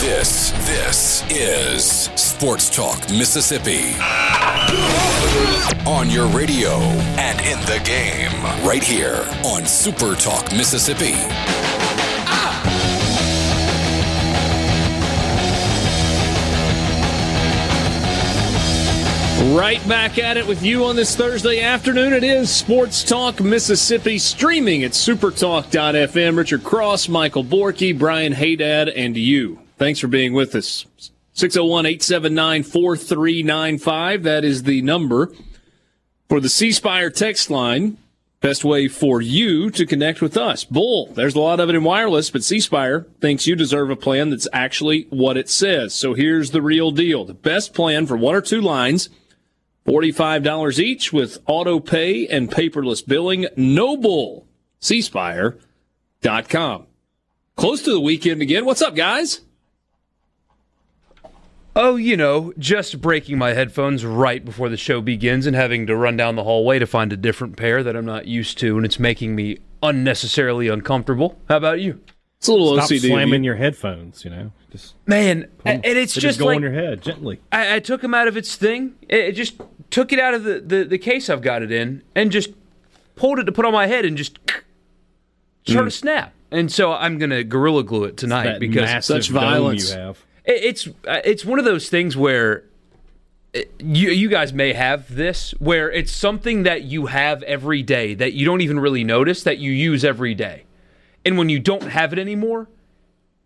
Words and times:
This, 0.00 0.52
this 0.64 1.24
is 1.28 1.84
Sports 2.14 2.70
Talk 2.70 3.00
Mississippi. 3.10 3.94
On 5.88 6.08
your 6.08 6.28
radio 6.28 6.70
and 7.18 7.40
in 7.40 7.58
the 7.66 7.82
game, 7.84 8.30
right 8.64 8.82
here 8.82 9.26
on 9.44 9.66
Super 9.66 10.14
Talk 10.14 10.52
Mississippi. 10.52 11.14
Right 19.52 19.86
back 19.88 20.18
at 20.18 20.36
it 20.36 20.46
with 20.46 20.62
you 20.62 20.84
on 20.84 20.94
this 20.94 21.16
Thursday 21.16 21.60
afternoon. 21.60 22.12
It 22.12 22.22
is 22.22 22.50
Sports 22.50 23.02
Talk 23.02 23.40
Mississippi, 23.40 24.18
streaming 24.18 24.84
at 24.84 24.92
supertalk.fm. 24.92 26.36
Richard 26.36 26.62
Cross, 26.62 27.08
Michael 27.08 27.42
Borky, 27.42 27.98
Brian 27.98 28.32
Haydad, 28.32 28.92
and 28.94 29.16
you. 29.16 29.58
Thanks 29.78 30.00
for 30.00 30.08
being 30.08 30.32
with 30.32 30.54
us. 30.54 30.86
601 31.34 31.86
879 31.86 32.62
4395. 32.64 34.22
That 34.24 34.44
is 34.44 34.64
the 34.64 34.82
number 34.82 35.32
for 36.28 36.40
the 36.40 36.48
C 36.48 36.72
Spire 36.72 37.10
text 37.10 37.48
line. 37.48 37.96
Best 38.40 38.64
way 38.64 38.86
for 38.86 39.20
you 39.20 39.68
to 39.70 39.84
connect 39.84 40.20
with 40.20 40.36
us. 40.36 40.64
Bull, 40.64 41.06
there's 41.06 41.34
a 41.34 41.40
lot 41.40 41.58
of 41.58 41.68
it 41.68 41.74
in 41.74 41.82
wireless, 41.82 42.30
but 42.30 42.44
C 42.44 42.60
Spire 42.60 43.06
thinks 43.20 43.46
you 43.46 43.56
deserve 43.56 43.90
a 43.90 43.96
plan 43.96 44.30
that's 44.30 44.48
actually 44.52 45.06
what 45.10 45.36
it 45.36 45.48
says. 45.48 45.94
So 45.94 46.14
here's 46.14 46.50
the 46.50 46.62
real 46.62 46.90
deal. 46.90 47.24
The 47.24 47.34
best 47.34 47.74
plan 47.74 48.06
for 48.06 48.16
one 48.16 48.34
or 48.34 48.40
two 48.40 48.60
lines 48.60 49.08
$45 49.86 50.78
each 50.78 51.12
with 51.12 51.38
auto 51.46 51.80
pay 51.80 52.26
and 52.26 52.50
paperless 52.50 53.04
billing. 53.04 53.46
Noble, 53.56 54.46
cspire.com. 54.80 55.56
Close 57.56 57.82
to 57.82 57.90
the 57.90 58.00
weekend 58.00 58.42
again. 58.42 58.64
What's 58.64 58.82
up, 58.82 58.94
guys? 58.94 59.40
Oh, 61.80 61.94
you 61.94 62.16
know, 62.16 62.52
just 62.58 63.00
breaking 63.00 63.38
my 63.38 63.52
headphones 63.52 64.04
right 64.04 64.44
before 64.44 64.68
the 64.68 64.76
show 64.76 65.00
begins 65.00 65.46
and 65.46 65.54
having 65.54 65.86
to 65.86 65.94
run 65.94 66.16
down 66.16 66.34
the 66.34 66.42
hallway 66.42 66.80
to 66.80 66.86
find 66.86 67.12
a 67.12 67.16
different 67.16 67.56
pair 67.56 67.84
that 67.84 67.94
I'm 67.94 68.04
not 68.04 68.26
used 68.26 68.58
to, 68.58 68.76
and 68.76 68.84
it's 68.84 68.98
making 68.98 69.36
me 69.36 69.58
unnecessarily 69.80 70.66
uncomfortable. 70.66 71.38
How 71.48 71.56
about 71.56 71.78
you? 71.78 72.00
It's 72.38 72.48
a 72.48 72.52
little 72.52 72.74
Stop 72.78 72.90
OCD. 72.90 73.10
slamming 73.10 73.44
your 73.44 73.54
headphones, 73.54 74.24
you 74.24 74.30
know. 74.32 74.50
Just 74.72 74.96
Man, 75.06 75.46
and 75.64 75.84
it's 75.84 76.14
they 76.14 76.20
just 76.20 76.40
go 76.40 76.46
like 76.46 76.56
on 76.56 76.62
your 76.62 76.72
head 76.72 77.00
gently. 77.00 77.40
I, 77.52 77.76
I 77.76 77.78
took 77.78 78.00
them 78.00 78.12
out 78.12 78.26
of 78.26 78.36
its 78.36 78.56
thing. 78.56 78.96
It, 79.08 79.20
it 79.20 79.32
just 79.36 79.60
took 79.90 80.12
it 80.12 80.18
out 80.18 80.34
of 80.34 80.42
the, 80.42 80.58
the, 80.58 80.82
the 80.82 80.98
case 80.98 81.30
I've 81.30 81.42
got 81.42 81.62
it 81.62 81.70
in 81.70 82.02
and 82.16 82.32
just 82.32 82.50
pulled 83.14 83.38
it 83.38 83.44
to 83.44 83.52
put 83.52 83.64
on 83.64 83.72
my 83.72 83.86
head 83.86 84.04
and 84.04 84.16
just 84.16 84.36
started 85.62 85.82
hmm. 85.82 85.84
to 85.84 85.90
snap. 85.92 86.34
And 86.50 86.72
so 86.72 86.92
I'm 86.92 87.18
gonna 87.18 87.44
gorilla 87.44 87.84
glue 87.84 88.02
it 88.04 88.16
tonight 88.16 88.44
That 88.44 88.60
because 88.60 88.82
massive 88.82 89.24
such 89.24 89.30
violence. 89.30 89.90
you 89.92 89.96
have. 89.96 90.18
It- 90.48 90.64
it's 90.64 90.88
uh, 91.06 91.20
it's 91.24 91.44
one 91.44 91.58
of 91.60 91.64
those 91.64 91.88
things 91.88 92.16
where 92.16 92.64
you 93.78 94.10
you 94.10 94.28
guys 94.28 94.52
may 94.52 94.72
have 94.72 95.14
this 95.14 95.52
where 95.58 95.90
it's 95.90 96.12
something 96.12 96.64
that 96.64 96.82
you 96.82 97.06
have 97.06 97.42
every 97.44 97.82
day 97.82 98.14
that 98.14 98.32
you 98.32 98.44
don't 98.44 98.60
even 98.60 98.78
really 98.80 99.04
notice 99.04 99.42
that 99.44 99.58
you 99.58 99.70
use 99.72 100.04
every 100.04 100.34
day. 100.34 100.64
And 101.24 101.38
when 101.38 101.48
you 101.48 101.58
don't 101.58 101.82
have 101.84 102.12
it 102.12 102.18
anymore, 102.18 102.68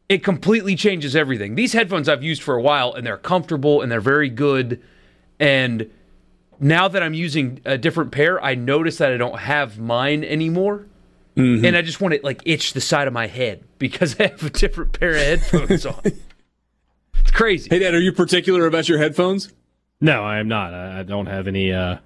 it 0.09 0.23
completely 0.25 0.75
changes 0.77 1.15
everything. 1.17 1.55
These 1.55 1.73
headphones 1.73 2.09
I've 2.09 2.23
used 2.23 2.43
for 2.43 2.55
a 2.57 2.63
while 2.63 2.93
and 2.95 3.07
they're 3.07 3.17
comfortable 3.17 3.81
and 3.83 3.91
they're 3.91 4.01
very 4.01 4.29
good 4.29 4.81
and 5.41 5.91
now 6.61 6.87
that 6.87 7.03
I'm 7.03 7.15
using 7.15 7.61
a 7.65 7.77
different 7.77 8.13
pair, 8.13 8.41
I 8.45 8.55
notice 8.55 8.99
that 8.99 9.13
I 9.13 9.17
don't 9.17 9.39
have 9.41 9.81
mine 9.81 10.23
anymore. 10.23 10.87
And 11.35 11.77
I 11.77 11.83
just 11.83 12.01
want 12.01 12.15
to 12.15 12.21
like 12.23 12.43
itch 12.45 12.73
the 12.75 12.81
side 12.81 13.09
of 13.09 13.15
my 13.15 13.27
head 13.27 13.65
because 13.79 14.15
I 14.21 14.25
have 14.29 14.45
a 14.45 14.51
different 14.51 14.93
pair 14.99 15.11
of 15.11 15.17
headphones 15.17 15.87
on. 15.87 16.01
It's 17.33 17.39
crazy. 17.39 17.71
Hey, 17.71 17.79
Dad, 17.79 17.95
are 17.95 17.99
you 17.99 18.13
particular 18.13 18.67
about 18.67 18.91
your 18.91 18.99
headphones? 18.99 19.55
No, 20.03 20.23
I 20.23 20.39
am 20.39 20.49
not. 20.49 20.75
I, 20.75 21.01
I 21.01 21.03
don't 21.03 21.25
have 21.25 21.49
any 21.49 21.73
uh, 21.73 21.97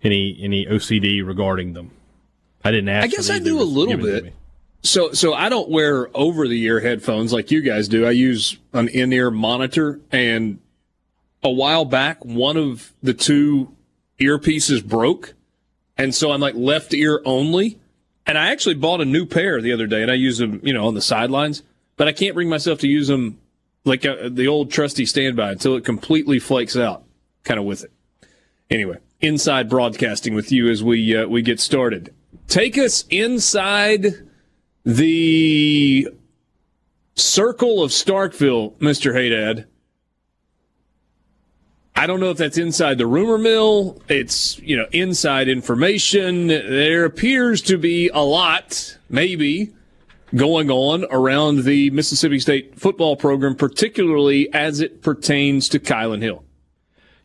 any 0.00 0.38
any 0.40 0.64
OCD 0.64 1.26
regarding 1.26 1.72
them. 1.72 1.90
I 2.62 2.70
didn't 2.70 2.88
ask. 2.88 3.02
I 3.02 3.08
guess 3.08 3.26
for 3.26 3.32
I 3.32 3.38
do 3.40 3.60
a 3.60 3.64
little 3.64 3.96
bit. 3.96 4.32
So, 4.82 5.10
so 5.10 5.34
I 5.34 5.48
don't 5.48 5.68
wear 5.68 6.08
over 6.14 6.46
the 6.46 6.62
ear 6.62 6.78
headphones 6.78 7.32
like 7.32 7.50
you 7.50 7.62
guys 7.62 7.88
do. 7.88 8.06
I 8.06 8.12
use 8.12 8.58
an 8.72 8.86
in 8.86 9.12
ear 9.12 9.32
monitor, 9.32 9.98
and 10.12 10.60
a 11.42 11.50
while 11.50 11.84
back, 11.84 12.24
one 12.24 12.56
of 12.56 12.92
the 13.02 13.12
two 13.12 13.74
earpieces 14.20 14.86
broke, 14.86 15.34
and 15.98 16.14
so 16.14 16.30
I'm 16.30 16.40
like 16.40 16.54
left 16.54 16.94
ear 16.94 17.20
only. 17.24 17.80
And 18.24 18.38
I 18.38 18.52
actually 18.52 18.76
bought 18.76 19.00
a 19.00 19.04
new 19.04 19.26
pair 19.26 19.60
the 19.60 19.72
other 19.72 19.88
day, 19.88 20.02
and 20.02 20.12
I 20.12 20.14
use 20.14 20.38
them, 20.38 20.60
you 20.62 20.72
know, 20.72 20.86
on 20.86 20.94
the 20.94 21.02
sidelines. 21.02 21.64
But 21.96 22.06
I 22.06 22.12
can't 22.12 22.34
bring 22.34 22.48
myself 22.48 22.78
to 22.80 22.86
use 22.86 23.08
them 23.08 23.40
like 23.84 24.04
uh, 24.04 24.28
the 24.30 24.46
old 24.46 24.70
trusty 24.70 25.06
standby 25.06 25.52
until 25.52 25.76
it 25.76 25.84
completely 25.84 26.38
flakes 26.38 26.76
out, 26.76 27.04
kind 27.44 27.58
of 27.58 27.66
with 27.66 27.84
it. 27.84 27.92
Anyway, 28.68 28.98
inside 29.20 29.68
broadcasting 29.68 30.34
with 30.34 30.52
you 30.52 30.68
as 30.70 30.82
we 30.82 31.16
uh, 31.16 31.26
we 31.26 31.42
get 31.42 31.60
started. 31.60 32.14
Take 32.46 32.76
us 32.78 33.04
inside 33.10 34.06
the 34.84 36.08
circle 37.14 37.82
of 37.82 37.90
Starkville, 37.90 38.76
Mr. 38.78 39.14
Haydad. 39.14 39.66
I 41.94 42.06
don't 42.06 42.20
know 42.20 42.30
if 42.30 42.38
that's 42.38 42.56
inside 42.56 42.98
the 42.98 43.06
rumor 43.06 43.36
mill. 43.36 44.00
It's, 44.08 44.58
you 44.60 44.76
know, 44.76 44.86
inside 44.90 45.48
information. 45.48 46.46
There 46.46 47.04
appears 47.04 47.60
to 47.62 47.76
be 47.76 48.08
a 48.08 48.20
lot, 48.20 48.96
maybe, 49.10 49.74
going 50.34 50.70
on 50.70 51.04
around 51.10 51.64
the 51.64 51.90
Mississippi 51.90 52.38
State 52.38 52.78
football 52.78 53.16
program, 53.16 53.54
particularly 53.54 54.52
as 54.52 54.80
it 54.80 55.02
pertains 55.02 55.68
to 55.70 55.78
Kylan 55.78 56.22
Hill. 56.22 56.44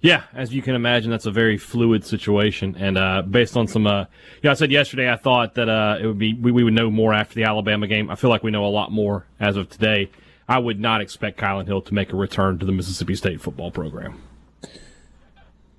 Yeah, 0.02 0.24
as 0.34 0.54
you 0.54 0.62
can 0.62 0.76
imagine, 0.76 1.10
that's 1.10 1.26
a 1.26 1.32
very 1.32 1.58
fluid 1.58 2.06
situation. 2.06 2.76
And 2.78 2.98
uh, 2.98 3.24
based 3.24 3.58
on 3.58 3.68
some, 3.68 3.88
uh, 3.88 4.02
you 4.02 4.42
know, 4.44 4.52
I 4.52 4.54
said 4.54 4.72
yesterday 4.72 5.12
I 5.12 5.16
thought 5.16 5.56
that 5.56 5.68
uh, 5.68 5.98
it 6.00 6.06
would 6.06 6.20
be 6.20 6.34
we, 6.34 6.52
we 6.52 6.64
would 6.64 6.74
know 6.74 6.92
more 6.92 7.14
after 7.14 7.34
the 7.34 7.46
Alabama 7.46 7.88
game. 7.88 8.12
I 8.12 8.16
feel 8.16 8.30
like 8.30 8.44
we 8.44 8.52
know 8.52 8.66
a 8.66 8.68
lot 8.68 8.92
more 8.92 9.26
as 9.40 9.58
of 9.58 9.70
today. 9.70 10.12
I 10.48 10.60
would 10.60 10.80
not 10.80 11.02
expect 11.02 11.40
Kylan 11.40 11.66
Hill 11.66 11.82
to 11.82 11.94
make 11.94 12.14
a 12.14 12.16
return 12.16 12.60
to 12.60 12.66
the 12.68 12.72
Mississippi 12.72 13.16
State 13.16 13.42
football 13.42 13.72
program. 13.72 14.22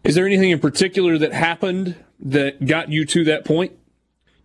Is 0.02 0.16
there 0.16 0.26
anything 0.26 0.50
in 0.50 0.58
particular 0.58 1.18
that 1.18 1.32
happened 1.32 1.94
that 2.18 2.64
got 2.66 2.90
you 2.90 3.04
to 3.06 3.24
that 3.24 3.44
point? 3.44 3.72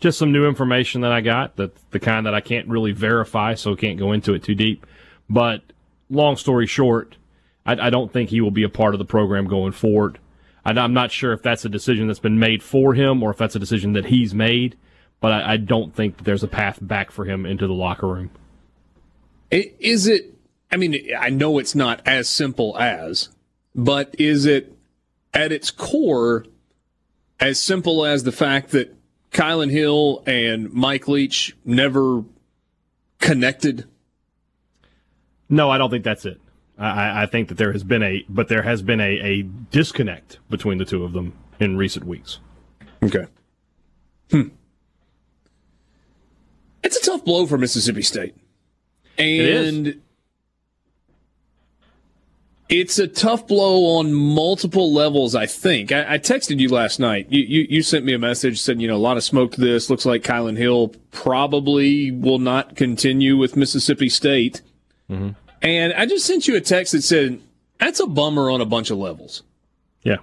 Just 0.02 0.18
some 0.18 0.32
new 0.34 0.48
information 0.48 1.02
that 1.02 1.12
I 1.12 1.22
got 1.22 1.56
that 1.56 1.74
the 1.92 2.00
kind 2.00 2.26
that 2.26 2.34
I 2.34 2.42
can't 2.42 2.68
really 2.68 2.92
verify, 2.92 3.54
so 3.54 3.76
can't 3.76 3.98
go 3.98 4.12
into 4.12 4.34
it 4.34 4.44
too 4.44 4.56
deep. 4.56 4.86
But 5.30 5.62
long 6.10 6.36
story 6.36 6.66
short, 6.68 7.18
I, 7.66 7.88
I 7.88 7.90
don't 7.90 8.12
think 8.12 8.30
he 8.30 8.42
will 8.42 8.52
be 8.52 8.64
a 8.64 8.70
part 8.70 8.96
of 8.96 9.00
the 9.00 9.06
program 9.06 9.48
going 9.48 9.72
forward. 9.72 10.20
I, 10.66 10.72
am 10.72 10.94
not 10.94 11.12
sure 11.12 11.34
if 11.34 11.42
that's 11.42 11.66
a 11.66 11.70
decision 11.70 12.08
that's 12.08 12.20
been 12.20 12.40
made 12.40 12.62
for 12.62 12.94
him 12.94 13.24
or 13.24 13.30
if 13.30 13.38
that's 13.38 13.56
a 13.56 13.60
decision 13.60 13.94
that 13.94 14.06
he's 14.06 14.34
made, 14.34 14.76
but 15.20 15.32
I, 15.32 15.54
I 15.54 15.58
don't 15.58 15.96
think 15.96 16.18
that 16.18 16.24
there's 16.24 16.44
a 16.44 16.48
path 16.48 16.80
back 16.82 17.12
for 17.12 17.26
him 17.26 17.46
into 17.46 17.68
the 17.68 17.74
locker 17.74 18.08
room. 18.08 18.32
Is 19.52 20.08
it, 20.08 20.34
I 20.72 20.78
mean, 20.78 21.10
I 21.18 21.30
know 21.30 21.60
it's 21.60 21.76
not 21.76 22.02
as 22.08 22.28
simple 22.28 22.78
as, 22.78 23.30
but 23.76 24.16
is 24.18 24.46
it 24.46 24.76
at 25.34 25.52
its 25.52 25.70
core 25.70 26.46
as 27.40 27.60
simple 27.60 28.06
as 28.06 28.24
the 28.24 28.32
fact 28.32 28.72
that 28.72 28.96
Kylan 29.32 29.72
Hill 29.72 30.24
and 30.26 30.72
Mike 30.74 31.08
Leach 31.08 31.56
never 31.64 32.24
connected? 33.20 33.86
No, 35.50 35.70
I 35.70 35.78
don't 35.78 35.90
think 35.90 36.04
that's 36.04 36.26
it. 36.26 36.40
I- 36.78 37.24
I, 37.24 37.26
think 37.28 37.50
that 37.50 37.58
there 37.58 37.72
has 37.74 37.84
been 37.84 38.02
a, 38.02 38.26
but 38.28 38.48
there 38.48 38.64
has 38.64 38.82
been 38.82 39.00
a, 39.00 39.20
a 39.20 39.42
disconnect 39.44 40.40
between 40.50 40.78
the 40.80 40.86
two 40.86 41.04
of 41.04 41.14
them 41.14 41.34
in 41.60 41.78
recent 41.78 42.06
weeks. 42.06 42.40
Okay. 43.04 43.26
Hmm. 44.32 44.48
It's 46.84 46.98
a 46.98 47.02
tough 47.04 47.24
blow 47.24 47.46
for 47.46 47.58
Mississippi 47.58 48.02
State. 48.02 48.36
is. 49.18 49.70
And 49.70 50.02
it's 52.72 52.98
a 52.98 53.08
tough 53.08 53.48
blow 53.48 53.98
on 53.98 54.14
multiple 54.14 54.94
levels, 54.94 55.36
I 55.36 55.46
think. 55.46 55.92
I, 55.92 56.14
I 56.14 56.18
texted 56.18 56.58
you 56.58 56.70
last 56.70 57.02
night. 57.02 57.28
You, 57.30 57.42
you, 57.42 57.68
you 57.70 57.84
sent 57.84 58.06
me 58.06 58.14
a 58.14 58.18
message, 58.18 58.62
saying, 58.62 58.80
you 58.80 58.88
know, 58.88 58.96
a 58.96 58.98
lot 58.98 59.18
of 59.18 59.24
smoke 59.26 59.52
to 59.52 59.62
this. 59.62 59.90
Looks 59.90 60.06
like 60.06 60.24
Kylan 60.24 60.58
Hill 60.58 60.96
probably 61.12 62.12
will 62.12 62.40
not 62.40 62.78
continue 62.78 63.36
with 63.36 63.58
Mississippi 63.58 64.08
State. 64.08 64.62
Mm-hmm. 65.10 65.32
And 65.62 65.94
I 65.94 66.06
just 66.06 66.26
sent 66.26 66.48
you 66.48 66.56
a 66.56 66.62
text 66.62 66.94
that 66.94 67.04
said, 67.04 67.42
that's 67.78 68.00
a 68.00 68.08
bummer 68.08 68.50
on 68.50 68.62
a 68.62 68.66
bunch 68.66 68.90
of 68.90 68.98
levels. 68.98 69.44
Yeah. 70.04 70.18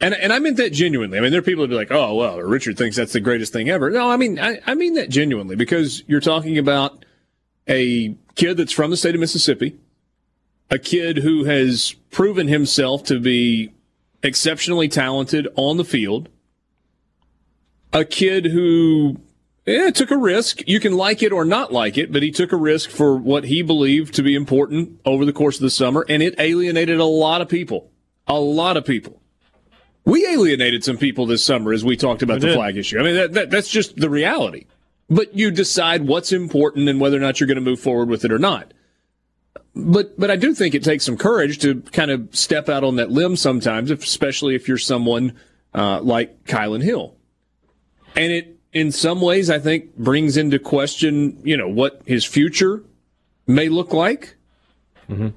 And, 0.00 0.14
and 0.14 0.32
I 0.32 0.38
meant 0.38 0.56
that 0.58 0.72
genuinely. 0.72 1.18
I 1.18 1.20
mean, 1.20 1.32
there 1.32 1.40
are 1.40 1.42
people 1.42 1.62
that 1.62 1.68
be 1.68 1.74
like, 1.74 1.90
oh, 1.90 2.14
well, 2.14 2.38
Richard 2.38 2.78
thinks 2.78 2.96
that's 2.96 3.12
the 3.12 3.20
greatest 3.20 3.52
thing 3.52 3.68
ever. 3.70 3.90
No, 3.90 4.08
I 4.08 4.16
mean, 4.16 4.38
I, 4.38 4.60
I 4.66 4.76
mean 4.76 4.94
that 4.94 5.10
genuinely 5.10 5.56
because 5.56 6.04
you're 6.06 6.20
talking 6.20 6.58
about 6.58 7.04
a 7.66 8.14
kid 8.36 8.56
that's 8.56 8.72
from 8.72 8.92
the 8.92 8.96
state 8.96 9.16
of 9.16 9.20
Mississippi, 9.20 9.76
a 10.70 10.78
kid 10.78 11.18
who 11.18 11.44
has 11.44 11.94
proven 12.10 12.48
himself 12.48 13.04
to 13.04 13.18
be 13.18 13.72
exceptionally 14.22 14.88
talented 14.88 15.48
on 15.56 15.76
the 15.76 15.84
field, 15.84 16.28
a 17.92 18.04
kid 18.04 18.46
who 18.46 19.20
yeah, 19.68 19.90
took 19.90 20.10
a 20.10 20.16
risk. 20.16 20.66
You 20.66 20.80
can 20.80 20.94
like 20.94 21.22
it 21.22 21.32
or 21.32 21.44
not 21.44 21.72
like 21.72 21.98
it, 21.98 22.10
but 22.10 22.22
he 22.22 22.30
took 22.30 22.52
a 22.52 22.56
risk 22.56 22.90
for 22.90 23.16
what 23.16 23.44
he 23.44 23.62
believed 23.62 24.14
to 24.14 24.22
be 24.22 24.34
important 24.34 24.98
over 25.04 25.24
the 25.24 25.32
course 25.32 25.56
of 25.56 25.62
the 25.62 25.70
summer, 25.70 26.06
and 26.08 26.22
it 26.22 26.34
alienated 26.38 26.98
a 26.98 27.04
lot 27.04 27.42
of 27.42 27.48
people. 27.48 27.90
A 28.26 28.40
lot 28.40 28.76
of 28.76 28.84
people. 28.84 29.20
We 30.04 30.26
alienated 30.26 30.84
some 30.84 30.96
people 30.96 31.26
this 31.26 31.44
summer 31.44 31.72
as 31.72 31.84
we 31.84 31.96
talked 31.96 32.22
about 32.22 32.40
the 32.40 32.54
flag 32.54 32.78
issue. 32.78 32.98
I 32.98 33.02
mean, 33.02 33.14
that, 33.14 33.32
that, 33.34 33.50
that's 33.50 33.68
just 33.68 33.96
the 33.96 34.08
reality. 34.08 34.64
But 35.10 35.34
you 35.34 35.50
decide 35.50 36.06
what's 36.06 36.32
important 36.32 36.88
and 36.88 36.98
whether 36.98 37.18
or 37.18 37.20
not 37.20 37.40
you're 37.40 37.46
going 37.46 37.56
to 37.56 37.62
move 37.62 37.80
forward 37.80 38.08
with 38.08 38.24
it 38.24 38.32
or 38.32 38.38
not. 38.38 38.72
But 39.74 40.18
but 40.18 40.30
I 40.30 40.36
do 40.36 40.54
think 40.54 40.74
it 40.74 40.82
takes 40.82 41.04
some 41.04 41.16
courage 41.16 41.58
to 41.58 41.80
kind 41.92 42.10
of 42.10 42.34
step 42.34 42.68
out 42.68 42.84
on 42.84 42.96
that 42.96 43.10
limb 43.10 43.36
sometimes, 43.36 43.90
especially 43.90 44.54
if 44.54 44.66
you're 44.66 44.78
someone 44.78 45.34
uh, 45.74 46.00
like 46.00 46.44
Kylan 46.44 46.82
Hill. 46.82 47.14
And 48.16 48.32
it 48.32 48.58
in 48.72 48.92
some 48.92 49.20
ways, 49.20 49.50
I 49.50 49.58
think, 49.58 49.96
brings 49.96 50.36
into 50.36 50.58
question, 50.58 51.40
you 51.44 51.56
know, 51.56 51.68
what 51.68 52.02
his 52.06 52.24
future 52.24 52.84
may 53.46 53.68
look 53.68 53.92
like. 53.92 54.36
Mm-hmm. 55.08 55.28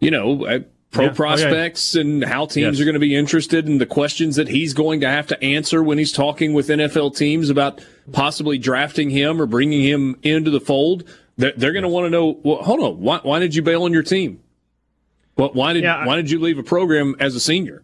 You 0.00 0.10
know, 0.10 0.46
uh, 0.46 0.58
pro 0.90 1.06
yeah. 1.06 1.12
prospects 1.12 1.96
okay. 1.96 2.02
and 2.02 2.24
how 2.24 2.46
teams 2.46 2.78
yes. 2.78 2.80
are 2.80 2.84
going 2.84 2.94
to 2.94 3.00
be 3.00 3.14
interested 3.14 3.66
and 3.66 3.80
the 3.80 3.86
questions 3.86 4.36
that 4.36 4.48
he's 4.48 4.74
going 4.74 5.00
to 5.00 5.08
have 5.08 5.26
to 5.28 5.42
answer 5.42 5.82
when 5.82 5.98
he's 5.98 6.12
talking 6.12 6.52
with 6.52 6.68
NFL 6.68 7.16
teams 7.16 7.50
about 7.50 7.84
possibly 8.12 8.58
drafting 8.58 9.10
him 9.10 9.40
or 9.40 9.46
bringing 9.46 9.82
him 9.82 10.18
into 10.22 10.50
the 10.50 10.60
fold. 10.60 11.04
They're, 11.38 11.52
they're 11.56 11.72
going 11.72 11.84
to 11.84 11.88
want 11.88 12.04
to 12.06 12.10
know, 12.10 12.38
well, 12.42 12.62
hold 12.62 12.80
on, 12.80 13.00
why, 13.00 13.20
why, 13.22 13.38
did 13.38 13.54
you 13.54 13.62
bail 13.62 13.84
on 13.84 13.92
your 13.92 14.02
team? 14.02 14.40
Well, 15.36 15.50
why 15.54 15.72
did, 15.72 15.84
yeah, 15.84 15.96
I, 15.96 16.06
why 16.06 16.16
did 16.16 16.30
you 16.30 16.40
leave 16.40 16.58
a 16.58 16.62
program 16.62 17.14
as 17.18 17.34
a 17.34 17.40
senior? 17.40 17.82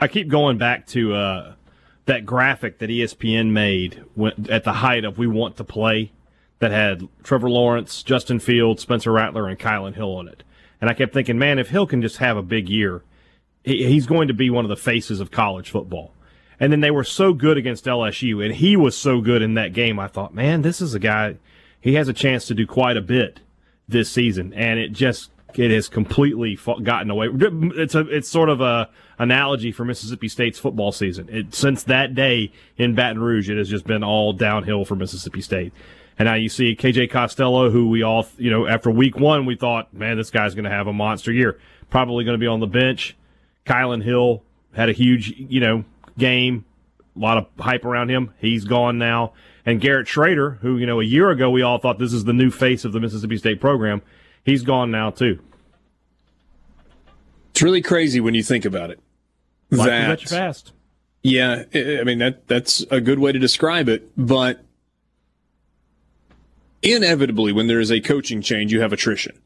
I 0.00 0.08
keep 0.08 0.28
going 0.28 0.56
back 0.56 0.86
to, 0.88 1.14
uh, 1.14 1.52
that 2.06 2.24
graphic 2.24 2.78
that 2.78 2.88
ESPN 2.88 3.50
made 3.50 4.04
at 4.48 4.64
the 4.64 4.74
height 4.74 5.04
of 5.04 5.18
We 5.18 5.26
Want 5.26 5.56
to 5.56 5.64
Play 5.64 6.12
that 6.60 6.70
had 6.70 7.06
Trevor 7.22 7.50
Lawrence, 7.50 8.02
Justin 8.02 8.38
Fields, 8.38 8.82
Spencer 8.82 9.12
Rattler, 9.12 9.48
and 9.48 9.58
Kylan 9.58 9.94
Hill 9.94 10.14
on 10.14 10.28
it. 10.28 10.42
And 10.80 10.88
I 10.88 10.94
kept 10.94 11.12
thinking, 11.12 11.38
man, 11.38 11.58
if 11.58 11.68
Hill 11.68 11.86
can 11.86 12.00
just 12.00 12.18
have 12.18 12.36
a 12.36 12.42
big 12.42 12.68
year, 12.68 13.02
he's 13.64 14.06
going 14.06 14.28
to 14.28 14.34
be 14.34 14.48
one 14.48 14.64
of 14.64 14.68
the 14.68 14.76
faces 14.76 15.20
of 15.20 15.30
college 15.30 15.70
football. 15.70 16.12
And 16.58 16.72
then 16.72 16.80
they 16.80 16.90
were 16.90 17.04
so 17.04 17.34
good 17.34 17.58
against 17.58 17.84
LSU, 17.84 18.42
and 18.44 18.54
he 18.54 18.76
was 18.76 18.96
so 18.96 19.20
good 19.20 19.42
in 19.42 19.54
that 19.54 19.72
game. 19.72 19.98
I 19.98 20.06
thought, 20.06 20.34
man, 20.34 20.62
this 20.62 20.80
is 20.80 20.94
a 20.94 20.98
guy. 20.98 21.36
He 21.86 21.94
has 21.94 22.08
a 22.08 22.12
chance 22.12 22.46
to 22.48 22.54
do 22.54 22.66
quite 22.66 22.96
a 22.96 23.00
bit 23.00 23.38
this 23.86 24.10
season, 24.10 24.52
and 24.54 24.80
it 24.80 24.90
just 24.90 25.30
it 25.54 25.70
has 25.70 25.88
completely 25.88 26.58
gotten 26.82 27.08
away. 27.12 27.28
It's 27.32 27.94
a 27.94 28.00
it's 28.08 28.28
sort 28.28 28.48
of 28.48 28.60
a 28.60 28.90
analogy 29.20 29.70
for 29.70 29.84
Mississippi 29.84 30.26
State's 30.26 30.58
football 30.58 30.90
season. 30.90 31.28
It, 31.30 31.54
since 31.54 31.84
that 31.84 32.16
day 32.16 32.50
in 32.76 32.96
Baton 32.96 33.20
Rouge, 33.20 33.48
it 33.48 33.56
has 33.56 33.68
just 33.68 33.86
been 33.86 34.02
all 34.02 34.32
downhill 34.32 34.84
for 34.84 34.96
Mississippi 34.96 35.40
State. 35.40 35.72
And 36.18 36.26
now 36.26 36.34
you 36.34 36.48
see 36.48 36.74
KJ 36.74 37.08
Costello, 37.08 37.70
who 37.70 37.88
we 37.88 38.02
all, 38.02 38.26
you 38.36 38.50
know, 38.50 38.66
after 38.66 38.90
week 38.90 39.16
one, 39.16 39.46
we 39.46 39.54
thought, 39.54 39.94
man, 39.94 40.16
this 40.16 40.30
guy's 40.30 40.56
going 40.56 40.64
to 40.64 40.70
have 40.70 40.88
a 40.88 40.92
monster 40.92 41.30
year. 41.30 41.56
Probably 41.88 42.24
going 42.24 42.34
to 42.34 42.42
be 42.42 42.48
on 42.48 42.58
the 42.58 42.66
bench. 42.66 43.16
Kylan 43.64 44.02
Hill 44.02 44.42
had 44.74 44.88
a 44.88 44.92
huge, 44.92 45.30
you 45.38 45.60
know, 45.60 45.84
game. 46.18 46.64
A 47.14 47.20
lot 47.20 47.38
of 47.38 47.46
hype 47.60 47.84
around 47.84 48.08
him. 48.08 48.34
He's 48.38 48.64
gone 48.64 48.98
now. 48.98 49.34
And 49.66 49.80
Garrett 49.80 50.06
Shrader, 50.06 50.58
who, 50.60 50.78
you 50.78 50.86
know, 50.86 51.00
a 51.00 51.04
year 51.04 51.28
ago 51.30 51.50
we 51.50 51.60
all 51.60 51.78
thought 51.78 51.98
this 51.98 52.12
is 52.12 52.24
the 52.24 52.32
new 52.32 52.50
face 52.52 52.84
of 52.84 52.92
the 52.92 53.00
Mississippi 53.00 53.36
State 53.36 53.60
program, 53.60 54.00
he's 54.44 54.62
gone 54.62 54.92
now 54.92 55.10
too. 55.10 55.40
It's 57.50 57.62
really 57.62 57.82
crazy 57.82 58.20
when 58.20 58.34
you 58.34 58.44
think 58.44 58.64
about 58.64 58.90
it. 58.90 59.00
Life 59.70 59.88
that 59.88 60.22
you 60.22 60.28
fast. 60.28 60.72
Yeah, 61.22 61.64
I 61.74 62.04
mean 62.04 62.18
that 62.18 62.46
that's 62.46 62.82
a 62.90 63.00
good 63.00 63.18
way 63.18 63.32
to 63.32 63.38
describe 63.40 63.88
it, 63.88 64.08
but 64.16 64.62
inevitably 66.82 67.52
when 67.52 67.66
there 67.66 67.80
is 67.80 67.90
a 67.90 68.00
coaching 68.00 68.42
change, 68.42 68.72
you 68.72 68.80
have 68.80 68.92
attrition. 68.92 69.36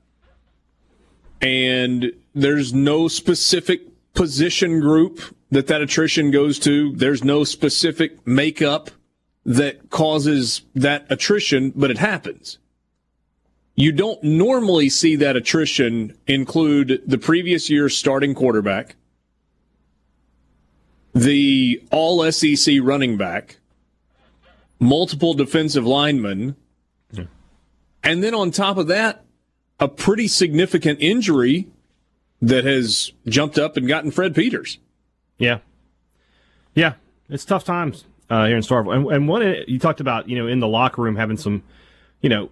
And 1.41 2.13
there's 2.35 2.75
no 2.75 3.09
specific 3.09 3.81
position 4.13 4.81
group 4.81 5.23
that 5.51 5.69
that 5.69 5.81
attrition 5.81 6.31
goes 6.31 6.59
to. 6.59 6.93
There's 6.93 7.25
no 7.25 7.45
specific 7.45 8.27
makeup 8.27 8.91
that 9.45 9.91
causes 9.91 10.63
that 10.75 11.07
attrition, 11.11 11.73
but 11.75 11.91
it 11.91 11.99
happens. 11.99 12.59
You 13.75 13.93
don't 13.93 14.23
normally 14.23 14.89
see 14.89 15.17
that 15.17 15.37
attrition 15.37 16.17
include 16.27 17.03
the 17.07 17.19
previous 17.19 17.71
year's 17.71 17.97
starting 17.97 18.35
quarterback, 18.35 18.97
the 21.15 21.83
all 21.91 22.31
SEC 22.31 22.77
running 22.83 23.17
back, 23.17 23.57
multiple 24.79 25.33
defensive 25.33 25.87
linemen, 25.87 26.57
yeah. 27.11 27.25
and 28.03 28.23
then 28.23 28.35
on 28.35 28.51
top 28.51 28.77
of 28.77 28.87
that, 28.89 29.25
a 29.79 29.89
pretty 29.89 30.29
significant 30.29 31.01
injury 31.01 31.69
that 32.43 32.65
has 32.65 33.13
jumped 33.27 33.59
up 33.59 33.79
and 33.79 33.89
gotten 33.89 34.11
Fred 34.11 34.35
Peters. 34.35 34.79
Yeah. 35.39 35.61
Yeah. 36.75 36.95
It's 37.31 37.47
tough 37.47 37.65
times 37.65 38.05
uh, 38.31 38.47
here 38.47 38.57
in 38.57 38.63
Starkville. 38.63 38.97
And, 38.97 39.07
and 39.11 39.29
one, 39.29 39.43
you 39.67 39.79
talked 39.79 40.01
about, 40.01 40.29
you 40.29 40.39
know, 40.39 40.47
in 40.47 40.61
the 40.61 40.69
locker 40.69 41.03
room 41.03 41.17
having 41.17 41.37
some, 41.37 41.63
you 42.21 42.31
know, 42.31 42.51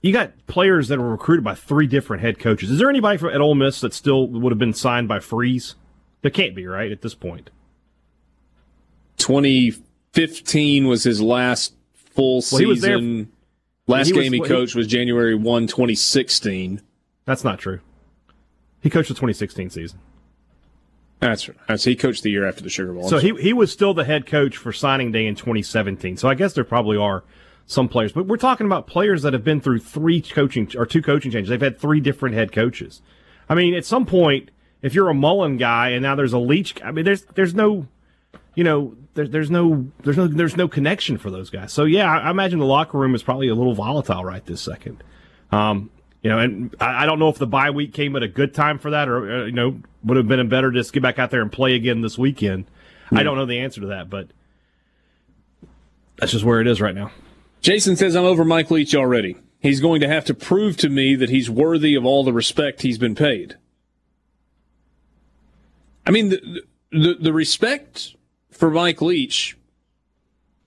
you 0.00 0.12
got 0.12 0.32
players 0.46 0.88
that 0.88 0.98
were 0.98 1.10
recruited 1.10 1.44
by 1.44 1.54
three 1.54 1.86
different 1.86 2.22
head 2.22 2.38
coaches. 2.38 2.70
Is 2.70 2.78
there 2.78 2.90
anybody 2.90 3.18
from 3.18 3.30
at 3.30 3.40
Ole 3.40 3.54
Miss 3.54 3.80
that 3.80 3.92
still 3.92 4.28
would 4.28 4.52
have 4.52 4.58
been 4.58 4.74
signed 4.74 5.08
by 5.08 5.18
Freeze? 5.18 5.74
There 6.22 6.30
can't 6.30 6.54
be, 6.54 6.66
right, 6.66 6.92
at 6.92 7.02
this 7.02 7.14
point. 7.14 7.50
2015 9.16 10.86
was 10.86 11.04
his 11.04 11.20
last 11.20 11.74
full 11.94 12.36
well, 12.36 12.42
season. 12.42 13.32
last 13.86 14.08
he 14.08 14.12
game 14.12 14.38
was, 14.38 14.48
he 14.48 14.54
coached 14.54 14.72
he, 14.74 14.78
was 14.78 14.86
January 14.86 15.34
1, 15.34 15.66
2016. 15.66 16.82
That's 17.24 17.44
not 17.44 17.58
true. 17.58 17.80
He 18.82 18.90
coached 18.90 19.08
the 19.08 19.14
2016 19.14 19.70
season. 19.70 19.98
That's 21.24 21.48
right. 21.48 21.56
That's, 21.66 21.84
he 21.84 21.96
coached 21.96 22.22
the 22.22 22.30
year 22.30 22.46
after 22.46 22.62
the 22.62 22.68
Sugar 22.68 22.92
Bowl. 22.92 23.08
So 23.08 23.16
he, 23.16 23.34
he 23.40 23.54
was 23.54 23.72
still 23.72 23.94
the 23.94 24.04
head 24.04 24.26
coach 24.26 24.58
for 24.58 24.72
signing 24.72 25.10
day 25.10 25.26
in 25.26 25.34
2017. 25.34 26.18
So 26.18 26.28
I 26.28 26.34
guess 26.34 26.52
there 26.52 26.64
probably 26.64 26.98
are 26.98 27.24
some 27.64 27.88
players, 27.88 28.12
but 28.12 28.26
we're 28.26 28.36
talking 28.36 28.66
about 28.66 28.86
players 28.86 29.22
that 29.22 29.32
have 29.32 29.42
been 29.42 29.60
through 29.62 29.78
three 29.78 30.20
coaching 30.20 30.70
or 30.76 30.84
two 30.84 31.00
coaching 31.00 31.32
changes. 31.32 31.48
They've 31.48 31.60
had 31.60 31.78
three 31.78 32.00
different 32.00 32.34
head 32.34 32.52
coaches. 32.52 33.00
I 33.48 33.54
mean, 33.54 33.74
at 33.74 33.86
some 33.86 34.04
point, 34.04 34.50
if 34.82 34.94
you're 34.94 35.08
a 35.08 35.14
Mullen 35.14 35.56
guy 35.56 35.90
and 35.90 36.02
now 36.02 36.14
there's 36.14 36.34
a 36.34 36.38
Leach, 36.38 36.74
I 36.84 36.90
mean, 36.90 37.06
there's 37.06 37.22
there's 37.34 37.54
no 37.54 37.88
you 38.54 38.64
know, 38.64 38.94
there's 39.14 39.30
there's 39.30 39.50
no 39.50 39.86
there's 40.02 40.18
no 40.18 40.26
there's 40.26 40.58
no 40.58 40.68
connection 40.68 41.16
for 41.16 41.30
those 41.30 41.48
guys. 41.48 41.72
So 41.72 41.84
yeah, 41.84 42.12
I, 42.12 42.18
I 42.18 42.30
imagine 42.30 42.58
the 42.58 42.66
locker 42.66 42.98
room 42.98 43.14
is 43.14 43.22
probably 43.22 43.48
a 43.48 43.54
little 43.54 43.74
volatile 43.74 44.24
right 44.24 44.44
this 44.44 44.60
second. 44.60 45.02
Um, 45.50 45.90
you 46.24 46.30
know, 46.30 46.38
and 46.38 46.74
I, 46.80 47.02
I, 47.02 47.06
don't 47.06 47.18
know 47.18 47.28
if 47.28 47.36
the 47.36 47.46
bye 47.46 47.70
week 47.70 47.92
came 47.92 48.16
at 48.16 48.22
a 48.22 48.28
good 48.28 48.54
time 48.54 48.78
for 48.78 48.90
that, 48.90 49.10
or 49.10 49.42
uh, 49.42 49.44
you 49.44 49.52
know, 49.52 49.78
would 50.02 50.16
have 50.16 50.26
been 50.26 50.48
better 50.48 50.72
just 50.72 50.94
get 50.94 51.02
back 51.02 51.18
out 51.18 51.30
there 51.30 51.42
and 51.42 51.52
play 51.52 51.74
again 51.74 52.00
this 52.00 52.16
weekend. 52.16 52.64
I 53.12 53.22
don't 53.22 53.36
know 53.36 53.44
the 53.44 53.60
answer 53.60 53.82
to 53.82 53.88
that, 53.88 54.08
but 54.08 54.28
that's 56.16 56.32
just 56.32 56.42
where 56.44 56.62
it 56.62 56.66
is 56.66 56.80
right 56.80 56.94
now. 56.94 57.10
Jason 57.60 57.94
says 57.94 58.16
I'm 58.16 58.24
over 58.24 58.44
Mike 58.44 58.70
Leach 58.70 58.94
already. 58.94 59.36
He's 59.60 59.80
going 59.80 60.00
to 60.00 60.08
have 60.08 60.24
to 60.24 60.34
prove 60.34 60.78
to 60.78 60.88
me 60.88 61.14
that 61.14 61.28
he's 61.28 61.50
worthy 61.50 61.94
of 61.94 62.06
all 62.06 62.24
the 62.24 62.32
respect 62.32 62.82
he's 62.82 62.98
been 62.98 63.14
paid. 63.14 63.56
I 66.06 66.10
mean, 66.10 66.30
the, 66.30 66.62
the, 66.90 67.14
the 67.20 67.32
respect 67.32 68.16
for 68.50 68.70
Mike 68.70 69.02
Leach 69.02 69.58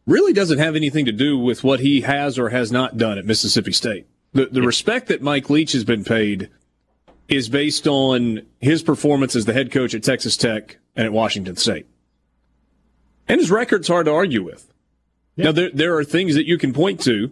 really 0.05 0.33
doesn't 0.33 0.59
have 0.59 0.75
anything 0.75 1.05
to 1.05 1.11
do 1.11 1.37
with 1.37 1.63
what 1.63 1.79
he 1.79 2.01
has 2.01 2.37
or 2.37 2.49
has 2.49 2.71
not 2.71 2.97
done 2.97 3.17
at 3.17 3.25
Mississippi 3.25 3.71
State. 3.71 4.07
The, 4.33 4.47
the 4.47 4.61
respect 4.61 5.07
that 5.07 5.21
Mike 5.21 5.49
Leach 5.49 5.71
has 5.71 5.83
been 5.83 6.03
paid 6.03 6.49
is 7.27 7.49
based 7.49 7.87
on 7.87 8.45
his 8.59 8.83
performance 8.83 9.35
as 9.35 9.45
the 9.45 9.53
head 9.53 9.71
coach 9.71 9.93
at 9.93 10.03
Texas 10.03 10.37
Tech 10.37 10.77
and 10.95 11.05
at 11.05 11.11
Washington 11.11 11.55
State. 11.55 11.85
And 13.27 13.39
his 13.39 13.51
record's 13.51 13.87
hard 13.87 14.05
to 14.05 14.13
argue 14.13 14.43
with. 14.43 14.71
Yeah. 15.35 15.45
Now, 15.45 15.51
there, 15.51 15.69
there 15.73 15.97
are 15.97 16.03
things 16.03 16.35
that 16.35 16.47
you 16.47 16.57
can 16.57 16.73
point 16.73 17.01
to 17.01 17.31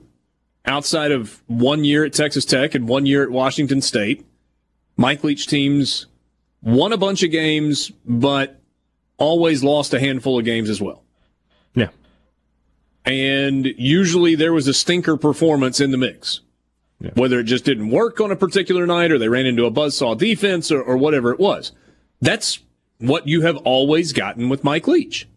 outside 0.65 1.11
of 1.11 1.41
one 1.47 1.83
year 1.83 2.03
at 2.03 2.13
Texas 2.13 2.45
Tech 2.45 2.75
and 2.75 2.87
one 2.87 3.05
year 3.05 3.23
at 3.23 3.29
Washington 3.29 3.81
State. 3.81 4.25
Mike 4.97 5.23
Leach 5.23 5.47
teams 5.47 6.07
won 6.61 6.91
a 6.91 6.97
bunch 6.97 7.23
of 7.23 7.31
games, 7.31 7.91
but 8.05 8.59
always 9.17 9.63
lost 9.63 9.93
a 9.93 9.99
handful 9.99 10.37
of 10.37 10.45
games 10.45 10.69
as 10.69 10.81
well. 10.81 11.03
Yeah. 11.73 11.89
And 13.05 13.65
usually 13.77 14.35
there 14.35 14.53
was 14.53 14.67
a 14.67 14.73
stinker 14.73 15.15
performance 15.15 15.79
in 15.79 15.91
the 15.91 15.97
mix. 15.97 16.41
Yeah. 16.99 17.11
Whether 17.15 17.39
it 17.39 17.43
just 17.43 17.65
didn't 17.65 17.89
work 17.89 18.21
on 18.21 18.31
a 18.31 18.35
particular 18.35 18.85
night 18.87 19.11
or 19.11 19.19
they 19.19 19.27
ran 19.27 19.45
into 19.45 19.65
a 19.65 19.71
buzzsaw 19.71 20.17
defense 20.17 20.71
or, 20.71 20.81
or 20.81 20.95
whatever 20.95 21.31
it 21.31 21.39
was. 21.39 21.73
That's 22.21 22.59
what 22.99 23.27
you 23.27 23.41
have 23.41 23.57
always 23.57 24.13
gotten 24.13 24.47
with 24.49 24.63
Mike 24.63 24.87
Leach. 24.87 25.27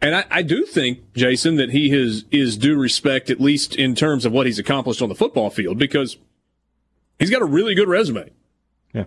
And 0.00 0.14
I, 0.14 0.24
I, 0.30 0.42
do 0.42 0.64
think, 0.64 1.12
Jason, 1.14 1.56
that 1.56 1.70
he 1.70 1.90
has, 1.90 2.24
is 2.30 2.56
due 2.56 2.78
respect, 2.78 3.30
at 3.30 3.40
least 3.40 3.74
in 3.74 3.96
terms 3.96 4.24
of 4.24 4.32
what 4.32 4.46
he's 4.46 4.58
accomplished 4.58 5.02
on 5.02 5.08
the 5.08 5.14
football 5.14 5.50
field, 5.50 5.76
because 5.76 6.16
he's 7.18 7.30
got 7.30 7.42
a 7.42 7.46
really 7.46 7.74
good 7.74 7.88
resume. 7.88 8.30
Yeah. 8.92 9.04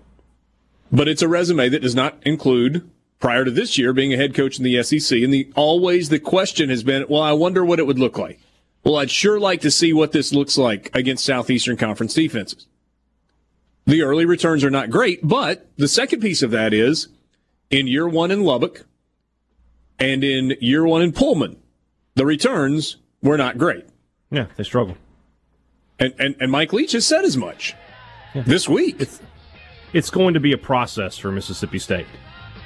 But 0.91 1.07
it's 1.07 1.21
a 1.21 1.29
resume 1.29 1.69
that 1.69 1.81
does 1.81 1.95
not 1.95 2.17
include, 2.23 2.89
prior 3.19 3.45
to 3.45 3.51
this 3.51 3.77
year, 3.77 3.93
being 3.93 4.13
a 4.13 4.17
head 4.17 4.35
coach 4.35 4.57
in 4.57 4.65
the 4.65 4.83
SEC. 4.83 5.17
And 5.19 5.33
the, 5.33 5.49
always 5.55 6.09
the 6.09 6.19
question 6.19 6.69
has 6.69 6.83
been, 6.83 7.05
well, 7.07 7.23
I 7.23 7.31
wonder 7.31 7.63
what 7.63 7.79
it 7.79 7.87
would 7.87 7.99
look 7.99 8.17
like. 8.17 8.41
Well, 8.83 8.97
I'd 8.97 9.11
sure 9.11 9.39
like 9.39 9.61
to 9.61 9.71
see 9.71 9.93
what 9.93 10.11
this 10.11 10.33
looks 10.33 10.57
like 10.57 10.89
against 10.95 11.25
Southeastern 11.25 11.77
Conference 11.77 12.13
defenses. 12.13 12.67
The 13.85 14.01
early 14.01 14.25
returns 14.25 14.63
are 14.63 14.71
not 14.71 14.89
great, 14.89 15.19
but 15.27 15.69
the 15.77 15.87
second 15.87 16.21
piece 16.21 16.41
of 16.41 16.51
that 16.51 16.73
is 16.73 17.07
in 17.69 17.87
year 17.87 18.07
one 18.07 18.31
in 18.31 18.43
Lubbock, 18.43 18.85
and 19.99 20.23
in 20.23 20.55
year 20.59 20.85
one 20.85 21.01
in 21.01 21.11
Pullman, 21.11 21.57
the 22.15 22.25
returns 22.25 22.97
were 23.21 23.37
not 23.37 23.57
great. 23.57 23.85
Yeah, 24.31 24.47
they 24.55 24.63
struggle. 24.63 24.97
And, 25.99 26.13
and, 26.17 26.35
and 26.39 26.51
Mike 26.51 26.73
Leach 26.73 26.93
has 26.93 27.05
said 27.05 27.23
as 27.23 27.37
much 27.37 27.75
yeah. 28.33 28.41
this 28.45 28.67
week. 28.67 28.95
It's, 28.99 29.21
it's 29.93 30.09
going 30.09 30.33
to 30.33 30.39
be 30.39 30.53
a 30.53 30.57
process 30.57 31.17
for 31.17 31.31
Mississippi 31.31 31.79
State. 31.79 32.07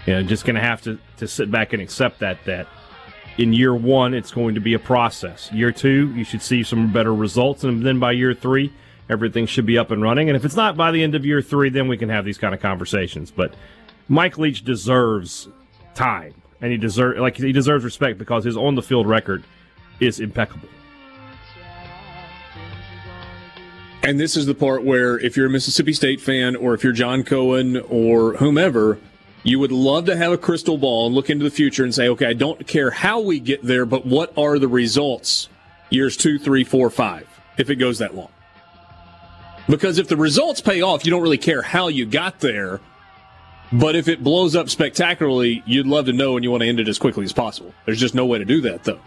You 0.06 0.14
know, 0.14 0.24
just 0.24 0.46
going 0.46 0.56
to 0.56 0.62
have 0.62 0.82
to, 0.84 1.00
to 1.18 1.28
sit 1.28 1.52
back 1.52 1.74
and 1.74 1.82
accept 1.82 2.20
that, 2.20 2.38
that 2.46 2.68
in 3.38 3.54
year 3.54 3.76
one, 3.76 4.14
it's 4.14 4.32
going 4.32 4.56
to 4.56 4.62
be 4.62 4.74
a 4.74 4.80
process. 4.80 5.52
Year 5.52 5.72
two, 5.72 6.14
you 6.16 6.24
should 6.24 6.42
see 6.42 6.64
some 6.64 6.92
better 6.92 7.14
results. 7.14 7.64
And 7.64 7.86
then 7.86 8.00
by 8.00 8.14
year 8.14 8.34
three, 8.34 8.72
everything 9.10 9.46
should 9.46 9.66
be 9.66 9.78
up 9.78 9.92
and 9.92 10.02
running. 10.02 10.30
And 10.30 10.36
if 10.36 10.46
it's 10.46 10.56
not 10.56 10.78
by 10.78 10.92
the 10.92 11.04
end 11.04 11.16
of 11.16 11.26
year 11.26 11.42
three, 11.42 11.70
then 11.70 11.88
we 11.88 11.98
can 11.98 12.10
have 12.10 12.26
these 12.26 12.38
kind 12.38 12.54
of 12.54 12.62
conversations. 12.62 13.32
But 13.32 13.54
Mike 14.08 14.38
Leach 14.38 14.64
deserves 14.64 15.50
time 15.94 16.34
and 16.62 16.72
he 16.72 16.78
deserves 16.78 17.20
like 17.20 17.38
he 17.38 17.52
deserves 17.52 17.84
respect 17.84 18.18
because 18.18 18.44
his 18.44 18.58
on 18.58 18.76
the 18.76 18.82
field 18.82 19.08
record 19.08 19.44
is 20.00 20.20
impeccable. 20.20 20.70
And 24.04 24.20
this 24.20 24.38
is 24.38 24.46
the 24.46 24.54
part 24.54 24.84
where, 24.84 25.18
if 25.18 25.36
you're 25.36 25.48
a 25.48 25.50
Mississippi 25.50 25.92
State 25.92 26.22
fan, 26.22 26.56
or 26.56 26.76
if 26.76 26.84
you're 26.84 26.94
John 26.94 27.24
Cohen, 27.24 27.78
or 27.90 28.36
whomever, 28.36 29.00
you 29.46 29.60
would 29.60 29.72
love 29.72 30.06
to 30.08 30.18
have 30.18 30.34
a 30.34 30.38
crystal 30.38 30.78
ball 30.78 31.06
and 31.06 31.16
look 31.16 31.30
into 31.30 31.46
the 31.46 31.50
future 31.50 31.86
and 31.86 31.96
say, 31.96 32.10
okay, 32.10 32.26
I 32.26 32.34
don't 32.34 32.68
care 32.68 32.92
how 32.92 33.22
we 33.22 33.40
get 33.40 33.64
there, 33.64 33.86
but 33.86 34.06
what 34.06 34.38
are 34.38 34.60
the 34.60 34.68
results 34.68 35.48
years 35.90 36.18
two, 36.18 36.38
three, 36.38 36.66
four, 36.66 36.90
five, 36.90 37.30
if 37.58 37.70
it 37.70 37.78
goes 37.78 38.00
that 38.00 38.14
long? 38.14 38.32
Because 39.70 39.98
if 40.00 40.10
the 40.10 40.18
results 40.18 40.60
pay 40.60 40.82
off, 40.82 41.06
you 41.06 41.12
don't 41.12 41.22
really 41.22 41.38
care 41.38 41.62
how 41.62 41.88
you 41.88 42.06
got 42.06 42.42
there 42.42 42.82
but 43.72 43.96
if 43.96 44.08
it 44.08 44.24
blows 44.24 44.56
up 44.56 44.70
spectacularly, 44.70 45.64
you'd 45.66 45.88
love 45.88 46.06
to 46.06 46.14
know 46.14 46.38
and 46.38 46.44
you 46.44 46.52
want 46.52 46.62
to 46.62 46.70
end 46.70 46.80
it 46.80 46.88
as 46.88 47.00
quickly 47.00 47.26
as 47.26 47.34
possible. 47.34 47.74
There's 47.86 48.00
just 48.00 48.16
no 48.16 48.26
way 48.26 48.40
to 48.40 48.46
do 48.46 48.62
that, 48.62 48.84
though. 48.84 49.00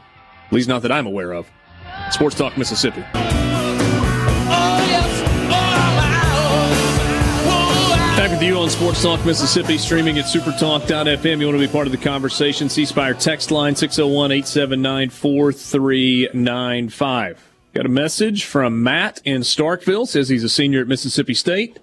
At 0.46 0.52
least 0.52 0.68
not 0.68 0.82
that 0.82 0.92
I'm 0.92 1.06
aware 1.06 1.32
of. 1.32 1.48
Sports 2.10 2.36
Talk 2.36 2.58
Mississippi. 2.58 3.04
With 8.38 8.46
you 8.46 8.56
on 8.56 8.70
Sports 8.70 9.02
Talk 9.02 9.26
Mississippi, 9.26 9.76
streaming 9.78 10.16
at 10.18 10.26
supertalk.fm. 10.26 11.40
You 11.40 11.46
want 11.46 11.58
to 11.58 11.66
be 11.66 11.72
part 11.72 11.88
of 11.88 11.92
the 11.92 11.98
conversation? 11.98 12.68
C 12.68 12.84
Spire 12.84 13.14
text 13.14 13.50
line 13.50 13.74
601 13.74 14.30
879 14.30 15.10
4395. 15.10 17.44
Got 17.74 17.86
a 17.86 17.88
message 17.88 18.44
from 18.44 18.80
Matt 18.80 19.20
in 19.24 19.40
Starkville, 19.40 20.06
says 20.06 20.28
he's 20.28 20.44
a 20.44 20.48
senior 20.48 20.82
at 20.82 20.86
Mississippi 20.86 21.34
State. 21.34 21.80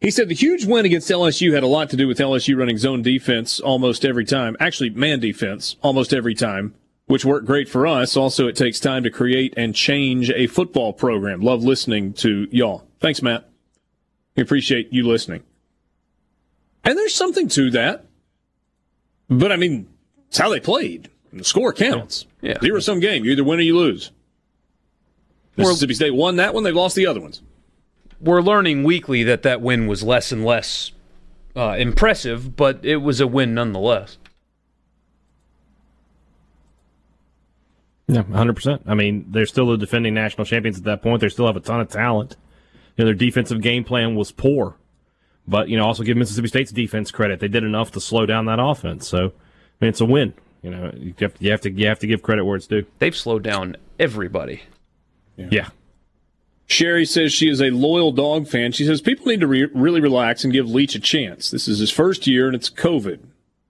He 0.00 0.10
said 0.10 0.28
the 0.28 0.34
huge 0.34 0.64
win 0.64 0.84
against 0.84 1.08
LSU 1.08 1.54
had 1.54 1.62
a 1.62 1.68
lot 1.68 1.90
to 1.90 1.96
do 1.96 2.08
with 2.08 2.18
LSU 2.18 2.56
running 2.56 2.78
zone 2.78 3.02
defense 3.02 3.60
almost 3.60 4.04
every 4.04 4.24
time. 4.24 4.56
Actually, 4.58 4.90
man 4.90 5.20
defense 5.20 5.76
almost 5.80 6.12
every 6.12 6.34
time, 6.34 6.74
which 7.06 7.24
worked 7.24 7.46
great 7.46 7.68
for 7.68 7.86
us. 7.86 8.16
Also, 8.16 8.48
it 8.48 8.56
takes 8.56 8.80
time 8.80 9.04
to 9.04 9.10
create 9.10 9.54
and 9.56 9.76
change 9.76 10.28
a 10.32 10.48
football 10.48 10.92
program. 10.92 11.40
Love 11.40 11.62
listening 11.62 12.14
to 12.14 12.48
y'all. 12.50 12.84
Thanks, 12.98 13.22
Matt. 13.22 13.48
We 14.34 14.42
appreciate 14.42 14.92
you 14.92 15.06
listening. 15.06 15.44
And 16.84 16.98
there's 16.98 17.14
something 17.14 17.48
to 17.48 17.70
that. 17.72 18.06
But 19.28 19.52
I 19.52 19.56
mean, 19.56 19.88
it's 20.28 20.38
how 20.38 20.48
they 20.48 20.60
played. 20.60 21.10
The 21.32 21.44
score 21.44 21.72
counts. 21.72 22.26
Yeah. 22.42 22.58
Zero 22.60 22.80
sum 22.80 23.00
game. 23.00 23.24
You 23.24 23.32
either 23.32 23.44
win 23.44 23.58
or 23.58 23.62
you 23.62 23.76
lose. 23.76 24.10
Mississippi 25.56 25.94
State 25.94 26.14
won 26.14 26.36
that 26.36 26.54
one. 26.54 26.64
They 26.64 26.72
lost 26.72 26.96
the 26.96 27.06
other 27.06 27.20
ones 27.20 27.42
we're 28.22 28.40
learning 28.40 28.84
weekly 28.84 29.24
that 29.24 29.42
that 29.42 29.60
win 29.60 29.86
was 29.86 30.02
less 30.02 30.32
and 30.32 30.44
less 30.44 30.92
uh, 31.56 31.74
impressive, 31.78 32.56
but 32.56 32.84
it 32.84 32.96
was 32.96 33.20
a 33.20 33.26
win 33.26 33.52
nonetheless. 33.52 34.16
Yeah, 38.06 38.22
100%. 38.22 38.82
I 38.86 38.94
mean, 38.94 39.26
they're 39.28 39.46
still 39.46 39.70
the 39.70 39.76
defending 39.76 40.14
national 40.14 40.44
champions 40.44 40.78
at 40.78 40.84
that 40.84 41.02
point. 41.02 41.20
They 41.20 41.28
still 41.28 41.46
have 41.46 41.56
a 41.56 41.60
ton 41.60 41.80
of 41.80 41.88
talent. 41.88 42.36
You 42.96 43.04
know, 43.04 43.06
their 43.06 43.14
defensive 43.14 43.60
game 43.60 43.84
plan 43.84 44.14
was 44.14 44.30
poor. 44.30 44.76
But, 45.46 45.68
you 45.68 45.76
know, 45.76 45.84
also 45.84 46.02
give 46.02 46.16
Mississippi 46.16 46.48
State's 46.48 46.70
defense 46.70 47.10
credit. 47.10 47.40
They 47.40 47.48
did 47.48 47.64
enough 47.64 47.90
to 47.92 48.00
slow 48.00 48.26
down 48.26 48.46
that 48.46 48.60
offense. 48.60 49.08
So, 49.08 49.26
I 49.26 49.30
mean, 49.80 49.88
it's 49.88 50.00
a 50.00 50.04
win. 50.04 50.34
You 50.62 50.70
know, 50.70 50.92
you 50.96 51.14
have, 51.20 51.34
to, 51.34 51.44
you 51.44 51.50
have 51.50 51.60
to 51.62 51.70
you 51.72 51.88
have 51.88 51.98
to 51.98 52.06
give 52.06 52.22
credit 52.22 52.44
where 52.44 52.56
it's 52.56 52.68
due. 52.68 52.86
They've 53.00 53.16
slowed 53.16 53.42
down 53.42 53.76
everybody. 53.98 54.62
Yeah. 55.36 55.48
yeah. 55.50 55.68
Sherry 56.66 57.04
says 57.04 57.32
she 57.32 57.48
is 57.48 57.60
a 57.60 57.70
loyal 57.70 58.12
dog 58.12 58.46
fan. 58.46 58.72
She 58.72 58.86
says 58.86 59.00
people 59.00 59.26
need 59.26 59.40
to 59.40 59.46
re- 59.46 59.68
really 59.74 60.00
relax 60.00 60.44
and 60.44 60.52
give 60.52 60.70
Leach 60.70 60.94
a 60.94 61.00
chance. 61.00 61.50
This 61.50 61.66
is 61.66 61.80
his 61.80 61.90
first 61.90 62.26
year 62.26 62.46
and 62.46 62.54
it's 62.54 62.70
COVID. 62.70 63.18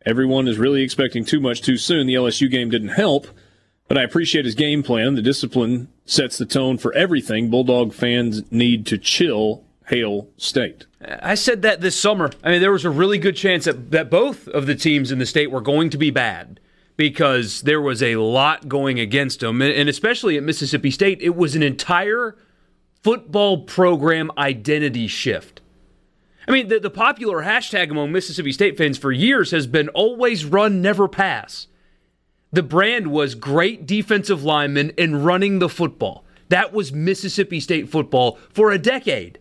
Everyone 0.04 0.46
is 0.46 0.58
really 0.58 0.82
expecting 0.82 1.24
too 1.24 1.40
much 1.40 1.62
too 1.62 1.78
soon. 1.78 2.06
The 2.06 2.14
LSU 2.14 2.50
game 2.50 2.70
didn't 2.70 2.88
help, 2.90 3.26
but 3.88 3.96
I 3.96 4.02
appreciate 4.02 4.44
his 4.44 4.54
game 4.54 4.82
plan. 4.82 5.14
The 5.14 5.22
discipline 5.22 5.88
sets 6.04 6.36
the 6.36 6.44
tone 6.44 6.76
for 6.76 6.92
everything. 6.92 7.50
Bulldog 7.50 7.94
fans 7.94 8.42
need 8.52 8.84
to 8.86 8.98
chill. 8.98 9.64
Hail 9.88 10.28
State. 10.36 10.86
I 11.04 11.34
said 11.34 11.62
that 11.62 11.80
this 11.80 11.98
summer. 11.98 12.30
I 12.44 12.50
mean, 12.50 12.60
there 12.60 12.72
was 12.72 12.84
a 12.84 12.90
really 12.90 13.18
good 13.18 13.36
chance 13.36 13.64
that, 13.64 13.90
that 13.90 14.10
both 14.10 14.48
of 14.48 14.66
the 14.66 14.74
teams 14.74 15.10
in 15.10 15.18
the 15.18 15.26
state 15.26 15.50
were 15.50 15.60
going 15.60 15.90
to 15.90 15.98
be 15.98 16.10
bad 16.10 16.60
because 16.96 17.62
there 17.62 17.80
was 17.80 18.02
a 18.02 18.16
lot 18.16 18.68
going 18.68 19.00
against 19.00 19.40
them. 19.40 19.60
And 19.62 19.88
especially 19.88 20.36
at 20.36 20.42
Mississippi 20.42 20.90
State, 20.90 21.20
it 21.20 21.34
was 21.34 21.56
an 21.56 21.62
entire– 21.62 22.36
football 23.02 23.64
program 23.64 24.30
identity 24.38 25.06
shift. 25.06 25.60
I 26.46 26.52
mean, 26.52 26.68
the, 26.68 26.80
the 26.80 26.90
popular 26.90 27.42
hashtag 27.42 27.90
among 27.90 28.12
Mississippi 28.12 28.52
State 28.52 28.76
fans 28.76 28.98
for 28.98 29.12
years 29.12 29.50
has 29.50 29.66
been 29.66 29.88
always 29.90 30.44
run, 30.44 30.80
never 30.80 31.08
pass. 31.08 31.68
The 32.52 32.62
brand 32.62 33.08
was 33.08 33.34
great 33.34 33.86
defensive 33.86 34.44
linemen 34.44 34.92
and 34.98 35.24
running 35.24 35.58
the 35.58 35.68
football. 35.68 36.24
That 36.48 36.72
was 36.72 36.92
Mississippi 36.92 37.60
State 37.60 37.88
football 37.88 38.38
for 38.50 38.70
a 38.70 38.78
decade. 38.78 39.38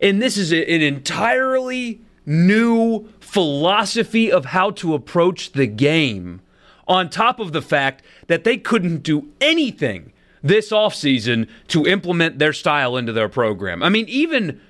And 0.00 0.20
this 0.20 0.36
is 0.36 0.52
an 0.52 0.80
entirely 0.82 2.00
new 2.24 3.08
philosophy 3.20 4.30
of 4.30 4.46
how 4.46 4.70
to 4.70 4.94
approach 4.94 5.52
the 5.52 5.66
game, 5.66 6.40
on 6.88 7.08
top 7.08 7.38
of 7.38 7.52
the 7.52 7.62
fact 7.62 8.02
that 8.26 8.44
they 8.44 8.56
couldn't 8.56 9.02
do 9.02 9.28
anything 9.40 10.12
this 10.42 10.70
offseason 10.70 11.48
to 11.68 11.86
implement 11.86 12.38
their 12.38 12.52
style 12.52 12.96
into 12.96 13.12
their 13.12 13.28
program. 13.28 13.82
I 13.82 13.88
mean, 13.88 14.06
even 14.08 14.60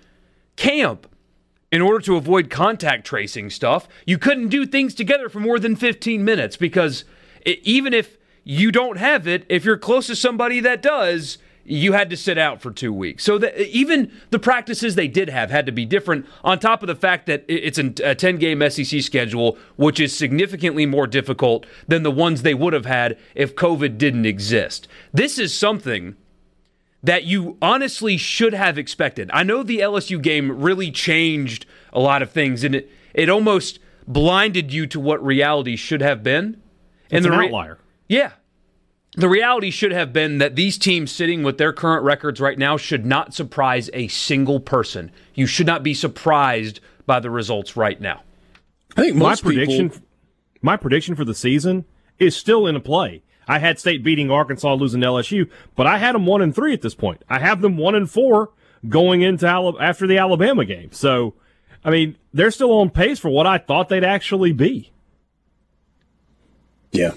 camp, 0.57 1.07
in 1.73 1.81
order 1.81 2.01
to 2.05 2.17
avoid 2.17 2.51
contact 2.51 3.07
tracing 3.07 3.49
stuff, 3.49 3.89
you 4.05 4.19
couldn't 4.19 4.49
do 4.49 4.67
things 4.67 4.95
together 4.95 5.29
for 5.29 5.41
more 5.41 5.59
than 5.59 5.77
15 5.77 6.25
minutes 6.25 6.57
because 6.57 7.05
it, 7.47 7.61
even 7.63 7.95
if 7.95 8.19
you 8.45 8.73
don't 8.73 8.99
have 8.99 9.27
it, 9.29 9.47
if 9.49 9.65
you're 9.65 9.79
close 9.79 10.07
to 10.09 10.17
somebody 10.17 10.61
that 10.61 10.83
does, 10.83 11.39
you 11.65 11.93
had 11.93 12.11
to 12.11 12.17
sit 12.17 12.39
out 12.39 12.61
for 12.61 12.71
two 12.71 12.93
weeks. 12.93 13.25
So 13.25 13.39
that 13.39 13.61
even 13.61 14.11
the 14.31 14.39
practices 14.39 14.95
they 14.95 15.09
did 15.09 15.29
have 15.29 15.51
had 15.51 15.67
to 15.67 15.73
be 15.73 15.85
different, 15.85 16.27
on 16.43 16.59
top 16.59 16.83
of 16.83 16.87
the 16.87 16.95
fact 16.95 17.27
that 17.27 17.45
it's 17.49 17.79
a 17.79 18.15
10 18.15 18.37
game 18.37 18.69
SEC 18.69 19.03
schedule, 19.03 19.57
which 19.77 20.01
is 20.01 20.17
significantly 20.17 20.87
more 20.87 21.07
difficult 21.07 21.67
than 21.87 22.03
the 22.03 22.11
ones 22.11 22.43
they 22.43 22.55
would 22.55 22.73
have 22.73 22.87
had 22.87 23.19
if 23.35 23.55
COVID 23.55 23.99
didn't 23.99 24.27
exist. 24.27 24.89
This 25.13 25.39
is 25.39 25.57
something 25.57 26.17
that 27.03 27.25
you 27.25 27.57
honestly 27.63 28.17
should 28.17 28.53
have 28.53 28.79
expected. 28.79 29.31
I 29.33 29.43
know 29.43 29.63
the 29.63 29.79
LSU 29.79 30.21
game 30.21 30.61
really 30.61 30.91
changed 30.91 31.67
a 31.93 32.01
lot 32.01 32.23
of 32.23 32.31
things, 32.31 32.63
and 32.63 32.75
it, 32.75 32.91
it 33.15 33.29
almost 33.31 33.79
blinded 34.07 34.73
you 34.73 34.87
to 34.89 35.01
what 35.01 35.25
reality 35.25 35.77
should 35.77 36.03
have 36.03 36.23
been. 36.23 36.61
It's 37.05 37.15
and 37.15 37.25
the 37.25 37.33
an 37.33 37.47
outlier. 37.47 37.79
Yeah, 38.09 38.33
the 39.15 39.29
reality 39.29 39.71
should 39.71 39.93
have 39.93 40.13
been 40.13 40.39
that 40.39 40.55
these 40.55 40.79
teams 40.79 41.11
sitting 41.11 41.43
with 41.43 41.59
their 41.59 41.73
current 41.73 42.05
records 42.05 42.41
right 42.41 42.59
now 42.59 42.77
should 42.77 43.05
not 43.05 43.35
surprise 43.35 43.91
a 43.93 44.09
single 44.09 44.61
person. 44.61 45.11
You 45.35 45.47
should 45.47 45.67
not 45.67 45.83
be 45.83 45.95
surprised 45.95 46.81
by 47.07 47.21
the 47.21 47.31
results 47.31 47.77
right 47.77 48.01
now. 48.01 48.23
I 48.97 49.03
think 49.03 49.17
my 49.17 49.35
prediction, 49.35 49.91
people... 49.91 50.07
my 50.63 50.77
prediction 50.77 51.17
for 51.17 51.25
the 51.25 51.35
season 51.35 51.85
is 52.19 52.37
still 52.37 52.67
in 52.67 52.81
play. 52.83 53.23
I 53.49 53.59
had 53.59 53.81
State 53.81 54.05
beating 54.05 54.31
Arkansas, 54.31 54.75
losing 54.75 55.01
to 55.01 55.09
LSU, 55.09 55.51
but 55.75 55.87
I 55.89 55.99
had 55.99 56.15
them 56.15 56.25
one 56.25 56.41
and 56.41 56.55
three 56.55 56.73
at 56.73 56.83
this 56.83 56.95
point. 56.95 57.25
I 57.29 57.41
have 57.41 57.63
them 57.63 57.77
one 57.77 57.97
and 57.97 58.09
four 58.09 58.53
going 58.89 59.23
into 59.23 59.47
Alabama, 59.47 59.85
after 59.85 60.07
the 60.07 60.19
Alabama 60.19 60.65
game. 60.65 60.93
So, 60.93 61.35
I 61.85 61.91
mean, 61.91 62.17
they're 62.33 62.53
still 62.53 62.73
on 62.75 62.91
pace 62.91 63.19
for 63.19 63.29
what 63.29 63.47
I 63.47 63.59
thought 63.59 63.89
they'd 63.89 64.05
actually 64.05 64.53
be. 64.53 64.93
Yeah. 66.93 67.15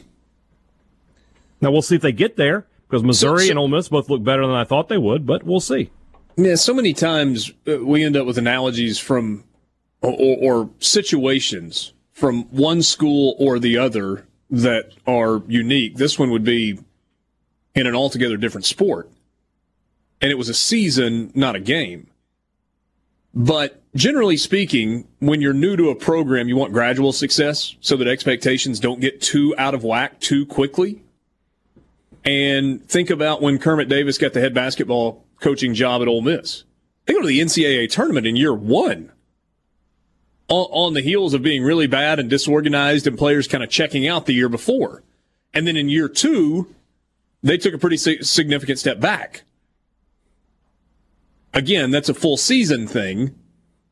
Now 1.63 1.71
we'll 1.71 1.81
see 1.81 1.95
if 1.95 2.01
they 2.01 2.11
get 2.11 2.35
there 2.35 2.67
because 2.89 3.03
Missouri 3.03 3.39
so, 3.39 3.45
so, 3.45 3.49
and 3.51 3.59
Ole 3.59 3.69
Miss 3.69 3.87
both 3.87 4.09
look 4.09 4.21
better 4.21 4.45
than 4.45 4.55
I 4.55 4.65
thought 4.65 4.89
they 4.89 4.97
would, 4.97 5.25
but 5.25 5.43
we'll 5.43 5.61
see. 5.61 5.89
Yeah, 6.35 6.55
so 6.55 6.73
many 6.73 6.93
times 6.93 7.53
uh, 7.65 7.77
we 7.77 8.03
end 8.03 8.17
up 8.17 8.27
with 8.27 8.37
analogies 8.37 8.99
from 8.99 9.45
or, 10.01 10.11
or 10.41 10.69
situations 10.79 11.93
from 12.11 12.43
one 12.49 12.81
school 12.81 13.35
or 13.39 13.59
the 13.59 13.77
other 13.77 14.27
that 14.49 14.91
are 15.07 15.41
unique. 15.47 15.95
This 15.95 16.19
one 16.19 16.31
would 16.31 16.43
be 16.43 16.79
in 17.73 17.87
an 17.87 17.95
altogether 17.95 18.35
different 18.35 18.65
sport. 18.65 19.09
And 20.21 20.29
it 20.29 20.37
was 20.37 20.49
a 20.49 20.53
season, 20.53 21.31
not 21.33 21.55
a 21.55 21.59
game. 21.61 22.07
But 23.33 23.81
generally 23.95 24.37
speaking, 24.37 25.07
when 25.19 25.39
you're 25.39 25.53
new 25.53 25.77
to 25.77 25.89
a 25.89 25.95
program, 25.95 26.49
you 26.49 26.57
want 26.57 26.73
gradual 26.73 27.13
success 27.13 27.75
so 27.79 27.95
that 27.95 28.07
expectations 28.07 28.81
don't 28.81 28.99
get 28.99 29.21
too 29.21 29.55
out 29.57 29.73
of 29.73 29.83
whack 29.83 30.19
too 30.19 30.45
quickly. 30.45 31.02
And 32.25 32.87
think 32.87 33.09
about 33.09 33.41
when 33.41 33.59
Kermit 33.59 33.89
Davis 33.89 34.17
got 34.17 34.33
the 34.33 34.39
head 34.39 34.53
basketball 34.53 35.25
coaching 35.41 35.73
job 35.73 36.01
at 36.01 36.07
Ole 36.07 36.21
Miss. 36.21 36.63
They 37.05 37.13
go 37.13 37.21
to 37.21 37.27
the 37.27 37.41
NCAA 37.41 37.91
tournament 37.91 38.25
in 38.25 38.35
year 38.35 38.53
one 38.53 39.11
on 40.47 40.93
the 40.93 41.01
heels 41.01 41.33
of 41.33 41.41
being 41.41 41.63
really 41.63 41.87
bad 41.87 42.19
and 42.19 42.29
disorganized 42.29 43.07
and 43.07 43.17
players 43.17 43.47
kind 43.47 43.63
of 43.63 43.69
checking 43.69 44.07
out 44.07 44.25
the 44.25 44.33
year 44.33 44.49
before. 44.49 45.03
And 45.53 45.67
then 45.67 45.77
in 45.77 45.89
year 45.89 46.07
two, 46.07 46.73
they 47.41 47.57
took 47.57 47.73
a 47.73 47.77
pretty 47.77 47.97
significant 47.97 48.79
step 48.79 48.99
back. 48.99 49.43
Again, 51.53 51.91
that's 51.91 52.09
a 52.09 52.13
full 52.13 52.37
season 52.37 52.87
thing, 52.87 53.35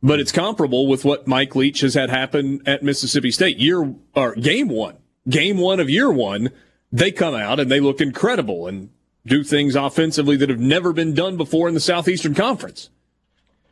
but 0.01 0.19
it's 0.19 0.31
comparable 0.31 0.87
with 0.87 1.05
what 1.05 1.27
Mike 1.27 1.55
Leach 1.55 1.81
has 1.81 1.93
had 1.93 2.09
happen 2.09 2.61
at 2.65 2.83
Mississippi 2.83 3.31
State. 3.31 3.57
Year 3.57 3.93
or 4.15 4.35
game 4.35 4.67
one, 4.67 4.97
game 5.29 5.57
one 5.57 5.79
of 5.79 5.89
year 5.89 6.11
one, 6.11 6.49
they 6.91 7.11
come 7.11 7.35
out 7.35 7.59
and 7.59 7.71
they 7.71 7.79
look 7.79 8.01
incredible 8.01 8.67
and 8.67 8.89
do 9.25 9.43
things 9.43 9.75
offensively 9.75 10.35
that 10.37 10.49
have 10.49 10.59
never 10.59 10.93
been 10.93 11.13
done 11.13 11.37
before 11.37 11.67
in 11.67 11.73
the 11.73 11.79
Southeastern 11.79 12.33
Conference 12.33 12.89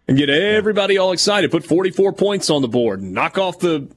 and 0.08 0.18
get 0.18 0.30
everybody 0.30 0.98
all 0.98 1.12
excited. 1.12 1.52
Put 1.52 1.66
44 1.66 2.14
points 2.14 2.50
on 2.50 2.62
the 2.62 2.68
board, 2.68 3.02
knock 3.02 3.38
off 3.38 3.60
the 3.60 3.88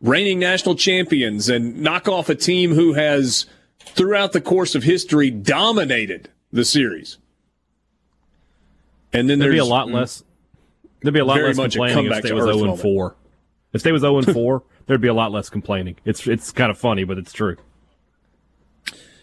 reigning 0.00 0.38
national 0.38 0.74
champions, 0.74 1.48
and 1.48 1.80
knock 1.80 2.08
off 2.08 2.28
a 2.28 2.34
team 2.34 2.74
who 2.74 2.94
has, 2.94 3.46
throughout 3.80 4.32
the 4.32 4.40
course 4.40 4.74
of 4.74 4.82
history, 4.82 5.30
dominated 5.30 6.30
the 6.52 6.64
series. 6.64 7.18
And 9.12 9.28
then 9.28 9.38
there'd 9.38 9.52
be 9.52 9.58
a 9.58 9.64
lot 9.64 9.88
less. 9.88 10.22
There'd 11.02 11.14
be 11.14 11.20
a 11.20 11.24
lot 11.24 11.40
less 11.40 11.56
complaining 11.56 12.12
if 12.12 12.22
they 12.22 12.32
was 12.32 12.44
0 12.44 12.72
and 12.72 12.80
4. 12.80 13.16
If 13.72 13.82
they 13.82 13.92
was 13.92 14.02
0 14.02 14.18
and 14.18 14.32
4, 14.32 14.62
there'd 14.86 15.00
be 15.00 15.08
a 15.08 15.14
lot 15.14 15.32
less 15.32 15.48
complaining. 15.48 15.96
It's 16.04 16.26
it's 16.26 16.52
kind 16.52 16.70
of 16.70 16.78
funny, 16.78 17.04
but 17.04 17.18
it's 17.18 17.32
true. 17.32 17.56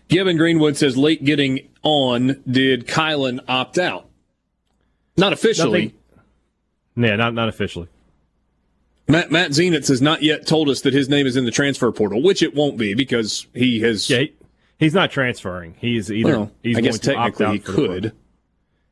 Gibbon 0.07 0.37
Greenwood 0.37 0.77
says 0.77 0.97
late 0.97 1.23
getting 1.23 1.67
on. 1.83 2.41
Did 2.49 2.87
Kylan 2.87 3.39
opt 3.47 3.77
out? 3.77 4.09
Not 5.17 5.33
officially. 5.33 5.93
Nothing, 6.95 7.09
yeah, 7.09 7.15
not 7.15 7.33
not 7.33 7.49
officially. 7.49 7.87
Matt 9.07 9.31
Matt 9.31 9.51
Zenitz 9.51 9.87
has 9.87 10.01
not 10.01 10.21
yet 10.21 10.45
told 10.45 10.69
us 10.69 10.81
that 10.81 10.93
his 10.93 11.09
name 11.09 11.25
is 11.25 11.35
in 11.35 11.45
the 11.45 11.51
transfer 11.51 11.91
portal, 11.91 12.21
which 12.21 12.43
it 12.43 12.53
won't 12.53 12.77
be 12.77 12.93
because 12.93 13.47
he 13.53 13.79
has. 13.81 14.09
Yeah, 14.09 14.19
he, 14.19 14.33
he's 14.77 14.93
not 14.93 15.11
transferring. 15.11 15.75
He's 15.79 16.11
either. 16.11 16.31
Well, 16.31 16.51
he's 16.61 16.77
I 16.77 16.81
guess 16.81 16.99
technically 16.99 17.53
he 17.53 17.59
could. 17.59 18.13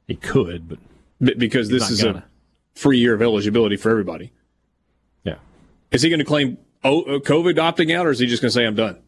He 0.07 0.15
could, 0.15 0.69
but 0.69 0.79
because 1.38 1.69
this 1.69 1.89
is 1.89 2.03
gonna. 2.03 2.19
a 2.19 2.79
free 2.79 3.00
year 3.00 3.13
of 3.13 3.22
eligibility 3.22 3.77
for 3.77 3.89
everybody. 3.89 4.31
Yeah. 5.24 5.36
Is 5.91 6.01
he 6.01 6.10
going 6.10 6.19
to 6.19 6.25
claim 6.25 6.58
oh, 6.84 7.01
uh, 7.01 7.19
COVID 7.19 7.56
opting 7.56 7.95
out, 7.95 8.06
or 8.06 8.12
is 8.12 8.19
he 8.19 8.28
just 8.28 8.41
going 8.41 8.49
to 8.49 8.54
say 8.54 8.65
I'm 8.65 8.75
done? 8.75 8.99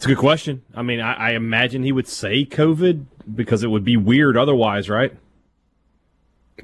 It's 0.00 0.06
a 0.06 0.08
good 0.08 0.16
question. 0.16 0.62
I 0.74 0.80
mean, 0.80 0.98
I, 0.98 1.12
I 1.12 1.30
imagine 1.32 1.82
he 1.82 1.92
would 1.92 2.08
say 2.08 2.46
COVID 2.46 3.04
because 3.34 3.62
it 3.62 3.66
would 3.66 3.84
be 3.84 3.98
weird 3.98 4.34
otherwise, 4.34 4.88
right? 4.88 5.14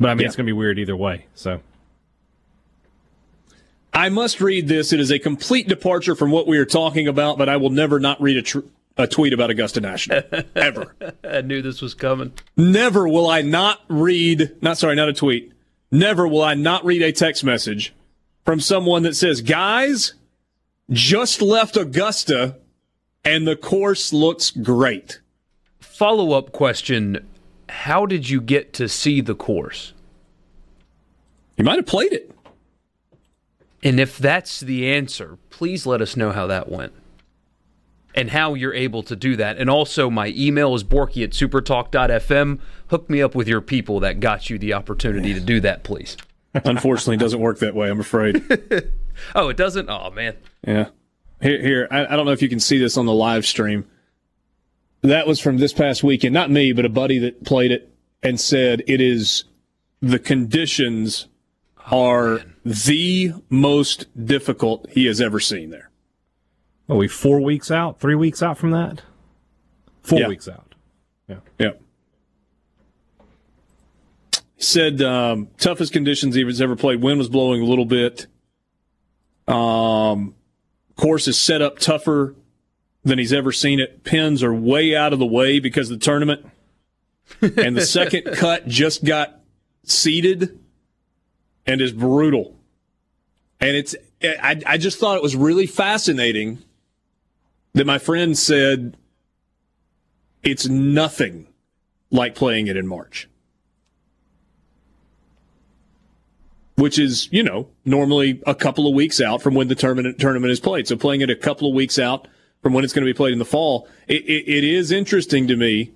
But 0.00 0.08
I 0.08 0.14
mean, 0.14 0.22
yeah. 0.22 0.28
it's 0.28 0.36
going 0.36 0.46
to 0.46 0.48
be 0.48 0.56
weird 0.56 0.78
either 0.78 0.96
way. 0.96 1.26
So. 1.34 1.60
I 3.92 4.08
must 4.08 4.40
read 4.40 4.68
this. 4.68 4.90
It 4.90 5.00
is 5.00 5.10
a 5.10 5.18
complete 5.18 5.68
departure 5.68 6.14
from 6.14 6.30
what 6.30 6.46
we 6.46 6.56
are 6.56 6.64
talking 6.64 7.06
about, 7.06 7.36
but 7.36 7.50
I 7.50 7.58
will 7.58 7.68
never 7.68 8.00
not 8.00 8.18
read 8.22 8.38
a, 8.38 8.42
tr- 8.42 8.60
a 8.96 9.06
tweet 9.06 9.34
about 9.34 9.50
Augusta 9.50 9.82
National. 9.82 10.22
Ever. 10.56 10.96
I 11.22 11.42
knew 11.42 11.60
this 11.60 11.82
was 11.82 11.92
coming. 11.92 12.32
Never 12.56 13.06
will 13.06 13.28
I 13.28 13.42
not 13.42 13.82
read, 13.88 14.56
not 14.62 14.78
sorry, 14.78 14.96
not 14.96 15.10
a 15.10 15.12
tweet. 15.12 15.52
Never 15.90 16.26
will 16.26 16.42
I 16.42 16.54
not 16.54 16.86
read 16.86 17.02
a 17.02 17.12
text 17.12 17.44
message 17.44 17.94
from 18.46 18.60
someone 18.60 19.02
that 19.02 19.14
says, 19.14 19.42
guys, 19.42 20.14
just 20.88 21.42
left 21.42 21.76
Augusta 21.76 22.56
and 23.26 23.46
the 23.46 23.56
course 23.56 24.12
looks 24.12 24.50
great. 24.50 25.20
Follow 25.80 26.32
up 26.32 26.52
question 26.52 27.26
how 27.68 28.06
did 28.06 28.30
you 28.30 28.40
get 28.40 28.72
to 28.74 28.88
see 28.88 29.20
the 29.20 29.34
course? 29.34 29.92
You 31.56 31.64
might 31.64 31.76
have 31.76 31.86
played 31.86 32.12
it. 32.12 32.30
And 33.82 33.98
if 33.98 34.18
that's 34.18 34.60
the 34.60 34.90
answer, 34.92 35.38
please 35.50 35.84
let 35.84 36.00
us 36.00 36.16
know 36.16 36.32
how 36.32 36.46
that 36.46 36.70
went 36.70 36.92
and 38.14 38.30
how 38.30 38.54
you're 38.54 38.72
able 38.72 39.02
to 39.04 39.14
do 39.14 39.36
that. 39.36 39.58
And 39.58 39.68
also, 39.68 40.10
my 40.10 40.32
email 40.36 40.74
is 40.74 40.82
borky 40.82 41.22
at 41.22 41.30
supertalk.fm. 41.30 42.60
Hook 42.88 43.10
me 43.10 43.20
up 43.20 43.34
with 43.34 43.46
your 43.46 43.60
people 43.60 44.00
that 44.00 44.20
got 44.20 44.48
you 44.48 44.58
the 44.58 44.72
opportunity 44.72 45.34
to 45.34 45.40
do 45.40 45.60
that, 45.60 45.84
please. 45.84 46.16
Unfortunately, 46.54 47.16
it 47.16 47.20
doesn't 47.20 47.40
work 47.40 47.58
that 47.58 47.74
way, 47.74 47.90
I'm 47.90 48.00
afraid. 48.00 48.42
oh, 49.34 49.48
it 49.48 49.56
doesn't? 49.56 49.90
Oh, 49.90 50.10
man. 50.10 50.34
Yeah. 50.66 50.88
Here, 51.40 51.60
here 51.60 51.88
I, 51.90 52.06
I 52.06 52.16
don't 52.16 52.26
know 52.26 52.32
if 52.32 52.42
you 52.42 52.48
can 52.48 52.60
see 52.60 52.78
this 52.78 52.96
on 52.96 53.06
the 53.06 53.12
live 53.12 53.46
stream. 53.46 53.86
That 55.02 55.26
was 55.26 55.38
from 55.38 55.58
this 55.58 55.72
past 55.72 56.02
weekend. 56.02 56.34
Not 56.34 56.50
me, 56.50 56.72
but 56.72 56.84
a 56.84 56.88
buddy 56.88 57.18
that 57.18 57.44
played 57.44 57.70
it 57.70 57.92
and 58.22 58.40
said 58.40 58.82
it 58.86 59.00
is 59.00 59.44
the 60.00 60.18
conditions 60.18 61.28
are 61.90 62.42
the 62.64 63.32
most 63.48 64.06
difficult 64.26 64.88
he 64.90 65.06
has 65.06 65.20
ever 65.20 65.38
seen 65.38 65.70
there. 65.70 65.90
Are 66.88 66.96
we 66.96 67.08
four 67.08 67.40
weeks 67.40 67.70
out? 67.70 68.00
Three 68.00 68.14
weeks 68.14 68.42
out 68.42 68.58
from 68.58 68.70
that? 68.70 69.02
Four 70.02 70.20
yeah. 70.20 70.28
weeks 70.28 70.48
out. 70.48 70.74
Yeah. 71.28 71.36
Yeah. 71.58 71.70
He 74.56 74.62
said 74.62 75.02
um, 75.02 75.48
toughest 75.58 75.92
conditions 75.92 76.34
he 76.34 76.44
he's 76.44 76.60
ever 76.60 76.76
played. 76.76 77.02
Wind 77.02 77.18
was 77.18 77.28
blowing 77.28 77.60
a 77.60 77.64
little 77.64 77.84
bit. 77.84 78.26
Um, 79.46 80.34
course 80.96 81.28
is 81.28 81.38
set 81.38 81.62
up 81.62 81.78
tougher 81.78 82.34
than 83.04 83.18
he's 83.18 83.32
ever 83.32 83.52
seen 83.52 83.78
it. 83.80 84.02
Pins 84.04 84.42
are 84.42 84.54
way 84.54 84.96
out 84.96 85.12
of 85.12 85.18
the 85.18 85.26
way 85.26 85.60
because 85.60 85.90
of 85.90 86.00
the 86.00 86.04
tournament. 86.04 86.46
and 87.40 87.76
the 87.76 87.86
second 87.86 88.24
cut 88.34 88.66
just 88.66 89.04
got 89.04 89.40
seeded 89.84 90.58
and 91.66 91.80
is 91.80 91.92
brutal. 91.92 92.56
And 93.60 93.76
it's, 93.76 93.96
I, 94.22 94.60
I 94.66 94.78
just 94.78 94.98
thought 94.98 95.16
it 95.16 95.22
was 95.22 95.36
really 95.36 95.66
fascinating 95.66 96.58
that 97.72 97.86
my 97.86 97.98
friend 97.98 98.36
said 98.36 98.96
it's 100.42 100.66
nothing 100.66 101.46
like 102.10 102.34
playing 102.34 102.68
it 102.68 102.76
in 102.76 102.86
March. 102.86 103.28
Which 106.76 106.98
is, 106.98 107.28
you 107.32 107.42
know, 107.42 107.68
normally 107.84 108.42
a 108.46 108.54
couple 108.54 108.86
of 108.86 108.94
weeks 108.94 109.20
out 109.20 109.42
from 109.42 109.54
when 109.54 109.68
the 109.68 109.74
tournament 109.74 110.18
tournament 110.18 110.50
is 110.50 110.60
played. 110.60 110.86
So 110.86 110.96
playing 110.96 111.22
it 111.22 111.30
a 111.30 111.36
couple 111.36 111.68
of 111.68 111.74
weeks 111.74 111.98
out 111.98 112.28
from 112.62 112.74
when 112.74 112.84
it's 112.84 112.92
going 112.92 113.04
to 113.06 113.10
be 113.10 113.16
played 113.16 113.32
in 113.32 113.38
the 113.38 113.46
fall. 113.46 113.88
It, 114.08 114.24
it, 114.24 114.46
it 114.46 114.64
is 114.64 114.92
interesting 114.92 115.46
to 115.48 115.56
me 115.56 115.92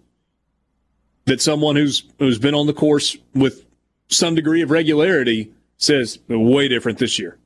that 1.27 1.41
someone 1.41 1.77
who's 1.77 2.05
who's 2.19 2.39
been 2.39 2.55
on 2.55 2.67
the 2.67 2.73
course 2.73 3.17
with 3.35 3.67
some 4.09 4.35
degree 4.35 4.63
of 4.63 4.71
regularity 4.71 5.53
says 5.77 6.19
way 6.29 6.69
different 6.69 6.99
this 6.99 7.19
year. 7.19 7.39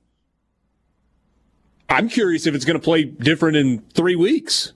I'm 1.89 2.09
curious 2.09 2.47
if 2.47 2.55
it's 2.55 2.65
going 2.65 2.79
to 2.79 2.83
play 2.83 3.05
different 3.05 3.57
in 3.57 3.81
three 3.95 4.17
weeks 4.17 4.73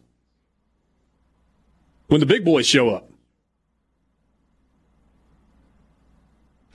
when 2.09 2.21
the 2.21 2.27
big 2.27 2.45
boys 2.45 2.67
show 2.67 2.91
up. 2.91 3.08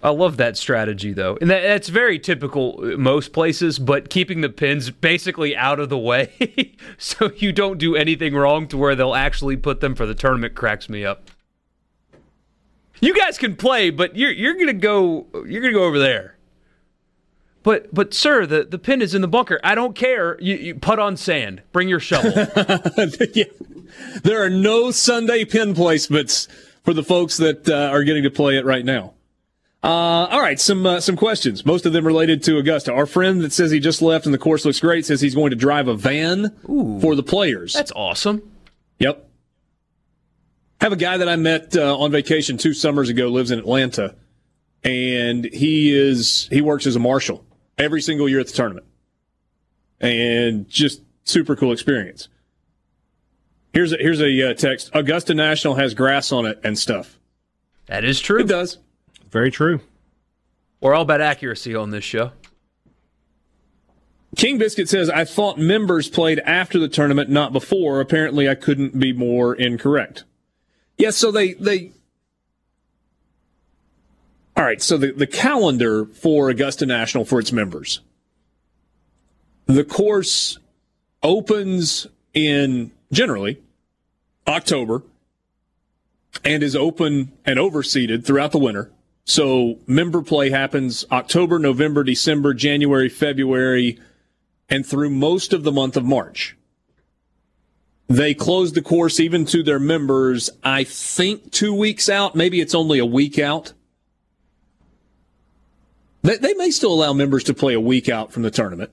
I 0.03 0.09
love 0.09 0.35
that 0.35 0.57
strategy 0.57 1.13
though, 1.13 1.37
and 1.39 1.49
that, 1.49 1.61
that's 1.61 1.87
very 1.87 2.19
typical 2.19 2.79
uh, 2.83 2.97
most 2.97 3.31
places. 3.31 3.79
But 3.79 4.09
keeping 4.09 4.41
the 4.41 4.49
pins 4.49 4.91
basically 4.91 5.55
out 5.55 5.79
of 5.79 5.87
the 5.87 5.97
way, 5.97 6.75
so 6.97 7.31
you 7.37 7.53
don't 7.53 7.77
do 7.77 7.95
anything 7.95 8.35
wrong 8.35 8.67
to 8.67 8.77
where 8.77 8.95
they'll 8.95 9.15
actually 9.15 9.55
put 9.55 9.79
them 9.79 9.95
for 9.95 10.05
the 10.05 10.13
tournament, 10.13 10.55
cracks 10.55 10.89
me 10.89 11.05
up. 11.05 11.31
You 12.99 13.17
guys 13.17 13.37
can 13.37 13.55
play, 13.55 13.89
but 13.89 14.17
you're 14.17 14.31
you're 14.31 14.55
gonna 14.55 14.73
go 14.73 15.27
you're 15.47 15.61
gonna 15.61 15.73
go 15.73 15.85
over 15.85 15.99
there. 15.99 16.35
But 17.63 17.93
but 17.93 18.13
sir, 18.13 18.45
the, 18.45 18.65
the 18.65 18.77
pin 18.77 19.01
is 19.01 19.15
in 19.15 19.21
the 19.21 19.27
bunker. 19.27 19.59
I 19.63 19.73
don't 19.73 19.95
care. 19.95 20.37
You, 20.41 20.55
you 20.55 20.75
put 20.75 20.99
on 20.99 21.15
sand. 21.15 21.61
Bring 21.71 21.87
your 21.87 22.01
shovel. 22.01 22.31
yeah. 23.33 23.45
there 24.21 24.43
are 24.43 24.49
no 24.49 24.91
Sunday 24.91 25.45
pin 25.45 25.73
placements 25.73 26.49
for 26.83 26.93
the 26.93 27.03
folks 27.03 27.37
that 27.37 27.69
uh, 27.69 27.89
are 27.89 28.03
getting 28.03 28.23
to 28.23 28.29
play 28.29 28.57
it 28.57 28.65
right 28.65 28.83
now. 28.83 29.12
Uh, 29.83 30.27
all 30.31 30.39
right, 30.39 30.61
some 30.61 30.85
uh, 30.85 31.01
some 31.01 31.17
questions. 31.17 31.65
Most 31.65 31.85
of 31.85 31.91
them 31.91 32.07
related 32.07 32.41
to 32.43 32.57
Augusta. 32.57 32.93
Our 32.93 33.05
friend 33.05 33.41
that 33.41 33.51
says 33.51 33.69
he 33.69 33.81
just 33.81 34.01
left 34.01 34.25
and 34.25 34.33
the 34.33 34.37
course 34.37 34.63
looks 34.63 34.79
great 34.79 35.05
says 35.05 35.19
he's 35.19 35.35
going 35.35 35.49
to 35.49 35.57
drive 35.57 35.89
a 35.89 35.95
van 35.95 36.55
Ooh, 36.69 36.99
for 37.01 37.15
the 37.15 37.23
players. 37.23 37.73
That's 37.73 37.91
awesome. 37.93 38.49
Yep. 38.99 39.29
Have 40.79 40.93
a 40.93 40.97
guy 40.97 41.17
that 41.17 41.27
I 41.27 41.35
met 41.35 41.75
uh, 41.75 41.97
on 41.97 42.11
vacation 42.11 42.57
two 42.57 42.73
summers 42.73 43.09
ago 43.09 43.27
lives 43.27 43.51
in 43.51 43.59
Atlanta, 43.59 44.15
and 44.85 45.43
he 45.45 45.93
is 45.93 46.47
he 46.49 46.61
works 46.61 46.87
as 46.87 46.95
a 46.95 46.99
marshal 46.99 47.45
every 47.77 48.01
single 48.01 48.29
year 48.29 48.39
at 48.39 48.47
the 48.47 48.53
tournament, 48.53 48.85
and 49.99 50.69
just 50.69 51.01
super 51.25 51.57
cool 51.57 51.73
experience. 51.73 52.29
Here's 53.73 53.91
a 53.91 53.97
here's 53.97 54.21
a 54.21 54.51
uh, 54.51 54.53
text. 54.53 54.91
Augusta 54.93 55.33
National 55.33 55.75
has 55.75 55.93
grass 55.93 56.31
on 56.31 56.45
it 56.45 56.61
and 56.63 56.79
stuff. 56.79 57.19
That 57.87 58.05
is 58.05 58.21
true. 58.21 58.39
It 58.39 58.47
does. 58.47 58.77
Very 59.33 59.49
true. 59.49 59.79
We're 60.79 60.93
all 60.93 61.01
about 61.01 61.19
accuracy 61.19 61.73
on 61.73 61.89
this 61.89 62.03
show. 62.03 62.33
King 64.35 64.59
Biscuit 64.59 64.87
says, 64.87 65.09
I 65.09 65.25
thought 65.25 65.57
members 65.57 66.07
played 66.07 66.37
after 66.41 66.77
the 66.77 66.87
tournament, 66.87 67.31
not 67.31 67.51
before. 67.51 67.99
Apparently, 67.99 68.47
I 68.47 68.53
couldn't 68.53 68.99
be 68.99 69.11
more 69.11 69.55
incorrect. 69.55 70.23
Yes, 70.99 71.05
yeah, 71.05 71.09
so 71.09 71.31
they, 71.31 71.53
they, 71.53 71.93
all 74.55 74.63
right, 74.63 74.83
so 74.83 74.97
the, 74.97 75.11
the 75.11 75.25
calendar 75.25 76.05
for 76.05 76.51
Augusta 76.51 76.85
National 76.85 77.25
for 77.25 77.39
its 77.39 77.51
members. 77.51 78.01
The 79.65 79.83
course 79.83 80.59
opens 81.23 82.05
in 82.35 82.91
generally 83.11 83.59
October 84.47 85.01
and 86.43 86.61
is 86.61 86.75
open 86.75 87.31
and 87.45 87.57
overseeded 87.57 88.25
throughout 88.25 88.51
the 88.51 88.59
winter. 88.59 88.91
So 89.25 89.79
member 89.87 90.21
play 90.21 90.49
happens 90.49 91.05
October, 91.11 91.59
November, 91.59 92.03
December, 92.03 92.53
January, 92.53 93.09
February, 93.09 93.99
and 94.69 94.85
through 94.85 95.09
most 95.09 95.53
of 95.53 95.63
the 95.63 95.71
month 95.71 95.95
of 95.95 96.03
March. 96.03 96.57
They 98.07 98.33
close 98.33 98.73
the 98.73 98.81
course 98.81 99.19
even 99.19 99.45
to 99.45 99.63
their 99.63 99.79
members, 99.79 100.49
I 100.63 100.83
think 100.83 101.51
two 101.51 101.73
weeks 101.73 102.09
out. 102.09 102.35
Maybe 102.35 102.59
it's 102.59 102.75
only 102.75 102.99
a 102.99 103.05
week 103.05 103.39
out. 103.39 103.73
They, 106.21 106.37
they 106.37 106.53
may 106.53 106.69
still 106.71 106.93
allow 106.93 107.13
members 107.13 107.43
to 107.45 107.53
play 107.53 107.73
a 107.73 107.79
week 107.79 108.09
out 108.09 108.31
from 108.31 108.43
the 108.43 108.51
tournament 108.51 108.91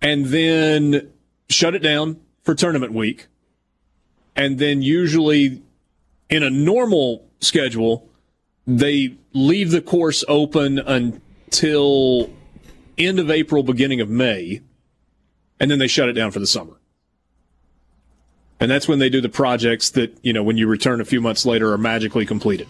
and 0.00 0.26
then 0.26 1.10
shut 1.48 1.74
it 1.74 1.80
down 1.80 2.20
for 2.42 2.54
tournament 2.54 2.92
week. 2.92 3.26
And 4.36 4.58
then 4.58 4.82
usually 4.82 5.62
in 6.28 6.42
a 6.42 6.50
normal 6.50 7.26
schedule, 7.40 8.10
they 8.66 9.16
leave 9.32 9.70
the 9.70 9.82
course 9.82 10.24
open 10.28 10.78
until 10.78 12.30
end 12.96 13.18
of 13.18 13.30
April, 13.30 13.62
beginning 13.62 14.00
of 14.00 14.08
May, 14.08 14.62
and 15.60 15.70
then 15.70 15.78
they 15.78 15.86
shut 15.86 16.08
it 16.08 16.14
down 16.14 16.30
for 16.30 16.38
the 16.38 16.46
summer. 16.46 16.74
And 18.60 18.70
that's 18.70 18.88
when 18.88 18.98
they 18.98 19.10
do 19.10 19.20
the 19.20 19.28
projects 19.28 19.90
that, 19.90 20.16
you 20.22 20.32
know, 20.32 20.42
when 20.42 20.56
you 20.56 20.66
return 20.66 21.00
a 21.00 21.04
few 21.04 21.20
months 21.20 21.44
later 21.44 21.72
are 21.72 21.78
magically 21.78 22.24
completed. 22.24 22.68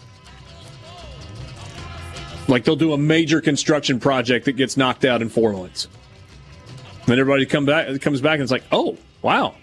Like 2.47 2.63
they'll 2.63 2.75
do 2.75 2.93
a 2.93 2.97
major 2.97 3.41
construction 3.41 3.99
project 3.99 4.45
that 4.45 4.53
gets 4.53 4.77
knocked 4.77 5.05
out 5.05 5.21
in 5.21 5.29
four 5.29 5.53
months. 5.53 5.87
And 6.91 7.05
Then 7.07 7.19
everybody 7.19 7.45
come 7.45 7.65
back 7.65 8.01
comes 8.01 8.19
back 8.19 8.35
and 8.35 8.43
it's 8.43 8.51
like, 8.51 8.63
oh, 8.71 8.97
wow. 9.21 9.55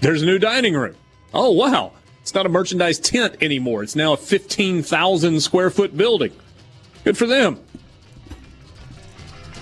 There's 0.00 0.22
a 0.22 0.26
new 0.26 0.38
dining 0.38 0.74
room. 0.74 0.94
Oh, 1.34 1.50
wow. 1.52 1.92
It's 2.26 2.34
not 2.34 2.44
a 2.44 2.48
merchandise 2.48 2.98
tent 2.98 3.36
anymore. 3.40 3.84
It's 3.84 3.94
now 3.94 4.14
a 4.14 4.16
15,000 4.16 5.40
square 5.40 5.70
foot 5.70 5.96
building. 5.96 6.32
Good 7.04 7.16
for 7.16 7.24
them. 7.24 7.60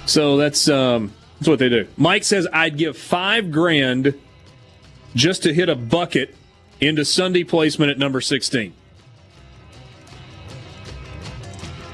So 0.07 0.39
that's 0.39 0.67
um, 0.67 1.13
that's 1.39 1.49
what 1.51 1.59
they 1.59 1.69
do. 1.69 1.87
Mike 1.99 2.25
says 2.25 2.49
I'd 2.55 2.79
give 2.79 2.97
five 2.97 3.53
grand 3.53 4.19
just 5.15 5.43
to 5.43 5.53
hit 5.53 5.69
a 5.69 5.77
bucket 5.77 6.35
into 6.81 7.05
Sunday 7.05 7.45
placement 7.45 7.91
at 7.91 7.99
number 7.99 8.23
16. 8.23 8.73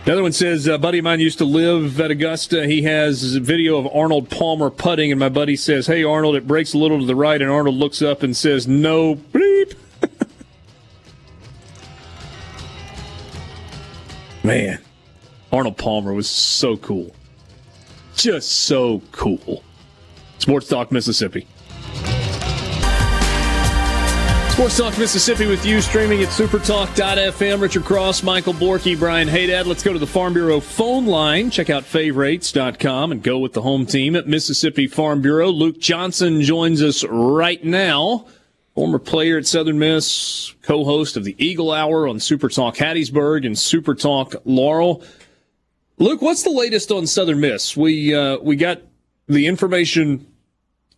Another 0.05 0.23
one 0.23 0.31
says, 0.31 0.69
a 0.69 0.79
buddy 0.79 0.99
of 0.99 1.05
mine 1.05 1.19
used 1.19 1.39
to 1.39 1.45
live 1.45 2.01
at 2.01 2.13
Augusta. 2.13 2.69
He 2.69 2.83
has 2.83 3.35
a 3.35 3.41
video 3.41 3.77
of 3.77 3.89
Arnold 3.93 4.31
Palmer 4.31 4.71
putting, 4.71 5.11
and 5.11 5.19
my 5.19 5.31
buddy 5.31 5.57
says, 5.57 5.89
Hey, 5.89 6.05
Arnold, 6.05 6.37
it 6.37 6.47
breaks 6.47 6.75
a 6.75 6.79
little 6.79 7.01
to 7.01 7.07
the 7.07 7.17
right. 7.17 7.43
And 7.43 7.51
Arnold 7.51 7.75
looks 7.75 8.01
up 8.03 8.23
and 8.23 8.37
says, 8.37 8.69
No, 8.69 9.17
bleep. 9.17 9.75
Man, 14.43 14.81
Arnold 15.53 15.77
Palmer 15.77 16.15
was 16.15 16.29
so 16.29 16.77
cool. 16.77 17.15
Just 18.17 18.51
so 18.51 19.03
cool. 19.13 19.63
Sports 20.39 20.69
Talk 20.69 20.91
Mississippi. 20.91 21.47
Sports 24.49 24.77
Talk 24.77 24.99
Mississippi 24.99 25.47
with 25.47 25.65
you, 25.65 25.81
streaming 25.81 26.23
at 26.23 26.29
supertalk.fm. 26.29 27.61
Richard 27.61 27.85
Cross, 27.85 28.23
Michael 28.23 28.53
Borky, 28.55 28.99
Brian 28.99 29.29
Haydad. 29.29 29.67
Let's 29.67 29.83
go 29.83 29.93
to 29.93 29.99
the 29.99 30.07
Farm 30.07 30.33
Bureau 30.35 30.61
phone 30.61 31.07
line. 31.07 31.51
Check 31.51 31.71
out 31.71 31.85
favorites.com 31.85 33.13
and 33.13 33.23
go 33.23 33.39
with 33.39 33.53
the 33.53 33.63
home 33.63 33.87
team 33.87 34.17
at 34.17 34.27
Mississippi 34.27 34.87
Farm 34.87 35.23
Bureau. 35.23 35.49
Luke 35.51 35.79
Johnson 35.79 36.43
joins 36.43 36.83
us 36.83 37.05
right 37.05 37.63
now 37.65 38.27
former 38.81 38.99
player 38.99 39.37
at 39.37 39.47
Southern 39.47 39.79
Miss, 39.79 40.55
co-host 40.63 41.19
of 41.19 41.25
the 41.25 41.37
Eagle 41.37 41.71
Hour 41.71 42.09
on 42.09 42.19
Super 42.19 42.49
Talk 42.49 42.77
Hattiesburg 42.77 43.45
and 43.45 43.59
Super 43.59 43.95
Talk 43.95 44.37
Laurel. 44.47 45.05
Luke, 45.99 46.23
what's 46.23 46.45
the 46.45 46.51
latest 46.51 46.91
on 46.91 47.07
Southern 47.07 47.41
Miss? 47.41 47.77
We 47.77 48.15
uh, 48.15 48.39
we 48.39 48.57
got 48.57 48.81
the 49.27 49.49
information 49.49 50.27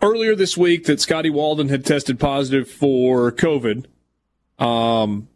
earlier 0.01 0.37
this 0.37 0.57
week 0.57 0.85
that 0.85 1.01
Scotty 1.01 1.29
Walden 1.29 1.71
had 1.71 1.85
tested 1.85 2.21
positive 2.21 2.71
for 2.71 3.33
COVID. 3.33 3.87
Um, 4.61 5.27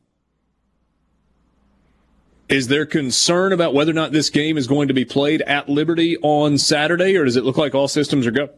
is 2.49 2.69
there 2.69 2.87
concern 2.87 3.53
about 3.53 3.75
whether 3.75 3.91
or 3.91 3.95
not 3.95 4.13
this 4.13 4.31
game 4.31 4.57
is 4.57 4.69
going 4.69 4.87
to 4.87 4.95
be 4.95 5.05
played 5.05 5.43
at 5.43 5.69
Liberty 5.69 6.17
on 6.19 6.59
Saturday, 6.59 7.17
or 7.17 7.25
does 7.25 7.35
it 7.35 7.43
look 7.43 7.57
like 7.57 7.75
all 7.75 7.89
systems 7.89 8.25
are 8.25 8.31
go? 8.31 8.51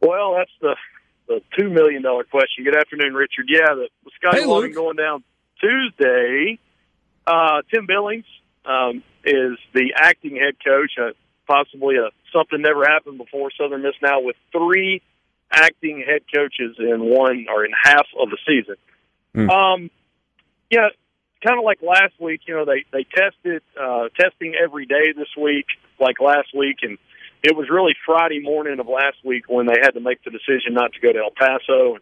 Well, 0.00 0.36
that's 0.36 0.52
the 0.60 0.76
the 1.32 1.42
two 1.58 1.70
million 1.70 2.02
dollar 2.02 2.24
question. 2.24 2.64
Good 2.64 2.76
afternoon, 2.76 3.14
Richard. 3.14 3.46
Yeah, 3.48 3.74
the 3.74 3.88
Scotty 4.16 4.40
hey, 4.42 4.46
Walden 4.46 4.72
going 4.72 4.96
down 4.96 5.24
Tuesday. 5.60 6.58
Uh, 7.26 7.62
Tim 7.72 7.86
Billings 7.86 8.24
um, 8.64 9.02
is 9.24 9.58
the 9.72 9.94
acting 9.96 10.36
head 10.36 10.54
coach. 10.64 10.92
Uh, 11.00 11.12
possibly 11.46 11.96
a 11.96 12.10
something 12.32 12.60
never 12.60 12.84
happened 12.84 13.18
before. 13.18 13.50
Southern 13.58 13.82
Miss 13.82 13.94
now 14.02 14.20
with 14.20 14.36
three 14.52 15.02
acting 15.50 16.04
head 16.06 16.22
coaches 16.32 16.76
in 16.78 17.00
one 17.00 17.46
or 17.48 17.64
in 17.64 17.72
half 17.80 18.06
of 18.18 18.30
the 18.30 18.38
season. 18.46 18.76
Mm. 19.34 19.50
Um, 19.50 19.90
yeah, 20.70 20.88
kind 21.44 21.58
of 21.58 21.64
like 21.64 21.82
last 21.82 22.14
week. 22.20 22.42
You 22.46 22.56
know, 22.56 22.64
they 22.64 22.84
they 22.92 23.04
tested 23.04 23.62
uh, 23.80 24.08
testing 24.18 24.54
every 24.54 24.86
day 24.86 25.12
this 25.16 25.28
week, 25.40 25.66
like 26.00 26.20
last 26.20 26.54
week, 26.56 26.78
and 26.82 26.98
it 27.42 27.56
was 27.56 27.68
really 27.68 27.94
Friday 28.06 28.40
morning 28.40 28.78
of 28.78 28.86
last 28.86 29.18
week 29.24 29.48
when 29.48 29.66
they 29.66 29.78
had 29.82 29.92
to 29.92 30.00
make 30.00 30.22
the 30.24 30.30
decision 30.30 30.74
not 30.74 30.92
to 30.92 31.00
go 31.00 31.12
to 31.12 31.18
El 31.18 31.30
Paso. 31.34 31.98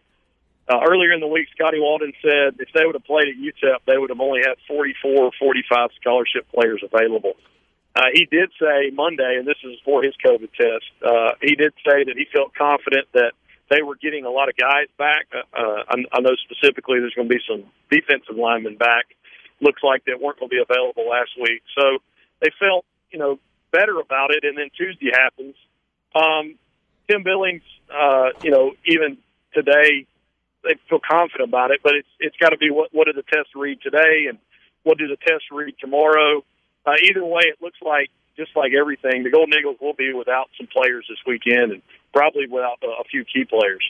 Uh, 0.69 0.79
earlier 0.87 1.11
in 1.11 1.19
the 1.19 1.27
week, 1.27 1.47
Scotty 1.55 1.79
Walden 1.79 2.13
said 2.21 2.55
if 2.59 2.69
they 2.73 2.85
would 2.85 2.95
have 2.95 3.03
played 3.03 3.27
at 3.27 3.35
UTEP, 3.35 3.81
they 3.87 3.97
would 3.97 4.09
have 4.09 4.21
only 4.21 4.41
had 4.45 4.55
44 4.67 5.25
or 5.25 5.31
45 5.39 5.89
scholarship 5.99 6.47
players 6.53 6.83
available. 6.85 7.33
Uh, 7.95 8.13
he 8.13 8.25
did 8.25 8.51
say 8.59 8.91
Monday, 8.93 9.35
and 9.37 9.47
this 9.47 9.57
is 9.65 9.77
for 9.83 10.01
his 10.03 10.13
COVID 10.23 10.53
test, 10.53 10.87
uh, 11.03 11.33
he 11.41 11.55
did 11.55 11.73
say 11.83 12.05
that 12.05 12.15
he 12.15 12.25
felt 12.31 12.53
confident 12.55 13.07
that 13.13 13.33
they 13.69 13.81
were 13.81 13.95
getting 13.95 14.25
a 14.25 14.29
lot 14.29 14.47
of 14.47 14.55
guys 14.55 14.87
back. 14.97 15.27
Uh, 15.33 15.43
uh 15.57 15.83
I, 15.89 15.95
I 16.13 16.21
know 16.21 16.35
specifically 16.45 16.99
there's 16.99 17.15
going 17.15 17.27
to 17.27 17.35
be 17.35 17.41
some 17.49 17.65
defensive 17.89 18.37
linemen 18.37 18.77
back. 18.77 19.11
Looks 19.59 19.81
like 19.83 20.05
that 20.05 20.21
weren't 20.21 20.39
going 20.39 20.49
to 20.49 20.55
be 20.55 20.61
available 20.61 21.09
last 21.09 21.31
week. 21.35 21.63
So 21.77 21.99
they 22.39 22.49
felt, 22.59 22.85
you 23.11 23.19
know, 23.19 23.39
better 23.71 23.99
about 23.99 24.31
it. 24.31 24.43
And 24.43 24.57
then 24.57 24.69
Tuesday 24.77 25.11
happens. 25.11 25.55
Um, 26.15 26.55
Tim 27.09 27.23
Billings, 27.23 27.63
uh, 27.93 28.29
you 28.43 28.51
know, 28.51 28.73
even 28.85 29.17
today, 29.53 30.05
they 30.63 30.75
feel 30.89 30.99
confident 30.99 31.49
about 31.49 31.71
it, 31.71 31.81
but 31.83 31.95
it's 31.95 32.07
it's 32.19 32.37
got 32.37 32.49
to 32.49 32.57
be 32.57 32.69
what 32.69 32.93
what 32.93 33.05
did 33.05 33.15
the 33.15 33.23
test 33.23 33.49
read 33.55 33.81
today, 33.81 34.27
and 34.29 34.37
what 34.83 34.97
do 34.97 35.07
the 35.07 35.17
tests 35.17 35.47
read 35.51 35.73
tomorrow? 35.79 36.43
Uh, 36.85 36.93
either 37.09 37.25
way, 37.25 37.43
it 37.45 37.57
looks 37.61 37.77
like 37.81 38.09
just 38.37 38.55
like 38.55 38.71
everything, 38.79 39.23
the 39.23 39.29
Golden 39.29 39.53
Eagles 39.57 39.77
will 39.81 39.93
be 39.93 40.13
without 40.13 40.49
some 40.57 40.67
players 40.67 41.05
this 41.09 41.17
weekend, 41.25 41.71
and 41.71 41.81
probably 42.13 42.47
without 42.47 42.77
a, 42.83 43.01
a 43.01 43.03
few 43.09 43.25
key 43.25 43.45
players. 43.45 43.83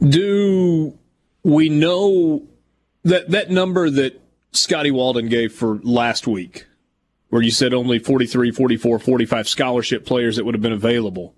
Do 0.00 0.98
we 1.42 1.68
know 1.68 2.42
that 3.04 3.30
that 3.30 3.50
number 3.50 3.88
that 3.90 4.20
Scotty 4.52 4.90
Walden 4.90 5.28
gave 5.28 5.52
for 5.52 5.78
last 5.82 6.26
week? 6.26 6.66
Where 7.34 7.42
you 7.42 7.50
said 7.50 7.74
only 7.74 7.98
43, 7.98 8.52
44, 8.52 9.00
45 9.00 9.48
scholarship 9.48 10.06
players 10.06 10.36
that 10.36 10.44
would 10.44 10.54
have 10.54 10.62
been 10.62 10.70
available. 10.70 11.34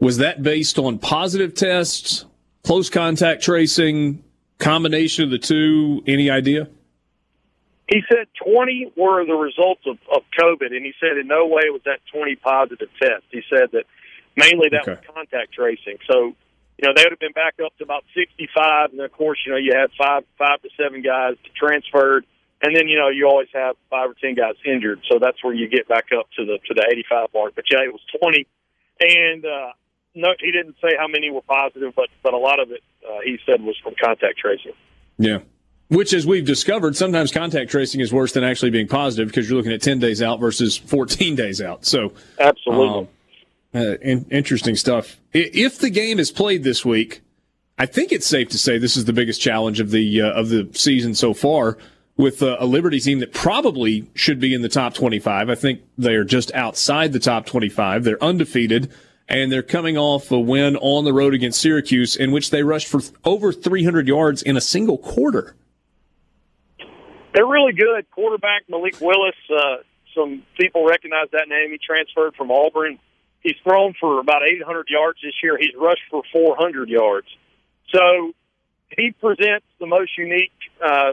Was 0.00 0.16
that 0.16 0.42
based 0.42 0.78
on 0.78 0.98
positive 0.98 1.52
tests 1.52 2.24
close 2.64 2.88
contact 2.88 3.42
tracing, 3.42 4.24
combination 4.56 5.24
of 5.24 5.30
the 5.30 5.38
two? 5.38 6.02
Any 6.06 6.30
idea? 6.30 6.70
He 7.88 8.00
said 8.10 8.26
20 8.42 8.92
were 8.96 9.26
the 9.26 9.34
results 9.34 9.82
of, 9.84 9.98
of 10.10 10.22
COVID, 10.32 10.74
and 10.74 10.82
he 10.82 10.94
said 10.98 11.18
in 11.18 11.26
no 11.26 11.46
way 11.46 11.68
was 11.68 11.82
that 11.84 11.98
20 12.10 12.36
positive 12.36 12.88
tests. 12.98 13.26
He 13.30 13.42
said 13.50 13.68
that 13.72 13.84
mainly 14.34 14.70
that 14.70 14.88
okay. 14.88 14.92
was 14.92 15.14
contact 15.14 15.52
tracing. 15.52 15.98
So, 16.10 16.32
you 16.78 16.88
know, 16.88 16.94
they 16.96 17.02
would 17.02 17.12
have 17.12 17.20
been 17.20 17.32
back 17.32 17.56
up 17.62 17.76
to 17.76 17.84
about 17.84 18.04
65, 18.14 18.92
and 18.92 19.00
of 19.02 19.12
course, 19.12 19.38
you 19.44 19.52
know, 19.52 19.58
you 19.58 19.74
had 19.76 19.90
five, 19.98 20.24
five 20.38 20.62
to 20.62 20.70
seven 20.74 21.02
guys 21.02 21.36
transferred, 21.54 22.24
and 22.62 22.74
then 22.74 22.88
you 22.88 22.98
know 22.98 23.08
you 23.08 23.26
always 23.26 23.48
have 23.54 23.76
five 23.90 24.10
or 24.10 24.14
ten 24.14 24.34
guys 24.34 24.54
injured. 24.64 25.00
So 25.10 25.18
that's 25.20 25.42
where 25.42 25.54
you 25.54 25.68
get 25.68 25.88
back 25.88 26.06
up 26.16 26.28
to 26.36 26.44
the 26.44 26.58
to 26.66 26.74
the 26.74 26.86
85 26.90 27.28
mark. 27.34 27.54
But 27.54 27.64
yeah, 27.70 27.84
it 27.84 27.92
was 27.92 28.00
20, 28.20 28.46
and 29.00 29.44
uh, 29.44 29.72
no, 30.14 30.28
he 30.40 30.50
didn't 30.50 30.76
say 30.82 30.96
how 30.98 31.08
many 31.08 31.30
were 31.30 31.42
positive, 31.42 31.92
but 31.94 32.08
but 32.22 32.34
a 32.34 32.38
lot 32.38 32.60
of 32.60 32.70
it 32.70 32.82
uh, 33.08 33.20
he 33.24 33.38
said 33.46 33.62
was 33.62 33.76
from 33.82 33.94
contact 34.02 34.38
tracing. 34.38 34.72
Yeah. 35.18 35.38
Which, 35.88 36.12
as 36.12 36.26
we've 36.26 36.44
discovered, 36.44 36.96
sometimes 36.96 37.32
contact 37.32 37.70
tracing 37.70 38.02
is 38.02 38.12
worse 38.12 38.32
than 38.32 38.44
actually 38.44 38.70
being 38.70 38.88
positive 38.88 39.28
because 39.28 39.48
you're 39.48 39.56
looking 39.56 39.72
at 39.72 39.80
10 39.80 39.98
days 39.98 40.20
out 40.20 40.38
versus 40.38 40.76
14 40.76 41.34
days 41.34 41.62
out. 41.62 41.86
So, 41.86 42.12
absolutely. 42.38 42.88
Um, 42.88 43.08
uh, 43.74 43.96
in, 44.02 44.26
interesting 44.30 44.76
stuff. 44.76 45.18
If 45.32 45.78
the 45.78 45.88
game 45.90 46.18
is 46.18 46.30
played 46.30 46.62
this 46.62 46.84
week, 46.84 47.22
I 47.78 47.86
think 47.86 48.12
it's 48.12 48.26
safe 48.26 48.48
to 48.50 48.58
say 48.58 48.76
this 48.76 48.96
is 48.96 49.04
the 49.04 49.12
biggest 49.12 49.40
challenge 49.40 49.80
of 49.80 49.90
the 49.90 50.22
uh, 50.22 50.32
of 50.32 50.48
the 50.48 50.68
season 50.72 51.14
so 51.14 51.32
far. 51.32 51.78
With 52.18 52.42
uh, 52.42 52.56
a 52.60 52.66
Liberty 52.66 53.00
team 53.00 53.20
that 53.20 53.32
probably 53.32 54.10
should 54.12 54.40
be 54.40 54.52
in 54.52 54.60
the 54.60 54.68
top 54.68 54.92
25. 54.92 55.48
I 55.48 55.54
think 55.54 55.80
they 55.96 56.14
are 56.16 56.24
just 56.24 56.52
outside 56.52 57.12
the 57.14 57.20
top 57.20 57.46
25. 57.46 58.04
They're 58.04 58.22
undefeated 58.22 58.92
and 59.28 59.52
they're 59.52 59.62
coming 59.62 59.96
off 59.96 60.30
a 60.30 60.38
win 60.38 60.76
on 60.76 61.04
the 61.04 61.12
road 61.12 61.34
against 61.34 61.60
Syracuse 61.60 62.16
in 62.16 62.32
which 62.32 62.50
they 62.50 62.62
rushed 62.62 62.88
for 62.88 63.00
over 63.24 63.52
300 63.52 64.08
yards 64.08 64.42
in 64.42 64.56
a 64.56 64.60
single 64.60 64.98
quarter. 64.98 65.54
They're 67.34 67.46
really 67.46 67.72
good. 67.72 68.10
Quarterback 68.10 68.62
Malik 68.68 69.00
Willis. 69.00 69.36
Uh, 69.48 69.76
some 70.14 70.42
people 70.58 70.86
recognize 70.86 71.28
that 71.32 71.48
name. 71.48 71.70
He 71.70 71.78
transferred 71.78 72.34
from 72.34 72.50
Auburn. 72.50 72.98
He's 73.40 73.56
thrown 73.62 73.94
for 74.00 74.18
about 74.18 74.42
800 74.42 74.88
yards 74.88 75.20
this 75.22 75.34
year. 75.42 75.56
He's 75.58 75.74
rushed 75.78 76.02
for 76.10 76.22
400 76.32 76.88
yards. 76.88 77.28
So 77.94 78.32
he 78.90 79.12
presents 79.12 79.66
the 79.78 79.86
most 79.86 80.16
unique, 80.16 80.52
uh, 80.84 81.12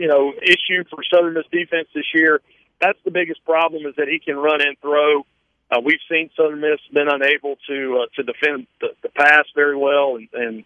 you 0.00 0.08
know, 0.08 0.32
issue 0.42 0.82
for 0.88 1.04
Southern 1.12 1.34
Miss 1.34 1.44
defense 1.52 1.88
this 1.94 2.08
year. 2.14 2.40
That's 2.80 2.98
the 3.04 3.10
biggest 3.10 3.44
problem 3.44 3.84
is 3.84 3.94
that 3.96 4.08
he 4.08 4.18
can 4.18 4.36
run 4.36 4.62
and 4.62 4.80
throw. 4.80 5.26
Uh, 5.70 5.80
we've 5.84 6.00
seen 6.10 6.30
Southern 6.34 6.60
Miss 6.60 6.80
been 6.90 7.06
unable 7.06 7.56
to 7.68 8.02
uh, 8.02 8.06
to 8.16 8.22
defend 8.22 8.66
the, 8.80 8.96
the 9.02 9.10
pass 9.10 9.44
very 9.54 9.76
well, 9.76 10.16
and, 10.16 10.28
and 10.32 10.64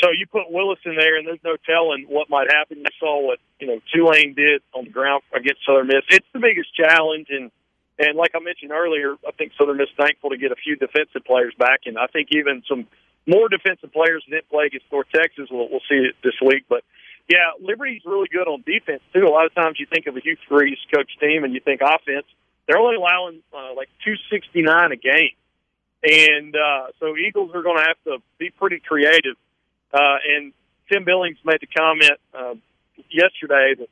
so 0.00 0.08
you 0.10 0.26
put 0.26 0.50
Willis 0.50 0.78
in 0.86 0.96
there, 0.96 1.18
and 1.18 1.26
there's 1.26 1.44
no 1.44 1.56
telling 1.66 2.06
what 2.08 2.30
might 2.30 2.48
happen. 2.50 2.78
You 2.78 2.84
saw 2.98 3.20
what 3.20 3.38
you 3.60 3.66
know 3.66 3.80
Tulane 3.92 4.32
did 4.32 4.62
on 4.72 4.84
the 4.84 4.90
ground 4.90 5.22
against 5.36 5.60
Southern 5.66 5.88
Miss. 5.88 6.08
It's 6.08 6.26
the 6.32 6.40
biggest 6.40 6.74
challenge, 6.74 7.28
and 7.28 7.50
and 7.98 8.16
like 8.16 8.32
I 8.34 8.40
mentioned 8.40 8.72
earlier, 8.72 9.14
I 9.28 9.32
think 9.32 9.52
Southern 9.58 9.76
Miss 9.76 9.92
thankful 10.00 10.30
to 10.30 10.38
get 10.38 10.52
a 10.52 10.56
few 10.56 10.74
defensive 10.76 11.22
players 11.26 11.52
back, 11.58 11.80
and 11.84 11.98
I 11.98 12.06
think 12.06 12.28
even 12.32 12.62
some 12.66 12.88
more 13.26 13.50
defensive 13.50 13.92
players 13.92 14.24
didn't 14.24 14.48
play 14.48 14.72
against 14.72 14.86
North 14.90 15.08
Texas. 15.14 15.48
We'll, 15.50 15.68
we'll 15.68 15.84
see 15.84 16.00
it 16.08 16.16
this 16.24 16.40
week, 16.40 16.64
but 16.66 16.82
yeah, 17.28 17.52
Liberty's 17.60 18.02
really 18.04 18.28
good 18.32 18.48
on 18.48 18.62
defense 18.66 19.02
too. 19.12 19.24
A 19.24 19.30
lot 19.30 19.46
of 19.46 19.54
times 19.54 19.78
you 19.78 19.86
think 19.86 20.06
of 20.06 20.16
a 20.16 20.20
Hugh 20.20 20.36
Freeze 20.48 20.78
coach 20.94 21.10
team, 21.20 21.44
and 21.44 21.54
you 21.54 21.60
think 21.60 21.80
offense. 21.82 22.26
They're 22.66 22.78
only 22.78 22.96
allowing 22.96 23.42
uh, 23.52 23.74
like 23.74 23.88
269 24.04 24.92
a 24.92 24.96
game, 24.96 25.36
and 26.02 26.54
uh, 26.54 26.92
so 27.00 27.16
Eagles 27.16 27.50
are 27.54 27.62
going 27.62 27.78
to 27.78 27.84
have 27.84 27.96
to 28.04 28.18
be 28.38 28.50
pretty 28.50 28.80
creative 28.80 29.36
uh, 29.92 30.16
and 30.36 30.52
Tim 30.90 31.04
Billings 31.04 31.38
made 31.44 31.60
the 31.60 31.66
comment 31.66 32.18
uh, 32.34 32.54
yesterday 33.10 33.74
that 33.78 33.88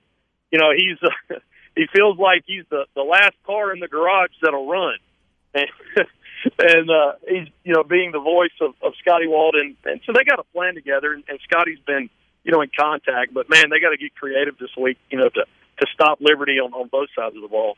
you 0.50 0.58
know 0.58 0.70
he's 0.76 0.98
uh, 1.02 1.38
he 1.76 1.86
feels 1.94 2.18
like 2.18 2.42
he's 2.46 2.64
the 2.70 2.84
the 2.94 3.02
last 3.02 3.34
car 3.46 3.72
in 3.72 3.80
the 3.80 3.88
garage 3.88 4.30
that'll 4.42 4.68
run, 4.68 4.96
and, 5.54 5.66
and 6.58 6.90
uh, 6.90 7.12
he's 7.28 7.48
you 7.64 7.74
know 7.74 7.82
being 7.82 8.12
the 8.12 8.20
voice 8.20 8.54
of, 8.60 8.74
of 8.82 8.92
Scotty 9.00 9.26
Walden, 9.26 9.76
and 9.84 10.00
so 10.06 10.12
they 10.12 10.24
got 10.24 10.38
a 10.38 10.44
plan 10.52 10.74
together, 10.74 11.12
and, 11.12 11.24
and 11.28 11.38
Scotty's 11.48 11.80
been 11.86 12.10
you 12.46 12.52
know 12.52 12.62
in 12.62 12.70
contact, 12.78 13.34
but 13.34 13.50
man, 13.50 13.68
they 13.70 13.80
got 13.80 13.90
to 13.90 13.96
get 13.96 14.14
creative 14.14 14.56
this 14.58 14.70
week, 14.80 14.98
you 15.10 15.18
know, 15.18 15.28
to 15.28 15.44
to 15.78 15.86
stop 15.92 16.20
Liberty 16.20 16.58
on 16.58 16.72
on 16.72 16.88
both 16.88 17.08
sides 17.14 17.36
of 17.36 17.42
the 17.42 17.48
ball. 17.48 17.76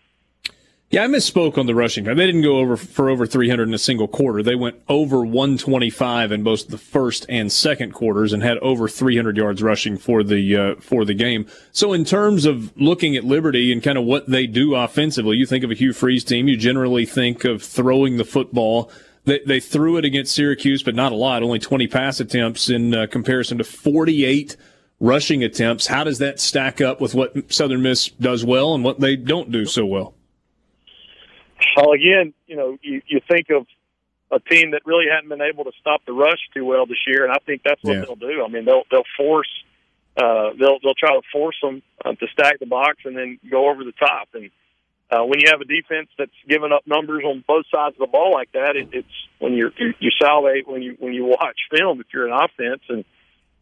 Yeah, 0.90 1.04
I 1.04 1.06
misspoke 1.06 1.58
on 1.58 1.66
the 1.66 1.74
rushing. 1.74 2.04
They 2.04 2.14
didn't 2.14 2.40
go 2.40 2.60
over 2.60 2.74
for 2.78 3.10
over 3.10 3.26
300 3.26 3.68
in 3.68 3.74
a 3.74 3.78
single 3.78 4.08
quarter. 4.08 4.42
They 4.42 4.54
went 4.54 4.80
over 4.88 5.20
125 5.20 6.32
in 6.32 6.42
both 6.42 6.68
the 6.68 6.78
first 6.78 7.26
and 7.28 7.52
second 7.52 7.92
quarters 7.92 8.32
and 8.32 8.42
had 8.42 8.56
over 8.58 8.88
300 8.88 9.36
yards 9.36 9.62
rushing 9.62 9.98
for 9.98 10.22
the 10.22 10.56
uh, 10.56 10.74
for 10.80 11.04
the 11.04 11.12
game. 11.12 11.46
So 11.72 11.92
in 11.92 12.06
terms 12.06 12.46
of 12.46 12.74
looking 12.80 13.16
at 13.16 13.24
Liberty 13.24 13.70
and 13.70 13.82
kind 13.82 13.98
of 13.98 14.04
what 14.04 14.28
they 14.28 14.46
do 14.46 14.74
offensively, 14.74 15.36
you 15.36 15.44
think 15.44 15.62
of 15.62 15.70
a 15.70 15.74
Hugh 15.74 15.92
Freeze 15.92 16.24
team. 16.24 16.48
You 16.48 16.56
generally 16.56 17.04
think 17.04 17.44
of 17.44 17.62
throwing 17.62 18.16
the 18.16 18.24
football. 18.24 18.90
They, 19.28 19.40
they 19.44 19.60
threw 19.60 19.98
it 19.98 20.06
against 20.06 20.34
Syracuse, 20.34 20.82
but 20.82 20.94
not 20.94 21.12
a 21.12 21.14
lot. 21.14 21.42
Only 21.42 21.58
20 21.58 21.86
pass 21.86 22.18
attempts 22.18 22.70
in 22.70 22.94
uh, 22.94 23.06
comparison 23.06 23.58
to 23.58 23.64
48 23.64 24.56
rushing 25.00 25.44
attempts. 25.44 25.86
How 25.86 26.02
does 26.02 26.16
that 26.18 26.40
stack 26.40 26.80
up 26.80 26.98
with 26.98 27.14
what 27.14 27.52
Southern 27.52 27.82
Miss 27.82 28.08
does 28.08 28.42
well 28.42 28.74
and 28.74 28.82
what 28.82 29.00
they 29.00 29.16
don't 29.16 29.52
do 29.52 29.66
so 29.66 29.84
well? 29.84 30.14
Well, 31.76 31.92
again, 31.92 32.32
you 32.46 32.56
know, 32.56 32.78
you, 32.80 33.02
you 33.06 33.20
think 33.28 33.50
of 33.50 33.66
a 34.30 34.40
team 34.40 34.70
that 34.70 34.80
really 34.86 35.04
hadn't 35.12 35.28
been 35.28 35.42
able 35.42 35.64
to 35.64 35.72
stop 35.78 36.00
the 36.06 36.12
rush 36.14 36.38
too 36.54 36.64
well 36.64 36.86
this 36.86 36.98
year, 37.06 37.24
and 37.24 37.32
I 37.32 37.38
think 37.44 37.60
that's 37.62 37.82
what 37.82 37.96
yeah. 37.96 38.04
they'll 38.06 38.16
do. 38.16 38.42
I 38.42 38.48
mean, 38.48 38.64
they'll 38.64 38.84
they'll 38.90 39.02
force 39.14 39.48
uh, 40.16 40.50
they'll 40.58 40.78
they'll 40.82 40.94
try 40.94 41.10
to 41.10 41.22
force 41.30 41.56
them 41.62 41.82
uh, 42.02 42.12
to 42.14 42.26
stack 42.32 42.60
the 42.60 42.66
box 42.66 42.98
and 43.04 43.14
then 43.14 43.38
go 43.50 43.68
over 43.68 43.84
the 43.84 43.92
top. 43.92 44.28
And 44.32 44.50
uh, 45.10 45.24
when 45.24 45.40
you 45.40 45.50
have 45.50 45.60
a 45.60 45.64
defense 45.64 46.08
that's 46.18 46.36
giving 46.48 46.72
up 46.72 46.86
numbers 46.86 47.24
on 47.24 47.42
both 47.46 47.64
sides 47.72 47.94
of 47.96 48.00
the 48.00 48.06
ball 48.06 48.32
like 48.32 48.52
that, 48.52 48.76
it, 48.76 48.88
it's 48.92 49.16
when 49.38 49.54
you're 49.54 49.72
you, 49.78 49.94
you 49.98 50.10
salivate 50.20 50.68
when 50.68 50.82
you 50.82 50.96
when 50.98 51.12
you 51.12 51.24
watch 51.24 51.56
film 51.76 52.00
if 52.00 52.06
you're 52.12 52.26
an 52.26 52.34
offense, 52.34 52.82
and 52.88 53.04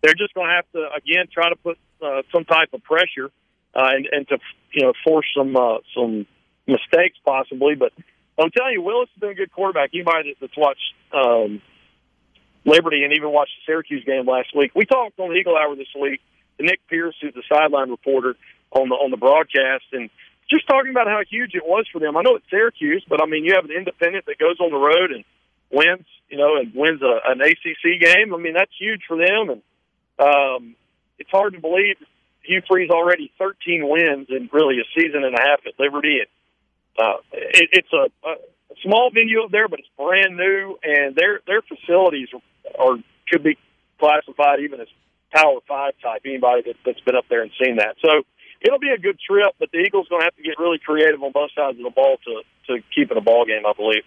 they're 0.03 0.15
just 0.15 0.35
going 0.35 0.49
to 0.49 0.55
have 0.55 0.71
to 0.73 0.87
again 0.97 1.27
try 1.33 1.49
to 1.49 1.57
put 1.57 1.79
uh, 2.03 2.23
some 2.35 2.45
type 2.45 2.71
of 2.73 2.83
pressure 2.83 3.31
uh, 3.75 3.91
and 3.95 4.09
and 4.11 4.29
to 4.29 4.39
you 4.73 4.83
know 4.83 4.93
force 5.05 5.27
some 5.37 5.57
uh, 5.57 5.79
some 5.95 6.27
mistakes 6.67 7.17
possibly. 7.25 7.75
But 7.75 7.93
I'm 8.39 8.51
telling 8.51 8.73
you, 8.73 8.83
Willis 8.83 9.09
has 9.15 9.21
been 9.21 9.31
a 9.31 9.35
good 9.35 9.53
quarterback. 9.53 9.91
Anybody 9.95 10.37
that's 10.41 10.57
watched 10.57 10.95
um, 11.15 11.63
Liberty 12.65 13.05
and 13.05 13.13
even 13.13 13.31
watched 13.31 13.53
the 13.61 13.73
Syracuse 13.73 14.05
game 14.05 14.27
last 14.27 14.49
week, 14.55 14.73
we 14.75 14.85
talked 14.85 15.19
on 15.21 15.31
the 15.31 15.37
Eagle 15.37 15.57
Hour 15.57 15.77
this 15.77 15.95
week 15.99 16.21
Nick 16.59 16.81
Pierce, 16.89 17.15
who's 17.21 17.35
the 17.35 17.43
sideline 17.49 17.91
reporter 17.91 18.37
on 18.71 18.89
the 18.89 18.95
on 18.95 19.11
the 19.11 19.17
broadcast, 19.17 19.85
and 19.93 20.11
just 20.49 20.67
talking 20.69 20.91
about 20.91 21.07
how 21.07 21.21
huge 21.29 21.55
it 21.55 21.65
was 21.65 21.87
for 21.93 21.99
them. 21.99 22.17
I 22.17 22.23
know 22.23 22.37
it's 22.37 22.49
Syracuse, 22.51 23.05
but 23.09 23.23
I 23.23 23.27
mean, 23.27 23.45
you 23.45 23.55
have 23.55 23.65
an 23.65 23.77
independent 23.77 24.27
that 24.27 24.39
goes 24.39 24.59
on 24.61 24.71
the 24.71 24.79
road 24.79 25.11
and 25.11 25.25
wins, 25.71 26.07
you 26.29 26.39
know, 26.39 26.57
and 26.57 26.73
wins 26.75 27.03
a, 27.03 27.31
an 27.31 27.41
ACC 27.41 28.01
game. 28.01 28.35
I 28.35 28.39
mean, 28.39 28.55
that's 28.55 28.73
huge 28.79 29.03
for 29.09 29.17
them, 29.17 29.51
and 29.51 29.63
um, 30.19 30.77
it's 31.19 31.31
hard 31.31 31.55
to 31.55 31.61
believe 31.61 31.97
Hugh 32.43 32.63
Freeze 32.69 32.91
already 32.91 33.33
13 33.39 33.89
wins 33.89 34.29
in 34.31 34.49
really 34.53 34.77
a 34.79 34.87
season 34.95 35.25
and 35.25 35.35
a 35.35 35.43
half 35.43 35.61
at 35.67 35.79
Liberty. 35.79 36.21
And 36.21 36.29
uh, 36.99 37.19
it, 37.33 37.69
it's 37.73 37.93
a, 37.93 38.29
a 38.29 38.37
small 38.83 39.11
venue 39.13 39.43
up 39.43 39.51
there, 39.51 39.69
but 39.69 39.81
it's 39.81 39.89
brand 39.97 40.37
new, 40.37 40.79
and 40.83 41.15
their 41.15 41.41
their 41.47 41.63
facilities 41.63 42.29
are 42.79 42.97
could 43.29 43.43
be 43.43 43.59
classified 43.99 44.61
even 44.61 44.81
as 44.81 44.89
Power 45.33 45.61
Five 45.67 45.95
type. 46.03 46.23
Anybody 46.25 46.63
that, 46.67 46.77
that's 46.85 47.01
been 47.01 47.17
up 47.17 47.27
there 47.29 47.43
and 47.43 47.51
seen 47.63 47.77
that, 47.77 47.97
so 48.01 48.23
it'll 48.67 48.79
be 48.79 48.91
a 48.91 48.99
good 48.99 49.19
trip. 49.19 49.55
But 49.59 49.71
the 49.73 49.79
Eagles 49.79 50.09
going 50.09 50.21
to 50.21 50.25
have 50.25 50.37
to 50.37 50.43
get 50.43 50.59
really 50.59 50.79
creative 50.79 51.23
on 51.23 51.33
both 51.33 51.51
sides 51.55 51.79
of 51.79 51.85
the 51.85 51.91
ball 51.91 52.17
to 52.25 52.43
to 52.67 52.83
keep 52.95 53.11
it 53.11 53.17
a 53.17 53.21
ball 53.21 53.45
game, 53.45 53.65
I 53.65 53.73
believe. 53.73 54.03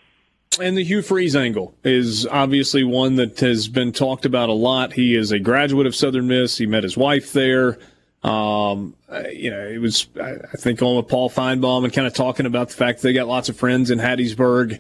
And 0.60 0.78
the 0.78 0.84
Hugh 0.84 1.02
Freeze 1.02 1.36
angle 1.36 1.74
is 1.84 2.26
obviously 2.26 2.84
one 2.84 3.16
that 3.16 3.40
has 3.40 3.68
been 3.68 3.94
talked 3.94 4.26
about 4.26 4.50
a 4.50 4.54
lot. 4.54 4.94
He 4.94 5.16
is 5.16 5.32
a 5.32 5.40
graduate 5.40 5.88
of 5.88 5.96
Southern 5.96 6.28
Miss. 6.28 6.58
He 6.58 6.66
met 6.66 6.84
his 6.84 6.98
wife 6.98 7.32
there. 7.32 7.80
Um, 8.24 8.96
you 9.32 9.50
know, 9.52 9.66
it 9.66 9.80
was, 9.80 10.08
I 10.22 10.58
think, 10.58 10.82
on 10.82 10.98
with 10.98 11.08
Paul 11.08 11.30
Finebaum 11.30 11.86
and 11.86 11.94
kind 11.94 12.06
of 12.06 12.14
talking 12.14 12.46
about 12.46 12.70
the 12.70 12.76
fact 12.76 13.00
that 13.00 13.08
they 13.08 13.14
got 13.14 13.28
lots 13.28 13.48
of 13.48 13.56
friends 13.56 13.92
in 13.92 14.00
Hattiesburg. 14.00 14.80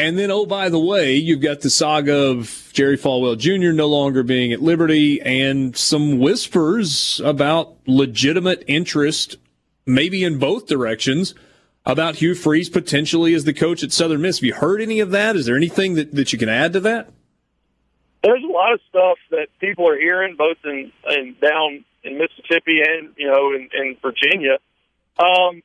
And 0.00 0.18
then, 0.18 0.30
oh, 0.30 0.46
by 0.46 0.70
the 0.70 0.78
way, 0.78 1.14
you've 1.14 1.42
got 1.42 1.60
the 1.60 1.68
saga 1.68 2.30
of 2.30 2.70
Jerry 2.72 2.96
Falwell 2.96 3.36
Jr. 3.36 3.70
no 3.70 3.86
longer 3.86 4.22
being 4.22 4.50
at 4.50 4.62
Liberty 4.62 5.20
and 5.20 5.76
some 5.76 6.18
whispers 6.18 7.20
about 7.22 7.76
legitimate 7.86 8.64
interest, 8.66 9.36
maybe 9.84 10.24
in 10.24 10.38
both 10.38 10.66
directions, 10.66 11.34
about 11.84 12.14
Hugh 12.14 12.34
Freeze 12.34 12.70
potentially 12.70 13.34
as 13.34 13.44
the 13.44 13.52
coach 13.52 13.82
at 13.82 13.92
Southern 13.92 14.22
Miss. 14.22 14.38
Have 14.38 14.44
you 14.44 14.54
heard 14.54 14.80
any 14.80 15.00
of 15.00 15.10
that? 15.10 15.36
Is 15.36 15.44
there 15.44 15.54
anything 15.54 15.96
that, 15.96 16.14
that 16.14 16.32
you 16.32 16.38
can 16.38 16.48
add 16.48 16.72
to 16.72 16.80
that? 16.80 17.10
There's 18.22 18.42
a 18.42 18.50
lot 18.50 18.72
of 18.72 18.80
stuff 18.88 19.18
that 19.32 19.48
people 19.60 19.86
are 19.86 19.98
hearing, 19.98 20.34
both 20.34 20.56
in, 20.64 20.92
in 21.10 21.36
down 21.42 21.84
in 22.04 22.16
Mississippi 22.16 22.80
and 22.80 23.12
you 23.18 23.30
know 23.30 23.52
in, 23.52 23.68
in 23.74 23.98
Virginia. 24.00 24.56
Um, 25.18 25.62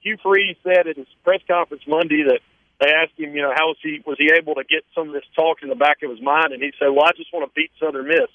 Hugh 0.00 0.16
Freeze 0.20 0.56
said 0.64 0.88
at 0.88 0.96
his 0.96 1.06
press 1.22 1.40
conference 1.46 1.84
Monday 1.86 2.24
that 2.24 2.40
they 2.80 2.92
asked 2.92 3.18
him, 3.18 3.34
you 3.34 3.42
know, 3.42 3.52
how 3.54 3.68
was 3.68 3.76
he 3.82 4.02
was 4.06 4.16
he 4.18 4.30
able 4.36 4.54
to 4.54 4.64
get 4.64 4.84
some 4.94 5.08
of 5.08 5.14
this 5.14 5.24
talk 5.34 5.58
in 5.62 5.68
the 5.68 5.74
back 5.74 6.02
of 6.02 6.10
his 6.10 6.20
mind, 6.20 6.52
and 6.52 6.62
he 6.62 6.72
said, 6.78 6.88
"Well, 6.88 7.04
I 7.04 7.12
just 7.16 7.32
want 7.32 7.48
to 7.48 7.52
beat 7.54 7.70
Southern 7.80 8.06
Miss." 8.06 8.28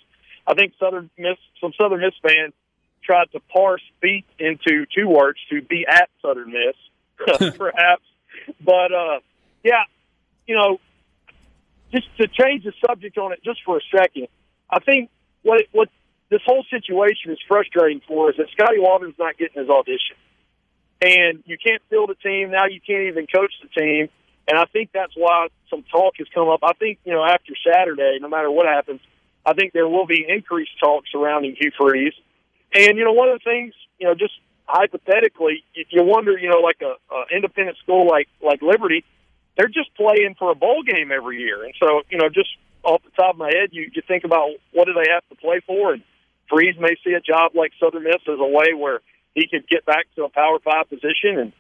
I 0.47 0.56
think 0.56 0.73
Southern 0.80 1.10
Miss, 1.17 1.38
some 1.60 1.73
Southern 1.80 2.01
Miss 2.01 2.15
fans 2.21 2.54
tried 3.04 3.32
to 3.34 3.39
parse 3.54 3.84
beat 4.01 4.25
into 4.39 4.86
two 4.95 5.08
words 5.08 5.39
to 5.49 5.62
be 5.62 5.86
at 5.88 6.10
Southern 6.21 6.51
Miss, 6.51 6.75
perhaps. 7.58 8.04
But 8.63 8.91
uh, 8.91 9.19
yeah, 9.63 9.84
you 10.47 10.56
know, 10.56 10.80
just 11.91 12.08
to 12.17 12.27
change 12.27 12.63
the 12.63 12.73
subject 12.88 13.17
on 13.17 13.34
it 13.34 13.43
just 13.43 13.60
for 13.63 13.77
a 13.77 13.82
second, 13.95 14.27
I 14.69 14.80
think 14.80 15.10
what 15.43 15.65
what 15.71 15.89
this 16.30 16.41
whole 16.45 16.65
situation 16.69 17.32
is 17.32 17.39
frustrating 17.47 18.01
for 18.08 18.32
is 18.32 18.38
that 18.38 18.47
Scotty 18.54 18.80
Walden's 18.80 19.19
not 19.19 19.38
getting 19.38 19.62
his 19.62 19.69
audition, 19.69 20.15
and 21.01 21.43
you 21.45 21.58
can't 21.58 21.82
field 21.89 22.10
a 22.10 22.15
team 22.15 22.51
now. 22.51 22.65
You 22.65 22.80
can't 22.82 23.04
even 23.04 23.27
coach 23.27 23.54
the 23.62 23.69
team, 23.80 24.10
and 24.52 24.60
I 24.60 24.66
think 24.66 24.90
that's 24.94 25.14
why 25.16 25.48
some 25.70 25.82
talk 25.90 26.16
has 26.18 26.28
come 26.36 26.50
up. 26.50 26.60
I 26.62 26.74
think 26.74 27.00
you 27.06 27.14
know 27.14 27.24
after 27.24 27.54
Saturday, 27.66 28.18
no 28.20 28.28
matter 28.28 28.52
what 28.52 28.66
happens, 28.66 29.00
I 29.46 29.54
think 29.54 29.72
there 29.72 29.88
will 29.88 30.06
be 30.06 30.26
increased 30.28 30.72
talk 30.78 31.06
surrounding 31.10 31.56
Hugh 31.58 31.72
Freeze. 31.80 32.14
And 32.76 32.98
you 32.98 33.06
know, 33.06 33.14
one 33.14 33.30
of 33.30 33.40
the 33.40 33.50
things, 33.50 33.74
you 33.98 34.08
know, 34.08 34.14
just 34.14 34.34
hypothetically, 34.66 35.64
if 35.74 35.88
you 35.92 36.04
wonder, 36.04 36.38
you 36.38 36.50
know, 36.50 36.60
like 36.60 36.82
a, 36.82 36.96
a 37.16 37.34
independent 37.34 37.78
school 37.78 38.06
like 38.06 38.28
like 38.42 38.62
Liberty, 38.62 39.06
they're 39.56 39.70
just 39.70 39.96
playing 39.96 40.36
for 40.38 40.52
a 40.52 40.56
bowl 40.56 40.84
game 40.84 41.14
every 41.14 41.40
year, 41.40 41.64
and 41.64 41.74
so 41.80 42.02
you 42.10 42.18
know, 42.18 42.28
just 42.28 42.50
off 42.84 43.02
the 43.04 43.12
top 43.12 43.36
of 43.36 43.38
my 43.38 43.52
head, 43.56 43.70
you 43.72 43.90
you 43.96 44.02
think 44.06 44.26
about 44.26 44.50
what 44.74 44.84
do 44.84 44.94
they 44.94 45.10
have 45.14 45.24
to 45.30 45.36
play 45.36 45.62
for, 45.66 45.94
and 45.94 46.04
Freeze 46.50 46.76
may 46.78 46.98
see 47.06 47.14
a 47.14 47.22
job 47.22 47.56
like 47.56 47.72
Southern 47.80 48.04
Miss 48.04 48.20
as 48.28 48.38
a 48.38 48.48
way 48.48 48.74
where 48.76 49.00
he 49.34 49.48
could 49.48 49.66
get 49.70 49.86
back 49.86 50.08
to 50.18 50.26
a 50.26 50.30
Power 50.30 50.60
Five 50.60 50.90
position, 50.90 51.40
and 51.40 51.54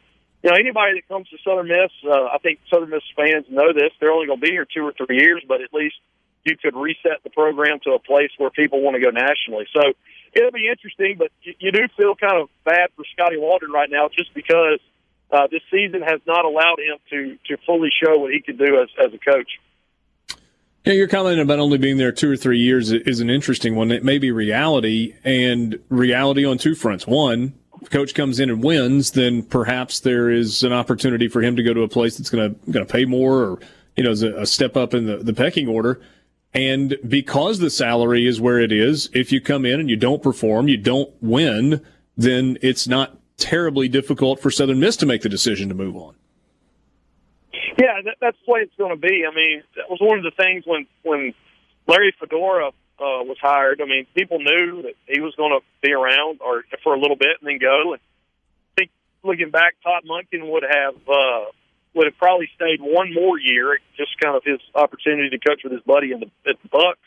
you 0.43 0.49
know, 0.49 0.55
anybody 0.55 0.95
that 0.95 1.07
comes 1.07 1.29
to 1.29 1.37
Southern 1.43 1.67
Miss, 1.67 1.91
uh, 2.03 2.33
I 2.33 2.37
think 2.41 2.59
Southern 2.69 2.89
Miss 2.89 3.03
fans 3.15 3.45
know 3.49 3.73
this. 3.73 3.91
They're 3.99 4.11
only 4.11 4.27
going 4.27 4.39
to 4.39 4.45
be 4.45 4.51
here 4.51 4.65
two 4.65 4.81
or 4.81 4.93
three 4.93 5.17
years, 5.17 5.43
but 5.47 5.61
at 5.61 5.73
least 5.73 5.95
you 6.43 6.57
could 6.57 6.75
reset 6.75 7.21
the 7.23 7.29
program 7.29 7.79
to 7.83 7.91
a 7.91 7.99
place 7.99 8.31
where 8.37 8.49
people 8.49 8.81
want 8.81 8.95
to 8.95 9.01
go 9.01 9.11
nationally. 9.11 9.67
So 9.73 9.93
it'll 10.33 10.51
be 10.51 10.67
interesting, 10.67 11.15
but 11.17 11.29
you, 11.43 11.53
you 11.59 11.71
do 11.71 11.87
feel 11.95 12.15
kind 12.15 12.41
of 12.41 12.49
bad 12.65 12.89
for 12.95 13.05
Scotty 13.13 13.37
Walden 13.37 13.71
right 13.71 13.89
now 13.89 14.09
just 14.09 14.33
because 14.33 14.79
uh, 15.31 15.47
this 15.51 15.61
season 15.69 16.01
has 16.01 16.19
not 16.25 16.45
allowed 16.45 16.79
him 16.79 16.97
to 17.09 17.37
to 17.47 17.61
fully 17.65 17.89
show 18.03 18.17
what 18.17 18.33
he 18.33 18.41
can 18.41 18.57
do 18.57 18.81
as 18.81 18.89
as 18.99 19.13
a 19.13 19.17
coach. 19.17 19.59
Yeah, 20.85 20.93
your 20.93 21.07
comment 21.07 21.39
about 21.39 21.59
only 21.59 21.77
being 21.77 21.97
there 21.97 22.11
two 22.11 22.31
or 22.31 22.35
three 22.35 22.57
years 22.57 22.91
is 22.91 23.19
an 23.19 23.29
interesting 23.29 23.75
one. 23.75 23.91
It 23.91 24.03
may 24.03 24.17
be 24.17 24.31
reality 24.31 25.13
and 25.23 25.79
reality 25.89 26.43
on 26.43 26.57
two 26.57 26.73
fronts. 26.73 27.05
One, 27.05 27.53
if 27.81 27.89
coach 27.89 28.13
comes 28.13 28.39
in 28.39 28.49
and 28.49 28.63
wins, 28.63 29.11
then 29.11 29.43
perhaps 29.43 29.99
there 29.99 30.29
is 30.29 30.63
an 30.63 30.71
opportunity 30.71 31.27
for 31.27 31.41
him 31.41 31.55
to 31.55 31.63
go 31.63 31.73
to 31.73 31.81
a 31.81 31.87
place 31.87 32.17
that's 32.17 32.29
going 32.29 32.53
to 32.53 32.71
going 32.71 32.85
to 32.85 32.91
pay 32.91 33.05
more, 33.05 33.43
or 33.43 33.59
you 33.95 34.03
know, 34.03 34.11
is 34.11 34.23
a 34.23 34.45
step 34.45 34.77
up 34.77 34.93
in 34.93 35.05
the, 35.05 35.17
the 35.17 35.33
pecking 35.33 35.67
order. 35.67 35.99
And 36.53 36.97
because 37.07 37.59
the 37.59 37.69
salary 37.69 38.27
is 38.27 38.41
where 38.41 38.59
it 38.59 38.71
is, 38.71 39.09
if 39.13 39.31
you 39.31 39.39
come 39.39 39.65
in 39.65 39.79
and 39.79 39.89
you 39.89 39.95
don't 39.95 40.21
perform, 40.21 40.67
you 40.67 40.77
don't 40.77 41.11
win, 41.21 41.81
then 42.17 42.57
it's 42.61 42.87
not 42.87 43.17
terribly 43.37 43.87
difficult 43.87 44.41
for 44.41 44.51
Southern 44.51 44.79
Miss 44.79 44.97
to 44.97 45.05
make 45.05 45.21
the 45.21 45.29
decision 45.29 45.69
to 45.69 45.75
move 45.75 45.95
on. 45.95 46.15
Yeah, 47.77 48.01
that, 48.03 48.17
that's 48.19 48.37
the 48.45 48.51
way 48.51 48.59
it's 48.61 48.75
going 48.77 48.91
to 48.91 48.97
be. 48.97 49.25
I 49.25 49.33
mean, 49.33 49.63
that 49.75 49.89
was 49.89 49.99
one 50.01 50.17
of 50.17 50.23
the 50.23 50.31
things 50.31 50.63
when 50.65 50.85
when 51.03 51.33
Larry 51.87 52.13
Fedora 52.19 52.71
uh, 53.01 53.25
was 53.25 53.37
hired. 53.41 53.81
I 53.81 53.85
mean, 53.85 54.05
people 54.13 54.39
knew 54.39 54.83
that 54.83 54.93
he 55.07 55.19
was 55.19 55.33
going 55.35 55.51
to 55.51 55.65
be 55.81 55.91
around 55.91 56.39
or 56.41 56.63
for 56.83 56.93
a 56.93 56.99
little 56.99 57.15
bit 57.17 57.41
and 57.41 57.49
then 57.49 57.57
go. 57.57 57.93
And 57.93 58.01
I 58.01 58.73
think 58.77 58.91
looking 59.23 59.49
back, 59.49 59.73
Todd 59.83 60.03
Monken 60.07 60.51
would 60.51 60.63
have 60.63 60.95
uh, 61.09 61.45
would 61.95 62.05
have 62.05 62.17
probably 62.17 62.49
stayed 62.55 62.79
one 62.79 63.13
more 63.13 63.39
year, 63.39 63.79
just 63.97 64.11
kind 64.19 64.35
of 64.35 64.43
his 64.45 64.59
opportunity 64.75 65.29
to 65.29 65.39
coach 65.39 65.61
with 65.63 65.73
his 65.73 65.81
buddy 65.81 66.11
in 66.11 66.21
the, 66.21 66.29
at 66.47 66.55
the 66.61 66.69
Bucs. 66.69 67.01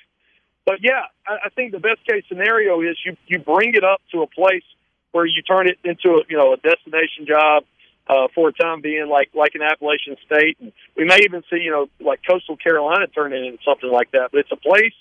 But 0.66 0.82
yeah, 0.82 1.02
I, 1.26 1.46
I 1.46 1.48
think 1.50 1.72
the 1.72 1.78
best 1.78 2.04
case 2.06 2.24
scenario 2.28 2.80
is 2.80 2.98
you 3.04 3.16
you 3.26 3.38
bring 3.38 3.74
it 3.74 3.84
up 3.84 4.00
to 4.12 4.22
a 4.22 4.26
place 4.26 4.64
where 5.12 5.26
you 5.26 5.42
turn 5.42 5.68
it 5.68 5.78
into 5.84 6.18
a 6.18 6.22
you 6.28 6.36
know 6.36 6.52
a 6.52 6.56
destination 6.56 7.26
job 7.26 7.64
uh, 8.08 8.28
for 8.34 8.48
a 8.48 8.52
time 8.52 8.80
being, 8.80 9.08
like 9.08 9.30
like 9.34 9.54
an 9.54 9.62
Appalachian 9.62 10.16
State, 10.26 10.58
and 10.60 10.72
we 10.96 11.04
may 11.04 11.20
even 11.22 11.42
see 11.50 11.60
you 11.62 11.70
know 11.70 11.86
like 12.00 12.20
Coastal 12.28 12.56
Carolina 12.56 13.06
turn 13.06 13.32
it 13.32 13.44
into 13.44 13.58
something 13.64 13.90
like 13.90 14.10
that. 14.10 14.30
But 14.32 14.40
it's 14.40 14.52
a 14.52 14.56
place 14.56 14.94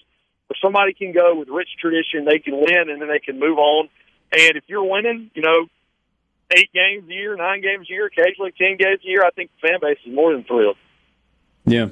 somebody 0.61 0.93
can 0.93 1.11
go 1.11 1.35
with 1.35 1.49
rich 1.49 1.69
tradition, 1.79 2.25
they 2.25 2.39
can 2.39 2.55
win, 2.55 2.89
and 2.89 3.01
then 3.01 3.07
they 3.07 3.19
can 3.19 3.39
move 3.39 3.57
on. 3.57 3.89
And 4.31 4.57
if 4.57 4.63
you're 4.67 4.83
winning, 4.83 5.29
you 5.35 5.41
know, 5.41 5.67
eight 6.51 6.71
games 6.73 7.09
a 7.09 7.13
year, 7.13 7.35
nine 7.35 7.61
games 7.61 7.87
a 7.89 7.93
year, 7.93 8.05
occasionally 8.07 8.53
ten 8.57 8.77
games 8.77 8.99
a 9.03 9.07
year, 9.07 9.23
I 9.23 9.31
think 9.31 9.51
the 9.61 9.67
fan 9.67 9.79
base 9.81 9.97
is 10.05 10.13
more 10.13 10.33
than 10.33 10.43
thrilled. 10.43 10.77
Yeah. 11.65 11.87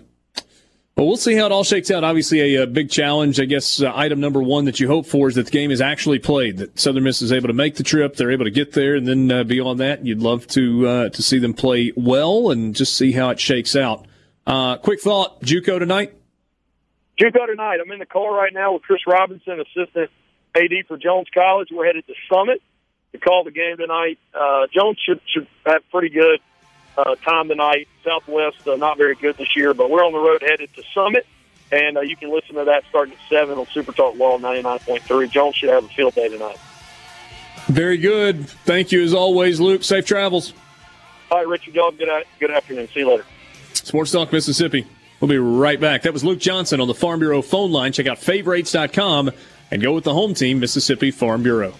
Well, 0.97 1.07
we'll 1.07 1.17
see 1.17 1.35
how 1.35 1.45
it 1.45 1.51
all 1.51 1.63
shakes 1.63 1.89
out. 1.89 2.03
Obviously, 2.03 2.55
a, 2.55 2.63
a 2.63 2.67
big 2.67 2.91
challenge. 2.91 3.39
I 3.39 3.45
guess 3.45 3.81
uh, 3.81 3.91
item 3.95 4.19
number 4.19 4.41
one 4.41 4.65
that 4.65 4.79
you 4.79 4.87
hope 4.87 5.05
for 5.05 5.29
is 5.29 5.35
that 5.35 5.45
the 5.45 5.51
game 5.51 5.71
is 5.71 5.81
actually 5.81 6.19
played. 6.19 6.57
That 6.57 6.79
Southern 6.79 7.03
Miss 7.03 7.21
is 7.21 7.31
able 7.31 7.47
to 7.47 7.53
make 7.53 7.75
the 7.75 7.83
trip, 7.83 8.17
they're 8.17 8.31
able 8.31 8.45
to 8.45 8.51
get 8.51 8.73
there, 8.73 8.95
and 8.95 9.07
then 9.07 9.31
uh, 9.31 9.43
beyond 9.43 9.79
that, 9.79 10.05
you'd 10.05 10.19
love 10.19 10.45
to 10.47 10.87
uh, 10.87 11.09
to 11.09 11.23
see 11.23 11.39
them 11.39 11.53
play 11.53 11.93
well 11.95 12.51
and 12.51 12.75
just 12.75 12.95
see 12.95 13.13
how 13.13 13.29
it 13.29 13.39
shakes 13.39 13.75
out. 13.75 14.05
Uh, 14.45 14.77
quick 14.77 15.01
thought: 15.01 15.41
JUCO 15.41 15.79
tonight. 15.79 16.13
JUCO 17.21 17.45
tonight. 17.45 17.77
I'm 17.79 17.91
in 17.91 17.99
the 17.99 18.05
car 18.07 18.33
right 18.33 18.51
now 18.51 18.73
with 18.73 18.81
Chris 18.81 19.05
Robinson, 19.05 19.59
assistant 19.59 20.09
AD 20.55 20.71
for 20.87 20.97
Jones 20.97 21.27
College. 21.31 21.67
We're 21.71 21.85
headed 21.85 22.07
to 22.07 22.15
Summit 22.33 22.63
to 23.11 23.19
call 23.19 23.43
the 23.43 23.51
game 23.51 23.77
tonight. 23.77 24.17
Uh, 24.33 24.65
Jones 24.73 24.97
should 25.05 25.21
should 25.31 25.45
have 25.67 25.87
pretty 25.91 26.09
good 26.09 26.39
uh, 26.97 27.13
time 27.15 27.47
tonight. 27.47 27.87
Southwest 28.03 28.67
uh, 28.67 28.75
not 28.75 28.97
very 28.97 29.13
good 29.13 29.37
this 29.37 29.55
year, 29.55 29.75
but 29.75 29.91
we're 29.91 30.03
on 30.03 30.13
the 30.13 30.17
road 30.17 30.41
headed 30.41 30.73
to 30.73 30.83
Summit, 30.95 31.27
and 31.71 31.95
uh, 31.95 32.01
you 32.01 32.15
can 32.15 32.33
listen 32.33 32.55
to 32.55 32.65
that 32.65 32.85
starting 32.89 33.13
at 33.13 33.19
seven 33.29 33.59
on 33.59 33.67
Super 33.67 33.91
Talk 33.91 34.15
Law 34.17 34.37
ninety 34.37 34.63
nine 34.63 34.79
point 34.79 35.03
three. 35.03 35.27
Jones 35.27 35.55
should 35.55 35.69
have 35.69 35.83
a 35.83 35.89
field 35.89 36.15
day 36.15 36.27
tonight. 36.27 36.57
Very 37.67 37.97
good. 37.97 38.49
Thank 38.49 38.91
you 38.91 39.03
as 39.03 39.13
always, 39.13 39.59
Luke. 39.59 39.83
Safe 39.83 40.07
travels. 40.07 40.55
All 41.29 41.37
right, 41.37 41.47
Richard. 41.47 41.75
Y'all 41.75 41.91
good 41.91 42.09
good 42.39 42.49
afternoon. 42.49 42.87
See 42.87 43.01
you 43.01 43.09
later. 43.11 43.25
Sports 43.73 44.11
Talk 44.11 44.33
Mississippi. 44.33 44.87
We'll 45.21 45.29
be 45.29 45.37
right 45.37 45.79
back. 45.79 46.01
That 46.01 46.13
was 46.13 46.23
Luke 46.23 46.39
Johnson 46.39 46.81
on 46.81 46.87
the 46.87 46.95
Farm 46.95 47.19
Bureau 47.19 47.43
phone 47.43 47.71
line. 47.71 47.93
Check 47.93 48.07
out 48.07 48.17
favorites.com 48.17 49.31
and 49.69 49.81
go 49.81 49.93
with 49.93 50.03
the 50.03 50.13
home 50.13 50.33
team, 50.33 50.59
Mississippi 50.59 51.11
Farm 51.11 51.43
Bureau. 51.43 51.73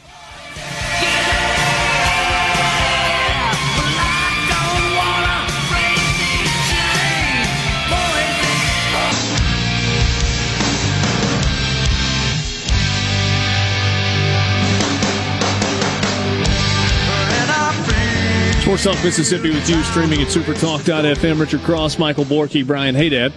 Sports 18.72 18.96
Talk 18.96 19.04
Mississippi 19.04 19.50
with 19.50 19.70
you, 19.70 19.84
streaming 19.84 20.22
at 20.22 20.30
supertalk.fm. 20.30 21.38
Richard 21.42 21.60
Cross, 21.60 22.00
Michael 22.00 22.24
Borky, 22.24 22.66
Brian 22.66 22.96
Haydad. 22.96 23.34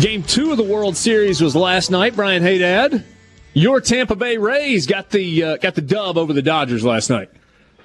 Game 0.00 0.22
two 0.22 0.52
of 0.52 0.56
the 0.56 0.62
World 0.62 0.96
Series 0.96 1.42
was 1.42 1.54
last 1.54 1.90
night. 1.90 2.16
Brian 2.16 2.42
Haydad, 2.42 3.04
your 3.52 3.82
Tampa 3.82 4.16
Bay 4.16 4.38
Rays 4.38 4.86
got 4.86 5.10
the 5.10 5.44
uh, 5.44 5.56
got 5.58 5.74
the 5.74 5.82
dub 5.82 6.16
over 6.16 6.32
the 6.32 6.40
Dodgers 6.40 6.82
last 6.82 7.10
night. 7.10 7.28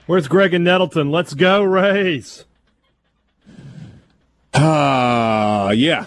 Where's 0.06 0.30
Greg 0.30 0.54
and 0.54 0.64
Nettleton? 0.64 1.12
Let's 1.12 1.34
go 1.34 1.62
Rays. 1.64 2.46
Ah, 4.54 5.66
uh, 5.66 5.72
yeah. 5.72 6.06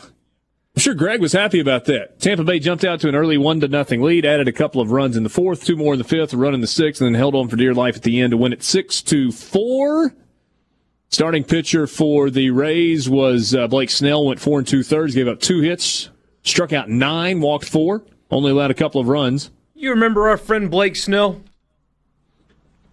I'm 0.76 0.82
sure 0.82 0.92
Greg 0.92 1.22
was 1.22 1.32
happy 1.32 1.58
about 1.58 1.86
that. 1.86 2.20
Tampa 2.20 2.44
Bay 2.44 2.58
jumped 2.58 2.84
out 2.84 3.00
to 3.00 3.08
an 3.08 3.14
early 3.14 3.38
one 3.38 3.60
to 3.60 3.68
nothing 3.68 4.02
lead, 4.02 4.26
added 4.26 4.46
a 4.46 4.52
couple 4.52 4.82
of 4.82 4.90
runs 4.90 5.16
in 5.16 5.22
the 5.22 5.30
fourth, 5.30 5.64
two 5.64 5.74
more 5.74 5.94
in 5.94 5.98
the 5.98 6.04
fifth, 6.04 6.34
a 6.34 6.36
run 6.36 6.52
in 6.52 6.60
the 6.60 6.66
sixth, 6.66 7.00
and 7.00 7.06
then 7.06 7.18
held 7.18 7.34
on 7.34 7.48
for 7.48 7.56
dear 7.56 7.72
life 7.72 7.96
at 7.96 8.02
the 8.02 8.20
end 8.20 8.32
to 8.32 8.36
win 8.36 8.52
it 8.52 8.62
six 8.62 9.00
to 9.04 9.32
four. 9.32 10.14
Starting 11.08 11.44
pitcher 11.44 11.86
for 11.86 12.28
the 12.28 12.50
Rays 12.50 13.08
was 13.08 13.54
uh, 13.54 13.66
Blake 13.68 13.88
Snell. 13.88 14.26
Went 14.26 14.38
four 14.38 14.58
and 14.58 14.68
two 14.68 14.82
thirds, 14.82 15.14
gave 15.14 15.28
up 15.28 15.40
two 15.40 15.62
hits, 15.62 16.10
struck 16.42 16.74
out 16.74 16.90
nine, 16.90 17.40
walked 17.40 17.66
four, 17.66 18.05
only 18.30 18.51
allowed 18.51 18.70
a 18.70 18.74
couple 18.74 19.01
of 19.01 19.09
runs. 19.09 19.51
You 19.74 19.88
remember 19.90 20.28
our 20.28 20.36
friend 20.36 20.70
Blake 20.70 20.96
Snell 20.96 21.40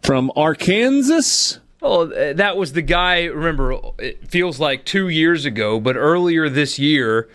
from 0.03 0.31
Arkansas? 0.37 1.59
Oh, 1.81 2.05
that 2.05 2.55
was 2.55 2.71
the 2.71 2.81
guy. 2.81 3.25
Remember, 3.25 3.77
it 3.99 4.29
feels 4.29 4.57
like 4.57 4.85
two 4.85 5.09
years 5.09 5.43
ago, 5.43 5.81
but 5.81 5.97
earlier 5.97 6.47
this 6.47 6.79
year 6.79 7.29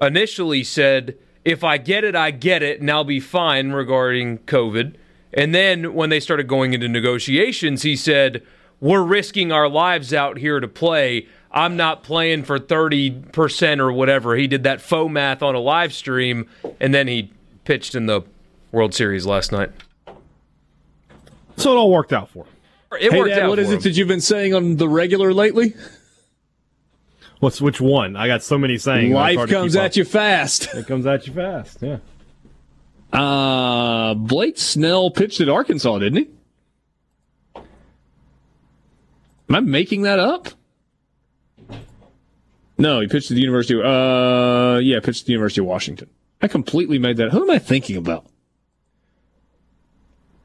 initially 0.00 0.64
said, 0.64 1.16
if 1.44 1.64
I 1.64 1.78
get 1.78 2.04
it, 2.04 2.14
I 2.14 2.30
get 2.30 2.62
it, 2.62 2.80
and 2.80 2.90
I'll 2.90 3.04
be 3.04 3.20
fine 3.20 3.72
regarding 3.72 4.38
COVID. 4.38 4.94
And 5.34 5.54
then 5.54 5.94
when 5.94 6.10
they 6.10 6.20
started 6.20 6.46
going 6.46 6.74
into 6.74 6.88
negotiations, 6.88 7.82
he 7.82 7.96
said, 7.96 8.42
We're 8.80 9.02
risking 9.02 9.50
our 9.50 9.68
lives 9.68 10.12
out 10.12 10.38
here 10.38 10.60
to 10.60 10.68
play. 10.68 11.26
I'm 11.50 11.76
not 11.76 12.02
playing 12.02 12.44
for 12.44 12.58
30% 12.58 13.78
or 13.78 13.92
whatever. 13.92 14.36
He 14.36 14.46
did 14.46 14.62
that 14.62 14.80
faux 14.80 15.12
math 15.12 15.42
on 15.42 15.54
a 15.54 15.60
live 15.60 15.92
stream, 15.92 16.48
and 16.80 16.94
then 16.94 17.08
he 17.08 17.30
pitched 17.64 17.94
in 17.94 18.06
the 18.06 18.22
World 18.70 18.94
Series 18.94 19.26
last 19.26 19.52
night. 19.52 19.70
So 21.56 21.72
it 21.72 21.76
all 21.76 21.90
worked 21.90 22.12
out 22.12 22.30
for 22.30 22.44
him. 22.44 22.52
It 23.00 23.12
hey, 23.12 23.18
worked 23.18 23.30
Dad, 23.30 23.42
out. 23.42 23.50
What 23.50 23.58
is 23.58 23.68
him. 23.68 23.78
it 23.78 23.82
that 23.82 23.90
you've 23.90 24.08
been 24.08 24.20
saying 24.20 24.54
on 24.54 24.76
the 24.76 24.88
regular 24.88 25.32
lately? 25.34 25.74
What's 27.42 27.60
which 27.60 27.80
one? 27.80 28.14
I 28.14 28.28
got 28.28 28.44
so 28.44 28.56
many 28.56 28.78
saying. 28.78 29.12
Life 29.12 29.48
comes 29.48 29.74
at 29.74 29.96
you 29.96 30.04
fast. 30.04 30.68
It 30.74 30.86
comes 30.86 31.06
at 31.06 31.26
you 31.26 31.32
fast. 31.32 31.82
Yeah. 31.82 31.98
Uh, 33.12 34.14
Blake 34.14 34.56
Snell 34.56 35.10
pitched 35.10 35.40
at 35.40 35.48
Arkansas, 35.48 35.98
didn't 35.98 36.18
he? 36.18 37.60
Am 39.48 39.56
I 39.56 39.58
making 39.58 40.02
that 40.02 40.20
up? 40.20 40.50
No, 42.78 43.00
he 43.00 43.08
pitched 43.08 43.32
at 43.32 43.34
the 43.34 43.40
University. 43.40 43.74
Of, 43.76 43.86
uh, 43.86 44.78
yeah, 44.78 45.00
pitched 45.00 45.22
at 45.22 45.26
the 45.26 45.32
University 45.32 45.62
of 45.62 45.66
Washington. 45.66 46.08
I 46.40 46.46
completely 46.46 47.00
made 47.00 47.16
that. 47.16 47.32
Who 47.32 47.42
am 47.42 47.50
I 47.50 47.58
thinking 47.58 47.96
about? 47.96 48.24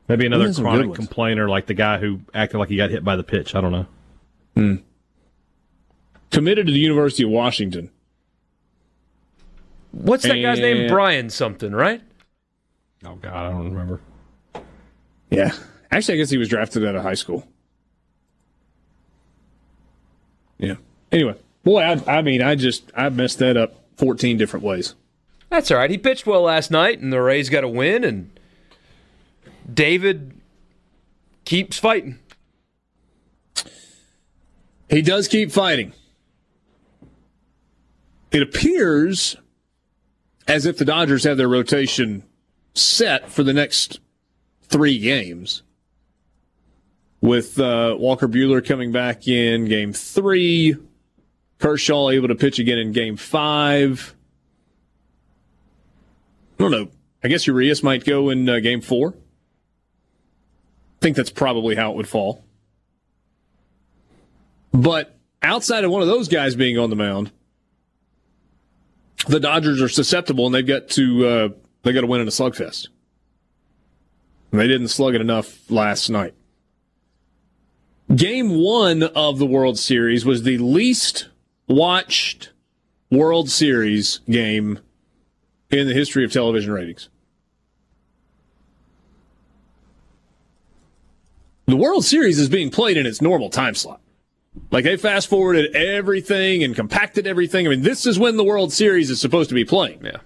Maybe 0.07 0.25
another 0.25 0.51
chronic 0.51 0.95
complainer 0.95 1.47
like 1.47 1.67
the 1.67 1.75
guy 1.75 1.99
who 1.99 2.21
acted 2.33 2.57
like 2.57 2.69
he 2.69 2.77
got 2.77 2.89
hit 2.89 3.03
by 3.03 3.15
the 3.15 3.23
pitch. 3.23 3.53
I 3.53 3.61
don't 3.61 3.71
know. 3.71 3.85
Hmm. 4.55 4.75
Committed 6.32 6.67
to 6.67 6.73
the 6.73 6.80
University 6.80 7.23
of 7.23 7.30
Washington. 7.30 7.89
What's 9.91 10.23
that 10.23 10.34
and... 10.34 10.41
guy's 10.43 10.59
name? 10.59 10.88
Brian 10.88 11.30
something, 11.30 11.71
right? 11.71 12.01
Oh 13.05 13.15
God, 13.15 13.34
I 13.34 13.49
don't 13.49 13.71
remember. 13.71 14.01
Yeah, 15.30 15.51
actually, 15.91 16.15
I 16.15 16.17
guess 16.17 16.30
he 16.30 16.38
was 16.38 16.49
drafted 16.49 16.86
out 16.86 16.95
of 16.95 17.03
high 17.03 17.13
school. 17.13 17.47
Yeah. 20.57 20.75
Anyway, 21.11 21.36
boy, 21.63 21.82
I, 21.82 22.17
I 22.17 22.21
mean, 22.21 22.41
I 22.41 22.55
just 22.55 22.91
I 22.95 23.09
messed 23.09 23.39
that 23.39 23.57
up 23.57 23.75
fourteen 23.95 24.38
different 24.38 24.65
ways. 24.65 24.95
That's 25.49 25.71
all 25.71 25.78
right. 25.78 25.89
He 25.89 25.97
pitched 25.97 26.25
well 26.25 26.41
last 26.41 26.71
night, 26.71 26.99
and 26.99 27.13
the 27.13 27.21
Rays 27.21 27.49
got 27.49 27.63
a 27.63 27.69
win, 27.69 28.03
and 28.03 28.38
David 29.71 30.34
keeps 31.45 31.80
fighting. 31.80 32.19
He 34.89 35.01
does 35.01 35.28
keep 35.28 35.51
fighting. 35.51 35.93
It 38.38 38.43
appears 38.43 39.35
as 40.47 40.67
if 40.67 40.77
the 40.77 40.85
Dodgers 40.85 41.23
have 41.23 41.38
their 41.38 41.47
rotation 41.47 42.21
set 42.75 43.31
for 43.31 43.41
the 43.41 43.51
next 43.51 43.99
three 44.61 44.99
games. 44.99 45.63
With 47.19 47.59
uh, 47.59 47.95
Walker 47.97 48.27
Buehler 48.27 48.63
coming 48.63 48.91
back 48.91 49.27
in 49.27 49.65
game 49.65 49.91
three, 49.91 50.75
Kershaw 51.57 52.11
able 52.11 52.27
to 52.27 52.35
pitch 52.35 52.59
again 52.59 52.77
in 52.77 52.91
game 52.91 53.17
five. 53.17 54.13
I 56.59 56.61
don't 56.61 56.69
know. 56.69 56.89
I 57.23 57.29
guess 57.29 57.47
Urias 57.47 57.81
might 57.81 58.05
go 58.05 58.29
in 58.29 58.47
uh, 58.47 58.59
game 58.59 58.81
four. 58.81 59.15
I 59.15 61.01
think 61.01 61.17
that's 61.17 61.31
probably 61.31 61.73
how 61.73 61.89
it 61.89 61.97
would 61.97 62.07
fall. 62.07 62.43
But 64.71 65.17
outside 65.41 65.83
of 65.83 65.89
one 65.89 66.03
of 66.03 66.07
those 66.07 66.27
guys 66.27 66.55
being 66.55 66.77
on 66.77 66.91
the 66.91 66.95
mound, 66.95 67.31
the 69.28 69.39
Dodgers 69.39 69.82
are 69.82 69.89
susceptible 69.89 70.45
and 70.45 70.55
they've 70.55 70.65
got 70.65 70.89
to 70.89 71.28
uh, 71.28 71.49
they 71.84 71.93
got 71.93 72.01
to 72.01 72.07
win 72.07 72.21
in 72.21 72.28
a 72.28 72.32
slugfest. 72.32 72.88
And 74.51 74.61
they 74.61 74.67
didn't 74.67 74.88
slug 74.89 75.15
it 75.15 75.21
enough 75.21 75.69
last 75.69 76.09
night. 76.09 76.34
Game 78.15 78.61
one 78.61 79.03
of 79.03 79.38
the 79.38 79.45
World 79.45 79.78
Series 79.78 80.25
was 80.25 80.43
the 80.43 80.57
least 80.57 81.28
watched 81.67 82.53
World 83.11 83.49
Series 83.49 84.21
game 84.30 84.80
in 85.69 85.88
the 85.88 85.93
history 85.93 86.23
of 86.23 86.32
television 86.32 86.71
ratings. 86.71 87.09
The 91.65 91.75
World 91.75 92.05
Series 92.05 92.39
is 92.39 92.47
being 92.47 92.69
played 92.69 92.95
in 92.95 93.05
its 93.05 93.21
normal 93.21 93.49
time 93.49 93.75
slot. 93.75 93.99
Like 94.72 94.84
they 94.84 94.97
fast 94.97 95.30
forwarded 95.30 95.76
everything 95.76 96.64
and 96.64 96.76
compacted 96.76 97.28
everything. 97.28 97.68
I 97.68 97.72
mean, 97.72 97.82
this 97.82 98.05
is 98.05 98.20
when 98.20 98.38
the 98.38 98.43
World 98.43 98.74
Series 98.74 99.10
is 99.10 99.22
supposed 99.22 99.49
to 99.49 99.55
be 99.55 99.66
playing. 99.66 100.03
Yeah. 100.03 100.18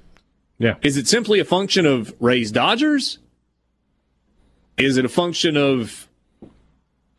Yeah. 0.58 0.76
Is 0.84 0.98
it 0.98 1.08
simply 1.08 1.40
a 1.40 1.46
function 1.46 1.86
of 1.86 2.14
Rays 2.20 2.52
Dodgers? 2.52 3.18
Is 4.78 4.98
it 4.98 5.06
a 5.06 5.10
function 5.10 5.58
of 5.58 6.08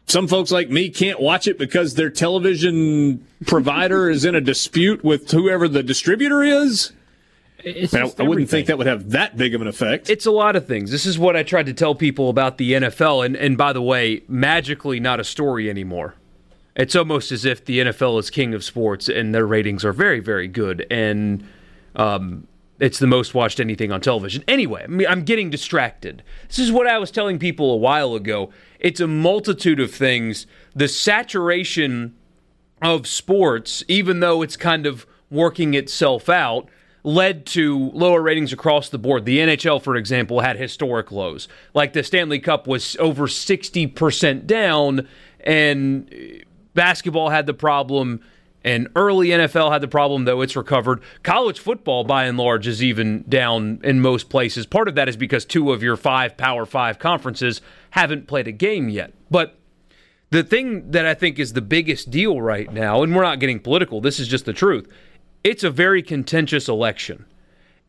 some 0.07 0.29
folks 0.29 0.51
like 0.51 0.71
me 0.71 0.91
can't 0.91 1.21
watch 1.21 1.47
it 1.47 1.59
because 1.59 1.95
their 1.95 2.11
television 2.11 3.27
provider 3.47 4.09
is 4.11 4.25
in 4.25 4.35
a 4.35 4.41
dispute 4.41 5.03
with 5.03 5.31
whoever 5.31 5.69
the 5.69 5.83
distributor 5.83 6.43
is? 6.43 6.93
I, 7.65 8.13
I 8.19 8.23
wouldn't 8.23 8.51
think 8.51 8.67
that 8.67 8.79
would 8.79 8.89
have 8.89 9.11
that 9.11 9.37
big 9.37 9.55
of 9.55 9.61
an 9.61 9.69
effect. 9.69 10.11
It's 10.11 10.27
a 10.27 10.33
lot 10.33 10.57
of 10.57 10.67
things. 10.67 10.91
This 10.91 11.07
is 11.07 11.19
what 11.19 11.37
I 11.37 11.45
tried 11.45 11.67
to 11.67 11.73
tell 11.73 11.95
people 11.95 12.29
about 12.29 12.59
the 12.59 12.73
NFL. 12.73 13.25
And, 13.25 13.37
and 13.37 13.57
by 13.57 13.73
the 13.73 13.83
way, 13.83 14.23
magically 14.27 14.99
not 14.99 15.21
a 15.21 15.25
story 15.25 15.71
anymore. 15.71 16.17
It's 16.75 16.97
almost 16.97 17.33
as 17.33 17.45
if 17.45 17.65
the 17.65 17.81
NFL 17.81 18.19
is 18.19 18.31
king 18.31 18.55
of 18.55 18.65
sports 18.65 19.09
and 19.09 19.35
their 19.35 19.47
ratings 19.47 19.85
are 19.85 19.93
very, 19.93 20.21
very 20.21 20.49
good. 20.49 20.87
And 20.91 21.47
um, 21.97 22.47
it's 22.81 22.99
the 22.99 23.07
most 23.07 23.35
watched 23.35 23.61
anything 23.61 23.93
on 23.93 24.01
television. 24.01 24.43
Anyway, 24.49 24.83
I 24.85 24.87
mean, 24.87 25.07
I'm 25.07 25.23
getting 25.23 25.51
distracted. 25.51 26.23
This 26.49 26.59
is 26.59 26.73
what 26.73 26.87
I 26.87 26.99
was 26.99 27.11
telling 27.11 27.39
people 27.39 27.73
a 27.73 27.77
while 27.77 28.15
ago. 28.15 28.51
It's 28.81 29.01
a 29.01 29.07
multitude 29.07 29.81
of 29.81 29.93
things. 29.93 30.47
The 30.75 30.89
saturation 30.89 32.17
of 32.81 33.07
sports, 33.07 33.85
even 33.87 34.21
though 34.21 34.43
it's 34.43 34.57
kind 34.57 34.87
of 34.87 35.07
working 35.31 35.75
itself 35.75 36.29
out, 36.29 36.69
led 37.05 37.47
to 37.47 37.91
lower 37.91 38.23
ratings 38.23 38.53
across 38.53 38.89
the 38.89 38.99
board. 38.99 39.25
The 39.25 39.39
NHL, 39.39 39.83
for 39.83 39.97
example, 39.97 40.41
had 40.41 40.57
historic 40.57 41.13
lows. 41.13 41.49
Like 41.75 41.93
the 41.93 42.03
Stanley 42.03 42.39
Cup 42.39 42.67
was 42.67 42.97
over 42.97 43.27
60% 43.27 44.47
down, 44.47 45.09
and 45.41 46.45
basketball 46.75 47.31
had 47.31 47.47
the 47.47 47.55
problem, 47.55 48.21
and 48.65 48.89
early 48.95 49.29
NFL 49.29 49.73
had 49.73 49.81
the 49.81 49.89
problem, 49.89 50.25
though 50.25 50.41
it's 50.41 50.57
recovered. 50.57 51.01
College 51.23 51.59
football, 51.59 52.05
by 52.05 52.25
and 52.25 52.39
large, 52.39 52.67
is 52.67 52.83
even 52.83 53.25
down 53.29 53.81
in 53.83 54.01
most 54.01 54.29
places. 54.29 54.67
Part 54.67 54.89
of 54.89 54.95
that 54.95 55.09
is 55.09 55.17
because 55.17 55.45
two 55.45 55.73
of 55.73 55.83
your 55.83 55.97
five 55.97 56.37
Power 56.37 56.67
Five 56.67 56.99
conferences 56.99 57.61
haven't 57.91 58.27
played 58.27 58.49
a 58.49 58.53
game 58.53 58.89
yet. 58.89 59.13
But 59.31 59.59
the 60.31 60.43
thing 60.43 60.91
that 60.93 61.07
I 61.07 61.15
think 61.15 61.39
is 61.39 61.53
the 61.53 61.61
biggest 61.61 62.11
deal 62.11 62.41
right 62.41 62.73
now, 62.73 63.03
and 63.03 63.15
we're 63.15 63.23
not 63.23 63.41
getting 63.41 63.61
political, 63.61 64.01
this 64.01 64.19
is 64.19 64.29
just 64.29 64.45
the 64.45 64.53
truth 64.53 64.89
it's 65.45 65.65
a 65.65 65.71
very 65.71 66.03
contentious 66.03 66.69
election. 66.69 67.25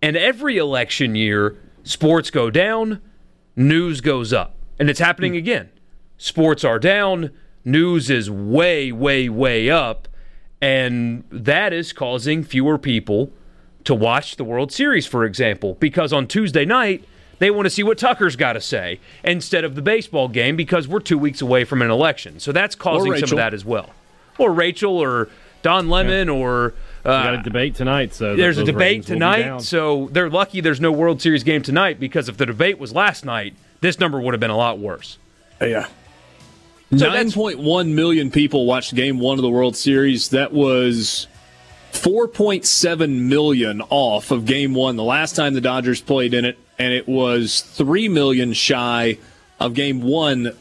And 0.02 0.18
every 0.18 0.58
election 0.58 1.16
year, 1.16 1.58
sports 1.84 2.30
go 2.30 2.50
down, 2.50 3.02
news 3.56 4.02
goes 4.02 4.34
up. 4.34 4.56
And 4.80 4.90
it's 4.90 5.00
happening 5.00 5.34
hmm. 5.34 5.40
again. 5.40 5.70
Sports 6.18 6.64
are 6.64 6.80
down, 6.80 7.32
news 7.66 8.10
is 8.10 8.30
way, 8.30 8.92
way, 8.92 9.30
way 9.30 9.70
up. 9.70 10.08
And 10.62 11.24
that 11.30 11.74
is 11.74 11.92
causing 11.92 12.44
fewer 12.44 12.78
people 12.78 13.32
to 13.84 13.94
watch 13.94 14.38
the 14.38 14.44
World 14.44 14.72
Series, 14.72 15.06
for 15.06 15.26
example, 15.26 15.76
because 15.80 16.14
on 16.14 16.28
Tuesday 16.28 16.64
night, 16.64 17.04
they 17.40 17.52
want 17.52 17.66
to 17.66 17.70
see 17.70 17.84
what 17.84 17.98
Tucker's 17.98 18.38
got 18.38 18.54
to 18.54 18.62
say 18.62 19.00
instead 19.24 19.66
of 19.66 19.76
the 19.76 19.82
baseball 19.82 20.30
game 20.30 20.56
because 20.56 20.88
we're 20.88 21.02
two 21.02 21.18
weeks 21.18 21.42
away 21.42 21.66
from 21.66 21.82
an 21.82 21.92
election. 21.92 22.40
So 22.40 22.52
that's 22.54 22.76
causing 22.76 23.14
some 23.18 23.32
of 23.32 23.38
that 23.38 23.54
as 23.54 23.66
well. 23.66 23.90
Or 24.38 24.54
Rachel 24.54 24.98
or 24.98 25.30
Don 25.62 25.90
Lemon 25.90 26.28
yeah. 26.28 26.34
or 26.34 26.74
uh, 27.04 27.24
got 27.24 27.34
a 27.36 27.44
debate 27.44 27.76
tonight, 27.76 28.14
so 28.14 28.36
there's 28.36 28.58
a 28.58 28.64
debate 28.64 29.06
tonight. 29.06 29.62
So 29.62 30.08
they're 30.12 30.30
lucky 30.30 30.62
there's 30.62 30.80
no 30.80 30.92
World 30.92 31.22
Series 31.22 31.44
game 31.44 31.62
tonight 31.62 32.00
because 32.00 32.30
if 32.30 32.38
the 32.38 32.46
debate 32.46 32.80
was 32.80 32.94
last 32.94 33.26
night, 33.26 33.56
this 33.82 34.00
number 34.00 34.22
would 34.22 34.34
have 34.34 34.40
been 34.40 34.50
a 34.50 34.58
lot 34.58 34.80
worse. 34.80 35.18
Yeah. 35.62 35.88
So 36.98 37.10
9.1 37.10 37.94
million 37.94 38.30
people 38.30 38.68
watched 38.68 38.94
game 38.94 39.18
one 39.18 39.40
of 39.40 39.42
the 39.42 39.50
World 39.50 39.76
Series. 39.76 40.30
That 40.30 40.54
was 40.54 41.26
4.7 41.92 43.20
million 43.22 43.82
off 43.90 44.30
of 44.30 44.46
game 44.46 44.76
one 44.76 44.96
the 44.96 45.04
last 45.04 45.36
time 45.36 45.56
the 45.56 45.62
Dodgers 45.62 46.02
played 46.02 46.36
in 46.36 46.46
it, 46.46 46.60
and 46.78 46.94
it 46.94 47.08
was 47.08 47.62
3 47.62 48.10
million 48.10 48.54
shy 48.54 49.18
of 49.60 49.74
game 49.74 50.04
one 50.04 50.56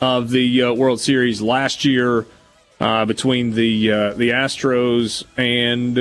of 0.00 0.30
the 0.30 0.62
uh, 0.62 0.72
World 0.72 0.98
Series 0.98 1.42
last 1.42 1.84
year 1.84 2.26
uh, 2.80 3.04
between 3.04 3.52
the 3.52 3.92
uh, 3.92 4.14
the 4.14 4.30
Astros 4.30 5.24
and 5.36 5.98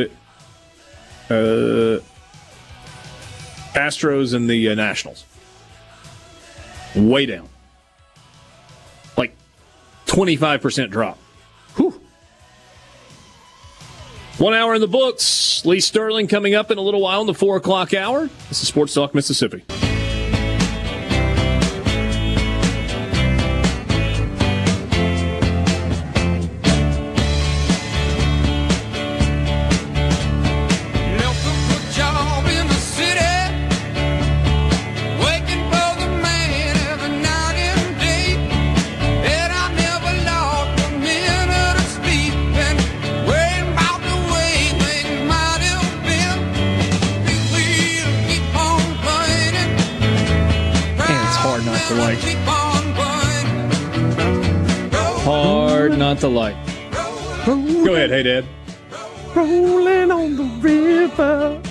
uh, 1.30 2.02
Astros 3.74 4.34
and 4.34 4.50
the 4.50 4.70
uh, 4.70 4.76
Nationals. 4.76 5.26
Way 6.96 7.26
down, 7.26 7.50
25% 10.06 10.90
drop. 10.90 11.18
Whew. 11.76 12.02
One 14.38 14.54
hour 14.54 14.76
in 14.76 14.82
the 14.82 14.88
books. 14.88 15.66
Lee 15.66 15.80
Sterling 15.80 16.28
coming 16.28 16.56
up 16.56 16.72
in 16.72 16.78
a 16.78 16.82
little 16.82 17.02
while 17.02 17.22
in 17.22 17.28
the 17.28 17.34
four 17.34 17.56
o'clock 17.58 17.94
hour. 17.94 18.30
This 18.50 18.62
is 18.62 18.68
Sports 18.68 18.94
Talk 18.94 19.16
Mississippi. 19.16 19.64
Hey 58.16 58.24
Dad. 58.24 58.46
Rolling 59.36 60.10
on 60.10 60.36
the 60.38 60.44
river. 60.62 61.62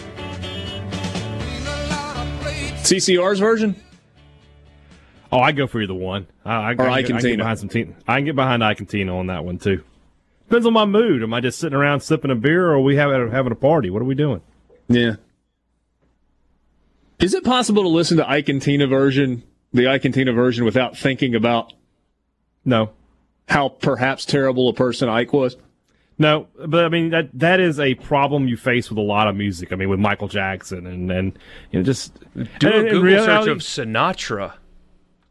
CCR's 2.82 3.38
version? 3.38 3.74
Oh, 5.32 5.40
I 5.40 5.52
go 5.52 5.66
for 5.66 5.80
either 5.80 5.94
one. 5.94 6.26
I, 6.44 6.54
I, 6.54 6.74
or 6.74 6.86
I, 6.86 6.92
I, 6.96 7.02
can 7.02 7.16
get 7.16 7.38
behind 7.38 7.58
some 7.58 7.70
teen, 7.70 7.96
I 8.06 8.16
can 8.16 8.26
get 8.26 8.36
behind 8.36 8.62
Ike 8.62 8.80
on 9.08 9.26
that 9.28 9.44
one 9.44 9.58
too. 9.58 9.82
Depends 10.48 10.66
on 10.66 10.74
my 10.74 10.84
mood. 10.84 11.22
Am 11.22 11.32
I 11.32 11.40
just 11.40 11.58
sitting 11.58 11.76
around 11.76 12.00
sipping 12.00 12.30
a 12.30 12.34
beer, 12.34 12.66
or 12.66 12.74
are 12.74 12.80
we 12.80 12.96
having 12.96 13.30
having 13.30 13.50
a 13.50 13.56
party? 13.56 13.88
What 13.88 14.02
are 14.02 14.06
we 14.06 14.14
doing? 14.14 14.42
Yeah. 14.88 15.16
Is 17.20 17.32
it 17.32 17.42
possible 17.42 17.84
to 17.84 17.88
listen 17.88 18.18
to 18.18 18.28
Ike 18.28 18.48
version, 18.48 19.42
the 19.72 19.88
Ike 19.88 20.02
version, 20.12 20.66
without 20.66 20.98
thinking 20.98 21.34
about 21.34 21.72
no 22.66 22.90
how 23.48 23.70
perhaps 23.70 24.26
terrible 24.26 24.68
a 24.68 24.74
person 24.74 25.08
Ike 25.08 25.32
was? 25.32 25.56
No, 26.16 26.46
but 26.66 26.84
I 26.84 26.88
mean 26.88 27.10
that 27.10 27.28
that 27.34 27.58
is 27.58 27.80
a 27.80 27.94
problem 27.96 28.46
you 28.46 28.56
face 28.56 28.88
with 28.88 28.98
a 28.98 29.02
lot 29.02 29.26
of 29.26 29.34
music. 29.34 29.72
I 29.72 29.76
mean, 29.76 29.88
with 29.88 29.98
Michael 29.98 30.28
Jackson 30.28 30.86
and 30.86 31.10
and 31.10 31.38
you 31.72 31.80
know 31.80 31.84
just 31.84 32.14
do 32.34 32.68
a 32.68 32.82
Google 32.82 33.02
reality, 33.02 33.26
search 33.26 33.48
of 33.48 33.58
Sinatra. 33.58 34.54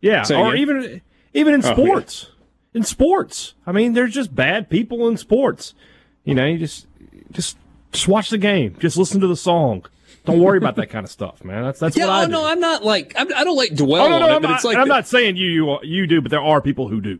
Yeah, 0.01 0.23
Say 0.23 0.35
or 0.35 0.49
again? 0.49 0.61
even 0.61 1.01
even 1.33 1.53
in 1.53 1.65
oh, 1.65 1.73
sports. 1.73 2.25
Yeah. 2.25 2.29
In 2.75 2.83
sports, 2.83 3.53
I 3.67 3.71
mean, 3.71 3.93
there's 3.93 4.13
just 4.13 4.33
bad 4.33 4.67
people 4.67 5.07
in 5.07 5.17
sports. 5.17 5.75
You 6.23 6.33
know, 6.33 6.45
you 6.45 6.57
just 6.57 6.87
just 7.31 7.57
just 7.91 8.07
watch 8.07 8.29
the 8.29 8.37
game. 8.37 8.75
Just 8.79 8.97
listen 8.97 9.21
to 9.21 9.27
the 9.27 9.35
song. 9.35 9.85
Don't 10.25 10.39
worry 10.39 10.57
about 10.57 10.77
that 10.77 10.89
kind 10.89 11.03
of 11.03 11.11
stuff, 11.11 11.43
man. 11.43 11.63
That's 11.63 11.79
that's 11.79 11.95
yeah, 11.95 12.07
what 12.07 12.13
I 12.13 12.23
oh, 12.23 12.25
do. 12.25 12.31
no, 12.31 12.47
I'm 12.47 12.59
not 12.59 12.83
like 12.83 13.13
I'm, 13.17 13.27
I 13.33 13.39
do 13.39 13.45
not 13.45 13.55
like 13.55 13.75
dwell 13.75 14.05
oh, 14.05 14.09
no, 14.09 14.19
no, 14.19 14.25
on 14.25 14.31
it, 14.31 14.35
I'm 14.35 14.41
but 14.41 14.47
not, 14.49 14.55
it's 14.55 14.63
like 14.63 14.77
I'm 14.77 14.87
not 14.87 15.07
saying 15.07 15.37
you 15.37 15.47
you 15.47 15.79
you 15.83 16.07
do, 16.07 16.21
but 16.21 16.31
there 16.31 16.41
are 16.41 16.61
people 16.61 16.87
who 16.87 16.99
do. 16.99 17.19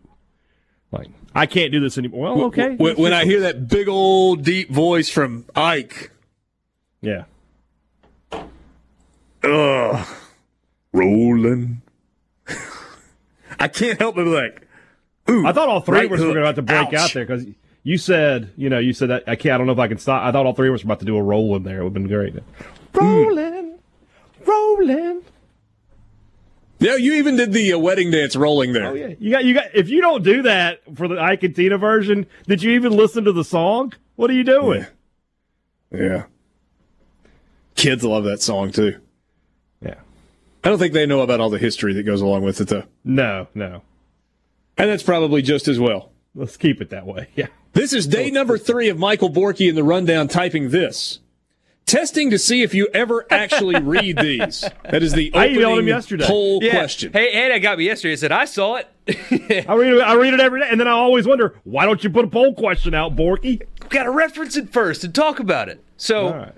Like 0.93 1.09
I 1.33 1.47
can't 1.47 1.71
do 1.71 1.79
this 1.79 1.97
anymore. 1.97 2.35
Well, 2.35 2.45
okay. 2.45 2.75
When, 2.75 2.95
when 2.95 3.13
I 3.13 3.25
hear 3.25 3.41
that 3.41 3.67
big 3.67 3.89
old 3.89 4.43
deep 4.43 4.69
voice 4.69 5.09
from 5.09 5.45
Ike, 5.55 6.11
yeah. 7.01 7.25
Ugh, 9.43 10.07
rolling. 10.93 11.81
I 13.59 13.67
can't 13.67 13.99
help 13.99 14.15
but 14.15 14.23
be 14.23 14.29
like, 14.29 14.67
ooh. 15.29 15.45
I 15.45 15.51
thought 15.51 15.67
all 15.67 15.81
three 15.81 15.97
right 15.97 16.05
of 16.05 16.11
us 16.13 16.21
were 16.21 16.39
about 16.39 16.55
to 16.55 16.61
break 16.61 16.87
ouch. 16.87 16.93
out 16.93 17.13
there 17.13 17.25
because 17.25 17.45
you 17.81 17.97
said, 17.97 18.51
you 18.55 18.69
know, 18.69 18.79
you 18.79 18.93
said 18.93 19.09
that 19.09 19.23
I 19.27 19.35
can't. 19.35 19.55
I 19.55 19.57
don't 19.57 19.67
know 19.67 19.73
if 19.73 19.79
I 19.79 19.87
can 19.87 19.97
stop. 19.97 20.23
I 20.23 20.31
thought 20.31 20.45
all 20.45 20.53
three 20.53 20.69
of 20.69 20.75
us 20.75 20.83
were 20.83 20.87
about 20.87 20.99
to 20.99 21.05
do 21.05 21.17
a 21.17 21.23
roll 21.23 21.55
in 21.55 21.63
there. 21.63 21.79
It 21.79 21.83
would 21.83 21.89
have 21.89 21.93
been 21.93 22.07
great. 22.07 22.35
Rolling, 22.93 23.35
mm. 23.35 24.47
rolling. 24.47 25.21
Yeah, 26.83 26.97
you 26.97 27.13
even 27.13 27.37
did 27.37 27.53
the 27.53 27.73
uh, 27.73 27.79
wedding 27.79 28.11
dance 28.11 28.35
rolling 28.35 28.73
there. 28.73 28.87
Oh 28.87 28.93
yeah, 28.93 29.13
you 29.17 29.31
got 29.31 29.45
you 29.45 29.53
got. 29.53 29.67
If 29.73 29.89
you 29.89 30.01
don't 30.01 30.21
do 30.21 30.41
that 30.41 30.81
for 30.95 31.07
the 31.07 31.17
Ike 31.17 31.43
and 31.43 31.55
Tina 31.55 31.77
version, 31.77 32.25
did 32.45 32.61
you 32.61 32.71
even 32.71 32.91
listen 32.91 33.23
to 33.23 33.31
the 33.31 33.45
song? 33.45 33.93
What 34.17 34.29
are 34.29 34.33
you 34.33 34.43
doing? 34.43 34.85
Yeah. 35.91 35.99
yeah. 36.01 36.23
Kids 37.75 38.03
love 38.03 38.25
that 38.25 38.41
song 38.41 38.73
too. 38.73 38.99
Yeah. 39.81 39.95
I 40.63 40.69
don't 40.69 40.77
think 40.77 40.93
they 40.93 41.05
know 41.05 41.21
about 41.21 41.39
all 41.39 41.49
the 41.49 41.57
history 41.57 41.93
that 41.93 42.03
goes 42.03 42.19
along 42.19 42.43
with 42.43 42.59
it 42.59 42.67
though. 42.67 42.83
No, 43.05 43.47
no. 43.55 43.81
And 44.77 44.89
that's 44.89 45.03
probably 45.03 45.41
just 45.41 45.69
as 45.69 45.79
well. 45.79 46.11
Let's 46.35 46.57
keep 46.57 46.81
it 46.81 46.89
that 46.89 47.05
way. 47.05 47.29
Yeah. 47.35 47.47
This 47.71 47.91
is 47.91 48.05
day 48.05 48.29
number 48.29 48.59
three 48.59 48.89
of 48.89 48.99
Michael 48.99 49.31
Borky 49.31 49.67
in 49.67 49.73
the 49.73 49.83
rundown 49.83 50.27
typing 50.27 50.69
this 50.69 51.19
testing 51.85 52.29
to 52.31 52.39
see 52.39 52.61
if 52.63 52.73
you 52.73 52.87
ever 52.93 53.25
actually 53.29 53.79
read 53.81 54.17
these. 54.17 54.65
That 54.89 55.03
is 55.03 55.13
the 55.13 55.31
opening 55.33 55.79
him 55.79 55.87
yesterday. 55.87 56.25
poll 56.25 56.63
yeah. 56.63 56.71
question. 56.71 57.13
Hey, 57.13 57.31
Anna 57.31 57.59
got 57.59 57.77
me 57.77 57.85
yesterday. 57.85 58.13
I 58.13 58.15
said 58.15 58.31
I 58.31 58.45
saw 58.45 58.75
it. 58.75 58.87
I 59.67 59.73
read 59.73 59.93
it. 59.93 60.01
I 60.01 60.15
read 60.15 60.33
it 60.33 60.39
every 60.39 60.61
day, 60.61 60.67
and 60.69 60.79
then 60.79 60.87
I 60.87 60.91
always 60.91 61.27
wonder 61.27 61.59
why 61.63 61.85
don't 61.85 62.03
you 62.03 62.09
put 62.09 62.25
a 62.25 62.29
poll 62.29 62.53
question 62.53 62.93
out, 62.93 63.15
Borky? 63.15 63.61
Got 63.89 64.03
to 64.03 64.11
reference 64.11 64.55
it 64.55 64.71
first 64.71 65.03
and 65.03 65.13
talk 65.13 65.39
about 65.39 65.69
it. 65.69 65.83
So 65.97 66.33
right. 66.33 66.53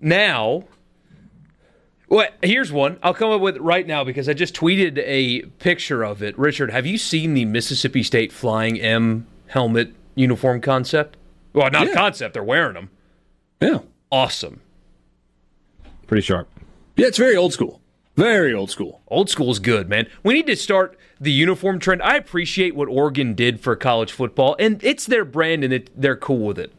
now, 0.00 0.64
well, 2.08 2.28
here's 2.42 2.72
one. 2.72 2.98
I'll 3.02 3.14
come 3.14 3.30
up 3.30 3.40
with 3.40 3.56
it 3.56 3.62
right 3.62 3.86
now 3.86 4.04
because 4.04 4.28
I 4.28 4.32
just 4.32 4.54
tweeted 4.54 4.98
a 4.98 5.42
picture 5.58 6.02
of 6.02 6.22
it. 6.22 6.38
Richard, 6.38 6.70
have 6.70 6.86
you 6.86 6.96
seen 6.96 7.34
the 7.34 7.44
Mississippi 7.44 8.02
State 8.02 8.32
Flying 8.32 8.80
M 8.80 9.26
helmet 9.48 9.94
uniform 10.14 10.60
concept? 10.60 11.18
Well, 11.52 11.70
not 11.70 11.88
yeah. 11.88 11.94
concept. 11.94 12.32
They're 12.32 12.42
wearing 12.42 12.74
them. 12.74 12.90
Yeah 13.60 13.80
awesome. 14.12 14.60
Pretty 16.06 16.22
sharp. 16.22 16.48
Yeah, 16.96 17.06
it's 17.06 17.18
very 17.18 17.36
old 17.36 17.52
school. 17.52 17.80
Very 18.14 18.52
old 18.52 18.70
school. 18.70 19.00
Old 19.08 19.30
school 19.30 19.50
is 19.50 19.58
good, 19.58 19.88
man. 19.88 20.06
We 20.22 20.34
need 20.34 20.46
to 20.46 20.56
start 20.56 20.98
the 21.18 21.32
uniform 21.32 21.78
trend. 21.78 22.02
I 22.02 22.16
appreciate 22.16 22.74
what 22.74 22.88
Oregon 22.88 23.34
did 23.34 23.58
for 23.58 23.74
college 23.74 24.12
football, 24.12 24.54
and 24.58 24.84
it's 24.84 25.06
their 25.06 25.24
brand, 25.24 25.64
and 25.64 25.72
it, 25.72 25.90
they're 25.98 26.16
cool 26.16 26.46
with 26.46 26.58
it. 26.58 26.72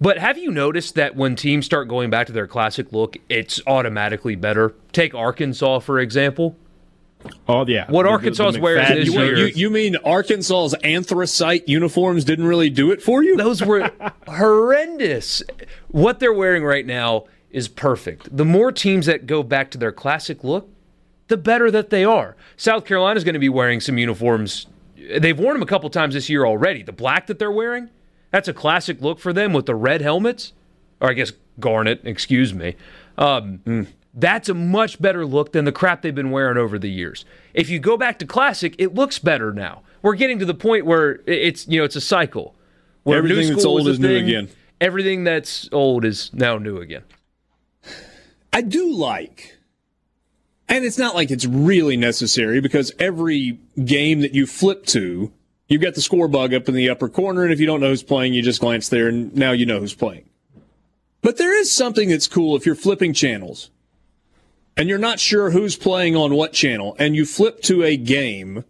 But 0.00 0.18
have 0.18 0.36
you 0.36 0.50
noticed 0.50 0.96
that 0.96 1.14
when 1.14 1.36
teams 1.36 1.64
start 1.64 1.88
going 1.88 2.10
back 2.10 2.26
to 2.26 2.32
their 2.32 2.48
classic 2.48 2.92
look, 2.92 3.16
it's 3.28 3.60
automatically 3.66 4.34
better? 4.34 4.74
Take 4.92 5.14
Arkansas, 5.14 5.78
for 5.78 6.00
example. 6.00 6.56
Oh 7.48 7.66
yeah, 7.66 7.90
what 7.90 8.06
Arkansas 8.06 8.48
is 8.48 8.58
wearing 8.58 8.94
this 8.94 9.08
you, 9.08 9.20
year. 9.20 9.36
You, 9.36 9.46
you, 9.46 9.70
mean 9.70 9.96
Arkansas's 10.04 10.74
anthracite 10.82 11.68
uniforms 11.68 12.24
didn't 12.24 12.46
really 12.46 12.70
do 12.70 12.90
it 12.90 13.02
for 13.02 13.22
you? 13.22 13.36
Those 13.36 13.62
were 13.62 13.90
horrendous. 14.28 15.42
What 15.88 16.20
they're 16.20 16.32
wearing 16.32 16.64
right 16.64 16.86
now 16.86 17.26
is 17.50 17.68
perfect. 17.68 18.36
The 18.36 18.44
more 18.44 18.72
teams 18.72 19.06
that 19.06 19.26
go 19.26 19.42
back 19.42 19.70
to 19.72 19.78
their 19.78 19.92
classic 19.92 20.44
look, 20.44 20.68
the 21.28 21.36
better 21.36 21.70
that 21.70 21.90
they 21.90 22.04
are. 22.04 22.36
South 22.56 22.84
Carolina's 22.84 23.24
going 23.24 23.34
to 23.34 23.40
be 23.40 23.48
wearing 23.48 23.80
some 23.80 23.98
uniforms. 23.98 24.66
They've 24.96 25.38
worn 25.38 25.54
them 25.54 25.62
a 25.62 25.66
couple 25.66 25.88
times 25.90 26.14
this 26.14 26.28
year 26.28 26.44
already. 26.44 26.82
The 26.82 26.92
black 26.92 27.26
that 27.26 27.38
they're 27.38 27.50
wearing, 27.50 27.90
that's 28.30 28.48
a 28.48 28.52
classic 28.52 29.00
look 29.00 29.18
for 29.18 29.32
them 29.32 29.52
with 29.52 29.66
the 29.66 29.74
red 29.74 30.02
helmets, 30.02 30.52
or 31.00 31.10
I 31.10 31.12
guess 31.14 31.32
garnet. 31.58 32.00
Excuse 32.04 32.52
me. 32.52 32.76
Um, 33.18 33.60
mm. 33.64 33.86
That's 34.18 34.48
a 34.48 34.54
much 34.54 35.00
better 35.00 35.26
look 35.26 35.52
than 35.52 35.66
the 35.66 35.72
crap 35.72 36.00
they've 36.00 36.14
been 36.14 36.30
wearing 36.30 36.56
over 36.56 36.78
the 36.78 36.90
years. 36.90 37.26
If 37.52 37.68
you 37.68 37.78
go 37.78 37.98
back 37.98 38.18
to 38.20 38.26
classic, 38.26 38.74
it 38.78 38.94
looks 38.94 39.18
better 39.18 39.52
now. 39.52 39.82
We're 40.00 40.14
getting 40.14 40.38
to 40.38 40.46
the 40.46 40.54
point 40.54 40.86
where 40.86 41.20
it's 41.26 41.68
you 41.68 41.78
know 41.78 41.84
it's 41.84 41.96
a 41.96 42.00
cycle. 42.00 42.54
Where 43.02 43.18
everything 43.18 43.52
that's 43.52 43.64
old 43.66 43.86
is 43.86 43.98
thing, 43.98 44.06
new 44.06 44.16
again. 44.16 44.48
Everything 44.80 45.24
that's 45.24 45.68
old 45.70 46.06
is 46.06 46.32
now 46.32 46.56
new 46.56 46.78
again. 46.78 47.02
I 48.52 48.62
do 48.62 48.90
like, 48.90 49.58
and 50.66 50.84
it's 50.84 50.98
not 50.98 51.14
like 51.14 51.30
it's 51.30 51.44
really 51.44 51.98
necessary 51.98 52.62
because 52.62 52.92
every 52.98 53.58
game 53.84 54.20
that 54.20 54.34
you 54.34 54.46
flip 54.46 54.86
to, 54.86 55.30
you've 55.68 55.82
got 55.82 55.94
the 55.94 56.00
score 56.00 56.26
bug 56.26 56.54
up 56.54 56.70
in 56.70 56.74
the 56.74 56.88
upper 56.88 57.10
corner, 57.10 57.44
and 57.44 57.52
if 57.52 57.60
you 57.60 57.66
don't 57.66 57.80
know 57.80 57.90
who's 57.90 58.02
playing, 58.02 58.32
you 58.32 58.42
just 58.42 58.60
glance 58.60 58.88
there, 58.88 59.08
and 59.08 59.36
now 59.36 59.52
you 59.52 59.66
know 59.66 59.78
who's 59.78 59.94
playing. 59.94 60.24
But 61.20 61.36
there 61.36 61.56
is 61.58 61.70
something 61.70 62.08
that's 62.08 62.26
cool 62.26 62.56
if 62.56 62.64
you're 62.64 62.74
flipping 62.74 63.12
channels 63.12 63.70
and 64.76 64.88
you're 64.88 64.98
not 64.98 65.18
sure 65.18 65.50
who's 65.50 65.76
playing 65.76 66.16
on 66.16 66.34
what 66.34 66.52
channel, 66.52 66.96
and 66.98 67.16
you 67.16 67.24
flip 67.24 67.62
to 67.62 67.82
a 67.82 67.96
game 67.96 68.64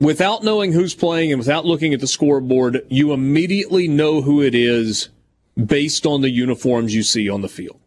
without 0.00 0.42
knowing 0.42 0.72
who's 0.72 0.94
playing 0.94 1.32
and 1.32 1.38
without 1.38 1.64
looking 1.64 1.94
at 1.94 2.00
the 2.00 2.06
scoreboard, 2.06 2.84
you 2.88 3.12
immediately 3.12 3.88
know 3.88 4.22
who 4.22 4.42
it 4.42 4.54
is 4.54 5.08
based 5.62 6.06
on 6.06 6.20
the 6.20 6.30
uniforms 6.30 6.94
you 6.94 7.02
see 7.02 7.28
on 7.28 7.42
the 7.42 7.48
field. 7.48 7.78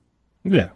Yeah. 0.43 0.69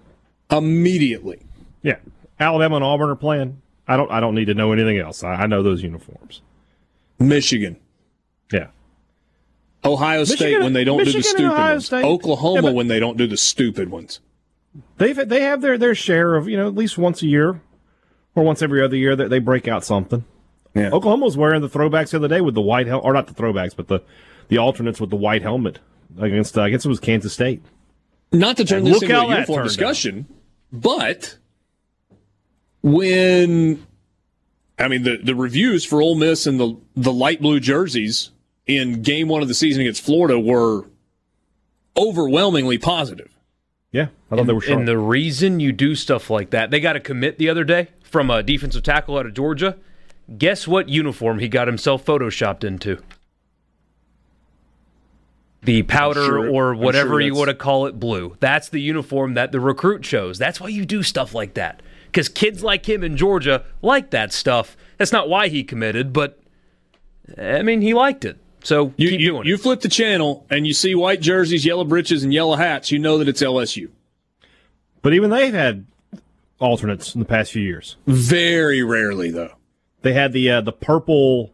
Immediately. 0.52 1.42
Yeah. 1.82 1.98
Alabama 2.40 2.76
and 2.76 2.86
Auburn 2.86 3.10
are 3.10 3.16
playing. 3.16 3.62
I 3.88 3.98
don't 3.98 4.12
I 4.12 4.20
don't 4.20 4.36
need 4.36 4.46
to 4.46 4.54
know 4.54 4.72
anything 4.72 4.98
else. 4.98 5.24
I, 5.24 5.34
I 5.34 5.46
know 5.48 5.64
those 5.64 5.84
uniforms. 5.84 6.42
Michigan. 7.20 7.78
Yeah. 8.52 8.68
Ohio 9.84 10.22
Michigan, 10.22 10.38
State 10.38 10.60
when 10.62 10.74
they 10.74 10.84
don't 10.84 10.98
Michigan 10.98 11.22
do 11.22 11.24
the 11.24 11.30
stupid 11.30 11.58
ones. 11.58 11.86
State. 11.86 12.06
Oklahoma 12.06 12.56
yeah, 12.56 12.62
but, 12.62 12.76
when 12.76 12.88
they 12.88 13.00
don't 13.00 13.18
do 13.18 13.28
the 13.28 13.38
stupid 13.38 13.90
ones 13.90 14.20
they've 15.04 15.30
they 15.30 15.42
have 15.42 15.62
their 15.62 15.78
their 15.78 15.96
share 15.96 16.36
of 16.36 16.48
you 16.48 16.58
know 16.58 16.68
at 16.68 16.76
least 16.76 16.98
once 16.98 17.22
a 17.22 17.28
year 17.28 17.62
or 18.36 18.44
once 18.44 18.62
every 18.62 18.84
other 18.84 18.96
year 18.96 19.16
that 19.16 19.30
they 19.30 19.40
break 19.40 19.68
out 19.68 19.84
something. 19.84 20.26
Yeah. 20.74 20.90
Oklahoma 20.90 21.26
was 21.26 21.38
wearing 21.38 21.62
the 21.62 21.70
throwbacks 21.70 22.12
the 22.12 22.18
other 22.18 22.28
day 22.28 22.42
with 22.42 22.56
the 22.56 22.62
white 22.62 22.88
helmet, 22.88 23.06
or 23.06 23.14
not 23.14 23.28
the 23.28 23.34
throwbacks, 23.34 23.76
but 23.76 23.88
the 23.88 24.00
the 24.48 24.58
alternates 24.58 25.00
with 25.00 25.10
the 25.10 25.16
white 25.16 25.42
helmet 25.42 25.80
against 26.20 26.58
uh, 26.58 26.64
I 26.64 26.70
guess 26.70 26.86
it 26.86 26.90
was 26.90 27.00
Kansas 27.00 27.34
State. 27.34 27.62
Not 28.32 28.58
to 28.58 28.66
turn 28.66 28.80
and 28.80 28.88
this 28.88 29.02
into 29.02 29.20
a 29.20 29.28
uniform 29.28 29.64
discussion, 29.64 30.28
out. 30.30 30.82
but 30.82 31.38
when 32.82 33.86
I 34.80 34.88
mean 34.88 35.04
the 35.04 35.18
the 35.18 35.36
reviews 35.36 35.86
for 35.86 36.02
Ole 36.02 36.16
Miss 36.16 36.48
and 36.48 36.60
the 36.60 36.78
the 36.96 37.14
light 37.14 37.42
blue 37.42 37.60
jerseys 37.60 38.32
in 38.66 39.02
game 39.02 39.28
one 39.28 39.42
of 39.42 39.48
the 39.48 39.54
season 39.54 39.82
against 39.82 40.02
Florida 40.02 40.40
were 40.40 40.86
overwhelmingly 41.96 42.78
positive. 42.78 43.33
Yeah, 43.94 44.08
I 44.30 44.36
thought 44.36 44.48
they 44.48 44.54
were 44.54 44.60
sharp. 44.60 44.80
And 44.80 44.88
the 44.88 44.98
reason 44.98 45.60
you 45.62 45.72
do 45.72 45.94
stuff 45.96 46.30
like 46.30 46.50
that, 46.50 46.72
they 46.72 46.80
got 46.80 46.96
a 46.96 47.00
commit 47.00 47.38
the 47.38 47.48
other 47.48 47.64
day 47.64 47.90
from 48.02 48.30
a 48.30 48.44
defensive 48.44 48.84
tackle 48.84 49.18
out 49.18 49.28
of 49.28 49.36
Georgia. 49.36 49.78
Guess 50.38 50.68
what 50.68 50.90
uniform 50.90 51.40
he 51.40 51.48
got 51.48 51.68
himself 51.68 52.04
photoshopped 52.04 52.64
into? 52.64 53.02
The 55.62 55.84
powder 55.84 56.26
sure, 56.26 56.50
or 56.50 56.76
whatever 56.76 57.12
sure 57.12 57.22
you 57.22 57.36
want 57.36 57.50
to 57.50 57.56
call 57.56 57.86
it, 57.86 58.00
blue. 58.00 58.36
That's 58.40 58.68
the 58.68 58.82
uniform 58.82 59.36
that 59.36 59.52
the 59.52 59.60
recruit 59.60 60.02
chose. 60.02 60.38
That's 60.38 60.60
why 60.60 60.70
you 60.70 60.86
do 60.86 61.04
stuff 61.04 61.34
like 61.34 61.54
that. 61.54 61.82
Because 62.08 62.30
kids 62.30 62.64
like 62.64 62.90
him 62.90 63.04
in 63.04 63.16
Georgia 63.16 63.64
like 63.82 64.10
that 64.10 64.34
stuff. 64.34 64.76
That's 64.98 65.12
not 65.12 65.30
why 65.30 65.48
he 65.48 65.64
committed, 65.64 66.12
but 66.12 66.40
I 67.38 67.62
mean, 67.62 67.82
he 67.82 67.94
liked 67.94 68.26
it. 68.26 68.40
So 68.64 68.94
you, 68.98 69.10
keep 69.10 69.20
you, 69.20 69.32
doing 69.32 69.48
you 69.48 69.56
it. 69.56 69.62
flip 69.62 69.82
the 69.82 69.90
channel 69.90 70.46
and 70.50 70.66
you 70.66 70.74
see 70.74 70.96
white 70.96 71.22
jerseys, 71.22 71.66
yellow 71.66 71.84
breeches, 71.84 72.24
and 72.24 72.34
yellow 72.34 72.56
hats. 72.56 72.92
You 72.92 73.00
know 73.00 73.18
that 73.18 73.28
it's 73.28 73.44
LSU. 73.44 73.90
But 75.02 75.14
even 75.14 75.30
they've 75.30 75.54
had 75.54 75.86
alternates 76.60 77.14
in 77.14 77.20
the 77.20 77.26
past 77.26 77.52
few 77.52 77.62
years. 77.62 77.98
Very 78.08 78.82
rarely, 78.82 79.30
though. 79.30 79.52
They 80.02 80.14
had 80.14 80.34
the 80.34 80.50
uh, 80.50 80.62
the 80.62 80.72
purple, 80.72 81.54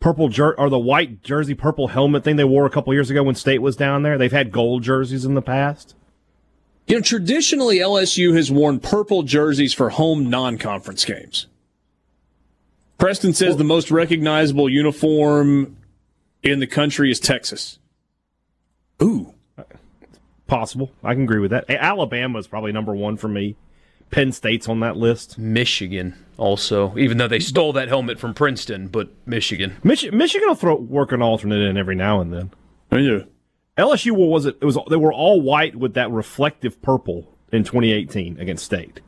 purple 0.00 0.28
jer- 0.28 0.58
or 0.58 0.68
the 0.68 0.78
white 0.78 1.22
jersey, 1.22 1.54
purple 1.54 1.88
helmet 1.88 2.24
thing 2.24 2.36
they 2.36 2.44
wore 2.44 2.66
a 2.66 2.70
couple 2.70 2.92
years 2.92 3.10
ago 3.10 3.22
when 3.22 3.36
State 3.36 3.62
was 3.62 3.76
down 3.76 4.02
there. 4.02 4.18
They've 4.18 4.30
had 4.30 4.50
gold 4.52 4.82
jerseys 4.82 5.24
in 5.24 5.34
the 5.34 5.42
past. 5.42 5.94
You 6.88 6.96
know, 6.96 7.02
traditionally 7.02 7.78
LSU 7.78 8.34
has 8.36 8.50
worn 8.50 8.80
purple 8.80 9.22
jerseys 9.22 9.72
for 9.72 9.90
home 9.90 10.28
non-conference 10.28 11.04
games. 11.04 11.46
Preston 12.98 13.34
says 13.34 13.56
the 13.56 13.64
most 13.64 13.90
recognizable 13.90 14.68
uniform 14.68 15.76
in 16.42 16.60
the 16.60 16.66
country 16.66 17.10
is 17.10 17.20
Texas. 17.20 17.78
Ooh. 19.02 19.34
Possible, 20.46 20.90
I 21.02 21.14
can 21.14 21.22
agree 21.22 21.40
with 21.40 21.50
that. 21.52 21.64
Alabama 21.70 22.38
is 22.38 22.46
probably 22.46 22.72
number 22.72 22.94
one 22.94 23.16
for 23.16 23.28
me. 23.28 23.56
Penn 24.10 24.32
State's 24.32 24.68
on 24.68 24.80
that 24.80 24.98
list. 24.98 25.38
Michigan 25.38 26.14
also, 26.36 26.96
even 26.98 27.16
though 27.16 27.28
they 27.28 27.38
stole 27.38 27.72
that 27.72 27.88
helmet 27.88 28.20
from 28.20 28.34
Princeton, 28.34 28.88
but 28.88 29.08
Michigan. 29.24 29.76
Mich- 29.82 30.12
Michigan 30.12 30.48
will 30.48 30.54
throw 30.54 30.74
work 30.74 31.12
an 31.12 31.22
alternate 31.22 31.62
in 31.62 31.78
every 31.78 31.94
now 31.94 32.20
and 32.20 32.32
then. 32.32 32.50
I 32.90 32.98
do. 32.98 33.26
LSU 33.78 34.12
what 34.12 34.28
was 34.28 34.44
it? 34.44 34.58
It 34.60 34.66
was 34.66 34.76
they 34.90 34.96
were 34.96 35.14
all 35.14 35.40
white 35.40 35.74
with 35.74 35.94
that 35.94 36.10
reflective 36.10 36.82
purple 36.82 37.34
in 37.50 37.64
2018 37.64 38.38
against 38.38 38.66
State. 38.66 39.00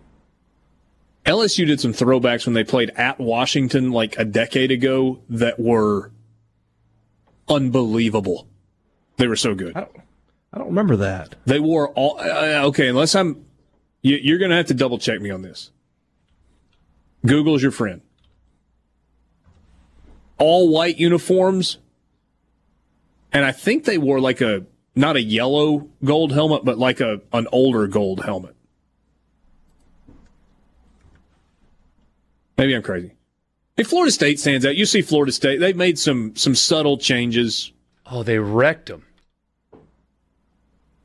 LSU 1.26 1.66
did 1.66 1.80
some 1.80 1.92
throwbacks 1.92 2.46
when 2.46 2.54
they 2.54 2.64
played 2.64 2.90
at 2.96 3.20
Washington 3.20 3.90
like 3.90 4.16
a 4.18 4.24
decade 4.24 4.70
ago 4.70 5.20
that 5.28 5.60
were 5.60 6.10
unbelievable. 7.48 8.48
They 9.16 9.28
were 9.28 9.36
so 9.36 9.54
good. 9.54 9.76
I 9.76 9.80
don't, 9.80 9.96
I 10.52 10.58
don't 10.58 10.68
remember 10.68 10.96
that. 10.96 11.36
They 11.44 11.60
wore 11.60 11.88
all. 11.90 12.18
Uh, 12.18 12.66
okay, 12.66 12.88
unless 12.88 13.14
I'm. 13.14 13.44
You, 14.02 14.16
you're 14.16 14.38
going 14.38 14.50
to 14.50 14.56
have 14.56 14.66
to 14.66 14.74
double 14.74 14.98
check 14.98 15.20
me 15.20 15.30
on 15.30 15.42
this. 15.42 15.70
Google's 17.24 17.62
your 17.62 17.70
friend. 17.70 18.02
All 20.38 20.68
white 20.68 20.98
uniforms. 20.98 21.78
And 23.32 23.44
I 23.44 23.52
think 23.52 23.84
they 23.84 23.98
wore 23.98 24.20
like 24.20 24.40
a, 24.40 24.66
not 24.94 25.16
a 25.16 25.22
yellow 25.22 25.88
gold 26.04 26.32
helmet, 26.32 26.64
but 26.64 26.78
like 26.78 27.00
a, 27.00 27.20
an 27.32 27.48
older 27.50 27.86
gold 27.88 28.24
helmet. 28.24 28.54
Maybe 32.56 32.74
I'm 32.74 32.82
crazy. 32.82 33.13
Hey, 33.76 33.82
Florida 33.82 34.12
State 34.12 34.38
stands 34.38 34.64
out. 34.64 34.76
You 34.76 34.86
see 34.86 35.02
Florida 35.02 35.32
State, 35.32 35.58
they've 35.58 35.76
made 35.76 35.98
some, 35.98 36.36
some 36.36 36.54
subtle 36.54 36.96
changes. 36.96 37.72
Oh, 38.06 38.22
they 38.22 38.38
wrecked 38.38 38.86
them. 38.86 39.04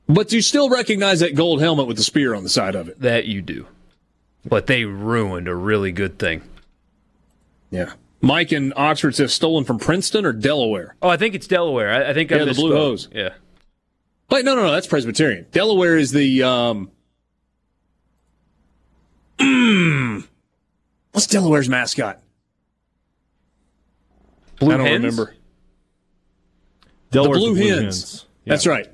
But 0.07 0.31
you 0.31 0.41
still 0.41 0.69
recognize 0.69 1.19
that 1.19 1.35
gold 1.35 1.61
helmet 1.61 1.87
with 1.87 1.97
the 1.97 2.03
spear 2.03 2.33
on 2.33 2.43
the 2.43 2.49
side 2.49 2.75
of 2.75 2.87
it. 2.87 2.99
That 2.99 3.25
you 3.25 3.41
do. 3.41 3.67
But 4.45 4.67
they 4.67 4.85
ruined 4.85 5.47
a 5.47 5.55
really 5.55 5.91
good 5.91 6.17
thing. 6.19 6.41
Yeah. 7.71 7.93
Mike 8.21 8.51
and 8.51 8.73
Oxford 8.75 9.17
have 9.17 9.31
stolen 9.31 9.63
from 9.65 9.79
Princeton 9.79 10.25
or 10.25 10.33
Delaware. 10.33 10.95
Oh, 11.01 11.09
I 11.09 11.17
think 11.17 11.35
it's 11.35 11.47
Delaware. 11.47 11.91
I, 11.91 12.09
I 12.09 12.13
think 12.13 12.31
Yeah, 12.31 12.41
I 12.41 12.45
the 12.45 12.53
Blue. 12.53 12.73
Hose. 12.73 13.07
Yeah. 13.13 13.33
Wait, 14.29 14.45
no, 14.45 14.55
no, 14.55 14.63
no. 14.63 14.71
That's 14.71 14.87
Presbyterian. 14.87 15.47
Delaware 15.51 15.97
is 15.97 16.11
the. 16.11 16.43
Um, 16.43 16.91
mm, 19.39 20.27
what's 21.11 21.27
Delaware's 21.27 21.69
mascot? 21.69 22.21
Blue 24.59 24.73
I 24.73 24.77
don't 24.77 24.85
Hens? 24.87 25.03
remember. 25.03 25.35
Delaware's 27.11 27.39
Blue 27.39 27.55
Hens. 27.55 28.25
Yeah. 28.45 28.53
That's 28.53 28.67
right. 28.67 28.87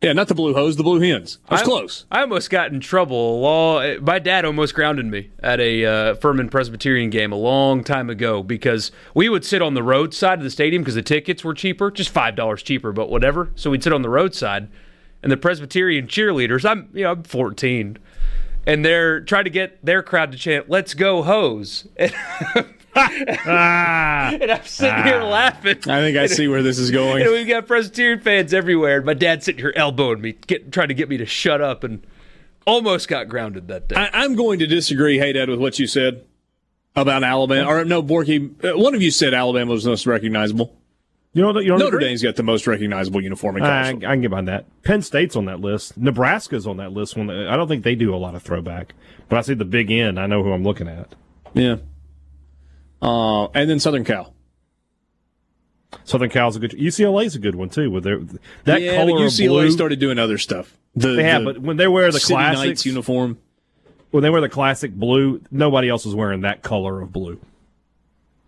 Yeah, 0.00 0.12
not 0.12 0.28
the 0.28 0.34
Blue 0.34 0.54
Hose, 0.54 0.76
the 0.76 0.84
Blue 0.84 1.00
Hens. 1.00 1.38
I 1.48 1.54
was 1.54 1.62
I- 1.62 1.64
close. 1.64 2.06
I 2.10 2.20
almost 2.20 2.50
got 2.50 2.72
in 2.72 2.78
trouble. 2.78 3.40
Law. 3.40 3.96
My 3.98 4.20
dad 4.20 4.44
almost 4.44 4.74
grounded 4.74 5.06
me 5.06 5.30
at 5.40 5.58
a 5.58 5.84
uh, 5.84 6.14
Furman 6.14 6.48
Presbyterian 6.50 7.10
game 7.10 7.32
a 7.32 7.36
long 7.36 7.82
time 7.82 8.08
ago 8.08 8.44
because 8.44 8.92
we 9.12 9.28
would 9.28 9.44
sit 9.44 9.60
on 9.60 9.74
the 9.74 9.82
roadside 9.82 10.38
of 10.38 10.44
the 10.44 10.50
stadium 10.50 10.82
because 10.82 10.94
the 10.94 11.02
tickets 11.02 11.42
were 11.42 11.52
cheaper, 11.52 11.90
just 11.90 12.10
five 12.10 12.36
dollars 12.36 12.62
cheaper, 12.62 12.92
but 12.92 13.10
whatever. 13.10 13.50
So 13.56 13.70
we'd 13.70 13.82
sit 13.82 13.92
on 13.92 14.02
the 14.02 14.08
roadside, 14.08 14.68
and 15.22 15.32
the 15.32 15.36
Presbyterian 15.36 16.06
cheerleaders. 16.06 16.64
I'm 16.64 16.88
you 16.94 17.02
know 17.02 17.10
I'm 17.12 17.24
14, 17.24 17.98
and 18.68 18.84
they're 18.84 19.20
trying 19.22 19.44
to 19.44 19.50
get 19.50 19.84
their 19.84 20.04
crowd 20.04 20.30
to 20.30 20.38
chant 20.38 20.70
"Let's 20.70 20.94
go 20.94 21.24
hose," 21.24 21.88
and, 21.96 22.14
Ah, 22.96 24.30
and 24.40 24.50
I'm 24.50 24.64
sitting 24.64 25.04
here 25.04 25.22
laughing. 25.22 25.78
I 25.86 26.00
think 26.00 26.16
I 26.16 26.26
see 26.26 26.48
where 26.48 26.62
this 26.62 26.78
is 26.78 26.88
And 26.88 26.94
going. 26.96 27.30
we've 27.32 27.46
got 27.48 27.66
Presbyterian 27.66 28.20
fans 28.20 28.52
everywhere. 28.54 28.96
And 28.98 29.06
my 29.06 29.14
dad's 29.14 29.44
sitting 29.44 29.60
here 29.60 29.72
elbowing 29.76 30.20
me, 30.20 30.32
get, 30.46 30.72
trying 30.72 30.88
to 30.88 30.94
get 30.94 31.08
me 31.08 31.16
to 31.18 31.26
shut 31.26 31.60
up, 31.60 31.84
and 31.84 32.04
almost 32.66 33.08
got 33.08 33.28
grounded 33.28 33.68
that 33.68 33.88
day. 33.88 33.96
I, 33.96 34.10
I'm 34.24 34.34
going 34.34 34.58
to 34.60 34.66
disagree, 34.66 35.18
hey, 35.18 35.32
Dad, 35.32 35.48
with 35.48 35.60
what 35.60 35.78
you 35.78 35.86
said 35.86 36.24
about 36.96 37.22
Alabama. 37.22 37.68
Or 37.68 37.84
no, 37.84 38.02
Borky, 38.02 38.52
uh, 38.64 38.76
one 38.78 38.94
of 38.94 39.02
you 39.02 39.10
said 39.10 39.32
Alabama 39.34 39.70
was 39.72 39.86
most 39.86 40.06
recognizable. 40.06 40.74
you 41.32 41.42
know 41.42 41.58
you 41.60 41.68
don't 41.68 41.78
Notre 41.78 41.96
agree? 41.98 42.08
Dame's 42.08 42.22
got 42.22 42.36
the 42.36 42.42
most 42.42 42.66
recognizable 42.66 43.22
uniform 43.22 43.56
in 43.58 43.62
I, 43.62 43.66
college 43.66 43.86
I 43.86 43.90
football. 43.92 44.10
can 44.10 44.20
get 44.22 44.28
behind 44.30 44.48
that. 44.48 44.82
Penn 44.82 45.02
State's 45.02 45.36
on 45.36 45.44
that 45.44 45.60
list. 45.60 45.96
Nebraska's 45.96 46.66
on 46.66 46.78
that 46.78 46.92
list. 46.92 47.16
When 47.16 47.30
I 47.30 47.56
don't 47.56 47.68
think 47.68 47.84
they 47.84 47.94
do 47.94 48.14
a 48.14 48.16
lot 48.18 48.34
of 48.34 48.42
throwback, 48.42 48.94
but 49.28 49.36
I 49.38 49.42
see 49.42 49.54
the 49.54 49.64
Big 49.64 49.90
N. 49.92 50.18
I 50.18 50.26
know 50.26 50.42
who 50.42 50.52
I'm 50.52 50.64
looking 50.64 50.88
at. 50.88 51.14
Yeah. 51.54 51.76
Uh, 53.00 53.46
and 53.48 53.70
then 53.70 53.78
Southern 53.80 54.04
Cal. 54.04 54.34
Southern 56.04 56.30
Cal's 56.30 56.56
a 56.56 56.60
good. 56.60 56.72
UCLA's 56.72 57.34
a 57.34 57.38
good 57.38 57.54
one 57.54 57.68
too. 57.68 57.90
With 57.90 58.04
their 58.04 58.20
that 58.64 58.82
yeah, 58.82 58.96
color 58.96 59.12
but 59.12 59.20
UCLA 59.20 59.48
blue. 59.48 59.70
started 59.70 59.98
doing 60.00 60.18
other 60.18 60.38
stuff. 60.38 60.76
The, 60.94 61.14
they 61.14 61.24
have, 61.24 61.44
the 61.44 61.52
but 61.52 61.62
when 61.62 61.76
they 61.76 61.88
wear 61.88 62.10
the 62.10 62.20
City 62.20 62.34
Knights 62.34 62.84
uniform. 62.84 63.38
when 64.10 64.22
they 64.22 64.30
wear 64.30 64.40
the 64.40 64.48
classic 64.48 64.92
blue, 64.92 65.40
nobody 65.50 65.88
else 65.88 66.06
is 66.06 66.14
wearing 66.14 66.42
that 66.42 66.62
color 66.62 67.00
of 67.00 67.12
blue. 67.12 67.40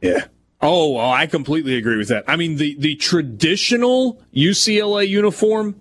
Yeah. 0.00 0.26
Oh, 0.62 0.92
well, 0.92 1.10
I 1.10 1.26
completely 1.26 1.76
agree 1.76 1.96
with 1.96 2.08
that. 2.08 2.24
I 2.28 2.36
mean, 2.36 2.56
the, 2.56 2.76
the 2.78 2.94
traditional 2.96 4.20
UCLA 4.34 5.08
uniform, 5.08 5.80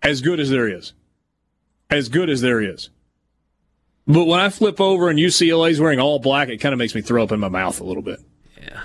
as 0.00 0.20
good 0.20 0.38
as 0.38 0.50
there 0.50 0.68
is. 0.68 0.92
As 1.90 2.08
good 2.08 2.30
as 2.30 2.40
there 2.40 2.60
is. 2.60 2.90
But 4.06 4.24
when 4.24 4.40
I 4.40 4.48
flip 4.48 4.80
over 4.80 5.08
and 5.08 5.18
UCLA's 5.18 5.80
wearing 5.80 6.00
all 6.00 6.18
black, 6.18 6.48
it 6.48 6.58
kind 6.58 6.72
of 6.72 6.78
makes 6.78 6.94
me 6.94 7.02
throw 7.02 7.22
up 7.22 7.32
in 7.32 7.40
my 7.40 7.48
mouth 7.48 7.80
a 7.80 7.84
little 7.84 8.02
bit. 8.02 8.20
Yeah. 8.60 8.80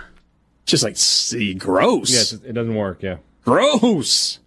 Just 0.65 0.83
like, 0.83 0.97
see, 0.97 1.53
gross. 1.53 2.11
Yes, 2.11 2.33
it 2.33 2.53
doesn't 2.53 2.75
work. 2.75 3.01
Yeah. 3.01 3.17
Gross. 3.43 4.39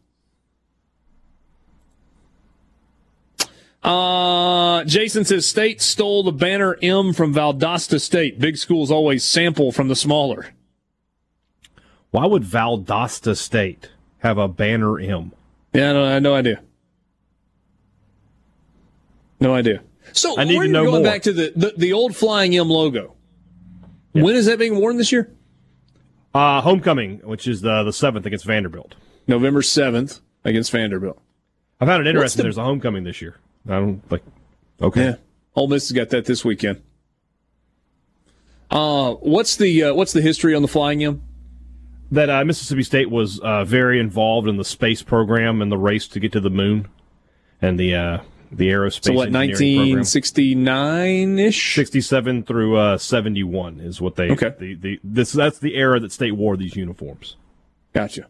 Uh, 3.83 4.85
Jason 4.85 5.25
says 5.25 5.47
State 5.47 5.81
stole 5.81 6.23
the 6.23 6.33
banner 6.33 6.77
M 6.83 7.13
from 7.15 7.35
Valdosta 7.35 8.01
State. 8.01 8.39
Big 8.39 8.59
schools 8.59 8.91
always 8.91 9.25
sample 9.25 9.73
from 9.73 9.89
the 9.89 9.97
smaller. 9.97 10.51
Why 12.11 12.27
would 12.27 12.43
Valdosta 12.43 13.37
State 13.37 13.89
have 14.19 14.37
a 14.37 14.49
banner 14.49 15.01
M? 15.01 15.33
Yeah, 15.73 15.93
no, 15.93 16.05
I 16.05 16.11
had 16.13 16.23
no 16.23 16.35
idea. 16.35 16.63
No 19.41 19.55
idea. 19.55 19.83
So 20.17 20.39
I 20.39 20.45
need 20.45 20.57
we're 20.57 20.65
to 20.65 20.69
know 20.71 20.85
going 20.85 21.03
more. 21.03 21.13
back 21.13 21.23
to 21.23 21.33
the, 21.33 21.53
the, 21.57 21.75
the 21.77 21.93
old 21.93 22.17
Flying 22.17 22.57
M 22.57 22.69
logo. 22.69 23.15
When 24.13 24.35
is 24.35 24.47
that 24.47 24.59
being 24.59 24.77
worn 24.81 24.97
this 24.97 25.13
year? 25.13 25.31
Uh, 26.35 26.61
homecoming, 26.61 27.19
which 27.19 27.47
is 27.47 27.61
the 27.61 27.83
the 27.85 27.93
seventh 27.93 28.27
against 28.27 28.45
Vanderbilt. 28.45 28.95
November 29.27 29.61
7th 29.63 30.21
against 30.45 30.73
Vanderbilt. 30.73 31.21
I 31.81 31.87
found 31.87 32.07
it 32.07 32.11
interesting. 32.11 32.39
the- 32.39 32.43
There's 32.45 32.59
a 32.59 32.65
homecoming 32.65 33.05
this 33.05 33.21
year. 33.23 33.37
I 33.69 33.73
don't 33.79 34.03
like. 34.11 34.23
Okay. 34.83 35.05
Yeah. 35.05 35.15
Ole 35.55 35.69
Miss 35.69 35.89
has 35.89 35.93
got 35.97 36.11
that 36.11 36.25
this 36.25 36.45
weekend. 36.45 36.83
Uh, 38.71 39.15
what's 39.15 39.57
the 39.57 39.85
uh, 39.85 39.95
what's 39.95 40.13
the 40.13 40.21
history 40.23 40.55
on 40.55 40.63
the 40.63 40.69
Flying 40.69 41.03
M? 41.03 41.23
That 42.13 42.31
uh, 42.31 42.45
Mississippi 42.45 42.83
State 42.83 43.11
was 43.11 43.39
uh, 43.41 43.65
very 43.65 44.01
involved 44.01 44.49
in 44.49 44.57
the 44.57 44.65
space 44.65 45.03
program 45.03 45.63
and 45.63 45.71
the 45.71 45.79
race 45.79 46.09
to 46.09 46.21
get 46.21 46.33
to 46.33 46.41
the 46.41 46.51
moon, 46.51 46.89
and 47.63 47.79
the 47.79 47.95
uh, 47.95 48.19
the 48.53 48.69
aerospace. 48.69 49.05
So 49.05 49.13
what, 49.13 49.31
1969 49.31 51.39
ish? 51.39 51.75
67 51.75 52.43
through 52.45 52.77
uh, 52.77 52.99
71 52.99 53.81
is 53.81 54.01
what 54.01 54.17
they 54.17 54.31
Okay. 54.31 54.55
the, 54.59 54.75
the 54.75 55.01
this 55.05 55.33
that's 55.33 55.59
the 55.59 55.77
era 55.77 56.01
that 56.01 56.13
state 56.13 56.33
wore 56.33 56.57
these 56.57 56.77
uniforms. 56.77 57.37
Gotcha. 57.93 58.27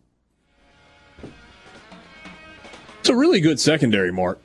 It's 3.01 3.09
a 3.09 3.17
really 3.17 3.41
good 3.41 3.59
secondary, 3.59 4.13
Mark. 4.13 4.41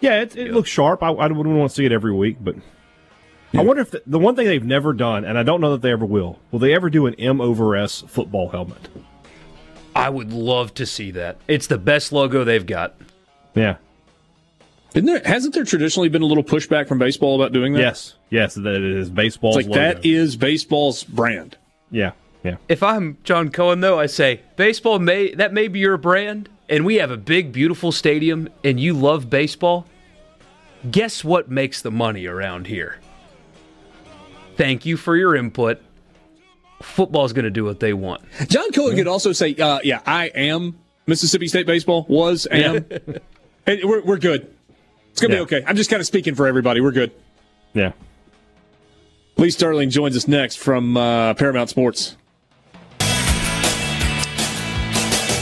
Yeah, 0.00 0.22
it, 0.22 0.36
it 0.36 0.52
looks 0.52 0.70
sharp. 0.70 1.02
I, 1.02 1.08
I 1.08 1.26
wouldn't 1.28 1.56
want 1.56 1.70
to 1.70 1.74
see 1.74 1.84
it 1.84 1.92
every 1.92 2.12
week, 2.12 2.38
but 2.40 2.56
I 3.54 3.62
wonder 3.62 3.82
if 3.82 3.90
the, 3.90 4.02
the 4.06 4.18
one 4.18 4.34
thing 4.34 4.46
they've 4.46 4.64
never 4.64 4.92
done, 4.94 5.24
and 5.24 5.38
I 5.38 5.42
don't 5.42 5.60
know 5.60 5.72
that 5.72 5.82
they 5.82 5.92
ever 5.92 6.06
will, 6.06 6.40
will 6.50 6.58
they 6.58 6.74
ever 6.74 6.90
do 6.90 7.06
an 7.06 7.14
M 7.16 7.40
over 7.40 7.76
S 7.76 8.02
football 8.08 8.48
helmet? 8.48 8.88
I 9.94 10.08
would 10.08 10.32
love 10.32 10.72
to 10.74 10.86
see 10.86 11.10
that. 11.12 11.36
It's 11.46 11.66
the 11.66 11.78
best 11.78 12.12
logo 12.12 12.44
they've 12.44 12.64
got. 12.64 12.94
Yeah. 13.54 13.76
Isn't 14.94 15.06
there? 15.06 15.22
Hasn't 15.24 15.54
there 15.54 15.64
traditionally 15.64 16.08
been 16.08 16.22
a 16.22 16.26
little 16.26 16.44
pushback 16.44 16.86
from 16.88 16.98
baseball 16.98 17.34
about 17.40 17.52
doing 17.52 17.72
that? 17.74 17.80
Yes. 17.80 18.14
Yes. 18.30 18.54
That 18.54 18.74
it 18.76 18.82
is 18.84 19.08
baseball's 19.10 19.56
It's 19.56 19.66
like 19.68 19.76
logo. 19.76 19.94
that 19.94 20.04
is 20.06 20.36
baseball's 20.36 21.04
brand. 21.04 21.56
yeah. 21.90 22.12
Yeah. 22.44 22.56
If 22.68 22.82
I'm 22.82 23.18
John 23.22 23.50
Cohen, 23.50 23.78
though, 23.82 24.00
I 24.00 24.06
say 24.06 24.40
baseball 24.56 24.98
may 24.98 25.32
that 25.36 25.52
may 25.52 25.68
be 25.68 25.78
your 25.78 25.96
brand, 25.96 26.48
and 26.68 26.84
we 26.84 26.96
have 26.96 27.12
a 27.12 27.16
big, 27.16 27.52
beautiful 27.52 27.92
stadium, 27.92 28.48
and 28.64 28.80
you 28.80 28.94
love 28.94 29.30
baseball. 29.30 29.86
Guess 30.90 31.22
what 31.22 31.48
makes 31.48 31.80
the 31.82 31.92
money 31.92 32.26
around 32.26 32.66
here? 32.66 32.98
Thank 34.56 34.84
you 34.84 34.96
for 34.96 35.16
your 35.16 35.36
input. 35.36 35.80
Football's 36.82 37.32
going 37.32 37.44
to 37.44 37.50
do 37.50 37.64
what 37.64 37.78
they 37.78 37.92
want. 37.92 38.22
John 38.48 38.72
Cohen 38.72 38.96
could 38.96 39.06
also 39.06 39.30
say, 39.32 39.54
uh, 39.54 39.78
"Yeah, 39.84 40.00
I 40.04 40.26
am 40.34 40.76
Mississippi 41.06 41.46
State 41.46 41.66
baseball. 41.66 42.06
Was 42.08 42.48
am, 42.50 42.84
and 43.68 43.80
we're 43.84 44.02
we're 44.02 44.18
good. 44.18 44.52
It's 45.12 45.20
gonna 45.20 45.34
yeah. 45.34 45.40
be 45.40 45.42
okay. 45.44 45.64
I'm 45.66 45.76
just 45.76 45.90
kind 45.90 46.00
of 46.00 46.06
speaking 46.06 46.34
for 46.34 46.46
everybody. 46.46 46.80
We're 46.80 46.90
good. 46.90 47.12
Yeah. 47.74 47.92
Lee 49.36 49.50
Sterling 49.50 49.90
joins 49.90 50.16
us 50.16 50.26
next 50.26 50.56
from 50.56 50.96
uh, 50.96 51.34
Paramount 51.34 51.70
Sports. 51.70 52.16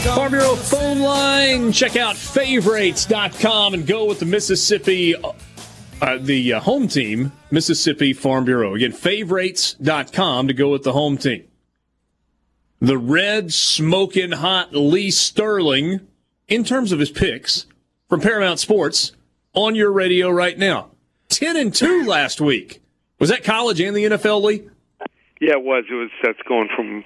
Farm 0.05 0.33
Bureau 0.33 0.57
phone 0.57 1.01
line. 1.01 1.73
Check 1.73 1.97
out 1.97 2.17
favorites.com 2.17 3.75
and 3.75 3.87
go 3.87 4.07
with 4.07 4.19
the 4.19 4.25
Mississippi, 4.25 5.15
uh, 5.15 6.19
the 6.19 6.55
uh, 6.55 6.61
home 6.61 6.89
team, 6.89 7.33
Mississippi 7.51 8.13
Farm 8.13 8.45
Bureau. 8.45 8.75
Again, 8.75 8.93
favorites.com 8.93 10.49
to 10.49 10.55
go 10.55 10.71
with 10.71 10.83
the 10.83 10.93
home 10.93 11.17
team. 11.17 11.45
The 12.81 12.99
red 12.99 13.53
smoking 13.53 14.33
hot 14.33 14.75
Lee 14.75 15.11
Sterling, 15.11 16.01
in 16.49 16.65
terms 16.65 16.93
of 16.93 16.99
his 16.99 17.11
picks 17.11 17.67
from 18.09 18.21
Paramount 18.21 18.59
Sports, 18.59 19.13
on 19.53 19.75
your 19.75 19.91
radio 19.93 20.31
right 20.31 20.57
now. 20.59 20.91
10 21.29 21.57
and 21.57 21.75
2 21.75 22.05
last 22.05 22.41
week. 22.41 22.83
Was 23.19 23.31
that 23.31 23.45
college 23.45 23.81
and 23.81 23.97
the 23.97 24.05
NFL, 24.05 24.43
Lee? 24.43 24.69
Yeah, 25.41 25.53
it 25.53 25.65
was. 25.65 25.85
It 25.91 25.95
was. 25.95 26.11
That's 26.23 26.41
going 26.47 26.69
from 26.75 27.03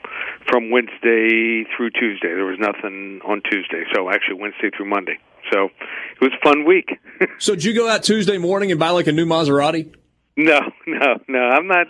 from 0.48 0.70
Wednesday 0.70 1.64
through 1.76 1.90
Tuesday. 1.90 2.34
There 2.34 2.44
was 2.44 2.58
nothing 2.58 3.20
on 3.24 3.40
Tuesday, 3.48 3.84
so 3.94 4.10
actually 4.10 4.40
Wednesday 4.40 4.70
through 4.76 4.88
Monday. 4.90 5.18
So 5.52 5.66
it 5.66 6.20
was 6.20 6.32
a 6.32 6.44
fun 6.44 6.64
week. 6.64 6.98
so 7.38 7.54
did 7.54 7.64
you 7.64 7.74
go 7.74 7.88
out 7.88 8.02
Tuesday 8.02 8.38
morning 8.38 8.72
and 8.72 8.80
buy 8.80 8.90
like 8.90 9.06
a 9.06 9.12
new 9.12 9.24
Maserati? 9.24 9.94
No, 10.36 10.58
no, 10.86 11.20
no. 11.28 11.38
I'm 11.38 11.68
not. 11.68 11.86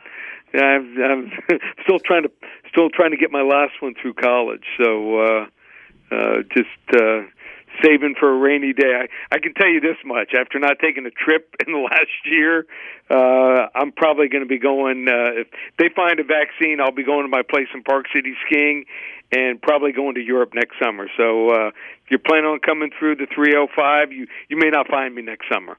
I'm, 0.52 0.96
I'm 1.02 1.32
still 1.82 1.98
trying 1.98 2.24
to 2.24 2.30
still 2.70 2.90
trying 2.90 3.12
to 3.12 3.16
get 3.16 3.30
my 3.30 3.42
last 3.42 3.80
one 3.80 3.94
through 4.00 4.14
college. 4.14 4.64
So 4.76 5.20
uh, 5.20 5.46
uh, 6.12 6.36
just 6.54 6.68
uh, 6.92 7.22
saving 7.82 8.14
for 8.18 8.30
a 8.30 8.38
rainy 8.38 8.72
day. 8.72 9.06
I, 9.06 9.34
I 9.34 9.38
can 9.38 9.54
tell 9.54 9.68
you 9.68 9.80
this 9.80 9.96
much: 10.04 10.32
after 10.38 10.58
not 10.58 10.78
taking 10.80 11.06
a 11.06 11.10
trip 11.10 11.54
in 11.66 11.72
the 11.72 11.78
last 11.78 12.18
year, 12.24 12.66
uh, 13.10 13.68
I'm 13.74 13.92
probably 13.92 14.28
going 14.28 14.44
to 14.44 14.48
be 14.48 14.58
going. 14.58 15.08
Uh, 15.08 15.42
if 15.42 15.48
they 15.78 15.88
find 15.94 16.20
a 16.20 16.24
vaccine, 16.24 16.80
I'll 16.80 16.92
be 16.92 17.04
going 17.04 17.24
to 17.24 17.28
my 17.28 17.42
place 17.42 17.68
in 17.74 17.82
Park 17.82 18.06
City 18.14 18.34
skiing, 18.46 18.84
and 19.32 19.60
probably 19.60 19.92
going 19.92 20.14
to 20.14 20.22
Europe 20.22 20.52
next 20.54 20.76
summer. 20.82 21.08
So 21.16 21.50
uh, 21.50 21.68
if 21.68 22.10
you're 22.10 22.18
planning 22.18 22.46
on 22.46 22.60
coming 22.60 22.90
through 22.98 23.16
the 23.16 23.26
305, 23.34 24.12
you 24.12 24.26
you 24.48 24.56
may 24.56 24.70
not 24.70 24.88
find 24.88 25.14
me 25.14 25.22
next 25.22 25.46
summer. 25.52 25.76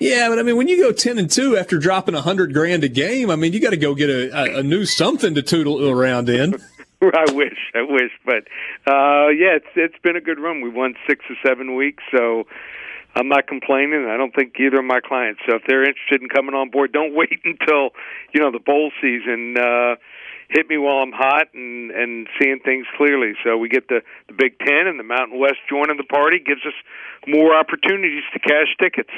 Yeah, 0.00 0.30
but 0.30 0.38
I 0.38 0.42
mean, 0.42 0.56
when 0.56 0.66
you 0.66 0.78
go 0.78 0.92
ten 0.92 1.18
and 1.18 1.30
two 1.30 1.58
after 1.58 1.78
dropping 1.78 2.14
a 2.14 2.22
hundred 2.22 2.54
grand 2.54 2.84
a 2.84 2.88
game, 2.88 3.30
I 3.30 3.36
mean, 3.36 3.52
you 3.52 3.60
got 3.60 3.70
to 3.70 3.76
go 3.76 3.94
get 3.94 4.08
a, 4.08 4.30
a, 4.34 4.60
a 4.60 4.62
new 4.62 4.86
something 4.86 5.34
to 5.34 5.42
tootle 5.42 5.88
around 5.88 6.28
in. 6.30 6.56
I 7.14 7.32
wish, 7.32 7.58
I 7.74 7.82
wish, 7.82 8.12
but 8.26 8.44
uh 8.86 9.28
yeah, 9.28 9.56
it's 9.56 9.72
it's 9.74 9.98
been 10.02 10.16
a 10.16 10.20
good 10.20 10.38
run. 10.38 10.60
We 10.60 10.68
won 10.68 10.94
six 11.08 11.24
or 11.30 11.36
seven 11.44 11.74
weeks, 11.74 12.02
so 12.14 12.44
I'm 13.14 13.28
not 13.28 13.46
complaining. 13.46 14.06
I 14.08 14.16
don't 14.16 14.34
think 14.34 14.54
either 14.60 14.80
of 14.80 14.84
my 14.84 15.00
clients. 15.00 15.40
So 15.48 15.56
if 15.56 15.62
they're 15.66 15.82
interested 15.82 16.22
in 16.22 16.28
coming 16.28 16.54
on 16.54 16.70
board, 16.70 16.92
don't 16.92 17.14
wait 17.20 17.40
until 17.44 17.90
you 18.34 18.40
know 18.40 18.52
the 18.52 18.60
bowl 18.60 18.92
season. 19.00 19.56
Uh, 19.58 19.96
hit 20.50 20.68
me 20.68 20.76
while 20.76 20.98
I'm 20.98 21.12
hot 21.12 21.48
and 21.54 21.90
and 21.90 22.28
seeing 22.40 22.60
things 22.60 22.86
clearly. 22.96 23.32
So 23.44 23.56
we 23.56 23.68
get 23.68 23.88
the 23.88 24.02
the 24.28 24.34
Big 24.34 24.58
Ten 24.58 24.86
and 24.86 24.98
the 24.98 25.04
Mountain 25.04 25.38
West 25.38 25.58
joining 25.68 25.96
the 25.96 26.04
party 26.04 26.38
gives 26.38 26.62
us 26.66 26.76
more 27.26 27.56
opportunities 27.56 28.24
to 28.34 28.38
cash 28.38 28.76
tickets. 28.78 29.10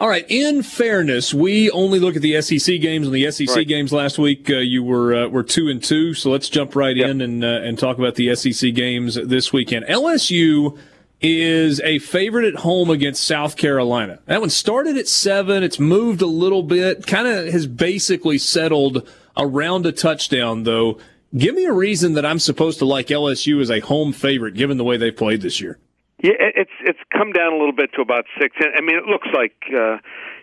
All 0.00 0.08
right. 0.08 0.24
In 0.28 0.62
fairness, 0.62 1.34
we 1.34 1.72
only 1.72 1.98
look 1.98 2.14
at 2.14 2.22
the 2.22 2.40
SEC 2.40 2.80
games. 2.80 3.08
and 3.08 3.14
the 3.14 3.28
SEC 3.32 3.48
right. 3.48 3.66
games 3.66 3.92
last 3.92 4.16
week, 4.16 4.48
uh, 4.48 4.58
you 4.58 4.84
were 4.84 5.24
uh, 5.24 5.28
were 5.28 5.42
two 5.42 5.68
and 5.68 5.82
two. 5.82 6.14
So 6.14 6.30
let's 6.30 6.48
jump 6.48 6.76
right 6.76 6.96
yep. 6.96 7.10
in 7.10 7.20
and 7.20 7.44
uh, 7.44 7.62
and 7.64 7.76
talk 7.76 7.98
about 7.98 8.14
the 8.14 8.34
SEC 8.36 8.74
games 8.74 9.16
this 9.16 9.52
weekend. 9.52 9.86
LSU 9.86 10.78
is 11.20 11.80
a 11.80 11.98
favorite 11.98 12.46
at 12.46 12.60
home 12.60 12.90
against 12.90 13.24
South 13.24 13.56
Carolina. 13.56 14.20
That 14.26 14.40
one 14.40 14.50
started 14.50 14.96
at 14.96 15.08
seven. 15.08 15.64
It's 15.64 15.80
moved 15.80 16.22
a 16.22 16.26
little 16.26 16.62
bit. 16.62 17.04
Kind 17.04 17.26
of 17.26 17.52
has 17.52 17.66
basically 17.66 18.38
settled 18.38 19.08
around 19.36 19.84
a 19.84 19.90
touchdown, 19.90 20.62
though. 20.62 20.98
Give 21.36 21.56
me 21.56 21.64
a 21.64 21.72
reason 21.72 22.14
that 22.14 22.24
I'm 22.24 22.38
supposed 22.38 22.78
to 22.78 22.84
like 22.84 23.08
LSU 23.08 23.60
as 23.60 23.70
a 23.70 23.80
home 23.80 24.12
favorite, 24.12 24.54
given 24.54 24.78
the 24.78 24.84
way 24.84 24.96
they 24.96 25.10
played 25.10 25.42
this 25.42 25.60
year. 25.60 25.78
Yeah, 26.20 26.32
it's 26.38 26.70
it's 26.80 26.98
come 27.12 27.32
down 27.32 27.52
a 27.52 27.56
little 27.56 27.72
bit 27.72 27.92
to 27.94 28.02
about 28.02 28.24
six. 28.40 28.56
I 28.60 28.80
mean, 28.80 28.96
it 28.96 29.04
looks 29.04 29.28
like 29.32 29.54
uh, 29.72 29.98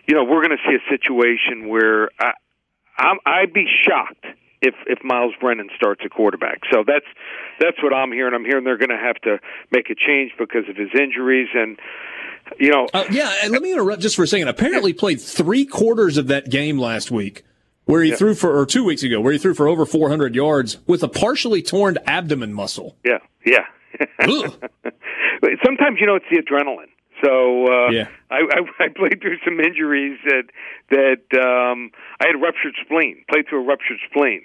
you 0.08 0.14
know 0.14 0.24
we're 0.24 0.42
going 0.42 0.56
to 0.56 0.64
see 0.66 0.74
a 0.74 0.90
situation 0.90 1.68
where 1.68 2.08
I, 2.18 2.32
I'm, 2.96 3.18
I'd 3.26 3.52
be 3.52 3.66
shocked 3.84 4.24
if 4.62 4.74
if 4.86 5.04
Myles 5.04 5.34
Brennan 5.38 5.68
starts 5.76 6.02
a 6.04 6.08
quarterback. 6.08 6.60
So 6.72 6.82
that's 6.86 7.04
that's 7.60 7.76
what 7.82 7.92
I'm 7.92 8.10
hearing. 8.10 8.32
I'm 8.34 8.44
hearing 8.44 8.64
they're 8.64 8.78
going 8.78 8.90
to 8.90 8.96
have 8.96 9.16
to 9.22 9.38
make 9.70 9.90
a 9.90 9.94
change 9.94 10.32
because 10.38 10.68
of 10.68 10.76
his 10.76 10.90
injuries 10.98 11.48
and. 11.54 11.78
You 12.60 12.70
know, 12.70 12.86
uh, 12.94 13.04
yeah. 13.10 13.32
And 13.42 13.50
let 13.50 13.60
me 13.60 13.72
interrupt 13.72 14.00
just 14.00 14.14
for 14.14 14.22
a 14.22 14.26
second. 14.28 14.46
Apparently, 14.46 14.92
played 14.92 15.20
three 15.20 15.66
quarters 15.66 16.16
of 16.16 16.28
that 16.28 16.48
game 16.48 16.78
last 16.78 17.10
week, 17.10 17.42
where 17.86 18.04
he 18.04 18.10
yeah. 18.10 18.14
threw 18.16 18.36
for, 18.36 18.56
or 18.56 18.64
two 18.64 18.84
weeks 18.84 19.02
ago, 19.02 19.20
where 19.20 19.32
he 19.32 19.38
threw 19.40 19.52
for 19.52 19.66
over 19.66 19.84
400 19.84 20.32
yards 20.36 20.78
with 20.86 21.02
a 21.02 21.08
partially 21.08 21.60
torn 21.60 21.98
abdomen 22.06 22.52
muscle. 22.52 22.94
Yeah, 23.04 23.18
yeah. 23.44 23.64
Sometimes 25.64 25.98
you 26.00 26.06
know 26.06 26.16
it's 26.16 26.26
the 26.30 26.38
adrenaline. 26.38 26.92
So 27.24 27.66
uh, 27.66 27.90
yeah. 27.90 28.08
I, 28.30 28.40
I, 28.40 28.60
I 28.84 28.88
played 28.88 29.20
through 29.20 29.38
some 29.44 29.60
injuries 29.60 30.18
that 30.24 30.44
that 30.90 31.24
um, 31.38 31.90
I 32.20 32.26
had 32.26 32.36
a 32.36 32.38
ruptured 32.38 32.74
spleen. 32.84 33.24
Played 33.30 33.48
through 33.48 33.64
a 33.64 33.66
ruptured 33.66 33.98
spleen 34.10 34.42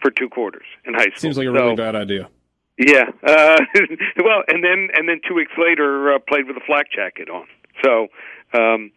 for 0.00 0.10
two 0.10 0.28
quarters 0.28 0.66
in 0.84 0.94
high 0.94 1.04
school. 1.04 1.18
Seems 1.18 1.38
like 1.38 1.46
a 1.46 1.52
really 1.52 1.76
bad 1.76 1.96
idea. 1.96 2.28
Yeah. 2.78 3.10
Uh, 3.22 3.60
well, 4.24 4.42
and 4.48 4.64
then 4.64 4.88
and 4.94 5.08
then 5.08 5.20
two 5.26 5.34
weeks 5.34 5.52
later, 5.58 6.14
uh, 6.14 6.18
played 6.18 6.46
with 6.46 6.56
a 6.56 6.64
flak 6.66 6.90
jacket 6.90 7.28
on. 7.28 7.46
So, 7.84 8.08
um, 8.54 8.90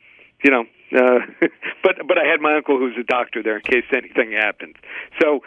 you 0.43 0.51
know, 0.51 0.63
uh, 0.95 1.19
but 1.83 1.95
but 2.07 2.17
I 2.17 2.25
had 2.29 2.39
my 2.39 2.55
uncle 2.55 2.77
who's 2.77 2.95
a 2.99 3.03
doctor 3.03 3.43
there 3.43 3.57
in 3.57 3.63
case 3.63 3.85
anything 3.93 4.31
happens. 4.31 4.75
So 5.21 5.41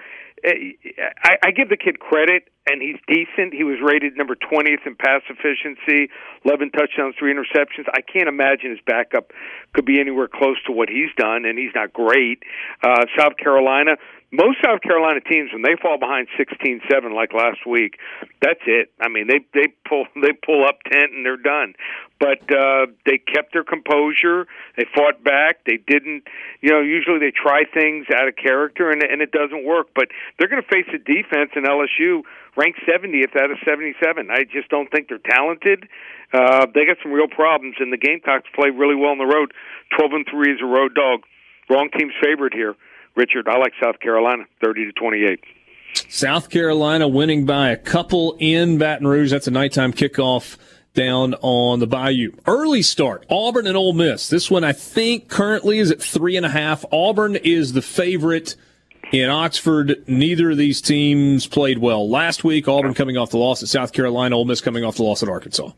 I, 0.46 1.36
I 1.42 1.50
give 1.50 1.68
the 1.68 1.76
kid 1.76 1.98
credit, 1.98 2.48
and 2.66 2.80
he's 2.80 2.96
decent. 3.08 3.52
He 3.52 3.64
was 3.64 3.78
rated 3.82 4.16
number 4.16 4.36
20th 4.36 4.86
in 4.86 4.94
pass 4.94 5.22
efficiency, 5.28 6.10
11 6.44 6.70
touchdowns, 6.70 7.14
three 7.18 7.34
interceptions. 7.34 7.86
I 7.92 8.00
can't 8.00 8.28
imagine 8.28 8.70
his 8.70 8.80
backup 8.86 9.32
could 9.72 9.84
be 9.84 10.00
anywhere 10.00 10.28
close 10.28 10.56
to 10.66 10.72
what 10.72 10.88
he's 10.88 11.10
done, 11.16 11.44
and 11.44 11.58
he's 11.58 11.74
not 11.74 11.92
great. 11.92 12.42
Uh, 12.82 13.06
South 13.18 13.36
Carolina, 13.38 13.96
most 14.32 14.58
South 14.64 14.82
Carolina 14.82 15.20
teams 15.20 15.52
when 15.52 15.62
they 15.62 15.76
fall 15.80 15.98
behind 15.98 16.26
16-7 16.38 17.14
like 17.14 17.32
last 17.32 17.64
week, 17.66 17.98
that's 18.42 18.60
it. 18.66 18.90
I 19.00 19.08
mean, 19.08 19.28
they 19.28 19.38
they 19.54 19.68
pull 19.88 20.06
they 20.22 20.32
pull 20.32 20.64
up 20.66 20.82
tent 20.90 21.12
and 21.14 21.24
they're 21.24 21.36
done. 21.36 21.74
But 22.18 22.42
uh 22.50 22.90
they 23.04 23.18
kept 23.18 23.52
their 23.52 23.62
composure. 23.62 24.46
They 24.76 24.84
fought 24.94 25.22
back. 25.22 25.62
They 25.64 25.78
didn't, 25.78 26.24
you 26.60 26.70
know, 26.70 26.80
usually 26.80 27.20
they 27.20 27.30
try 27.30 27.62
things 27.72 28.06
out 28.14 28.26
of 28.26 28.34
character 28.34 28.90
and 28.90 29.02
and 29.02 29.22
it 29.22 29.30
doesn't 29.30 29.64
work, 29.64 29.88
but 29.94 30.08
they're 30.38 30.48
going 30.48 30.62
to 30.62 30.68
face 30.68 30.88
a 30.90 30.98
defense 30.98 31.52
in 31.54 31.62
LSU 31.62 32.22
ranked 32.56 32.80
70th 32.88 33.36
out 33.36 33.50
of 33.50 33.58
77. 33.64 34.30
I 34.30 34.44
just 34.44 34.68
don't 34.70 34.90
think 34.90 35.08
they're 35.08 35.22
talented. 35.22 35.86
Uh 36.32 36.66
they 36.74 36.84
got 36.84 36.98
some 37.02 37.12
real 37.12 37.28
problems 37.28 37.76
and 37.78 37.92
the 37.92 37.98
Gamecocks 37.98 38.50
play 38.54 38.70
really 38.70 38.96
well 38.96 39.14
on 39.14 39.18
the 39.18 39.30
road. 39.30 39.54
12 39.96 40.12
and 40.12 40.26
3 40.28 40.52
is 40.52 40.60
a 40.60 40.66
road 40.66 40.94
dog. 40.94 41.20
Wrong 41.70 41.90
team's 41.96 42.14
favorite 42.20 42.54
here. 42.54 42.74
Richard, 43.16 43.48
I 43.48 43.58
like 43.58 43.72
South 43.82 43.98
Carolina, 44.00 44.44
30 44.62 44.86
to 44.86 44.92
28. 44.92 45.40
South 46.08 46.50
Carolina 46.50 47.08
winning 47.08 47.46
by 47.46 47.70
a 47.70 47.76
couple 47.76 48.36
in 48.38 48.78
Baton 48.78 49.06
Rouge. 49.06 49.30
That's 49.30 49.46
a 49.46 49.50
nighttime 49.50 49.92
kickoff 49.92 50.58
down 50.92 51.34
on 51.40 51.80
the 51.80 51.86
Bayou. 51.86 52.32
Early 52.46 52.82
start, 52.82 53.24
Auburn 53.30 53.66
and 53.66 53.76
Ole 53.76 53.94
Miss. 53.94 54.28
This 54.28 54.50
one, 54.50 54.64
I 54.64 54.72
think, 54.72 55.28
currently 55.28 55.78
is 55.78 55.90
at 55.90 56.02
three 56.02 56.36
and 56.36 56.44
a 56.44 56.50
half. 56.50 56.84
Auburn 56.92 57.36
is 57.36 57.72
the 57.72 57.82
favorite 57.82 58.56
in 59.12 59.30
Oxford. 59.30 60.04
Neither 60.06 60.50
of 60.50 60.58
these 60.58 60.80
teams 60.80 61.46
played 61.46 61.78
well 61.78 62.08
last 62.08 62.44
week. 62.44 62.68
Auburn 62.68 62.94
coming 62.94 63.16
off 63.16 63.30
the 63.30 63.38
loss 63.38 63.62
at 63.62 63.68
South 63.68 63.92
Carolina, 63.92 64.36
Ole 64.36 64.44
Miss 64.44 64.60
coming 64.60 64.84
off 64.84 64.96
the 64.96 65.02
loss 65.02 65.22
at 65.22 65.28
Arkansas. 65.28 65.70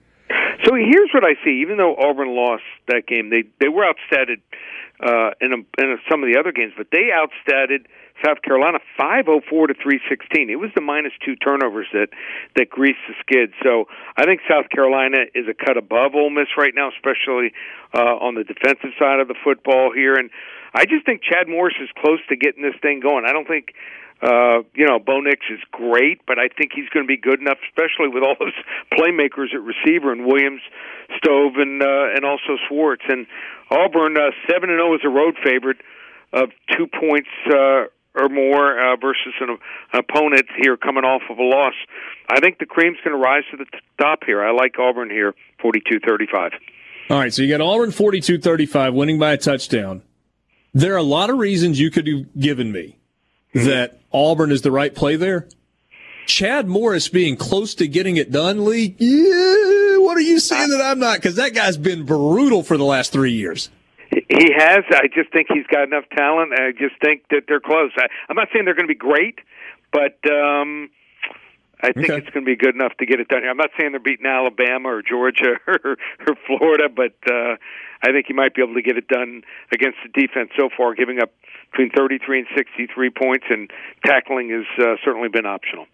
So 0.64 0.74
here's 0.74 1.10
what 1.14 1.24
I 1.24 1.34
see. 1.44 1.60
Even 1.62 1.76
though 1.76 1.94
Auburn 1.96 2.34
lost 2.34 2.64
that 2.88 3.06
game, 3.06 3.30
they 3.30 3.44
they 3.60 3.68
were 3.68 3.84
outstated 3.84 4.40
uh, 5.00 5.30
in, 5.40 5.52
a, 5.52 5.82
in 5.82 5.98
some 6.10 6.22
of 6.22 6.28
the 6.32 6.38
other 6.38 6.52
games, 6.52 6.72
but 6.76 6.88
they 6.90 7.10
outstated 7.14 7.86
South 8.24 8.42
Carolina 8.42 8.78
504 8.98 9.68
to 9.68 9.74
316. 9.74 10.50
It 10.50 10.58
was 10.58 10.70
the 10.74 10.80
minus 10.80 11.12
two 11.24 11.36
turnovers 11.36 11.86
that 11.92 12.08
that 12.56 12.68
greased 12.68 12.98
the 13.06 13.14
skid. 13.22 13.54
So 13.62 13.86
I 14.16 14.24
think 14.24 14.40
South 14.50 14.68
Carolina 14.70 15.30
is 15.34 15.46
a 15.46 15.54
cut 15.54 15.76
above 15.76 16.14
Ole 16.14 16.30
Miss 16.30 16.48
right 16.58 16.74
now, 16.74 16.90
especially 16.90 17.54
uh, 17.94 18.18
on 18.18 18.34
the 18.34 18.42
defensive 18.42 18.90
side 18.98 19.20
of 19.20 19.28
the 19.28 19.38
football 19.44 19.92
here. 19.94 20.14
And 20.14 20.30
I 20.74 20.84
just 20.84 21.06
think 21.06 21.22
Chad 21.22 21.46
Morris 21.46 21.78
is 21.80 21.88
close 21.96 22.18
to 22.28 22.36
getting 22.36 22.62
this 22.62 22.76
thing 22.82 23.00
going. 23.00 23.24
I 23.24 23.32
don't 23.32 23.46
think 23.46 23.74
Uh, 24.20 24.66
you 24.74 24.84
know, 24.84 24.98
Bo 24.98 25.20
Nix 25.20 25.46
is 25.50 25.60
great, 25.70 26.20
but 26.26 26.38
I 26.38 26.48
think 26.48 26.72
he's 26.74 26.88
going 26.88 27.06
to 27.06 27.08
be 27.08 27.16
good 27.16 27.40
enough, 27.40 27.58
especially 27.70 28.08
with 28.08 28.24
all 28.24 28.34
those 28.38 28.56
playmakers 28.92 29.54
at 29.54 29.62
receiver 29.62 30.10
and 30.10 30.26
Williams, 30.26 30.60
Stove, 31.18 31.54
and 31.56 31.82
uh, 31.82 32.14
and 32.14 32.24
also 32.24 32.58
Schwartz. 32.68 33.02
And 33.08 33.26
Auburn 33.70 34.16
uh, 34.16 34.30
seven 34.50 34.70
and 34.70 34.78
zero 34.78 34.94
is 34.94 35.00
a 35.04 35.08
road 35.08 35.36
favorite 35.42 35.78
of 36.32 36.50
two 36.76 36.86
points. 36.86 37.30
Uh, 37.46 37.84
or 38.14 38.28
more 38.28 38.76
uh, 38.80 38.96
versus 38.96 39.32
an, 39.40 39.50
an 39.92 40.00
opponent 40.00 40.46
here 40.60 40.76
coming 40.76 41.04
off 41.04 41.22
of 41.30 41.38
a 41.38 41.42
loss. 41.42 41.74
I 42.28 42.40
think 42.40 42.58
the 42.58 42.66
cream's 42.66 42.96
going 43.04 43.14
to 43.14 43.22
rise 43.22 43.44
to 43.52 43.58
the 43.58 43.66
top 44.00 44.20
here. 44.26 44.42
I 44.42 44.50
like 44.50 44.76
Auburn 44.76 45.08
here, 45.08 45.34
42-35. 45.62 46.50
All 47.10 47.18
right, 47.18 47.32
so 47.32 47.42
you 47.42 47.48
got 47.48 47.60
Auburn 47.60 47.90
42-35 47.90 48.94
winning 48.94 49.20
by 49.20 49.34
a 49.34 49.36
touchdown. 49.36 50.02
There 50.74 50.94
are 50.94 50.98
a 50.98 51.02
lot 51.02 51.30
of 51.30 51.38
reasons 51.38 51.78
you 51.78 51.92
could 51.92 52.08
have 52.08 52.40
given 52.40 52.72
me 52.72 52.97
that 53.54 54.00
Auburn 54.12 54.52
is 54.52 54.62
the 54.62 54.70
right 54.70 54.94
play 54.94 55.16
there. 55.16 55.48
Chad 56.26 56.68
Morris 56.68 57.08
being 57.08 57.36
close 57.36 57.74
to 57.76 57.88
getting 57.88 58.18
it 58.18 58.30
done, 58.30 58.64
Lee. 58.64 58.94
Yeah, 58.98 59.98
what 59.98 60.16
are 60.18 60.22
you 60.22 60.38
saying 60.38 60.68
that 60.70 60.82
I'm 60.84 60.98
not? 60.98 61.16
Because 61.16 61.36
that 61.36 61.54
guy's 61.54 61.78
been 61.78 62.04
brutal 62.04 62.62
for 62.62 62.76
the 62.76 62.84
last 62.84 63.12
three 63.12 63.32
years. 63.32 63.70
He 64.10 64.52
has. 64.56 64.84
I 64.90 65.08
just 65.12 65.32
think 65.32 65.48
he's 65.52 65.66
got 65.66 65.84
enough 65.84 66.04
talent. 66.14 66.52
I 66.52 66.72
just 66.72 67.00
think 67.02 67.24
that 67.30 67.44
they're 67.48 67.60
close. 67.60 67.92
I, 67.96 68.08
I'm 68.28 68.36
not 68.36 68.48
saying 68.52 68.66
they're 68.66 68.74
going 68.74 68.88
to 68.88 68.92
be 68.92 68.98
great, 68.98 69.38
but 69.90 70.18
um, 70.30 70.90
I 71.80 71.92
think 71.92 72.10
okay. 72.10 72.18
it's 72.18 72.30
going 72.30 72.44
to 72.44 72.50
be 72.50 72.56
good 72.56 72.74
enough 72.74 72.92
to 72.98 73.06
get 73.06 73.20
it 73.20 73.28
done. 73.28 73.42
Here. 73.42 73.50
I'm 73.50 73.56
not 73.56 73.70
saying 73.78 73.92
they're 73.92 74.00
beating 74.00 74.26
Alabama 74.26 74.88
or 74.88 75.02
Georgia 75.02 75.56
or, 75.66 75.96
or 76.26 76.34
Florida, 76.46 76.88
but 76.94 77.16
uh, 77.30 77.56
I 78.02 78.12
think 78.12 78.26
he 78.26 78.34
might 78.34 78.54
be 78.54 78.62
able 78.62 78.74
to 78.74 78.82
get 78.82 78.96
it 78.96 79.08
done 79.08 79.42
against 79.72 79.98
the 80.04 80.20
defense 80.20 80.50
so 80.58 80.68
far, 80.76 80.94
giving 80.94 81.20
up 81.20 81.32
between 81.70 81.90
33 81.90 82.40
and 82.40 82.48
63 82.56 83.10
points, 83.10 83.46
and 83.50 83.70
tackling 84.04 84.50
has 84.50 84.84
uh, 84.84 84.96
certainly 85.04 85.28
been 85.28 85.46
optional. 85.46 85.86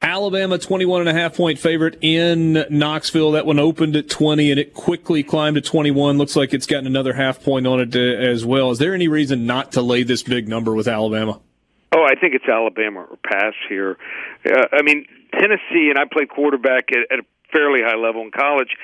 Alabama 0.00 0.58
21 0.58 1.00
and 1.00 1.08
a 1.08 1.12
half 1.12 1.36
point 1.36 1.58
favorite 1.58 1.98
in 2.02 2.64
Knoxville. 2.70 3.32
That 3.32 3.46
one 3.46 3.58
opened 3.58 3.96
at 3.96 4.08
20 4.08 4.52
and 4.52 4.60
it 4.60 4.72
quickly 4.72 5.24
climbed 5.24 5.56
to 5.56 5.60
21. 5.60 6.18
Looks 6.18 6.36
like 6.36 6.54
it's 6.54 6.66
gotten 6.66 6.86
another 6.86 7.12
half 7.14 7.42
point 7.42 7.66
on 7.66 7.80
it 7.80 7.96
uh, 7.96 7.98
as 7.98 8.44
well. 8.44 8.70
Is 8.70 8.78
there 8.78 8.94
any 8.94 9.08
reason 9.08 9.44
not 9.44 9.72
to 9.72 9.82
lay 9.82 10.04
this 10.04 10.22
big 10.22 10.48
number 10.48 10.72
with 10.72 10.86
Alabama? 10.86 11.40
Oh, 11.90 12.04
I 12.04 12.14
think 12.14 12.34
it's 12.34 12.46
Alabama 12.48 13.06
or 13.10 13.16
pass 13.24 13.54
here. 13.68 13.96
Uh, 14.46 14.66
I 14.72 14.82
mean, 14.82 15.04
Tennessee, 15.32 15.90
and 15.90 15.98
I 15.98 16.04
played 16.04 16.28
quarterback 16.28 16.90
at, 16.92 17.12
at 17.12 17.18
a 17.18 17.26
fairly 17.52 17.80
high 17.82 17.96
level 17.96 18.22
in 18.22 18.30
college. 18.30 18.76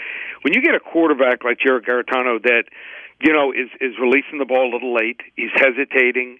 When 0.42 0.52
you 0.52 0.62
get 0.62 0.74
a 0.74 0.80
quarterback 0.80 1.44
like 1.44 1.58
Jarrett 1.60 1.84
Guarantano 1.86 2.42
that, 2.42 2.64
you 3.24 3.32
know, 3.32 3.52
is 3.52 3.70
is 3.80 3.94
releasing 3.98 4.38
the 4.38 4.44
ball 4.44 4.70
a 4.70 4.72
little 4.72 4.94
late, 4.94 5.20
he's 5.34 5.50
hesitating, 5.54 6.38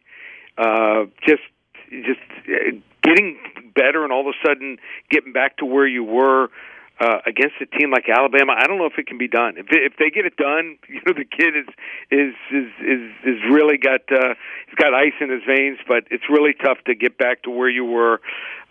uh, 0.58 1.06
just 1.26 1.42
just 1.90 2.20
uh, 2.48 2.76
getting 3.02 3.38
better, 3.74 4.04
and 4.04 4.12
all 4.12 4.20
of 4.28 4.34
a 4.34 4.46
sudden 4.46 4.76
getting 5.10 5.32
back 5.32 5.56
to 5.58 5.64
where 5.64 5.86
you 5.86 6.04
were 6.04 6.50
uh, 7.00 7.18
against 7.26 7.54
a 7.60 7.66
team 7.66 7.90
like 7.90 8.04
Alabama, 8.08 8.54
I 8.56 8.66
don't 8.66 8.78
know 8.78 8.86
if 8.86 8.98
it 8.98 9.06
can 9.06 9.18
be 9.18 9.28
done. 9.28 9.54
If 9.56 9.66
if 9.70 9.94
they 9.98 10.10
get 10.10 10.26
it 10.26 10.36
done, 10.36 10.76
you 10.88 11.00
know 11.06 11.14
the 11.16 11.24
kid 11.24 11.56
is 11.56 11.66
is 12.10 12.34
is 12.52 12.70
is, 12.80 13.02
is 13.24 13.38
really 13.50 13.78
got 13.78 14.02
uh, 14.12 14.34
he's 14.66 14.76
got 14.76 14.92
ice 14.94 15.16
in 15.20 15.30
his 15.30 15.42
veins, 15.48 15.78
but 15.88 16.04
it's 16.10 16.28
really 16.28 16.52
tough 16.52 16.78
to 16.86 16.94
get 16.94 17.16
back 17.18 17.42
to 17.44 17.50
where 17.50 17.68
you 17.68 17.84
were 17.84 18.20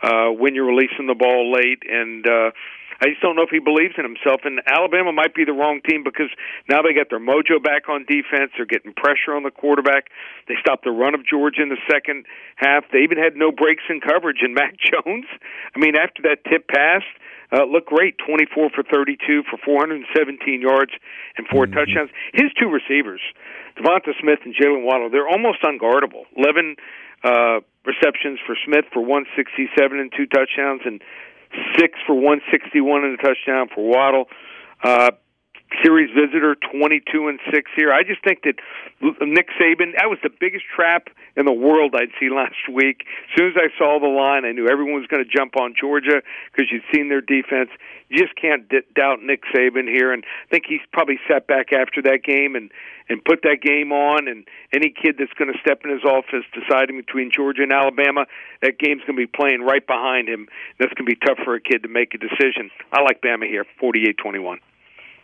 uh, 0.04 0.30
when 0.30 0.54
you're 0.56 0.68
releasing 0.68 1.08
the 1.08 1.16
ball 1.16 1.52
late 1.52 1.84
and. 1.90 2.28
uh 2.28 2.52
I 3.04 3.12
just 3.12 3.20
don't 3.20 3.36
know 3.36 3.44
if 3.44 3.52
he 3.52 3.60
believes 3.60 4.00
in 4.00 4.08
himself. 4.08 4.48
And 4.48 4.64
Alabama 4.64 5.12
might 5.12 5.36
be 5.36 5.44
the 5.44 5.52
wrong 5.52 5.84
team 5.84 6.08
because 6.08 6.32
now 6.72 6.80
they 6.80 6.96
got 6.96 7.12
their 7.12 7.20
mojo 7.20 7.60
back 7.60 7.92
on 7.92 8.08
defense. 8.08 8.56
They're 8.56 8.70
getting 8.70 8.96
pressure 8.96 9.36
on 9.36 9.44
the 9.44 9.52
quarterback. 9.52 10.08
They 10.48 10.56
stopped 10.64 10.88
the 10.88 10.96
run 10.96 11.12
of 11.12 11.28
Georgia 11.28 11.60
in 11.60 11.68
the 11.68 11.84
second 11.92 12.24
half. 12.56 12.88
They 12.96 13.04
even 13.04 13.20
had 13.20 13.36
no 13.36 13.52
breaks 13.52 13.84
in 13.92 14.00
coverage. 14.00 14.40
And 14.40 14.56
Mac 14.60 14.80
Jones, 14.80 15.28
I 15.76 15.80
mean, 15.84 16.00
after 16.00 16.24
that 16.24 16.48
tip 16.48 16.72
pass, 16.72 17.04
uh, 17.52 17.68
looked 17.68 17.92
great 17.92 18.16
24 18.24 18.72
for 18.72 18.84
32 18.88 19.44
for 19.52 19.60
417 19.60 20.64
yards 20.64 20.96
and 21.36 21.44
4 21.52 21.68
mm-hmm. 21.68 21.76
touchdowns. 21.76 22.10
His 22.32 22.56
two 22.56 22.72
receivers, 22.72 23.22
Devonta 23.76 24.16
Smith 24.16 24.40
and 24.48 24.56
Jaylen 24.56 24.88
Waddle, 24.88 25.12
they're 25.12 25.28
almost 25.28 25.60
unguardable. 25.62 26.24
11 26.40 26.78
uh, 27.24 27.60
receptions 27.86 28.40
for 28.46 28.56
Smith 28.66 28.86
for 28.92 29.04
167 29.04 30.00
and 30.00 30.12
two 30.16 30.26
touchdowns, 30.26 30.82
and 30.86 31.04
six 31.78 32.00
for 32.06 32.16
161 32.16 33.04
and 33.04 33.20
a 33.20 33.24
touchdown 33.24 33.68
for 33.74 33.88
Waddle. 33.88 34.26
Uh, 34.84 35.12
series 35.84 36.10
visitor 36.14 36.56
22 36.56 37.28
and 37.28 37.40
6 37.52 37.72
here. 37.76 37.92
I 37.92 38.04
just 38.04 38.24
think 38.24 38.44
that 38.44 38.56
Nick 39.02 39.48
Saban, 39.60 39.94
that 39.98 40.10
was 40.10 40.20
the 40.24 40.30
biggest 40.30 40.66
trap 40.76 41.08
in 41.36 41.46
the 41.46 41.54
world 41.54 41.96
I'd 41.96 42.12
see 42.20 42.30
last 42.32 42.70
week. 42.72 43.06
As 43.32 43.38
soon 43.38 43.48
as 43.52 43.58
I 43.58 43.70
saw 43.78 44.00
the 44.00 44.08
line, 44.08 44.46
I 44.46 44.52
knew 44.52 44.68
everyone 44.68 45.00
was 45.00 45.08
going 45.08 45.24
to 45.24 45.30
jump 45.30 45.56
on 45.58 45.74
Georgia 45.80 46.22
because 46.52 46.72
you'd 46.72 46.84
seen 46.94 47.10
their 47.10 47.22
defense. 47.22 47.70
You 48.10 48.22
just 48.22 48.36
can't 48.36 48.70
d- 48.70 48.86
doubt 48.96 49.24
Nick 49.24 49.44
Saban 49.56 49.88
here, 49.88 50.14
and 50.14 50.24
I 50.24 50.50
think 50.52 50.66
he's 50.68 50.82
probably 50.92 51.20
sat 51.28 51.48
back 51.48 51.74
after 51.74 52.02
that 52.04 52.24
game 52.24 52.56
and 52.56 52.70
and 53.10 53.24
put 53.24 53.42
that 53.44 53.60
game 53.62 53.92
on. 53.92 54.28
And 54.28 54.46
any 54.74 54.94
kid 54.94 55.16
that's 55.18 55.34
going 55.34 55.52
to 55.52 55.60
step 55.60 55.82
in 55.84 55.92
his 55.92 56.04
office 56.04 56.46
deciding 56.54 56.96
between 56.98 57.32
Georgia 57.32 57.64
and 57.64 57.74
Alabama, 57.74 58.26
that 58.62 58.80
game's 58.80 59.02
going 59.02 59.18
to 59.18 59.26
be 59.26 59.28
playing 59.28 59.62
right 59.62 59.86
behind 59.86 60.30
him. 60.30 60.48
That's 60.80 60.94
going 60.94 61.06
to 61.08 61.16
be 61.16 61.20
tough 61.20 61.40
for 61.44 61.56
a 61.56 61.62
kid 61.62 61.84
to 61.84 61.90
make 61.90 62.14
a 62.14 62.18
decision. 62.18 62.70
I 62.92 63.02
like 63.02 63.22
Bama 63.22 63.48
here, 63.48 63.66
forty-eight 63.80 64.18
twenty-one. 64.18 64.60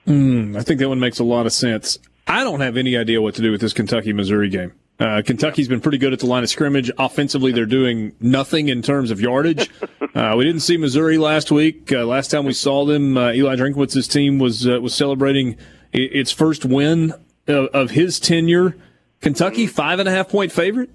Mm, 0.10 0.58
I 0.58 0.64
think 0.64 0.80
that 0.80 0.90
one 0.90 1.00
makes 1.00 1.20
a 1.20 1.24
lot 1.24 1.46
of 1.46 1.54
sense. 1.54 2.00
I 2.28 2.44
don't 2.44 2.62
have 2.62 2.78
any 2.78 2.98
idea 2.98 3.22
what 3.22 3.36
to 3.36 3.42
do 3.42 3.52
with 3.52 3.62
this 3.62 3.74
Kentucky 3.74 4.12
Missouri 4.12 4.50
game. 4.50 4.74
Uh, 5.00 5.22
Kentucky's 5.26 5.68
been 5.68 5.80
pretty 5.80 5.98
good 5.98 6.12
at 6.12 6.20
the 6.20 6.26
line 6.26 6.44
of 6.44 6.50
scrimmage. 6.50 6.92
Offensively, 6.98 7.52
they're 7.52 7.66
doing 7.66 8.14
nothing 8.20 8.68
in 8.68 8.82
terms 8.82 9.12
of 9.12 9.22
yardage. 9.22 9.70
Uh, 10.16 10.34
we 10.36 10.44
didn't 10.44 10.62
see 10.62 10.76
Missouri 10.76 11.20
last 11.20 11.52
week. 11.52 11.92
Uh, 11.94 12.04
last 12.04 12.32
time 12.32 12.44
we 12.44 12.52
saw 12.52 12.84
them, 12.84 13.16
uh, 13.16 13.32
Eli 13.32 13.56
Drinkwitz's 13.56 14.08
team 14.08 14.40
was 14.40 14.68
uh, 14.68 14.82
was 14.82 14.94
celebrating 14.94 15.56
its 15.94 16.32
first 16.32 16.66
win 16.66 17.14
of, 17.48 17.68
of, 17.68 17.92
his 17.92 18.20
tenure. 18.20 18.76
Kentucky 19.22 19.68
five 19.68 20.00
and 20.00 20.10
a 20.10 20.12
half 20.12 20.28
point 20.28 20.52
favorite. 20.52 20.90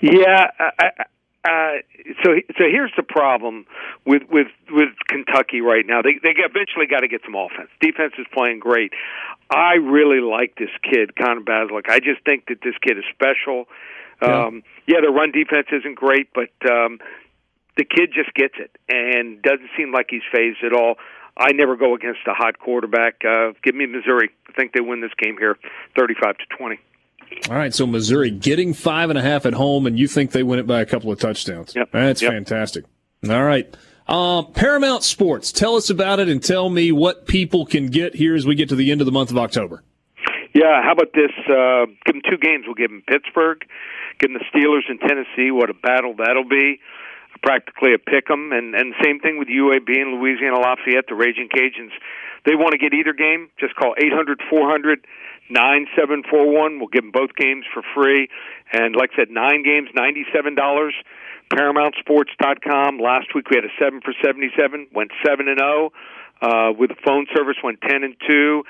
Yeah, 0.00 0.46
I, 0.58 0.90
uh, 1.44 1.80
so 2.22 2.34
so 2.58 2.64
here's 2.70 2.92
the 2.96 3.02
problem 3.02 3.64
with 4.04 4.22
with 4.30 4.48
with 4.70 4.90
Kentucky 5.08 5.60
right 5.60 5.86
now. 5.86 6.02
They 6.02 6.20
they 6.22 6.34
eventually 6.36 6.86
got 6.86 7.00
to 7.00 7.08
get 7.08 7.22
some 7.24 7.34
offense. 7.34 7.70
Defense 7.80 8.12
is 8.18 8.26
playing 8.32 8.60
great. 8.60 8.92
I 9.50 9.74
really 9.74 10.20
like 10.20 10.56
this 10.56 10.70
kid, 10.82 11.16
Connor 11.16 11.40
Bazelak. 11.40 11.88
I 11.88 11.98
just 12.00 12.22
think 12.24 12.46
that 12.48 12.58
this 12.62 12.74
kid 12.82 12.98
is 12.98 13.04
special. 13.12 13.64
Yeah. 14.22 14.46
Um, 14.46 14.62
yeah, 14.86 15.00
the 15.00 15.10
run 15.10 15.32
defense 15.32 15.68
isn't 15.72 15.94
great, 15.94 16.28
but 16.34 16.52
um, 16.70 16.98
the 17.76 17.84
kid 17.84 18.10
just 18.14 18.34
gets 18.34 18.54
it 18.58 18.76
and 18.88 19.40
doesn't 19.40 19.70
seem 19.78 19.92
like 19.92 20.08
he's 20.10 20.22
phased 20.30 20.62
at 20.62 20.74
all. 20.74 20.96
I 21.36 21.52
never 21.52 21.76
go 21.76 21.94
against 21.94 22.20
a 22.26 22.34
hot 22.34 22.58
quarterback. 22.58 23.24
Uh, 23.24 23.52
give 23.62 23.74
me 23.74 23.86
Missouri. 23.86 24.28
I 24.48 24.52
think 24.52 24.72
they 24.74 24.80
win 24.80 25.00
this 25.00 25.14
game 25.16 25.36
here, 25.38 25.56
thirty-five 25.96 26.36
to 26.36 26.44
twenty. 26.56 26.80
All 27.48 27.56
right, 27.56 27.74
so 27.74 27.86
Missouri 27.86 28.30
getting 28.30 28.74
five 28.74 29.10
and 29.10 29.18
a 29.18 29.22
half 29.22 29.46
at 29.46 29.54
home, 29.54 29.86
and 29.86 29.98
you 29.98 30.06
think 30.06 30.32
they 30.32 30.42
win 30.42 30.58
it 30.58 30.66
by 30.66 30.80
a 30.80 30.86
couple 30.86 31.10
of 31.10 31.18
touchdowns. 31.18 31.74
Yep. 31.74 31.90
That's 31.92 32.22
yep. 32.22 32.32
fantastic. 32.32 32.84
All 33.28 33.44
right. 33.44 33.74
Uh, 34.06 34.42
Paramount 34.42 35.04
Sports, 35.04 35.52
tell 35.52 35.76
us 35.76 35.88
about 35.88 36.18
it 36.18 36.28
and 36.28 36.42
tell 36.42 36.68
me 36.68 36.90
what 36.90 37.26
people 37.26 37.64
can 37.64 37.86
get 37.86 38.14
here 38.16 38.34
as 38.34 38.44
we 38.44 38.54
get 38.54 38.68
to 38.68 38.76
the 38.76 38.90
end 38.90 39.00
of 39.00 39.04
the 39.04 39.12
month 39.12 39.30
of 39.30 39.38
October. 39.38 39.82
Yeah, 40.52 40.82
how 40.82 40.92
about 40.92 41.12
this? 41.14 41.30
Uh, 41.46 41.86
give 42.04 42.14
them 42.14 42.22
two 42.28 42.38
games. 42.38 42.64
We'll 42.66 42.74
give 42.74 42.90
them 42.90 43.04
Pittsburgh, 43.06 43.62
give 44.18 44.32
them 44.32 44.40
the 44.40 44.46
Steelers 44.50 44.90
in 44.90 44.98
Tennessee. 44.98 45.52
What 45.52 45.70
a 45.70 45.74
battle 45.74 46.14
that'll 46.18 46.48
be! 46.48 46.80
Practically 47.42 47.94
a 47.94 47.98
pick 47.98 48.28
'em, 48.30 48.52
and 48.52 48.74
and 48.74 48.92
same 49.02 49.18
thing 49.20 49.38
with 49.38 49.48
UAB 49.48 49.88
and 49.98 50.20
Louisiana 50.20 50.60
Lafayette, 50.60 51.06
the 51.08 51.14
Raging 51.14 51.48
Cajuns. 51.48 51.92
They 52.44 52.54
want 52.54 52.72
to 52.72 52.78
get 52.78 52.92
either 52.92 53.14
game. 53.14 53.48
Just 53.58 53.76
call 53.76 53.94
eight 53.96 54.12
hundred 54.12 54.42
four 54.50 54.68
hundred 54.68 55.06
9741. 55.50 56.78
We'll 56.78 56.88
give 56.88 57.02
them 57.02 57.10
both 57.12 57.34
games 57.36 57.64
for 57.72 57.82
free. 57.94 58.28
And 58.72 58.94
like 58.94 59.10
I 59.14 59.22
said, 59.22 59.30
nine 59.30 59.62
games, 59.62 59.88
$97. 59.96 60.56
ParamountSports.com. 61.52 62.98
Last 62.98 63.34
week 63.34 63.50
we 63.50 63.56
had 63.56 63.64
a 63.64 63.74
7 63.78 64.00
for 64.02 64.14
77, 64.24 64.88
went 64.94 65.10
7 65.26 65.48
and 65.48 65.58
0. 65.58 65.90
Uh, 66.42 66.72
with 66.72 66.88
the 66.88 66.96
phone 67.04 67.26
service, 67.36 67.56
went 67.62 67.80
10 67.82 68.02
and 68.02 68.16
2. 68.26 68.62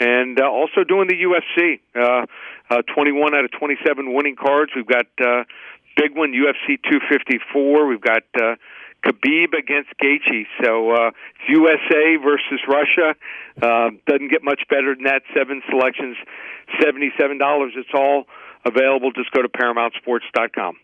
And 0.00 0.40
uh, 0.40 0.48
also 0.48 0.84
doing 0.84 1.08
the 1.08 1.18
UFC. 1.18 1.80
Uh, 1.94 2.26
uh, 2.70 2.82
21 2.94 3.34
out 3.34 3.44
of 3.44 3.50
27 3.52 4.14
winning 4.14 4.36
cards. 4.36 4.72
We've 4.74 4.86
got 4.86 5.06
uh, 5.20 5.44
big 5.96 6.16
one, 6.16 6.32
UFC 6.32 6.80
254. 6.88 7.86
We've 7.86 8.00
got. 8.00 8.22
Uh, 8.34 8.54
Khabib 9.04 9.56
against 9.56 9.90
Gaethje. 10.02 10.46
So 10.62 10.90
uh, 10.90 11.10
it's 11.40 11.48
USA 11.48 12.16
versus 12.22 12.60
Russia. 12.68 13.14
Uh, 13.60 13.90
doesn't 14.06 14.28
get 14.28 14.42
much 14.42 14.62
better 14.68 14.94
than 14.94 15.04
that. 15.04 15.22
Seven 15.34 15.62
selections, 15.70 16.16
seventy-seven 16.82 17.38
dollars. 17.38 17.72
It's 17.76 17.88
all 17.94 18.24
available. 18.64 19.12
Just 19.12 19.30
go 19.30 19.42
to 19.42 19.48
ParamountSports.com. 19.48 20.76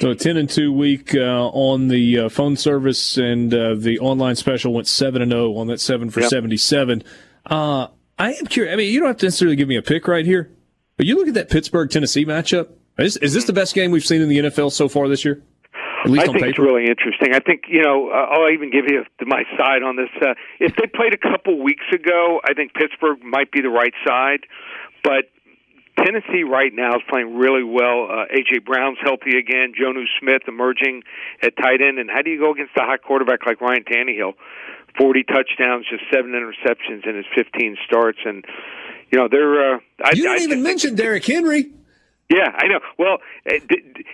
So 0.00 0.10
a 0.10 0.14
ten 0.14 0.36
and 0.36 0.48
two 0.48 0.72
week 0.72 1.14
uh, 1.14 1.48
on 1.48 1.88
the 1.88 2.18
uh, 2.18 2.28
phone 2.28 2.56
service, 2.56 3.16
and 3.16 3.52
uh, 3.52 3.74
the 3.74 3.98
online 4.00 4.36
special 4.36 4.74
went 4.74 4.86
seven 4.86 5.22
and 5.22 5.30
zero 5.32 5.54
oh 5.54 5.58
on 5.58 5.68
that 5.68 5.80
seven 5.80 6.10
for 6.10 6.20
yep. 6.20 6.30
seventy-seven. 6.30 7.02
Uh, 7.46 7.88
I 8.18 8.34
am 8.34 8.46
curious. 8.46 8.72
I 8.72 8.76
mean, 8.76 8.92
you 8.92 9.00
don't 9.00 9.08
have 9.08 9.18
to 9.18 9.26
necessarily 9.26 9.56
give 9.56 9.68
me 9.68 9.76
a 9.76 9.82
pick 9.82 10.06
right 10.08 10.26
here, 10.26 10.50
but 10.96 11.06
you 11.06 11.16
look 11.16 11.28
at 11.28 11.34
that 11.34 11.48
Pittsburgh 11.48 11.90
Tennessee 11.90 12.24
matchup. 12.24 12.68
Is, 12.98 13.18
is 13.18 13.34
this 13.34 13.44
the 13.44 13.52
best 13.52 13.74
game 13.74 13.90
we've 13.90 14.04
seen 14.04 14.22
in 14.22 14.28
the 14.28 14.38
NFL 14.38 14.72
so 14.72 14.88
far 14.88 15.06
this 15.08 15.24
year? 15.24 15.42
I 16.06 16.24
think 16.24 16.34
paper. 16.34 16.46
it's 16.46 16.58
really 16.58 16.86
interesting. 16.86 17.34
I 17.34 17.40
think 17.40 17.64
you 17.68 17.82
know 17.82 18.10
uh, 18.10 18.34
I'll 18.34 18.52
even 18.52 18.70
give 18.70 18.84
you 18.88 19.04
my 19.26 19.42
side 19.58 19.82
on 19.82 19.96
this. 19.96 20.10
Uh, 20.20 20.34
if 20.60 20.74
they 20.76 20.86
played 20.86 21.14
a 21.14 21.18
couple 21.18 21.62
weeks 21.62 21.84
ago, 21.92 22.40
I 22.44 22.54
think 22.54 22.74
Pittsburgh 22.74 23.22
might 23.22 23.50
be 23.50 23.60
the 23.60 23.70
right 23.70 23.94
side, 24.06 24.46
but 25.02 25.26
Tennessee 25.98 26.44
right 26.44 26.72
now 26.74 26.96
is 26.96 27.02
playing 27.08 27.36
really 27.36 27.64
well. 27.64 28.08
Uh, 28.10 28.26
AJ 28.28 28.64
Brown's 28.64 28.98
healthy 29.02 29.38
again. 29.38 29.72
Jonnu 29.72 30.04
Smith 30.20 30.42
emerging 30.46 31.02
at 31.42 31.56
tight 31.56 31.80
end. 31.80 31.98
And 31.98 32.10
how 32.10 32.22
do 32.22 32.30
you 32.30 32.38
go 32.38 32.52
against 32.52 32.72
a 32.76 32.82
hot 32.82 33.02
quarterback 33.02 33.46
like 33.46 33.60
Ryan 33.60 33.84
Tannehill? 33.84 34.34
Forty 34.98 35.24
touchdowns, 35.24 35.86
just 35.90 36.04
seven 36.12 36.32
interceptions 36.32 37.06
in 37.06 37.16
his 37.16 37.26
fifteen 37.34 37.76
starts, 37.84 38.18
and 38.24 38.44
you 39.10 39.18
know 39.18 39.28
they're. 39.30 39.74
Uh, 39.74 39.78
I, 40.02 40.10
you 40.10 40.22
didn't 40.22 40.40
I 40.40 40.42
even 40.42 40.62
mention 40.62 40.94
Derrick 40.94 41.24
Henry. 41.24 41.70
Yeah, 42.28 42.50
I 42.52 42.66
know. 42.66 42.80
Well, 42.98 43.18
eh, 43.46 43.60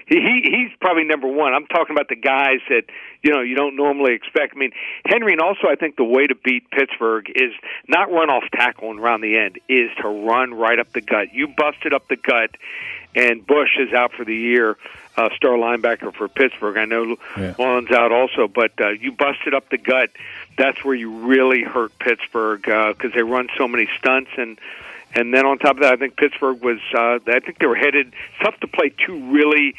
he 0.07 0.41
he's 0.45 0.71
probably 0.81 1.05
number 1.05 1.29
one. 1.29 1.55
I'm 1.55 1.67
talking 1.67 1.97
about 1.97 2.09
the 2.09 2.17
guys 2.17 2.61
that 2.69 2.83
you 3.23 3.31
know 3.33 3.41
you 3.41 3.55
don't 3.55 3.75
normally 3.75 4.13
expect. 4.13 4.55
I 4.55 4.59
mean, 4.59 4.73
Henry, 5.07 5.33
and 5.33 5.41
also 5.41 5.69
I 5.71 5.77
think 5.77 5.97
the 5.97 6.05
way 6.05 6.27
to 6.27 6.35
beat 6.35 6.71
Pittsburgh 6.71 7.31
is 7.35 7.53
not 7.89 8.13
run 8.13 8.29
off 8.29 8.45
tackle 8.53 8.91
and 8.91 9.01
around 9.01 9.23
the 9.23 9.39
end, 9.39 9.59
is 9.67 9.89
to 10.03 10.09
run 10.09 10.53
right 10.53 10.79
up 10.79 10.93
the 10.93 11.01
gut. 11.01 11.33
You 11.33 11.49
busted 11.49 11.95
up 11.95 12.07
the 12.09 12.17
gut, 12.17 12.51
and 13.15 13.47
Bush 13.47 13.79
is 13.79 13.95
out 13.95 14.13
for 14.13 14.25
the 14.27 14.37
year. 14.37 14.77
Uh, 15.15 15.29
star 15.37 15.59
linebacker 15.59 16.15
for 16.15 16.27
Pittsburgh. 16.27 16.79
I 16.79 16.87
know 16.87 17.17
yeah. 17.37 17.55
Mullen's 17.59 17.91
out 17.91 18.13
also, 18.13 18.49
but 18.49 18.73
uh, 18.81 18.89
you 18.91 19.13
busted 19.13 19.53
up 19.53 19.69
the 19.69 19.77
gut. 19.77 20.09
That's 20.57 20.83
where 20.83 20.95
you 20.95 21.11
really 21.27 21.63
hurt 21.63 21.99
Pittsburgh 21.99 22.63
because 22.63 22.97
uh, 23.05 23.15
they 23.15 23.23
run 23.23 23.49
so 23.59 23.69
many 23.69 23.89
stunts 23.99 24.31
and 24.39 24.59
and 25.15 25.33
then 25.33 25.47
on 25.47 25.59
top 25.59 25.77
of 25.77 25.83
that, 25.83 25.93
I 25.93 25.97
think 25.97 26.17
Pittsburgh 26.17 26.63
was. 26.63 26.79
Uh, 26.95 27.19
I 27.27 27.41
think 27.41 27.59
they 27.59 27.67
were 27.67 27.77
headed. 27.77 28.13
Tough 28.43 28.59
to 28.61 28.67
play 28.67 28.93
two 29.07 29.33
really 29.33 29.75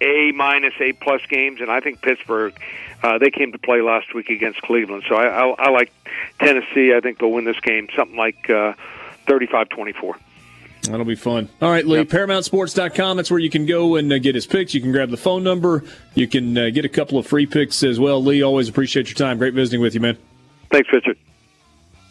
A 0.00 0.32
minus 0.32 0.74
A 0.80 0.92
plus 0.92 1.20
games, 1.28 1.60
and 1.60 1.70
I 1.70 1.80
think 1.80 2.02
Pittsburgh. 2.02 2.54
Uh, 3.02 3.18
they 3.18 3.30
came 3.30 3.52
to 3.52 3.58
play 3.58 3.82
last 3.82 4.14
week 4.14 4.30
against 4.30 4.62
Cleveland, 4.62 5.04
so 5.06 5.16
I, 5.16 5.26
I, 5.26 5.66
I 5.66 5.70
like 5.70 5.92
Tennessee. 6.40 6.94
I 6.94 7.00
think 7.00 7.18
they'll 7.18 7.30
win 7.30 7.44
this 7.44 7.60
game, 7.60 7.88
something 7.94 8.16
like 8.16 8.48
uh, 8.48 8.72
35-24. 9.26 10.14
That'll 10.84 11.04
be 11.04 11.14
fun. 11.14 11.48
All 11.60 11.70
right, 11.70 11.86
Lee, 11.86 11.98
yep. 11.98 12.08
ParamountSports.com. 12.08 13.16
That's 13.16 13.30
where 13.30 13.40
you 13.40 13.50
can 13.50 13.66
go 13.66 13.96
and 13.96 14.12
uh, 14.12 14.18
get 14.18 14.34
his 14.34 14.46
picks. 14.46 14.72
You 14.72 14.80
can 14.80 14.92
grab 14.92 15.10
the 15.10 15.16
phone 15.16 15.42
number. 15.42 15.84
You 16.14 16.26
can 16.26 16.56
uh, 16.56 16.70
get 16.70 16.84
a 16.84 16.88
couple 16.88 17.18
of 17.18 17.26
free 17.26 17.46
picks 17.46 17.82
as 17.82 18.00
well. 18.00 18.22
Lee, 18.22 18.42
always 18.42 18.68
appreciate 18.68 19.08
your 19.08 19.16
time. 19.16 19.38
Great 19.38 19.54
visiting 19.54 19.80
with 19.80 19.94
you, 19.94 20.00
man. 20.00 20.16
Thanks, 20.70 20.88
Richard. 20.92 21.18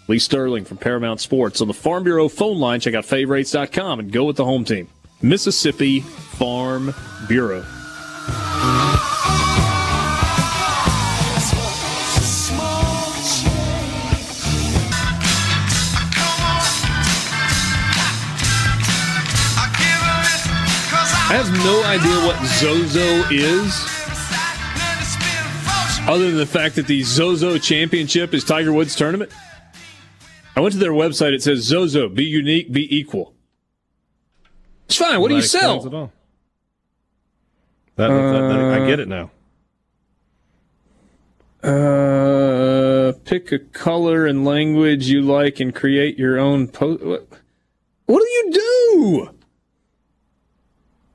Lee 0.07 0.19
Sterling 0.19 0.65
from 0.65 0.77
Paramount 0.77 1.19
Sports. 1.19 1.61
On 1.61 1.67
the 1.67 1.73
Farm 1.73 2.03
Bureau 2.03 2.27
phone 2.27 2.59
line, 2.59 2.79
check 2.79 2.93
out 2.93 3.05
favorites.com 3.05 3.99
and 3.99 4.11
go 4.11 4.23
with 4.23 4.35
the 4.35 4.45
home 4.45 4.63
team. 4.63 4.87
Mississippi 5.21 6.01
Farm 6.01 6.93
Bureau. 7.27 7.65
I 21.27 21.37
have 21.37 21.51
no 21.65 21.83
idea 21.83 22.15
what 22.27 22.37
Zozo 22.59 23.25
is. 23.31 23.95
Other 26.07 26.27
than 26.27 26.37
the 26.37 26.45
fact 26.45 26.75
that 26.75 26.85
the 26.85 27.01
Zozo 27.01 27.57
Championship 27.57 28.35
is 28.35 28.43
Tiger 28.43 28.71
Woods' 28.71 28.95
tournament. 28.95 29.31
I 30.55 30.61
went 30.61 30.73
to 30.73 30.79
their 30.79 30.91
website. 30.91 31.33
It 31.33 31.43
says 31.43 31.59
Zozo, 31.59 32.07
be 32.07 32.23
unique, 32.23 32.71
be 32.71 32.95
equal. 32.95 33.33
It's 34.85 34.95
fine. 34.95 35.19
What 35.19 35.29
do 35.29 35.35
you 35.35 35.41
sell? 35.41 35.81
That, 35.81 36.09
that, 37.97 38.07
that, 38.07 38.81
I 38.81 38.87
get 38.87 38.99
it 38.99 39.07
now. 39.07 39.31
Uh, 41.63 43.13
pick 43.23 43.51
a 43.51 43.59
color 43.59 44.25
and 44.27 44.45
language 44.45 45.07
you 45.07 45.21
like 45.21 45.59
and 45.59 45.73
create 45.73 46.19
your 46.19 46.37
own 46.37 46.67
post. 46.67 47.03
What, 47.03 47.27
what 48.05 48.19
do 48.19 48.25
you 48.25 48.51
do? 48.51 49.29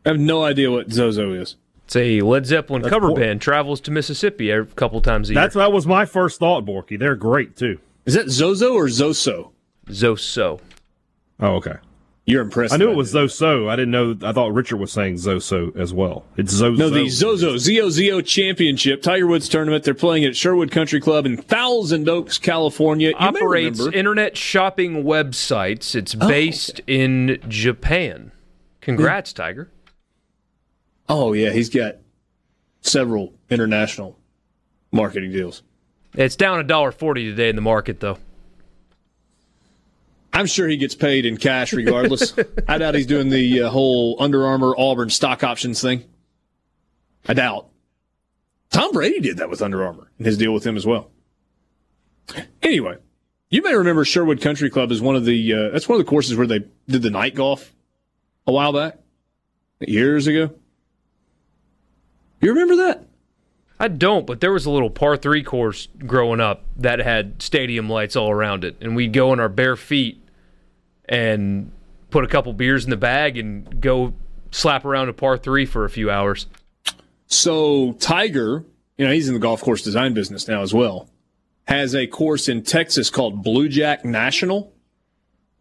I 0.04 0.08
have 0.08 0.18
no 0.18 0.42
idea 0.42 0.70
what 0.70 0.90
Zozo 0.90 1.32
is. 1.32 1.56
It's 1.84 1.96
a 1.96 2.20
Led 2.22 2.46
Zeppelin 2.46 2.82
That's 2.82 2.92
cover 2.92 3.12
band. 3.14 3.40
Travels 3.40 3.80
to 3.82 3.90
Mississippi 3.90 4.50
a 4.50 4.64
couple 4.64 5.00
times 5.00 5.30
a 5.30 5.34
year. 5.34 5.42
That's 5.42 5.54
that 5.54 5.72
was 5.72 5.86
my 5.86 6.04
first 6.04 6.40
thought, 6.40 6.64
Borky. 6.64 6.98
They're 6.98 7.16
great 7.16 7.56
too. 7.56 7.78
Is 8.10 8.16
that 8.16 8.28
Zozo 8.28 8.74
or 8.74 8.86
Zoso? 8.86 9.52
Zoso. 9.86 10.58
Oh, 11.38 11.54
okay. 11.54 11.76
You're 12.26 12.42
impressed. 12.42 12.74
I 12.74 12.76
knew 12.76 12.90
it 12.90 12.96
was 12.96 13.14
Zoso. 13.14 13.70
I 13.70 13.76
didn't 13.76 13.92
know. 13.92 14.16
I 14.24 14.32
thought 14.32 14.52
Richard 14.52 14.78
was 14.78 14.90
saying 14.90 15.14
Zoso 15.14 15.76
as 15.76 15.94
well. 15.94 16.24
It's 16.36 16.50
Zozo. 16.50 16.76
No, 16.76 16.90
the 16.90 17.08
Zozo 17.08 17.54
ZOZO 17.54 18.26
Championship 18.26 19.02
Tiger 19.02 19.28
Woods 19.28 19.48
tournament. 19.48 19.84
They're 19.84 19.94
playing 19.94 20.24
at 20.24 20.34
Sherwood 20.34 20.72
Country 20.72 21.00
Club 21.00 21.24
in 21.24 21.36
Thousand 21.36 22.08
Oaks, 22.08 22.36
California. 22.36 23.10
You 23.10 23.14
Operates 23.16 23.86
internet 23.86 24.36
shopping 24.36 25.04
websites. 25.04 25.94
It's 25.94 26.16
oh, 26.20 26.26
based 26.26 26.80
okay. 26.80 27.02
in 27.02 27.38
Japan. 27.46 28.32
Congrats, 28.80 29.32
yeah. 29.36 29.44
Tiger. 29.44 29.70
Oh 31.08 31.32
yeah, 31.32 31.50
he's 31.50 31.70
got 31.70 31.98
several 32.80 33.34
international 33.50 34.18
marketing 34.90 35.30
deals. 35.30 35.62
It's 36.14 36.36
down 36.36 36.60
a 36.60 36.64
dollar 36.64 36.92
forty 36.92 37.24
today 37.24 37.48
in 37.48 37.56
the 37.56 37.62
market, 37.62 38.00
though. 38.00 38.18
I'm 40.32 40.46
sure 40.46 40.68
he 40.68 40.76
gets 40.76 40.94
paid 40.94 41.26
in 41.26 41.36
cash 41.36 41.72
regardless. 41.72 42.34
I 42.68 42.78
doubt 42.78 42.94
he's 42.94 43.06
doing 43.06 43.28
the 43.28 43.64
uh, 43.64 43.70
whole 43.70 44.16
Under 44.20 44.46
Armour 44.46 44.74
Auburn 44.78 45.10
stock 45.10 45.42
options 45.42 45.82
thing. 45.82 46.04
I 47.28 47.34
doubt. 47.34 47.68
Tom 48.70 48.92
Brady 48.92 49.20
did 49.20 49.38
that 49.38 49.50
with 49.50 49.60
Under 49.60 49.84
Armour 49.84 50.10
and 50.18 50.26
his 50.26 50.38
deal 50.38 50.54
with 50.54 50.64
him 50.64 50.76
as 50.76 50.86
well. 50.86 51.10
Anyway, 52.62 52.96
you 53.50 53.62
may 53.62 53.74
remember 53.74 54.04
Sherwood 54.04 54.40
Country 54.40 54.70
Club 54.70 54.92
is 54.92 55.02
one 55.02 55.16
of 55.16 55.24
the 55.24 55.52
uh, 55.52 55.70
that's 55.72 55.88
one 55.88 55.98
of 56.00 56.06
the 56.06 56.08
courses 56.08 56.36
where 56.36 56.46
they 56.46 56.60
did 56.88 57.02
the 57.02 57.10
night 57.10 57.34
golf 57.34 57.74
a 58.46 58.52
while 58.52 58.72
back, 58.72 58.98
years 59.80 60.28
ago. 60.28 60.54
You 62.40 62.50
remember 62.50 62.76
that? 62.76 63.04
I 63.80 63.88
don't, 63.88 64.26
but 64.26 64.42
there 64.42 64.52
was 64.52 64.66
a 64.66 64.70
little 64.70 64.90
par 64.90 65.16
three 65.16 65.42
course 65.42 65.88
growing 66.06 66.38
up 66.38 66.64
that 66.76 66.98
had 66.98 67.40
stadium 67.40 67.88
lights 67.88 68.14
all 68.14 68.30
around 68.30 68.62
it, 68.62 68.76
and 68.82 68.94
we'd 68.94 69.14
go 69.14 69.32
in 69.32 69.40
our 69.40 69.48
bare 69.48 69.74
feet 69.74 70.22
and 71.08 71.72
put 72.10 72.22
a 72.22 72.28
couple 72.28 72.52
beers 72.52 72.84
in 72.84 72.90
the 72.90 72.98
bag 72.98 73.38
and 73.38 73.80
go 73.80 74.12
slap 74.50 74.84
around 74.84 75.08
a 75.08 75.14
par 75.14 75.38
three 75.38 75.64
for 75.64 75.86
a 75.86 75.90
few 75.90 76.10
hours. 76.10 76.46
So 77.26 77.92
Tiger, 77.94 78.66
you 78.98 79.06
know, 79.06 79.12
he's 79.12 79.28
in 79.28 79.34
the 79.34 79.40
golf 79.40 79.62
course 79.62 79.80
design 79.80 80.12
business 80.12 80.46
now 80.46 80.60
as 80.60 80.74
well, 80.74 81.08
has 81.66 81.94
a 81.94 82.06
course 82.06 82.50
in 82.50 82.62
Texas 82.62 83.08
called 83.08 83.42
Bluejack 83.42 84.04
National, 84.04 84.74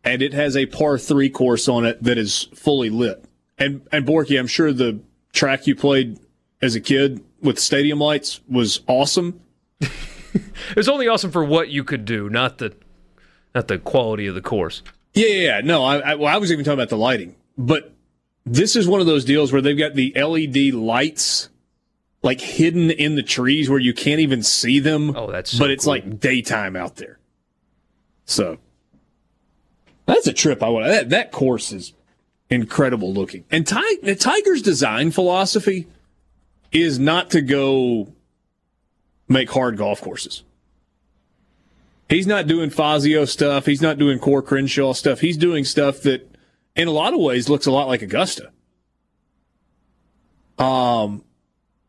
and 0.03 0.21
it 0.21 0.33
has 0.33 0.57
a 0.57 0.65
par 0.65 0.97
three 0.97 1.29
course 1.29 1.69
on 1.69 1.85
it 1.85 2.03
that 2.03 2.17
is 2.17 2.49
fully 2.53 2.89
lit. 2.89 3.23
And 3.57 3.87
and 3.93 4.05
Borky, 4.05 4.37
I'm 4.37 4.47
sure 4.47 4.73
the 4.73 4.99
track 5.31 5.67
you 5.67 5.75
played 5.75 6.19
as 6.61 6.75
a 6.75 6.81
kid 6.81 7.23
with 7.41 7.59
stadium 7.59 7.99
lights 7.99 8.41
was 8.47 8.81
awesome. 8.87 9.41
it 9.79 10.75
was 10.75 10.89
only 10.89 11.07
awesome 11.07 11.31
for 11.31 11.43
what 11.43 11.69
you 11.69 11.83
could 11.83 12.05
do, 12.05 12.29
not 12.29 12.57
the 12.57 12.75
not 13.55 13.67
the 13.67 13.79
quality 13.79 14.27
of 14.27 14.35
the 14.35 14.41
course. 14.41 14.81
Yeah, 15.13 15.27
yeah, 15.27 15.41
yeah. 15.41 15.61
no, 15.61 15.83
I, 15.83 15.97
I, 15.99 16.15
well, 16.15 16.33
I 16.33 16.37
was 16.37 16.51
even 16.51 16.63
talking 16.63 16.75
about 16.75 16.89
the 16.89 16.97
lighting, 16.97 17.35
but 17.57 17.93
this 18.45 18.75
is 18.75 18.87
one 18.87 19.01
of 19.01 19.07
those 19.07 19.25
deals 19.25 19.51
where 19.51 19.61
they've 19.61 19.77
got 19.77 19.95
the 19.95 20.13
LED 20.15 20.73
lights 20.73 21.49
like 22.21 22.41
hidden 22.41 22.91
in 22.91 23.15
the 23.15 23.23
trees 23.23 23.69
where 23.69 23.79
you 23.79 23.93
can't 23.93 24.19
even 24.19 24.43
see 24.43 24.79
them. 24.79 25.15
Oh, 25.15 25.31
that's 25.31 25.51
so 25.51 25.59
but 25.59 25.71
it's 25.71 25.85
cool. 25.85 25.93
like 25.93 26.19
daytime 26.19 26.75
out 26.75 26.97
there. 26.97 27.19
So 28.25 28.57
that's 30.05 30.27
a 30.27 30.33
trip. 30.33 30.61
I 30.61 30.69
want 30.69 30.85
that. 30.87 31.09
That 31.09 31.31
course 31.31 31.71
is 31.71 31.93
incredible 32.49 33.13
looking, 33.13 33.45
and 33.49 33.65
Ty, 33.65 33.95
Tiger's 34.19 34.61
design 34.61 35.11
philosophy 35.11 35.87
is 36.71 36.99
not 36.99 37.31
to 37.31 37.41
go 37.41 38.13
make 39.27 39.51
hard 39.51 39.77
golf 39.77 40.01
courses. 40.01 40.43
He's 42.09 42.25
not 42.25 42.47
doing 42.47 42.71
Fazio 42.71 43.25
stuff. 43.25 43.67
He's 43.67 43.81
not 43.81 43.99
doing 43.99 44.19
Coore 44.19 44.43
Crenshaw 44.43 44.93
stuff. 44.93 45.19
He's 45.21 45.37
doing 45.37 45.63
stuff 45.63 46.01
that, 46.01 46.27
in 46.75 46.87
a 46.87 46.91
lot 46.91 47.13
of 47.13 47.19
ways, 47.19 47.49
looks 47.49 47.67
a 47.67 47.71
lot 47.71 47.87
like 47.87 48.01
Augusta. 48.01 48.51
Um, 50.57 51.23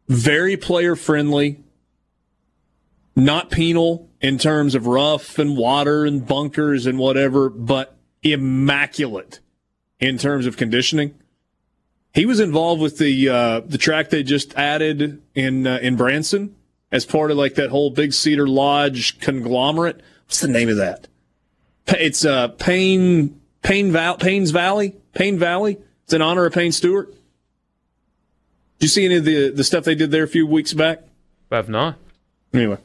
very 0.08 0.56
player 0.56 0.94
friendly, 0.94 1.60
not 3.16 3.50
penal 3.50 4.10
in 4.20 4.36
terms 4.36 4.74
of 4.74 4.86
rough 4.86 5.38
and 5.38 5.56
water 5.56 6.04
and 6.04 6.26
bunkers 6.26 6.86
and 6.86 6.98
whatever, 6.98 7.48
but 7.48 7.96
immaculate 8.22 9.40
in 9.98 10.18
terms 10.18 10.46
of 10.46 10.56
conditioning. 10.56 11.14
He 12.12 12.26
was 12.26 12.40
involved 12.40 12.82
with 12.82 12.98
the 12.98 13.28
uh, 13.28 13.60
the 13.60 13.78
track 13.78 14.10
they 14.10 14.22
just 14.22 14.54
added 14.54 15.22
in 15.34 15.66
uh, 15.66 15.78
in 15.80 15.96
Branson 15.96 16.56
as 16.90 17.06
part 17.06 17.30
of 17.30 17.36
like 17.36 17.54
that 17.54 17.70
whole 17.70 17.90
Big 17.90 18.12
Cedar 18.12 18.48
Lodge 18.48 19.20
conglomerate. 19.20 20.00
What's 20.26 20.40
the 20.40 20.48
name 20.48 20.68
of 20.68 20.76
that? 20.76 21.06
It's 21.86 22.24
uh, 22.24 22.48
Payne 22.48 23.40
Payne 23.62 23.92
Val- 23.92 24.16
Payne's 24.16 24.50
Valley 24.50 24.96
Payne 25.14 25.38
Valley. 25.38 25.78
It's 26.04 26.12
in 26.12 26.22
honor 26.22 26.46
of 26.46 26.52
Payne 26.52 26.72
Stewart. 26.72 27.08
Did 28.78 28.86
you 28.86 28.88
see 28.88 29.04
any 29.04 29.16
of 29.16 29.24
the 29.24 29.50
the 29.50 29.64
stuff 29.64 29.84
they 29.84 29.94
did 29.94 30.10
there 30.10 30.24
a 30.24 30.28
few 30.28 30.46
weeks 30.46 30.72
back? 30.72 31.02
I 31.50 31.56
have 31.56 31.68
not. 31.68 31.96
Anyway. 32.52 32.78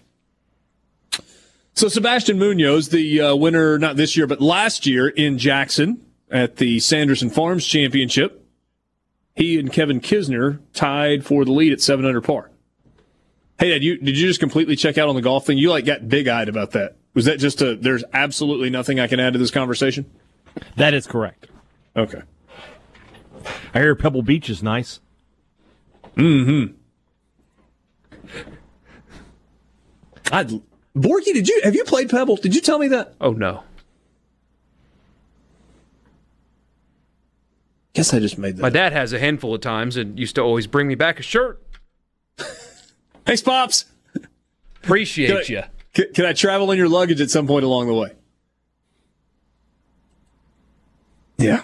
So 1.73 1.89
Sebastian 1.89 2.39
Munoz, 2.39 2.89
the 2.89 3.19
uh, 3.21 3.36
winner 3.36 3.78
not 3.78 3.95
this 3.95 4.15
year 4.15 4.28
but 4.28 4.41
last 4.41 4.86
year 4.86 5.07
in 5.07 5.38
Jackson 5.38 6.05
at 6.32 6.57
the 6.57 6.80
Sanderson 6.80 7.30
Farms 7.30 7.65
Championship, 7.65 8.44
he 9.36 9.59
and 9.59 9.71
Kevin 9.71 9.99
Kisner 9.99 10.59
tied 10.73 11.25
for 11.25 11.45
the 11.45 11.51
lead 11.51 11.73
at 11.73 11.81
seven 11.81 12.05
under 12.05 12.21
par. 12.21 12.51
Hey, 13.59 13.69
Dad, 13.69 13.83
you 13.83 13.97
did 13.97 14.17
you 14.17 14.27
just 14.27 14.39
completely 14.39 14.75
check 14.75 14.97
out 14.97 15.07
on 15.07 15.15
the 15.15 15.21
golf 15.21 15.45
thing? 15.45 15.57
You 15.57 15.69
like 15.69 15.86
got 15.86 16.09
big 16.09 16.27
eyed 16.27 16.49
about 16.49 16.71
that. 16.71 16.95
Was 17.13 17.25
that 17.25 17.39
just 17.39 17.61
a? 17.61 17.75
There's 17.75 18.03
absolutely 18.13 18.69
nothing 18.69 18.99
I 18.99 19.07
can 19.07 19.19
add 19.19 19.33
to 19.33 19.39
this 19.39 19.51
conversation. 19.51 20.09
That 20.77 20.93
is 20.93 21.07
correct. 21.07 21.47
Okay. 21.95 22.21
I 23.73 23.79
hear 23.79 23.95
Pebble 23.95 24.23
Beach 24.23 24.49
is 24.49 24.63
nice. 24.63 24.99
Mm-hmm. 26.15 26.73
I'd 30.31 30.49
Borky, 30.95 31.33
did 31.33 31.47
you 31.47 31.61
have 31.63 31.75
you 31.75 31.83
played 31.83 32.09
Pebble? 32.09 32.38
Did 32.38 32.55
you 32.55 32.61
tell 32.61 32.79
me 32.79 32.88
that? 32.89 33.15
Oh 33.19 33.31
no. 33.31 33.63
Guess 37.95 38.13
I 38.13 38.19
just 38.19 38.37
made 38.37 38.57
that. 38.57 38.61
My 38.61 38.69
dad 38.69 38.91
has 38.91 39.13
a 39.13 39.19
handful 39.19 39.55
of 39.55 39.61
times 39.61 39.95
and 39.95 40.19
used 40.19 40.35
to 40.35 40.41
always 40.41 40.67
bring 40.67 40.87
me 40.87 40.95
back 40.95 41.17
a 41.17 41.23
shirt. 41.23 41.63
Thanks, 43.25 43.41
pops. 43.41 43.85
Appreciate 44.83 45.49
you. 45.49 45.63
Can, 45.93 46.13
can 46.13 46.25
I 46.25 46.33
travel 46.33 46.69
in 46.71 46.77
your 46.77 46.89
luggage 46.89 47.21
at 47.21 47.31
some 47.31 47.47
point 47.47 47.63
along 47.63 47.87
the 47.87 47.93
way? 47.93 48.11
Yeah. 51.37 51.63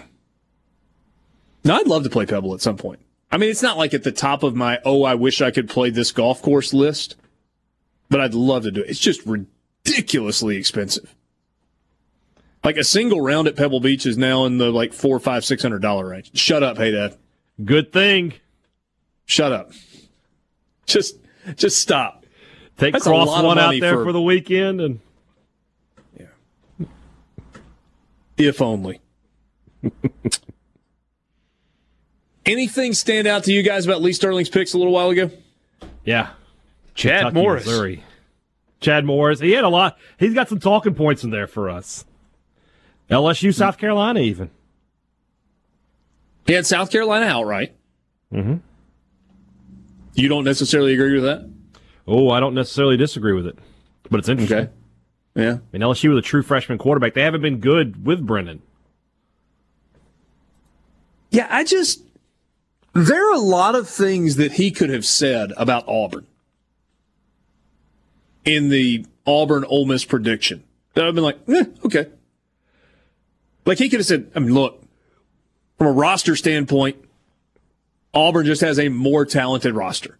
No, 1.64 1.76
I'd 1.76 1.86
love 1.86 2.02
to 2.04 2.10
play 2.10 2.24
Pebble 2.24 2.54
at 2.54 2.62
some 2.62 2.78
point. 2.78 3.00
I 3.30 3.36
mean, 3.36 3.50
it's 3.50 3.62
not 3.62 3.76
like 3.76 3.92
at 3.92 4.02
the 4.02 4.10
top 4.10 4.42
of 4.42 4.56
my, 4.56 4.80
oh, 4.84 5.04
I 5.04 5.14
wish 5.14 5.42
I 5.42 5.50
could 5.50 5.68
play 5.68 5.90
this 5.90 6.12
golf 6.12 6.40
course 6.40 6.72
list, 6.72 7.16
but 8.08 8.20
I'd 8.20 8.34
love 8.34 8.62
to 8.62 8.70
do 8.70 8.80
it. 8.80 8.88
It's 8.88 8.98
just 8.98 9.20
ridiculously 9.26 10.56
expensive. 10.56 11.14
Like 12.64 12.76
a 12.76 12.84
single 12.84 13.20
round 13.20 13.48
at 13.48 13.56
Pebble 13.56 13.80
Beach 13.80 14.06
is 14.06 14.16
now 14.16 14.44
in 14.44 14.58
the 14.58 14.70
like 14.70 14.92
four, 14.92 15.18
five, 15.18 15.44
six 15.44 15.62
hundred 15.62 15.82
dollar 15.82 16.08
range. 16.08 16.30
Shut 16.38 16.62
up, 16.62 16.76
hey 16.78 16.92
dad. 16.92 17.16
Good 17.64 17.92
thing. 17.92 18.34
Shut 19.26 19.52
up. 19.52 19.72
Just, 20.86 21.16
just 21.56 21.80
stop. 21.80 22.24
Take 22.78 22.92
That's 22.92 23.04
cross 23.04 23.28
one 23.42 23.58
out 23.58 23.74
there 23.80 23.94
for- 23.94 24.04
for 24.06 24.12
the 24.12 24.20
weekend, 24.22 24.80
and 24.80 25.00
Yeah. 26.18 26.86
If 28.36 28.60
only. 28.62 29.00
Anything 32.44 32.92
stand 32.92 33.26
out 33.28 33.44
to 33.44 33.52
you 33.52 33.62
guys 33.62 33.86
about 33.86 34.02
Lee 34.02 34.12
Sterling's 34.12 34.48
picks 34.48 34.72
a 34.74 34.78
little 34.78 34.92
while 34.92 35.10
ago? 35.10 35.30
yeah, 36.04 36.30
Chad 36.94 37.20
Kentucky, 37.22 37.34
Morris. 37.34 37.66
Missouri. 37.66 38.04
Chad 38.80 39.04
Morris. 39.04 39.38
He 39.38 39.52
had 39.52 39.62
a 39.64 39.68
lot. 39.68 39.96
He's 40.18 40.34
got 40.34 40.48
some 40.48 40.58
talking 40.58 40.94
points 40.94 41.22
in 41.22 41.30
there 41.30 41.46
for 41.46 41.70
us. 41.70 42.04
LSU, 43.12 43.54
South 43.54 43.78
Carolina, 43.78 44.20
even. 44.20 44.50
He 46.46 46.54
had 46.54 46.66
South 46.66 46.90
Carolina 46.90 47.26
outright. 47.26 47.74
Mm-hmm. 48.32 48.56
You 50.14 50.28
don't 50.28 50.44
necessarily 50.44 50.94
agree 50.94 51.14
with 51.14 51.24
that? 51.24 51.48
Oh, 52.06 52.30
I 52.30 52.40
don't 52.40 52.54
necessarily 52.54 52.96
disagree 52.96 53.32
with 53.32 53.46
it, 53.46 53.58
but 54.10 54.18
it's 54.18 54.28
interesting. 54.28 54.58
Okay. 54.58 54.70
Yeah. 55.34 55.52
I 55.52 55.78
mean, 55.78 55.82
LSU 55.82 56.10
with 56.10 56.18
a 56.18 56.22
true 56.22 56.42
freshman 56.42 56.78
quarterback, 56.78 57.14
they 57.14 57.22
haven't 57.22 57.42
been 57.42 57.58
good 57.58 58.04
with 58.04 58.26
Brennan. 58.26 58.60
Yeah, 61.30 61.46
I 61.50 61.64
just. 61.64 62.02
There 62.94 63.30
are 63.30 63.34
a 63.34 63.40
lot 63.40 63.74
of 63.74 63.88
things 63.88 64.36
that 64.36 64.52
he 64.52 64.70
could 64.70 64.90
have 64.90 65.06
said 65.06 65.52
about 65.56 65.88
Auburn 65.88 66.26
in 68.44 68.68
the 68.68 69.06
Auburn 69.26 69.64
Ole 69.66 69.86
Miss 69.86 70.04
prediction. 70.04 70.62
That 70.94 71.06
I've 71.06 71.14
been 71.14 71.24
like, 71.24 71.38
eh, 71.48 71.64
okay. 71.86 72.08
Like 73.64 73.78
he 73.78 73.88
could 73.88 74.00
have 74.00 74.06
said, 74.06 74.30
I 74.34 74.40
mean, 74.40 74.54
look, 74.54 74.82
from 75.78 75.86
a 75.88 75.92
roster 75.92 76.36
standpoint, 76.36 76.96
Auburn 78.14 78.46
just 78.46 78.60
has 78.60 78.78
a 78.78 78.88
more 78.88 79.24
talented 79.24 79.74
roster. 79.74 80.18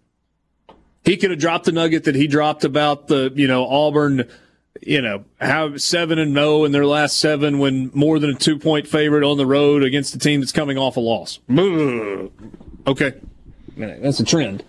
He 1.05 1.17
could 1.17 1.31
have 1.31 1.41
dropped 1.41 1.65
the 1.65 1.73
nugget 1.73 2.05
that 2.05 2.15
he 2.15 2.27
dropped 2.27 2.65
about 2.65 3.09
the, 3.09 3.33
you 3.35 3.49
know, 3.49 3.67
Auburn, 3.67 4.29
you 4.81 5.03
know, 5.03 5.25
have 5.41 5.83
seven 5.83 6.19
and 6.19 6.33
no 6.33 6.65
in 6.65 6.73
their 6.73 6.87
last 6.87 7.19
seven 7.19 7.59
when 7.59 7.91
more 7.93 8.19
than 8.19 8.31
a 8.31 8.35
two 8.35 8.59
point 8.59 8.87
favorite 8.87 9.25
on 9.25 9.37
the 9.37 9.47
road 9.47 9.83
against 9.83 10.15
a 10.15 10.19
team 10.19 10.41
that's 10.41 10.53
coming 10.53 10.79
off 10.79 10.97
a 10.97 11.01
loss. 11.01 11.41
Okay. 12.87 13.15
That's 13.77 14.21
a 14.21 14.25
trend. 14.25 14.65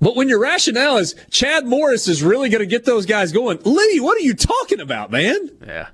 But 0.00 0.14
when 0.16 0.28
your 0.28 0.40
rationale 0.40 0.98
is 0.98 1.14
Chad 1.30 1.66
Morris 1.66 2.08
is 2.08 2.22
really 2.22 2.48
going 2.48 2.60
to 2.60 2.66
get 2.66 2.84
those 2.84 3.06
guys 3.06 3.32
going, 3.32 3.58
Lee, 3.64 4.00
what 4.00 4.16
are 4.16 4.24
you 4.24 4.34
talking 4.34 4.80
about, 4.80 5.10
man? 5.10 5.50
Yeah. 5.66 5.88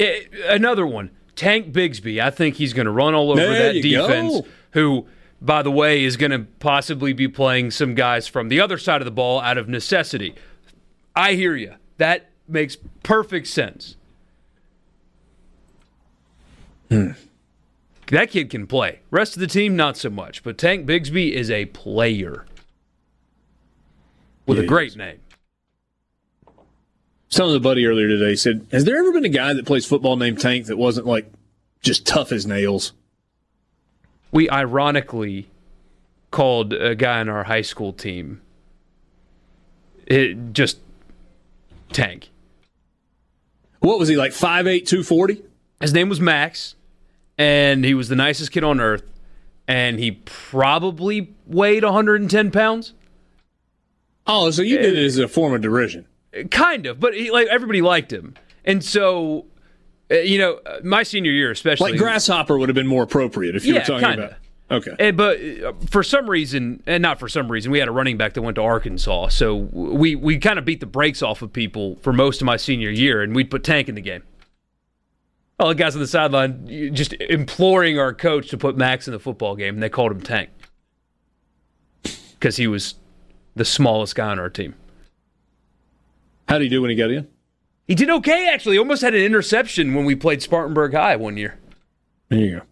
It, 0.00 0.30
another 0.48 0.86
one, 0.86 1.10
Tank 1.36 1.72
Bigsby. 1.72 2.20
I 2.22 2.30
think 2.30 2.56
he's 2.56 2.72
going 2.72 2.86
to 2.86 2.90
run 2.90 3.14
all 3.14 3.30
over 3.32 3.40
There 3.40 3.72
that 3.74 3.82
defense. 3.82 4.40
go. 4.40 4.46
Who, 4.72 5.06
by 5.42 5.62
the 5.62 5.70
way, 5.70 6.04
is 6.04 6.16
going 6.16 6.30
to 6.30 6.40
possibly 6.58 7.12
be 7.12 7.28
playing 7.28 7.70
some 7.72 7.94
guys 7.94 8.26
from 8.26 8.48
the 8.48 8.60
other 8.60 8.78
side 8.78 9.02
of 9.02 9.04
the 9.04 9.10
ball 9.10 9.40
out 9.40 9.58
of 9.58 9.68
necessity. 9.68 10.34
I 11.14 11.34
hear 11.34 11.54
you. 11.54 11.74
That 11.98 12.30
makes 12.48 12.76
perfect 13.02 13.46
sense. 13.46 13.96
Hmm. 16.88 17.10
That 18.08 18.30
kid 18.30 18.50
can 18.50 18.66
play. 18.66 19.00
Rest 19.10 19.36
of 19.36 19.40
the 19.40 19.46
team, 19.46 19.76
not 19.76 19.96
so 19.96 20.10
much. 20.10 20.42
But 20.42 20.58
Tank 20.58 20.86
Bigsby 20.86 21.30
is 21.32 21.50
a 21.50 21.66
player 21.66 22.46
with 24.46 24.58
Yeah, 24.58 24.64
a 24.64 24.66
great 24.66 24.96
is. 24.96 25.19
Name. 27.32 27.36
Telling 27.36 27.56
a 27.56 27.60
buddy 27.60 27.86
earlier 27.86 28.08
today, 28.08 28.34
said, 28.34 28.66
Has 28.72 28.84
there 28.84 28.98
ever 28.98 29.12
been 29.12 29.24
a 29.24 29.28
guy 29.28 29.54
that 29.54 29.66
plays 29.66 29.86
football 29.86 30.16
named 30.16 30.40
Tank 30.40 30.66
that 30.66 30.76
wasn't 30.76 31.06
like 31.06 31.30
just 31.82 32.06
tough 32.06 32.32
as 32.32 32.46
nails? 32.46 32.92
we 34.32 34.48
ironically 34.48 35.48
called 36.30 36.72
a 36.72 36.94
guy 36.94 37.18
on 37.18 37.28
our 37.28 37.42
high 37.42 37.62
school 37.62 37.92
team 37.92 38.40
it 40.06 40.52
just 40.52 40.78
tank 41.92 42.30
What 43.80 43.98
was 43.98 44.08
he 44.08 44.16
like, 44.16 44.30
5'8, 44.30 44.86
240? 44.86 45.42
his 45.80 45.92
name 45.92 46.08
was 46.08 46.20
max 46.20 46.76
and 47.36 47.84
he 47.84 47.92
was 47.92 48.08
the 48.08 48.14
nicest 48.14 48.52
kid 48.52 48.62
on 48.62 48.78
earth 48.78 49.02
and 49.66 49.98
he 49.98 50.12
probably 50.24 51.34
weighed 51.46 51.82
110 51.82 52.52
pounds 52.52 52.92
Oh, 54.28 54.52
so 54.52 54.62
you 54.62 54.78
did 54.78 54.96
it 54.96 55.02
eh. 55.02 55.06
as 55.06 55.18
a 55.18 55.26
form 55.26 55.54
of 55.54 55.60
derision. 55.62 56.06
Kind 56.50 56.86
of 56.86 57.00
but 57.00 57.14
he, 57.14 57.30
like 57.30 57.46
everybody 57.48 57.82
liked 57.82 58.12
him 58.12 58.34
and 58.64 58.84
so 58.84 59.46
uh, 60.10 60.14
you 60.16 60.38
know 60.38 60.54
uh, 60.66 60.78
my 60.84 61.02
senior 61.02 61.32
year 61.32 61.50
especially 61.50 61.92
Like 61.92 62.00
Grasshopper 62.00 62.58
would 62.58 62.68
have 62.68 62.76
been 62.76 62.86
more 62.86 63.02
appropriate 63.02 63.56
if 63.56 63.64
you 63.64 63.74
Yeah, 63.74 63.80
were 63.80 63.84
talking 63.86 64.08
kinda. 64.08 64.26
about. 64.26 64.36
Okay. 64.72 64.92
And, 65.00 65.16
but 65.16 65.40
uh, 65.40 65.72
for 65.90 66.04
some 66.04 66.30
reason, 66.30 66.80
and 66.86 67.02
not 67.02 67.18
for 67.18 67.28
some 67.28 67.50
reason, 67.50 67.72
we 67.72 67.80
had 67.80 67.88
a 67.88 67.90
running 67.90 68.16
back 68.16 68.34
that 68.34 68.42
went 68.42 68.54
to 68.54 68.62
Arkansas. 68.62 69.26
So 69.30 69.56
we, 69.56 70.14
we 70.14 70.38
kind 70.38 70.60
of 70.60 70.64
beat 70.64 70.78
the 70.78 70.86
brakes 70.86 71.22
off 71.22 71.42
of 71.42 71.52
people 71.52 71.96
for 72.02 72.12
most 72.12 72.40
of 72.40 72.46
my 72.46 72.56
senior 72.56 72.88
year, 72.88 73.20
and 73.20 73.34
we'd 73.34 73.50
put 73.50 73.64
Tank 73.64 73.88
in 73.88 73.96
the 73.96 74.00
game. 74.00 74.22
All 75.58 75.66
the 75.70 75.74
guys 75.74 75.96
on 75.96 76.00
the 76.00 76.06
sideline 76.06 76.94
just 76.94 77.14
imploring 77.14 77.98
our 77.98 78.14
coach 78.14 78.48
to 78.50 78.56
put 78.56 78.76
Max 78.76 79.08
in 79.08 79.12
the 79.12 79.18
football 79.18 79.56
game, 79.56 79.74
and 79.74 79.82
they 79.82 79.88
called 79.88 80.12
him 80.12 80.20
Tank 80.20 80.50
because 82.34 82.56
he 82.56 82.68
was 82.68 82.94
the 83.56 83.64
smallest 83.64 84.14
guy 84.14 84.28
on 84.28 84.38
our 84.38 84.48
team. 84.50 84.76
How 86.50 86.58
did 86.58 86.64
he 86.64 86.68
do 86.68 86.82
when 86.82 86.90
he 86.90 86.96
got 86.96 87.12
in? 87.12 87.28
He 87.86 87.94
did 87.94 88.10
okay, 88.10 88.50
actually. 88.52 88.76
Almost 88.76 89.02
had 89.02 89.14
an 89.14 89.22
interception 89.22 89.94
when 89.94 90.04
we 90.04 90.16
played 90.16 90.42
Spartanburg 90.42 90.92
High 90.92 91.14
one 91.14 91.36
year. 91.36 91.56
There 92.28 92.38
you 92.40 92.56
go. 92.56 92.62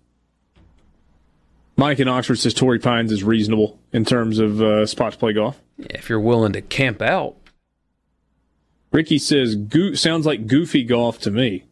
Mike 1.76 2.00
in 2.00 2.08
Oxford 2.08 2.40
says 2.40 2.54
Torrey 2.54 2.80
Pines 2.80 3.12
is 3.12 3.22
reasonable 3.22 3.78
in 3.92 4.04
terms 4.04 4.40
of 4.40 4.60
uh, 4.60 4.84
spot 4.84 5.12
to 5.12 5.18
play 5.18 5.32
golf. 5.32 5.62
Yeah, 5.76 5.86
if 5.90 6.08
you're 6.08 6.18
willing 6.18 6.52
to 6.54 6.60
camp 6.60 7.00
out. 7.00 7.36
Ricky 8.90 9.16
says 9.16 9.54
Go- 9.54 9.94
sounds 9.94 10.26
like 10.26 10.48
goofy 10.48 10.82
golf 10.82 11.20
to 11.20 11.30
me. 11.30 11.62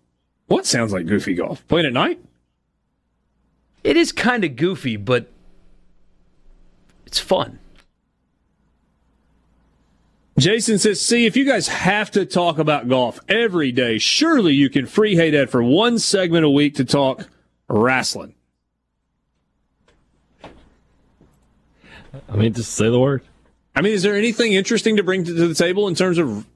What 0.47 0.65
sounds 0.65 0.93
like 0.93 1.07
goofy 1.07 1.35
golf? 1.35 1.67
Playing 1.67 1.87
at 1.87 1.93
night? 1.93 2.21
It 3.83 3.97
is 3.97 4.13
kind 4.13 4.45
of 4.45 4.55
goofy, 4.55 4.97
but 4.97 5.29
it's 7.05 7.19
fun. 7.19 7.59
Jason 10.39 10.79
says, 10.79 11.01
see, 11.01 11.25
if 11.25 11.37
you 11.37 11.47
guys 11.47 11.69
have 11.69 12.11
to 12.11 12.27
talk 12.27 12.59
about 12.59 12.89
golf 12.89 13.19
every 13.29 13.73
day, 13.73 13.99
surely 13.99 14.53
you 14.53 14.69
can 14.69 14.87
free 14.87 15.17
Hey 15.17 15.31
Dad 15.31 15.49
for 15.49 15.63
one 15.63 15.99
segment 15.99 16.45
a 16.45 16.51
week 16.51 16.75
to 16.75 16.85
talk 16.85 17.27
wrestling. 17.69 18.35
I 22.29 22.37
mean, 22.37 22.53
just 22.53 22.73
say 22.73 22.91
the 22.91 22.99
word. 22.99 23.23
I 23.75 23.83
mean, 23.83 23.93
is 23.93 24.03
there 24.03 24.17
anything 24.17 24.53
interesting 24.53 24.97
to 24.97 25.03
bring 25.03 25.25
to, 25.25 25.33
the 25.33 25.55
table 25.55 25.89
in 25.89 25.95
terms 25.95 26.19
of 26.19 26.47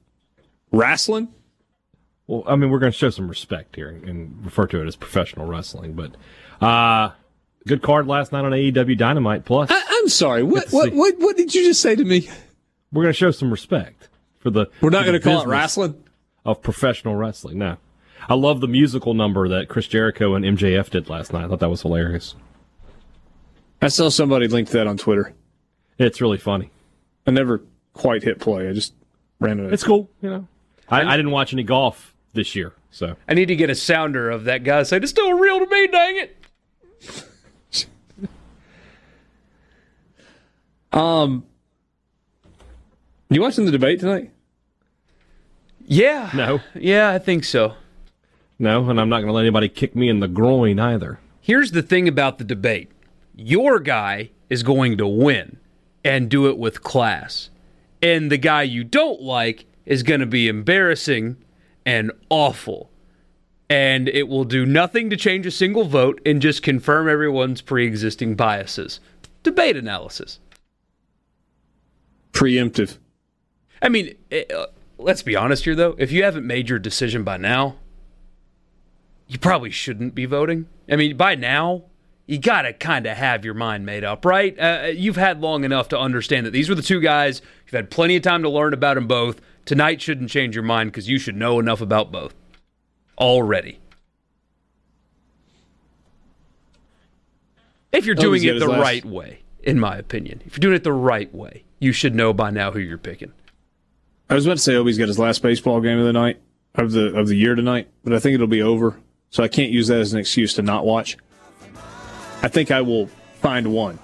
wrestling? 0.71 1.29
Well, 2.27 2.43
I 2.47 2.55
mean, 2.55 2.69
we're 2.69 2.79
going 2.79 2.91
to 2.91 2.97
show 2.97 3.09
some 3.09 3.27
respect 3.27 3.75
here 3.75 3.89
and, 3.89 4.43
refer 4.45 4.67
to 4.67 4.81
it 4.81 4.87
as 4.87 4.95
professional 4.95 5.45
wrestling. 5.47 5.93
But 5.93 6.15
uh, 6.65 7.11
good 7.67 7.81
card 7.81 8.07
last 8.07 8.31
night 8.31 8.45
on 8.45 8.51
AEW 8.51 8.97
Dynamite 8.97 9.45
Plus. 9.45 9.69
I, 9.71 9.83
I'm 9.89 10.09
sorry. 10.09 10.43
What 10.43 10.69
what, 10.69 10.93
what 10.93 11.15
what 11.19 11.37
did 11.37 11.53
you 11.53 11.63
just 11.63 11.81
say 11.81 11.95
to 11.95 12.03
me? 12.03 12.29
We're 12.93 13.03
going 13.03 13.13
to 13.13 13.17
show 13.17 13.31
some 13.31 13.51
respect 13.51 14.09
for 14.39 14.49
the. 14.49 14.67
We're 14.81 14.89
not 14.89 15.05
going 15.05 15.19
to 15.19 15.23
call 15.23 15.41
it 15.41 15.47
wrestling 15.47 16.03
of 16.45 16.61
professional 16.61 17.15
wrestling. 17.15 17.57
No, 17.57 17.77
I 18.27 18.33
love 18.33 18.61
the 18.61 18.67
musical 18.67 19.13
number 19.13 19.47
that 19.47 19.69
Chris 19.69 19.87
Jericho 19.87 20.35
and 20.35 20.43
MJF 20.43 20.89
did 20.89 21.09
last 21.09 21.33
night. 21.33 21.45
I 21.45 21.47
thought 21.47 21.59
that 21.59 21.69
was 21.69 21.81
hilarious. 21.81 22.35
I 23.81 23.87
saw 23.87 24.09
somebody 24.09 24.47
linked 24.47 24.71
that 24.73 24.87
on 24.87 24.97
Twitter. 24.97 25.33
It's 25.97 26.21
really 26.21 26.37
funny. 26.37 26.69
I 27.25 27.31
never 27.31 27.63
quite 27.93 28.23
hit 28.23 28.39
play. 28.39 28.67
I 28.67 28.73
just 28.73 28.93
ran 29.39 29.59
it. 29.59 29.73
It's 29.73 29.83
cool, 29.83 30.09
you 30.21 30.29
know. 30.29 30.47
I, 30.89 31.03
I 31.03 31.17
didn't 31.17 31.31
watch 31.31 31.53
any 31.53 31.63
golf 31.63 32.13
this 32.33 32.55
year, 32.55 32.73
so 32.89 33.15
I 33.27 33.33
need 33.33 33.47
to 33.47 33.55
get 33.55 33.69
a 33.69 33.75
sounder 33.75 34.29
of 34.29 34.43
that 34.45 34.63
guy 34.63 34.83
saying 34.83 35.03
it's 35.03 35.11
still 35.11 35.33
real 35.33 35.59
to 35.59 35.65
me. 35.65 35.87
Dang 35.87 36.17
it! 36.17 37.87
um, 40.93 41.45
you 43.35 43.41
watching 43.41 43.65
the 43.65 43.71
debate 43.71 43.99
tonight? 43.99 44.31
Yeah. 45.85 46.29
No. 46.33 46.59
Yeah, 46.75 47.11
I 47.11 47.19
think 47.19 47.43
so. 47.43 47.73
No, 48.59 48.89
and 48.89 48.99
I'm 48.99 49.09
not 49.09 49.17
going 49.17 49.27
to 49.27 49.33
let 49.33 49.41
anybody 49.41 49.69
kick 49.69 49.95
me 49.95 50.07
in 50.09 50.19
the 50.19 50.27
groin 50.27 50.79
either. 50.79 51.19
Here's 51.39 51.71
the 51.71 51.81
thing 51.81 52.07
about 52.07 52.37
the 52.37 52.43
debate 52.43 52.91
your 53.35 53.79
guy 53.79 54.29
is 54.49 54.61
going 54.61 54.97
to 54.97 55.07
win 55.07 55.57
and 56.03 56.29
do 56.29 56.47
it 56.47 56.57
with 56.57 56.83
class. 56.83 57.49
And 58.01 58.31
the 58.31 58.37
guy 58.37 58.63
you 58.63 58.83
don't 58.83 59.21
like 59.21 59.65
is 59.85 60.03
going 60.03 60.19
to 60.19 60.25
be 60.25 60.47
embarrassing 60.47 61.37
and 61.85 62.11
awful. 62.29 62.91
And 63.69 64.09
it 64.09 64.27
will 64.27 64.43
do 64.43 64.65
nothing 64.65 65.09
to 65.09 65.15
change 65.15 65.45
a 65.45 65.51
single 65.51 65.85
vote 65.85 66.19
and 66.25 66.41
just 66.41 66.61
confirm 66.61 67.07
everyone's 67.07 67.61
pre 67.61 67.85
existing 67.85 68.35
biases. 68.35 68.99
Debate 69.43 69.77
analysis. 69.77 70.39
Preemptive. 72.33 72.97
I 73.81 73.89
mean, 73.89 74.15
it, 74.29 74.51
uh, 74.51 74.67
let's 74.97 75.23
be 75.23 75.35
honest 75.35 75.63
here, 75.63 75.75
though. 75.75 75.95
If 75.97 76.11
you 76.11 76.23
haven't 76.23 76.45
made 76.45 76.69
your 76.69 76.79
decision 76.79 77.23
by 77.23 77.37
now, 77.37 77.77
you 79.27 79.39
probably 79.39 79.71
shouldn't 79.71 80.13
be 80.13 80.25
voting. 80.25 80.67
I 80.89 80.95
mean, 80.97 81.17
by 81.17 81.35
now, 81.35 81.83
you 82.27 82.37
got 82.37 82.63
to 82.63 82.73
kind 82.73 83.05
of 83.05 83.17
have 83.17 83.43
your 83.43 83.53
mind 83.53 83.85
made 83.85 84.03
up, 84.03 84.25
right? 84.25 84.57
Uh, 84.59 84.91
you've 84.93 85.15
had 85.15 85.41
long 85.41 85.63
enough 85.63 85.89
to 85.89 85.99
understand 85.99 86.45
that 86.45 86.51
these 86.51 86.69
were 86.69 86.75
the 86.75 86.81
two 86.81 87.01
guys. 87.01 87.41
You've 87.65 87.73
had 87.73 87.89
plenty 87.89 88.15
of 88.15 88.23
time 88.23 88.43
to 88.43 88.49
learn 88.49 88.73
about 88.73 88.95
them 88.95 89.07
both. 89.07 89.41
Tonight 89.65 90.01
shouldn't 90.01 90.29
change 90.29 90.55
your 90.55 90.63
mind 90.63 90.91
because 90.91 91.09
you 91.09 91.17
should 91.17 91.35
know 91.35 91.59
enough 91.59 91.81
about 91.81 92.11
both 92.11 92.33
already. 93.17 93.79
If 97.91 98.05
you're 98.05 98.15
doing 98.15 98.43
it 98.43 98.59
the 98.59 98.67
last... 98.67 98.81
right 98.81 99.05
way, 99.05 99.41
in 99.63 99.79
my 99.79 99.97
opinion, 99.97 100.41
if 100.45 100.55
you're 100.55 100.61
doing 100.61 100.75
it 100.75 100.83
the 100.83 100.93
right 100.93 101.33
way, 101.33 101.63
you 101.79 101.91
should 101.91 102.15
know 102.15 102.33
by 102.33 102.49
now 102.49 102.71
who 102.71 102.79
you're 102.79 102.97
picking. 102.97 103.33
I 104.31 104.33
was 104.33 104.45
about 104.45 104.55
to 104.55 104.63
say 104.63 104.75
Obi's 104.75 104.97
got 104.97 105.09
his 105.09 105.19
last 105.19 105.41
baseball 105.41 105.81
game 105.81 105.99
of 105.99 106.05
the 106.05 106.13
night 106.13 106.39
of 106.75 106.93
the 106.93 107.13
of 107.19 107.27
the 107.27 107.35
year 107.35 107.53
tonight, 107.53 107.89
but 108.05 108.13
I 108.13 108.19
think 108.19 108.33
it'll 108.33 108.47
be 108.47 108.61
over, 108.61 108.97
so 109.29 109.43
I 109.43 109.49
can't 109.49 109.71
use 109.71 109.87
that 109.87 109.99
as 109.99 110.13
an 110.13 110.19
excuse 110.19 110.53
to 110.53 110.61
not 110.61 110.85
watch. 110.85 111.17
I 112.41 112.47
think 112.47 112.71
I 112.71 112.79
will 112.79 113.07
find 113.41 113.73
one. 113.73 113.99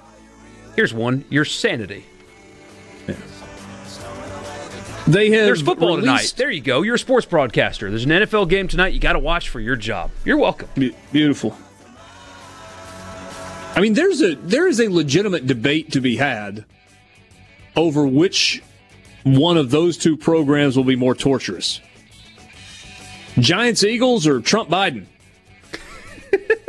Here's 0.75 0.93
one: 0.93 1.23
your 1.29 1.45
sanity. 1.45 2.05
Yeah. 3.07 3.15
They 5.07 5.29
have 5.29 5.45
There's 5.45 5.61
football 5.61 5.95
released... 5.95 6.05
tonight. 6.05 6.33
There 6.35 6.51
you 6.51 6.59
go. 6.59 6.81
You're 6.81 6.95
a 6.95 6.99
sports 6.99 7.25
broadcaster. 7.25 7.89
There's 7.89 8.03
an 8.03 8.09
NFL 8.09 8.49
game 8.49 8.67
tonight. 8.67 8.91
You 8.91 8.99
got 8.99 9.13
to 9.13 9.19
watch 9.19 9.47
for 9.47 9.61
your 9.61 9.77
job. 9.77 10.11
You're 10.25 10.37
welcome. 10.37 10.67
Be- 10.75 10.93
beautiful. 11.13 11.57
I 13.77 13.79
mean, 13.79 13.93
there's 13.93 14.21
a 14.21 14.35
there 14.35 14.67
is 14.67 14.81
a 14.81 14.89
legitimate 14.89 15.47
debate 15.47 15.93
to 15.93 16.01
be 16.01 16.17
had 16.17 16.65
over 17.77 18.05
which 18.05 18.61
one 19.35 19.57
of 19.57 19.71
those 19.71 19.97
two 19.97 20.15
programs 20.15 20.77
will 20.77 20.83
be 20.83 20.95
more 20.95 21.15
torturous. 21.15 21.81
Giants 23.39 23.83
Eagles 23.83 24.25
or 24.25 24.41
Trump 24.41 24.69
Biden? 24.69 25.05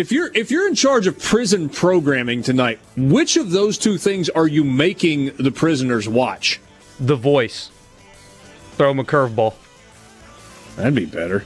If 0.00 0.10
you're 0.10 0.30
if 0.34 0.50
you're 0.50 0.66
in 0.66 0.74
charge 0.74 1.06
of 1.06 1.18
prison 1.18 1.68
programming 1.68 2.42
tonight, 2.42 2.78
which 2.96 3.36
of 3.36 3.50
those 3.50 3.76
two 3.76 3.98
things 3.98 4.30
are 4.30 4.46
you 4.46 4.64
making 4.64 5.36
the 5.36 5.50
prisoners 5.50 6.08
watch? 6.08 6.58
The 6.98 7.16
Voice. 7.16 7.70
Throw 8.78 8.88
them 8.88 9.00
a 9.00 9.04
curveball. 9.04 9.52
That'd 10.76 10.94
be 10.94 11.04
better. 11.04 11.44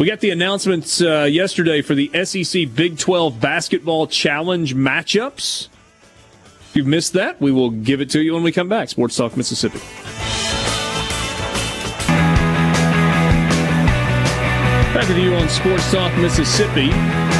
We 0.00 0.06
got 0.06 0.20
the 0.20 0.30
announcements 0.30 1.02
uh, 1.02 1.28
yesterday 1.30 1.82
for 1.82 1.94
the 1.94 2.10
SEC 2.24 2.74
Big 2.74 2.96
12 2.96 3.38
Basketball 3.38 4.06
Challenge 4.06 4.74
matchups. 4.74 5.68
If 6.70 6.70
you've 6.72 6.86
missed 6.86 7.12
that, 7.12 7.38
we 7.38 7.52
will 7.52 7.68
give 7.68 8.00
it 8.00 8.08
to 8.12 8.22
you 8.22 8.32
when 8.32 8.42
we 8.42 8.50
come 8.50 8.66
back. 8.66 8.88
Sports 8.88 9.14
Talk 9.14 9.36
Mississippi. 9.36 9.78
Back 14.94 15.06
with 15.06 15.18
you 15.18 15.34
on 15.34 15.46
Sports 15.50 15.92
Talk 15.92 16.16
Mississippi. 16.16 16.88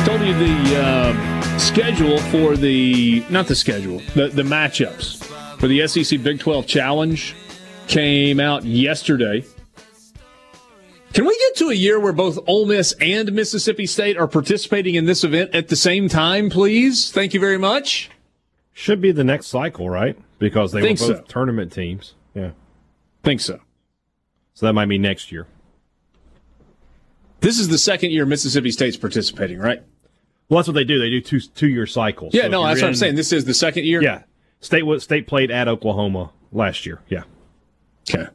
Told 0.04 0.20
you 0.20 0.34
the 0.34 0.82
uh, 0.84 1.58
schedule 1.58 2.18
for 2.18 2.58
the 2.58 3.24
not 3.30 3.46
the 3.46 3.56
schedule 3.56 4.00
the 4.14 4.28
the 4.28 4.42
matchups 4.42 5.24
for 5.58 5.66
the 5.66 5.88
SEC 5.88 6.22
Big 6.22 6.38
12 6.38 6.66
Challenge 6.66 7.34
came 7.86 8.38
out 8.38 8.66
yesterday. 8.66 9.46
Can 11.12 11.26
we 11.26 11.36
get 11.36 11.56
to 11.56 11.70
a 11.70 11.74
year 11.74 11.98
where 11.98 12.12
both 12.12 12.38
Ole 12.46 12.66
Miss 12.66 12.92
and 13.00 13.32
Mississippi 13.32 13.86
State 13.86 14.16
are 14.16 14.28
participating 14.28 14.94
in 14.94 15.06
this 15.06 15.24
event 15.24 15.54
at 15.54 15.68
the 15.68 15.76
same 15.76 16.08
time, 16.08 16.50
please? 16.50 17.10
Thank 17.10 17.34
you 17.34 17.40
very 17.40 17.58
much. 17.58 18.10
Should 18.72 19.00
be 19.00 19.10
the 19.10 19.24
next 19.24 19.46
cycle, 19.46 19.90
right? 19.90 20.16
Because 20.38 20.72
they 20.72 20.80
Think 20.80 21.00
were 21.00 21.08
both 21.08 21.16
so. 21.16 21.22
tournament 21.24 21.72
teams. 21.72 22.14
Yeah. 22.34 22.50
Think 23.22 23.40
so. 23.40 23.60
So 24.54 24.66
that 24.66 24.72
might 24.72 24.88
be 24.88 24.98
next 24.98 25.32
year. 25.32 25.46
This 27.40 27.58
is 27.58 27.68
the 27.68 27.78
second 27.78 28.10
year 28.10 28.24
Mississippi 28.24 28.70
State's 28.70 28.96
participating, 28.96 29.58
right? 29.58 29.82
Well, 30.48 30.58
that's 30.58 30.68
what 30.68 30.74
they 30.74 30.84
do. 30.84 30.98
They 30.98 31.10
do 31.10 31.20
two 31.20 31.40
two 31.40 31.68
year 31.68 31.86
cycles. 31.86 32.34
Yeah, 32.34 32.42
so 32.42 32.48
no, 32.48 32.64
that's 32.64 32.80
in, 32.80 32.84
what 32.84 32.88
I'm 32.88 32.94
saying. 32.94 33.14
This 33.14 33.32
is 33.32 33.44
the 33.44 33.54
second 33.54 33.84
year. 33.84 34.02
Yeah, 34.02 34.22
state 34.60 34.84
state 35.00 35.26
played 35.26 35.50
at 35.50 35.68
Oklahoma 35.68 36.32
last 36.52 36.84
year. 36.84 37.00
Yeah. 37.08 37.22
Okay. 38.08 38.28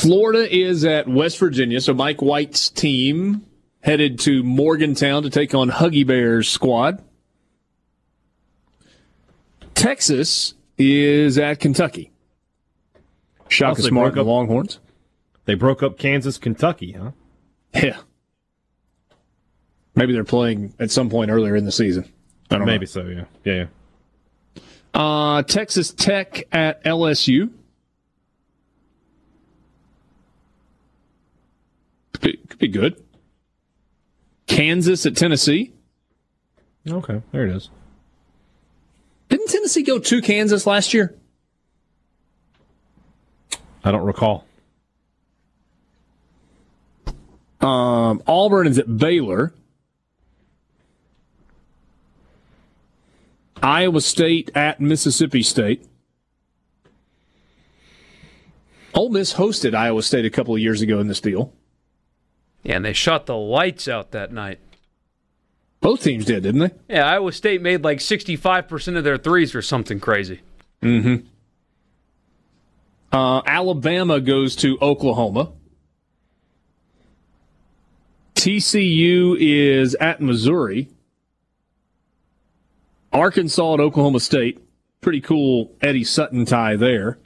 Florida 0.00 0.54
is 0.54 0.84
at 0.84 1.08
West 1.08 1.38
Virginia, 1.38 1.80
so 1.80 1.94
Mike 1.94 2.20
White's 2.20 2.70
team 2.70 3.44
headed 3.80 4.18
to 4.20 4.42
Morgantown 4.42 5.22
to 5.22 5.30
take 5.30 5.54
on 5.54 5.70
Huggy 5.70 6.06
Bear's 6.06 6.48
squad. 6.48 7.02
Texas 9.74 10.54
is 10.78 11.38
at 11.38 11.60
Kentucky. 11.60 12.10
Shaka 13.48 13.82
Smart 13.82 14.08
and 14.08 14.16
the 14.16 14.24
Longhorns. 14.24 14.80
They 15.44 15.54
broke 15.54 15.82
up 15.82 15.98
Kansas, 15.98 16.38
Kentucky, 16.38 16.92
huh? 16.92 17.12
Yeah. 17.72 17.98
Maybe 19.94 20.12
they're 20.12 20.24
playing 20.24 20.74
at 20.78 20.90
some 20.90 21.08
point 21.08 21.30
earlier 21.30 21.56
in 21.56 21.64
the 21.64 21.72
season. 21.72 22.10
I 22.50 22.56
don't 22.56 22.66
know. 22.66 22.72
Maybe 22.72 22.86
know. 22.86 22.90
so, 22.90 23.02
yeah. 23.06 23.24
Yeah, 23.44 23.54
yeah. 23.54 24.62
Uh, 24.92 25.42
Texas 25.42 25.92
Tech 25.92 26.44
at 26.52 26.82
LSU. 26.84 27.50
Could 32.16 32.32
be, 32.32 32.36
could 32.48 32.58
be 32.58 32.68
good. 32.68 33.02
Kansas 34.46 35.04
at 35.04 35.16
Tennessee. 35.16 35.72
Okay, 36.88 37.20
there 37.30 37.46
it 37.46 37.54
is. 37.54 37.68
Didn't 39.28 39.48
Tennessee 39.48 39.82
go 39.82 39.98
to 39.98 40.22
Kansas 40.22 40.66
last 40.66 40.94
year? 40.94 41.14
I 43.84 43.90
don't 43.90 44.04
recall. 44.04 44.46
Um, 47.60 48.22
Auburn 48.26 48.66
is 48.66 48.78
at 48.78 48.96
Baylor. 48.96 49.52
Iowa 53.62 54.00
State 54.00 54.50
at 54.54 54.80
Mississippi 54.80 55.42
State. 55.42 55.84
Ole 58.94 59.10
Miss 59.10 59.34
hosted 59.34 59.74
Iowa 59.74 60.02
State 60.02 60.24
a 60.24 60.30
couple 60.30 60.54
of 60.54 60.60
years 60.60 60.80
ago 60.80 61.00
in 61.00 61.08
this 61.08 61.20
deal. 61.20 61.52
Yeah, 62.66 62.76
and 62.76 62.84
they 62.84 62.92
shot 62.92 63.26
the 63.26 63.36
lights 63.36 63.86
out 63.86 64.10
that 64.10 64.32
night. 64.32 64.58
Both 65.80 66.02
teams 66.02 66.24
did, 66.24 66.42
didn't 66.42 66.60
they? 66.60 66.94
Yeah, 66.96 67.06
Iowa 67.06 67.30
State 67.30 67.62
made 67.62 67.84
like 67.84 67.98
65% 67.98 68.96
of 68.96 69.04
their 69.04 69.16
threes 69.16 69.54
or 69.54 69.62
something 69.62 70.00
crazy. 70.00 70.40
Mm-hmm. 70.82 71.26
Uh, 73.12 73.42
Alabama 73.46 74.18
goes 74.18 74.56
to 74.56 74.78
Oklahoma. 74.82 75.52
TCU 78.34 79.36
is 79.38 79.94
at 80.00 80.20
Missouri. 80.20 80.88
Arkansas 83.12 83.74
at 83.74 83.80
Oklahoma 83.80 84.18
State. 84.18 84.60
Pretty 85.00 85.20
cool 85.20 85.70
Eddie 85.80 86.02
Sutton 86.02 86.44
tie 86.46 86.74
there. 86.74 87.18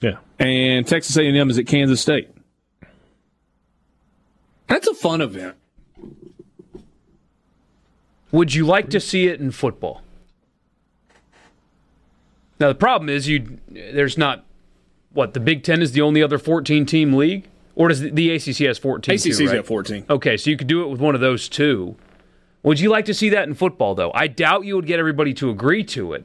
Yeah. 0.00 0.16
And 0.38 0.88
Texas 0.88 1.18
A&M 1.18 1.50
is 1.50 1.58
at 1.58 1.66
Kansas 1.66 2.00
State. 2.00 2.30
That's 4.72 4.88
a 4.88 4.94
fun 4.94 5.20
event. 5.20 5.54
Would 8.30 8.54
you 8.54 8.64
like 8.64 8.88
to 8.88 9.00
see 9.00 9.26
it 9.26 9.38
in 9.38 9.50
football? 9.50 10.00
Now 12.58 12.68
the 12.68 12.74
problem 12.74 13.10
is 13.10 13.28
you 13.28 13.58
there's 13.68 14.16
not 14.16 14.46
what 15.12 15.34
the 15.34 15.40
Big 15.40 15.62
Ten 15.62 15.82
is 15.82 15.92
the 15.92 16.00
only 16.00 16.22
other 16.22 16.38
14 16.38 16.86
team 16.86 17.12
league, 17.12 17.50
or 17.74 17.88
does 17.88 18.00
the, 18.00 18.12
the 18.12 18.30
ACC 18.30 18.66
has 18.66 18.78
14? 18.78 19.14
ACC's 19.14 19.36
too, 19.36 19.46
right? 19.46 19.56
got 19.56 19.66
14. 19.66 20.06
Okay, 20.08 20.38
so 20.38 20.48
you 20.48 20.56
could 20.56 20.68
do 20.68 20.82
it 20.82 20.86
with 20.86 21.02
one 21.02 21.14
of 21.14 21.20
those 21.20 21.50
two. 21.50 21.94
Would 22.62 22.80
you 22.80 22.88
like 22.88 23.04
to 23.04 23.14
see 23.14 23.28
that 23.28 23.46
in 23.46 23.52
football 23.52 23.94
though? 23.94 24.10
I 24.14 24.26
doubt 24.26 24.64
you 24.64 24.74
would 24.76 24.86
get 24.86 24.98
everybody 24.98 25.34
to 25.34 25.50
agree 25.50 25.84
to 25.84 26.14
it. 26.14 26.24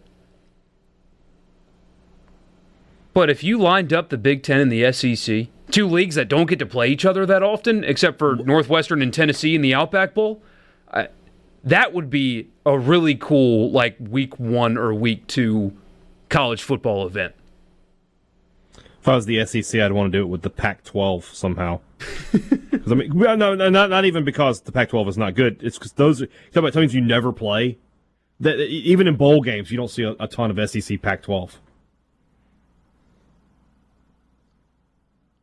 But 3.18 3.32
if 3.32 3.44
you 3.44 3.58
lined 3.58 3.94
up 3.94 4.10
the 4.10 4.18
Big 4.20 4.44
Ten 4.44 4.60
and 4.60 4.72
the 4.72 4.92
SEC, 4.92 5.48
two 5.72 5.88
leagues 5.88 6.14
that 6.14 6.28
don't 6.28 6.46
get 6.48 6.60
to 6.60 6.68
play 6.68 6.90
each 6.90 7.04
other 7.04 7.26
that 7.26 7.42
often, 7.42 7.84
except 7.84 8.20
for 8.20 8.36
Northwestern 8.36 9.02
and 9.02 9.12
Tennessee 9.12 9.56
in 9.56 9.62
the 9.62 9.74
Outback 9.74 10.14
Bowl, 10.14 10.40
I, 10.94 11.08
that 11.64 11.96
would 11.96 12.12
be 12.12 12.50
a 12.64 12.78
really 12.78 13.16
cool 13.16 13.72
like 13.72 13.96
week 14.00 14.38
one 14.38 14.78
or 14.78 14.94
week 14.94 15.26
two 15.26 15.76
college 16.30 16.62
football 16.62 17.08
event. 17.08 17.34
If 19.02 19.08
I 19.08 19.16
was 19.16 19.26
the 19.26 19.44
SEC, 19.48 19.82
I'd 19.82 19.94
want 19.94 20.12
to 20.12 20.16
do 20.20 20.22
it 20.22 20.28
with 20.28 20.44
the 20.44 20.52
Pac-12 20.52 21.24
somehow. 21.34 21.80
I 22.36 22.94
mean, 22.94 23.10
no, 23.16 23.56
no, 23.56 23.68
not 23.68 23.90
not 23.90 24.06
even 24.06 24.26
because 24.26 24.62
the 24.62 24.72
Pac-12 24.72 25.10
is 25.10 25.18
not 25.18 25.34
good. 25.34 25.64
It's 25.64 25.80
because 25.80 25.94
those 25.94 26.20
talk 26.20 26.58
about 26.58 26.74
teams 26.74 26.94
you 26.94 27.02
never 27.02 27.34
play. 27.34 27.80
That 28.42 28.60
even 28.60 29.08
in 29.08 29.16
bowl 29.16 29.42
games, 29.42 29.72
you 29.72 29.78
don't 29.78 29.90
see 29.90 30.04
a, 30.04 30.12
a 30.20 30.28
ton 30.28 30.56
of 30.56 30.70
SEC 30.70 31.02
Pac-12. 31.02 31.54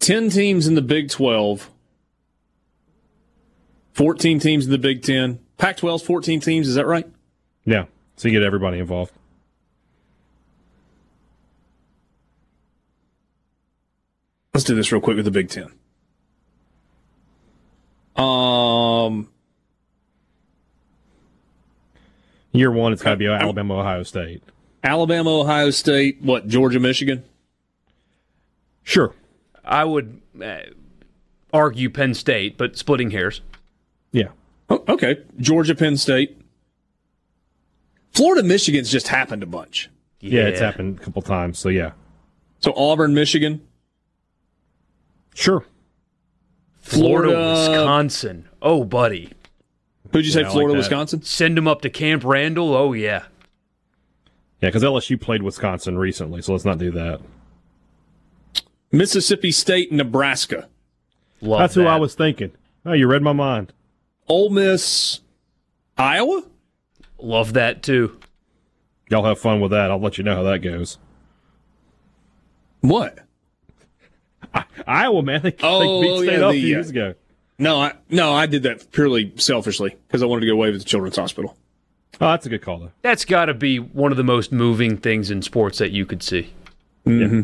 10 0.05 0.29
teams 0.29 0.67
in 0.67 0.75
the 0.75 0.83
Big 0.83 1.09
12, 1.09 1.71
14 3.95 4.39
teams 4.39 4.67
in 4.67 4.71
the 4.71 4.77
Big 4.77 5.03
10. 5.03 5.39
Pac 5.57 5.79
12's 5.79 6.03
14 6.03 6.41
teams, 6.41 6.69
is 6.69 6.75
that 6.75 6.87
right? 6.87 7.07
Yeah. 7.65 7.87
So 8.17 8.29
you 8.29 8.39
get 8.39 8.45
everybody 8.45 8.79
involved. 8.79 9.13
Let's 14.53 14.65
do 14.65 14.75
this 14.75 14.93
real 14.93 15.01
quick 15.01 15.17
with 15.17 15.25
the 15.25 15.31
Big 15.31 15.49
10. 15.49 15.73
Um, 18.23 19.31
Year 22.53 22.71
one, 22.71 22.93
it's 22.93 23.03
got 23.03 23.13
to 23.13 23.17
be 23.17 23.27
Alabama, 23.27 23.81
Ohio 23.81 24.03
State. 24.03 24.43
Alabama, 24.83 25.41
Ohio 25.41 25.71
State, 25.71 26.19
what, 26.21 26.47
Georgia, 26.47 26.79
Michigan? 26.79 27.25
Sure. 28.83 29.15
I 29.65 29.85
would 29.85 30.21
uh, 30.43 30.59
argue 31.53 31.91
Penn 31.91 32.15
State, 32.15 32.57
but 32.59 32.77
splitting 32.77 33.11
hairs. 33.11 33.41
Yeah. 34.13 34.29
Oh, 34.69 34.85
okay. 34.89 35.17
Georgia, 35.39 35.75
Penn 35.75 35.97
State. 35.97 36.41
Florida, 38.13 38.43
Michigan's 38.47 38.91
just 38.91 39.09
happened 39.09 39.43
a 39.43 39.47
bunch. 39.47 39.91
Yeah, 40.21 40.43
it's 40.43 40.61
happened 40.61 40.99
a 40.99 41.03
couple 41.03 41.21
times. 41.23 41.59
So 41.59 41.69
yeah. 41.69 41.93
So 42.61 42.73
Auburn, 42.77 43.13
Michigan. 43.13 43.61
Sure. 45.35 45.65
Florida, 46.79 47.33
Florida- 47.33 47.71
Wisconsin. 47.71 48.49
Oh, 48.63 48.85
buddy. 48.85 49.33
Who'd 50.13 50.25
you 50.25 50.31
say, 50.31 50.41
Yeah, 50.41 50.47
I 50.47 50.49
like 50.49 50.53
Florida, 50.55 50.73
that. 50.75 50.79
Wisconsin? 50.79 51.23
Send 51.23 51.57
them 51.57 51.67
up 51.67 51.83
to 51.83 51.91
Camp 51.91 52.25
Randall. 52.25 52.75
Oh, 52.75 52.93
yeah. 52.93 53.25
Yeah, 54.61 54.69
because 54.69 54.83
LSU 54.83 55.21
played 55.21 55.43
Wisconsin 55.43 55.99
recently, 55.99 56.41
so 56.41 56.53
let's 56.53 56.65
not 56.65 56.79
do 56.79 56.91
that. 56.93 57.21
Mississippi 58.95 59.51
State, 59.51 59.93
Nebraska. 59.93 60.69
Love 61.41 61.61
That's 61.61 61.75
who. 61.75 61.87
I 61.87 61.97
was 61.97 62.15
thinking. 62.15 62.53
Oh, 62.87 62.93
you 62.93 63.07
read 63.07 63.23
my 63.23 63.33
mind. 63.33 63.73
Ole 64.29 64.51
Miss, 64.51 65.21
Iowa? 65.99 66.45
Love 67.19 67.53
that 67.55 67.83
too. 67.83 68.19
Y'all 69.11 69.25
have 69.25 69.39
fun 69.39 69.61
with 69.61 69.71
that. 69.73 69.91
I'll 69.91 70.01
let 70.01 70.17
you 70.17 70.25
know 70.25 70.37
how 70.37 70.43
that 70.45 70.61
goes. 70.61 70.99
What? 72.81 73.19
Iowa, 74.87 75.23
man, 75.23 75.43
they, 75.43 75.55
Oh, 75.63 76.01
they 76.01 76.07
beat 76.07 76.17
State 76.19 76.39
yeah, 76.39 76.47
up 76.47 76.53
the, 76.53 76.61
few 76.61 76.69
uh, 76.69 76.77
years 76.77 76.91
ago. 76.91 77.15
No, 77.59 77.81
I 77.81 77.95
no, 78.11 78.33
I 78.33 78.47
did 78.47 78.63
that 78.65 78.91
purely 78.93 79.33
selfishly 79.37 79.97
because 80.07 80.23
I 80.23 80.27
wanted 80.27 80.41
to 80.41 80.47
get 80.47 80.55
away 80.55 80.71
with 80.71 80.81
the 80.81 80.89
Children's 80.89 81.17
Hospital. 81.17 81.57
Oh, 82.21 82.29
that's 82.31 82.47
a 82.47 82.49
good 82.49 82.63
call, 82.63 82.79
though. 82.79 82.93
That's 83.03 83.25
got 83.25 83.47
to 83.47 83.55
be 83.55 83.79
one 83.79 84.13
of 84.13 84.17
the 84.17 84.25
most 84.25 84.53
moving 84.53 84.97
things 84.97 85.31
in 85.31 85.43
sports 85.43 85.79
that 85.79 85.91
you 85.91 86.07
could 86.07 86.23
see. 86.23 86.53
Yeah. 87.05 87.43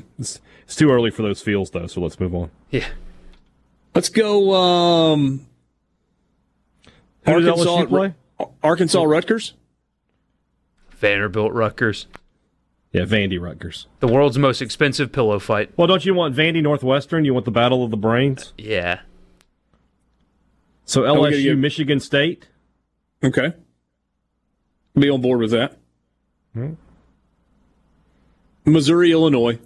It's, 0.71 0.75
it's 0.75 0.79
too 0.79 0.91
early 0.93 1.11
for 1.11 1.23
those 1.23 1.43
feels, 1.43 1.71
though, 1.71 1.89
so 1.89 2.01
let's 2.01 2.21
move 2.21 2.33
on. 2.33 2.51
Yeah. 2.71 2.87
Let's 3.93 4.09
go. 4.09 4.55
Um, 4.55 5.47
Who 7.27 7.41
did 7.41 7.49
Arkansas, 7.49 7.77
LSU 7.85 7.89
play? 7.89 8.15
Arkansas, 8.63 9.03
Rutgers. 9.03 9.55
Vanderbilt, 10.93 11.53
Rutgers. 11.53 12.07
Yeah, 12.93 13.03
Vandy 13.03 13.41
Rutgers. 13.41 13.89
The 13.99 14.07
world's 14.07 14.39
most 14.39 14.63
expensive 14.63 15.11
pillow 15.11 15.41
fight. 15.41 15.73
Well, 15.77 15.89
don't 15.89 16.05
you 16.05 16.15
want 16.15 16.37
Vandy 16.37 16.63
Northwestern? 16.63 17.25
You 17.25 17.35
want 17.35 17.47
the 17.47 17.51
battle 17.51 17.83
of 17.83 17.91
the 17.91 17.97
brains? 17.97 18.53
Yeah. 18.57 19.01
So 20.85 21.03
LSU, 21.03 21.43
get- 21.43 21.59
Michigan 21.59 21.99
State. 22.01 22.47
Okay, 23.25 23.53
be 24.95 25.11
on 25.11 25.21
board 25.21 25.41
with 25.41 25.51
that. 25.51 25.77
Missouri, 28.65 29.11
Illinois. 29.13 29.59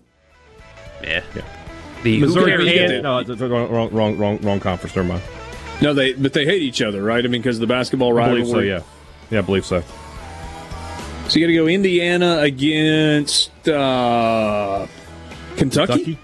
Yeah. 1.06 1.22
The 2.02 2.18
who 2.20 2.26
Missouri, 2.26 2.64
cares? 2.70 2.90
and, 2.92 3.02
no, 3.02 3.20
it's- 3.20 3.32
it's 3.32 3.40
wrong, 3.42 3.70
wrong, 3.70 3.90
wrong, 3.92 4.16
wrong, 4.18 4.38
wrong 4.42 4.60
conference. 4.60 4.94
Never 4.96 5.08
mind. 5.08 5.22
No, 5.80 5.92
they 5.94 6.12
but 6.12 6.32
they 6.32 6.44
hate 6.44 6.62
each 6.62 6.82
other, 6.82 7.02
right? 7.02 7.24
I 7.24 7.28
mean, 7.28 7.40
because 7.42 7.56
of 7.56 7.60
the 7.60 7.66
basketball 7.66 8.10
I 8.10 8.28
rivalry. 8.28 8.40
believe 8.42 8.52
so. 8.54 8.58
Yeah, 8.60 8.80
yeah, 9.30 9.38
I 9.38 9.42
believe 9.42 9.64
so. 9.66 9.82
So 11.28 11.38
you 11.38 11.46
got 11.46 11.50
to 11.52 11.54
go 11.56 11.66
Indiana 11.66 12.38
against 12.40 13.50
uh, 13.68 14.86
Kentucky? 15.56 15.92
Kentucky. 16.04 16.18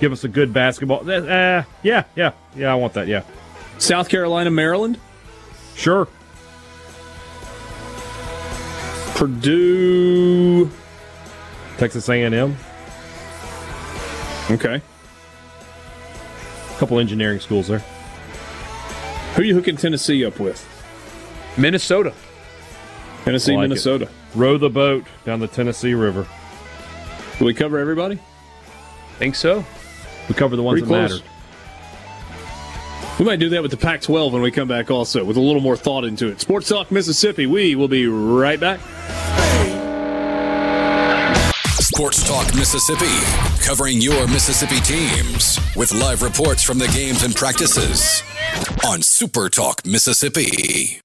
Give 0.00 0.12
us 0.12 0.24
a 0.24 0.28
good 0.28 0.52
basketball. 0.52 1.08
Uh, 1.08 1.62
yeah, 1.82 2.04
yeah, 2.16 2.32
yeah. 2.56 2.72
I 2.72 2.74
want 2.74 2.94
that. 2.94 3.06
Yeah, 3.06 3.22
South 3.78 4.08
Carolina, 4.08 4.50
Maryland, 4.50 4.98
sure. 5.76 6.08
Purdue. 9.30 10.70
Texas 11.78 12.08
A&M. 12.08 12.56
Okay, 14.50 14.82
A 16.74 16.78
couple 16.78 16.98
engineering 16.98 17.38
schools 17.40 17.68
there. 17.68 17.78
who 19.36 19.42
you 19.44 19.54
hooking 19.54 19.76
Tennessee 19.76 20.24
up 20.24 20.40
with? 20.40 20.66
Minnesota. 21.56 22.12
Tennessee, 23.24 23.52
Like 23.54 23.66
it. 23.66 23.68
Minnesota. 23.68 24.08
Row 24.34 24.58
the 24.58 24.70
boat 24.70 25.04
down 25.24 25.38
the 25.40 25.46
Tennessee 25.46 25.94
River. 25.94 26.26
Do 27.38 27.44
we 27.44 27.54
cover 27.54 27.78
everybody? 27.78 28.18
Think 29.18 29.34
so. 29.36 29.64
We 30.28 30.34
cover 30.34 30.56
the 30.56 30.62
ones 30.62 30.80
Pretty 30.80 30.92
that 30.94 31.08
close. 31.08 31.20
mattered. 31.22 31.26
We 33.18 33.24
might 33.26 33.38
do 33.38 33.50
that 33.50 33.62
with 33.62 33.70
the 33.70 33.76
Pac-12 33.76 34.32
when 34.32 34.40
we 34.42 34.50
come 34.50 34.66
back, 34.66 34.90
also 34.90 35.22
with 35.24 35.36
a 35.36 35.40
little 35.40 35.60
more 35.60 35.76
thought 35.76 36.04
into 36.04 36.26
it. 36.28 36.40
Sports 36.40 36.68
Talk 36.68 36.90
Mississippi. 36.90 37.46
We 37.46 37.74
will 37.76 37.88
be 37.88 38.06
right 38.08 38.58
back. 38.58 38.80
Sports 41.78 42.26
Talk 42.26 42.54
Mississippi, 42.54 43.04
covering 43.60 44.00
your 44.00 44.26
Mississippi 44.28 44.80
teams 44.80 45.58
with 45.76 45.92
live 45.92 46.22
reports 46.22 46.62
from 46.62 46.78
the 46.78 46.88
games 46.88 47.22
and 47.22 47.34
practices 47.34 48.22
on 48.86 49.02
Super 49.02 49.48
Talk 49.48 49.84
Mississippi. 49.86 51.00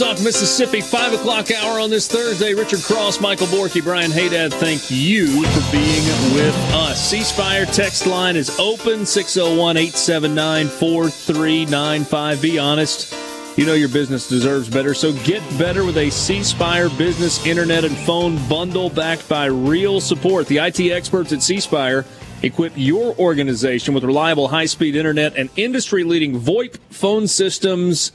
Mississippi, 0.00 0.80
5 0.80 1.12
o'clock 1.12 1.50
hour 1.50 1.78
on 1.78 1.90
this 1.90 2.08
Thursday. 2.08 2.54
Richard 2.54 2.80
Cross, 2.80 3.20
Michael 3.20 3.48
Borky, 3.48 3.84
Brian 3.84 4.10
Haydad, 4.10 4.50
thank 4.54 4.90
you 4.90 5.26
for 5.26 5.72
being 5.72 6.02
with 6.34 6.54
us. 6.72 7.10
C 7.10 7.20
Spire 7.20 7.66
text 7.66 8.06
line 8.06 8.34
is 8.34 8.48
open 8.58 9.04
601 9.04 9.76
879 9.76 10.68
4395. 10.68 12.40
Be 12.40 12.58
honest. 12.58 13.14
You 13.58 13.66
know 13.66 13.74
your 13.74 13.90
business 13.90 14.26
deserves 14.26 14.70
better, 14.70 14.94
so 14.94 15.12
get 15.24 15.42
better 15.58 15.84
with 15.84 15.98
a 15.98 16.08
C 16.08 16.42
Spire 16.42 16.88
business 16.88 17.44
internet 17.44 17.84
and 17.84 17.94
phone 17.98 18.38
bundle 18.48 18.88
backed 18.88 19.28
by 19.28 19.46
real 19.46 20.00
support. 20.00 20.46
The 20.46 20.58
IT 20.58 20.80
experts 20.80 21.34
at 21.34 21.42
C 21.42 21.60
Spire 21.60 22.06
equip 22.42 22.72
your 22.74 23.14
organization 23.18 23.92
with 23.92 24.02
reliable 24.04 24.48
high 24.48 24.64
speed 24.64 24.96
internet 24.96 25.36
and 25.36 25.50
industry 25.56 26.04
leading 26.04 26.40
VoIP 26.40 26.78
phone 26.88 27.28
systems 27.28 28.12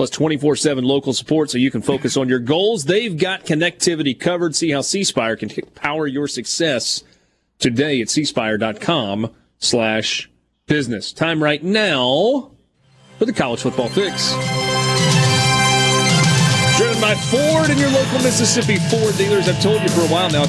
plus 0.00 0.08
24 0.08 0.56
7 0.56 0.82
local 0.82 1.12
support 1.12 1.50
so 1.50 1.58
you 1.58 1.70
can 1.70 1.82
focus 1.82 2.16
on 2.16 2.26
your 2.26 2.38
goals. 2.38 2.86
They've 2.86 3.18
got 3.18 3.44
connectivity 3.44 4.18
covered. 4.18 4.56
See 4.56 4.70
how 4.70 4.80
C 4.80 5.04
Spire 5.04 5.36
can 5.36 5.50
power 5.74 6.06
your 6.06 6.26
success 6.26 7.04
today 7.58 8.00
at 8.00 8.08
cspire.com 8.08 9.30
slash 9.58 10.30
business. 10.64 11.12
Time 11.12 11.44
right 11.44 11.62
now 11.62 12.50
for 13.18 13.26
the 13.26 13.34
college 13.34 13.60
football 13.60 13.90
fix. 13.90 14.30
Driven 16.78 16.98
by 16.98 17.14
Ford 17.14 17.68
and 17.68 17.78
your 17.78 17.90
local 17.90 18.22
Mississippi 18.22 18.76
Ford 18.76 19.14
dealers. 19.18 19.50
I've 19.50 19.60
told 19.60 19.82
you 19.82 19.90
for 19.90 20.00
a 20.00 20.08
while 20.08 20.30
now, 20.30 20.46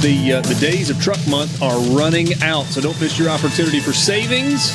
the 0.00 0.38
uh, 0.38 0.40
the 0.40 0.56
days 0.62 0.88
of 0.88 0.98
truck 0.98 1.20
month 1.28 1.60
are 1.60 1.78
running 1.94 2.42
out, 2.42 2.64
so 2.64 2.80
don't 2.80 2.98
miss 3.02 3.18
your 3.18 3.28
opportunity 3.28 3.80
for 3.80 3.92
savings. 3.92 4.72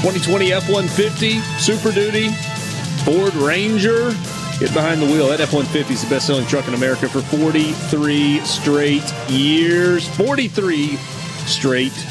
2020 0.00 0.52
F-150 0.54 1.60
Super 1.60 1.92
Duty 1.92 2.30
Ford 3.04 3.34
Ranger. 3.34 4.10
Get 4.58 4.72
behind 4.72 5.02
the 5.02 5.06
wheel. 5.06 5.28
That 5.28 5.40
F-150 5.40 5.90
is 5.90 6.02
the 6.02 6.10
best-selling 6.10 6.46
truck 6.46 6.68
in 6.68 6.74
America 6.74 7.08
for 7.08 7.20
43 7.20 8.40
straight 8.40 9.14
years. 9.28 10.08
43 10.16 10.96
straight 11.46 12.06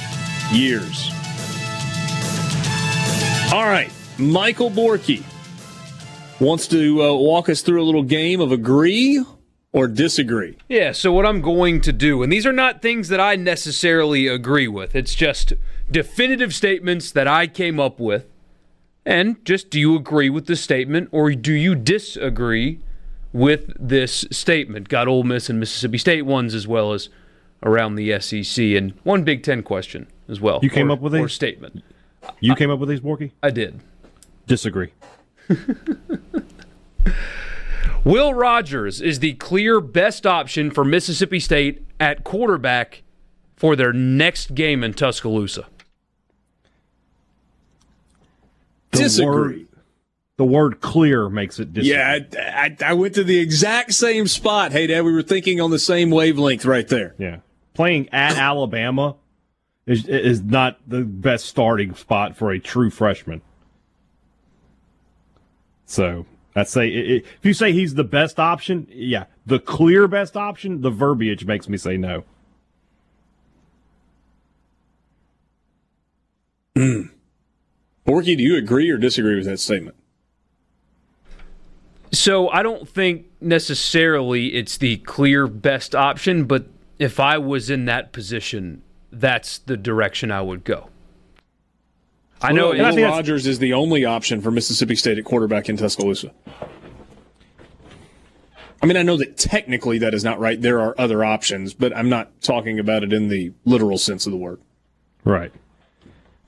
years. 0.52 1.10
All 3.54 3.66
right, 3.66 3.92
Michael 4.18 4.70
Borky 4.70 5.24
wants 6.40 6.68
to 6.68 7.04
uh, 7.04 7.14
walk 7.14 7.50
us 7.50 7.62
through 7.62 7.82
a 7.82 7.86
little 7.86 8.04
game 8.04 8.42
of 8.42 8.52
agree 8.52 9.24
or 9.72 9.88
disagree. 9.88 10.58
Yeah, 10.70 10.92
so 10.92 11.12
what 11.12 11.26
I'm 11.26 11.42
going 11.42 11.82
to 11.82 11.94
do, 11.94 12.24
and 12.24 12.32
these 12.32 12.46
are 12.46 12.54
not 12.54 12.82
things 12.82 13.10
that 13.10 13.20
I 13.20 13.36
necessarily 13.36 14.28
agree 14.28 14.68
with, 14.68 14.96
it's 14.96 15.16
just 15.16 15.54
definitive 15.90 16.54
statements 16.54 17.12
that 17.12 17.28
I 17.28 17.48
came 17.48 17.80
up 17.80 18.00
with. 18.00 18.26
And 19.06 19.44
just 19.46 19.70
do 19.70 19.80
you 19.80 19.96
agree 19.96 20.30
with 20.30 20.46
the 20.46 20.56
statement 20.56 21.10
or 21.12 21.32
do 21.32 21.54
you 21.54 21.76
disagree 21.76 22.80
with 23.34 23.74
this 23.80 24.26
statement? 24.32 24.90
Got 24.90 25.08
Ole 25.08 25.24
Miss 25.24 25.50
and 25.50 25.60
Mississippi 25.60 25.98
State 25.98 26.22
ones 26.24 26.56
as 26.56 26.68
well 26.68 26.94
as 26.94 27.10
around 27.64 27.96
the 27.96 28.20
SEC 28.20 28.64
and 28.64 28.94
one 29.04 29.24
Big 29.24 29.44
Ten 29.44 29.64
question 29.64 30.08
as 30.30 30.40
well. 30.40 30.60
You 30.62 30.70
came 30.70 30.90
or, 30.90 30.94
up 30.94 31.02
with 31.02 31.14
these? 31.14 31.34
statement. 31.34 31.84
You 32.40 32.56
came 32.56 32.70
up 32.70 32.80
with 32.80 32.88
these, 32.90 33.02
Borky? 33.02 33.32
I 33.42 33.50
did. 33.50 33.82
Disagree. 34.48 34.92
Will 38.04 38.34
Rogers 38.34 39.02
is 39.02 39.20
the 39.20 39.34
clear 39.36 39.80
best 39.80 40.26
option 40.26 40.72
for 40.72 40.84
Mississippi 40.84 41.40
State 41.40 41.86
at 42.00 42.24
quarterback 42.24 43.04
for 43.56 43.76
their 43.76 43.94
next 43.94 44.56
game 44.56 44.84
in 44.84 44.94
Tuscaloosa. 44.94 45.68
The 48.94 49.00
Disagree. 49.00 49.28
Word, 49.28 49.68
the 50.38 50.46
word 50.46 50.82
clear 50.82 51.30
makes 51.30 51.60
it 51.60 51.74
disagree. 51.74 51.98
Yeah, 51.98 52.20
I, 52.40 52.76
I, 52.84 52.92
I 52.92 52.94
went 52.94 53.16
to 53.16 53.24
the 53.24 53.40
exact 53.40 53.94
same 53.94 54.28
spot. 54.28 54.72
Hey, 54.72 54.88
Dad, 54.88 55.04
we 55.04 55.12
were 55.12 55.24
thinking 55.24 55.60
on 55.60 55.72
the 55.72 55.80
same 55.80 56.10
wavelength 56.10 56.66
right 56.66 56.88
there. 56.88 57.16
Yeah. 57.18 57.38
Playing 57.74 58.10
at 58.10 58.38
Alabama 58.38 59.16
is, 59.88 60.08
is 60.08 60.42
not 60.42 60.78
the 60.88 61.02
best 61.02 61.46
starting 61.46 61.96
spot 61.96 62.38
for 62.38 62.52
a 62.52 62.60
true 62.60 62.90
freshman. 62.90 63.42
So 65.86 66.26
I'd 66.56 66.68
say 66.68 66.88
if 66.88 67.26
you 67.44 67.54
say 67.54 67.72
he's 67.72 67.96
the 67.96 68.04
best 68.04 68.40
option, 68.40 68.88
yeah, 68.92 69.26
the 69.46 69.60
clear 69.60 70.08
best 70.08 70.38
option, 70.38 70.82
the 70.82 70.92
verbiage 70.92 71.46
makes 71.46 71.68
me 71.68 71.78
say 71.78 71.98
no. 71.98 72.24
Hmm. 76.76 77.02
Borky, 78.06 78.36
do 78.38 78.44
you 78.44 78.58
agree 78.58 78.90
or 78.90 78.98
disagree 78.98 79.36
with 79.36 79.46
that 79.46 79.60
statement? 79.60 79.96
So 82.12 82.50
I 82.50 82.62
don't 82.62 82.88
think 82.88 83.26
necessarily 83.42 84.54
it's 84.54 84.78
the 84.78 84.98
clear 84.98 85.48
best 85.48 85.96
option, 85.96 86.46
but 86.46 86.68
if 87.00 87.20
I 87.20 87.38
was 87.38 87.70
in 87.70 87.86
that 87.86 88.12
position, 88.12 88.84
that's 89.12 89.58
the 89.58 89.78
direction 89.78 90.32
I 90.32 90.42
would 90.42 90.64
go. 90.64 90.90
I 92.42 92.52
know 92.52 92.72
Will 92.72 93.04
Rogers 93.04 93.48
is 93.48 93.60
the 93.60 93.74
only 93.74 94.04
option 94.04 94.42
for 94.42 94.52
Mississippi 94.52 94.96
State 94.96 95.18
at 95.18 95.24
quarterback 95.24 95.70
in 95.70 95.78
Tuscaloosa. 95.78 96.32
I 98.82 98.86
mean, 98.86 98.98
I 98.98 99.02
know 99.02 99.16
that 99.16 99.38
technically 99.38 99.98
that 100.00 100.14
is 100.14 100.26
not 100.26 100.42
right. 100.42 100.62
There 100.62 100.82
are 100.82 100.94
other 100.98 101.24
options, 101.24 101.74
but 101.74 101.96
I'm 101.96 102.10
not 102.10 102.42
talking 102.42 102.80
about 102.80 103.02
it 103.04 103.14
in 103.14 103.30
the 103.30 103.54
literal 103.64 103.98
sense 103.98 104.26
of 104.26 104.34
the 104.34 104.38
word. 104.38 104.60
Right. 105.24 105.54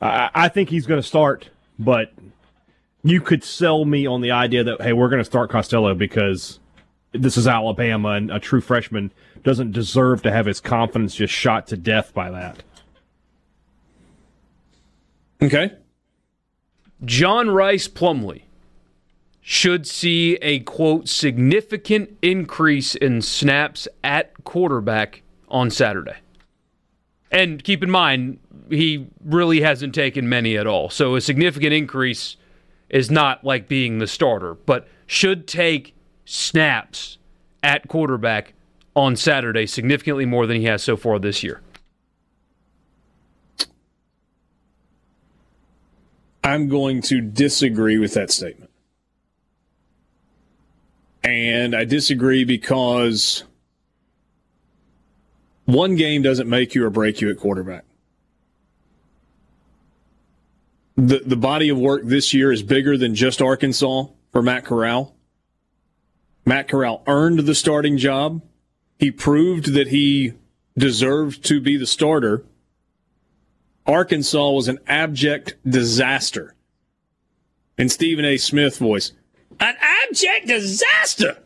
I, 0.01 0.29
I 0.33 0.49
think 0.49 0.69
he's 0.69 0.85
going 0.85 1.01
to 1.01 1.07
start, 1.07 1.49
but 1.79 2.11
you 3.03 3.21
could 3.21 3.43
sell 3.43 3.85
me 3.85 4.05
on 4.05 4.21
the 4.21 4.31
idea 4.31 4.63
that 4.63 4.81
hey, 4.81 4.93
we're 4.93 5.09
going 5.09 5.21
to 5.21 5.25
start 5.25 5.49
Costello 5.49 5.93
because 5.93 6.59
this 7.11 7.37
is 7.37 7.47
Alabama 7.47 8.09
and 8.09 8.31
a 8.31 8.39
true 8.39 8.61
freshman 8.61 9.11
doesn't 9.43 9.71
deserve 9.71 10.21
to 10.23 10.31
have 10.31 10.47
his 10.47 10.59
confidence 10.59 11.15
just 11.15 11.33
shot 11.33 11.67
to 11.67 11.77
death 11.77 12.13
by 12.13 12.31
that. 12.31 12.63
Okay. 15.41 15.71
John 17.03 17.51
Rice 17.51 17.87
Plumlee 17.87 18.43
should 19.41 19.85
see 19.85 20.35
a 20.41 20.61
quote 20.61 21.07
significant 21.07 22.17
increase 22.23 22.95
in 22.95 23.21
snaps 23.21 23.87
at 24.03 24.43
quarterback 24.43 25.21
on 25.47 25.69
Saturday. 25.69 26.15
And 27.35 27.61
keep 27.61 27.83
in 27.83 27.91
mind, 27.91 28.39
he 28.69 29.09
really 29.21 29.59
hasn't 29.59 29.93
taken 29.93 30.29
many 30.29 30.57
at 30.57 30.65
all. 30.65 30.89
So 30.89 31.15
a 31.15 31.21
significant 31.21 31.73
increase 31.73 32.37
is 32.89 33.11
not 33.11 33.43
like 33.43 33.67
being 33.67 33.97
the 33.97 34.07
starter, 34.07 34.53
but 34.53 34.87
should 35.05 35.45
take 35.45 35.93
snaps 36.23 37.17
at 37.61 37.89
quarterback 37.89 38.53
on 38.95 39.17
Saturday 39.17 39.67
significantly 39.67 40.25
more 40.25 40.47
than 40.47 40.55
he 40.55 40.63
has 40.63 40.81
so 40.81 40.95
far 40.95 41.19
this 41.19 41.43
year. 41.43 41.59
I'm 46.41 46.69
going 46.69 47.01
to 47.01 47.19
disagree 47.19 47.97
with 47.97 48.13
that 48.13 48.31
statement. 48.31 48.71
And 51.21 51.75
I 51.75 51.83
disagree 51.83 52.45
because 52.45 53.43
one 55.65 55.95
game 55.95 56.21
doesn't 56.21 56.49
make 56.49 56.75
you 56.75 56.85
or 56.85 56.89
break 56.89 57.21
you 57.21 57.29
at 57.29 57.37
quarterback. 57.37 57.85
The, 60.95 61.19
the 61.25 61.35
body 61.35 61.69
of 61.69 61.77
work 61.77 62.03
this 62.05 62.33
year 62.33 62.51
is 62.51 62.63
bigger 62.63 62.97
than 62.97 63.15
just 63.15 63.41
Arkansas 63.41 64.05
for 64.31 64.41
Matt 64.41 64.63
Corral. 64.63 65.15
Matt 66.45 66.67
Corral 66.67 67.03
earned 67.07 67.39
the 67.39 67.55
starting 67.55 67.97
job. 67.97 68.41
He 68.97 69.11
proved 69.11 69.73
that 69.73 69.89
he 69.89 70.33
deserved 70.77 71.43
to 71.45 71.59
be 71.59 71.75
the 71.75 71.85
starter. 71.85 72.45
Arkansas 73.85 74.51
was 74.51 74.67
an 74.67 74.79
abject 74.87 75.55
disaster. 75.67 76.55
In 77.77 77.89
Stephen 77.89 78.23
A. 78.23 78.37
Smith 78.37 78.77
voice, 78.77 79.11
an 79.59 79.75
abject 79.81 80.47
disaster. 80.47 81.37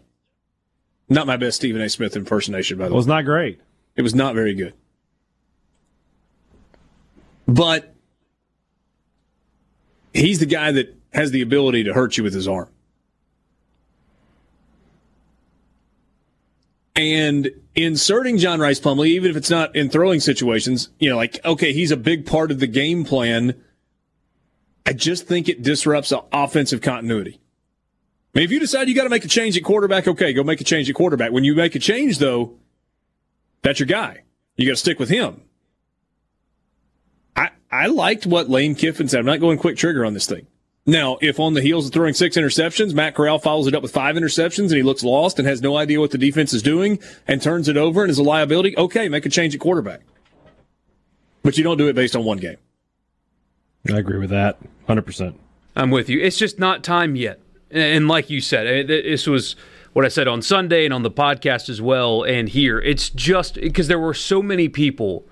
Not 1.07 1.25
my 1.25 1.37
best 1.37 1.57
Stephen 1.57 1.81
A. 1.81 1.89
Smith 1.89 2.15
impersonation, 2.15 2.77
by 2.77 2.85
the 2.85 2.91
way. 2.91 2.95
It 2.95 2.97
was 2.97 3.07
not 3.07 3.25
great. 3.25 3.59
It 3.95 4.01
was 4.01 4.15
not 4.15 4.35
very 4.35 4.53
good. 4.53 4.73
But 7.47 7.95
he's 10.13 10.39
the 10.39 10.45
guy 10.45 10.71
that 10.71 10.95
has 11.13 11.31
the 11.31 11.41
ability 11.41 11.83
to 11.85 11.93
hurt 11.93 12.17
you 12.17 12.23
with 12.23 12.33
his 12.33 12.47
arm. 12.47 12.69
And 16.95 17.49
inserting 17.75 18.37
John 18.37 18.59
Rice 18.59 18.79
Plumlee, 18.79 19.07
even 19.07 19.31
if 19.31 19.37
it's 19.37 19.49
not 19.49 19.75
in 19.75 19.89
throwing 19.89 20.19
situations, 20.19 20.89
you 20.99 21.09
know, 21.09 21.15
like, 21.15 21.43
okay, 21.45 21.71
he's 21.71 21.91
a 21.91 21.97
big 21.97 22.25
part 22.25 22.51
of 22.51 22.59
the 22.59 22.67
game 22.67 23.05
plan. 23.05 23.55
I 24.85 24.93
just 24.93 25.25
think 25.25 25.47
it 25.47 25.61
disrupts 25.61 26.11
offensive 26.33 26.81
continuity. 26.81 27.39
I 28.35 28.39
mean, 28.39 28.45
if 28.45 28.51
you 28.51 28.59
decide 28.59 28.89
you 28.89 28.95
got 28.95 29.03
to 29.03 29.09
make 29.09 29.25
a 29.25 29.29
change 29.29 29.57
at 29.57 29.63
quarterback, 29.63 30.07
okay, 30.07 30.33
go 30.33 30.43
make 30.43 30.61
a 30.61 30.65
change 30.65 30.89
at 30.89 30.95
quarterback. 30.95 31.31
When 31.31 31.43
you 31.43 31.55
make 31.55 31.73
a 31.73 31.79
change, 31.79 32.19
though, 32.19 32.58
that's 33.61 33.79
your 33.79 33.87
guy. 33.87 34.23
You 34.55 34.65
got 34.65 34.73
to 34.73 34.77
stick 34.77 34.99
with 34.99 35.09
him. 35.09 35.41
I 37.35 37.49
I 37.71 37.87
liked 37.87 38.25
what 38.25 38.49
Lane 38.49 38.75
Kiffin 38.75 39.07
said. 39.07 39.19
I'm 39.19 39.25
not 39.25 39.39
going 39.39 39.57
quick 39.57 39.77
trigger 39.77 40.05
on 40.05 40.13
this 40.13 40.25
thing. 40.27 40.47
Now, 40.85 41.17
if 41.21 41.39
on 41.39 41.53
the 41.53 41.61
heels 41.61 41.85
of 41.85 41.93
throwing 41.93 42.15
six 42.15 42.35
interceptions, 42.35 42.93
Matt 42.93 43.13
Corral 43.13 43.37
follows 43.37 43.67
it 43.67 43.75
up 43.75 43.83
with 43.83 43.91
five 43.91 44.15
interceptions 44.15 44.69
and 44.69 44.75
he 44.75 44.81
looks 44.81 45.03
lost 45.03 45.37
and 45.37 45.47
has 45.47 45.61
no 45.61 45.77
idea 45.77 45.99
what 45.99 46.09
the 46.09 46.17
defense 46.17 46.51
is 46.51 46.63
doing 46.63 46.99
and 47.27 47.41
turns 47.41 47.67
it 47.67 47.77
over 47.77 48.01
and 48.01 48.09
is 48.09 48.17
a 48.17 48.23
liability, 48.23 48.75
okay, 48.75 49.07
make 49.07 49.25
a 49.25 49.29
change 49.29 49.53
at 49.53 49.61
quarterback. 49.61 50.01
But 51.43 51.57
you 51.57 51.63
don't 51.63 51.77
do 51.77 51.87
it 51.89 51.95
based 51.95 52.15
on 52.15 52.25
one 52.25 52.39
game. 52.39 52.57
I 53.87 53.97
agree 53.97 54.17
with 54.17 54.31
that 54.31 54.57
100%. 54.87 55.35
I'm 55.75 55.91
with 55.91 56.09
you. 56.09 56.19
It's 56.21 56.37
just 56.37 56.57
not 56.57 56.83
time 56.83 57.15
yet. 57.15 57.39
And 57.71 58.07
like 58.07 58.31
you 58.31 58.41
said, 58.41 58.87
this 58.87 59.27
was 59.27 59.55
what 59.93 60.05
I 60.05 60.07
said 60.07 60.27
on 60.27 60.41
Sunday 60.41 60.85
and 60.85 60.93
on 60.93 61.03
the 61.03 61.11
podcast 61.11 61.69
as 61.69 61.81
well 61.81 62.23
and 62.23 62.49
here. 62.49 62.79
It's 62.79 63.09
just 63.09 63.55
because 63.55 63.87
there 63.87 63.99
were 63.99 64.13
so 64.13 64.41
many 64.41 64.69
people 64.69 65.25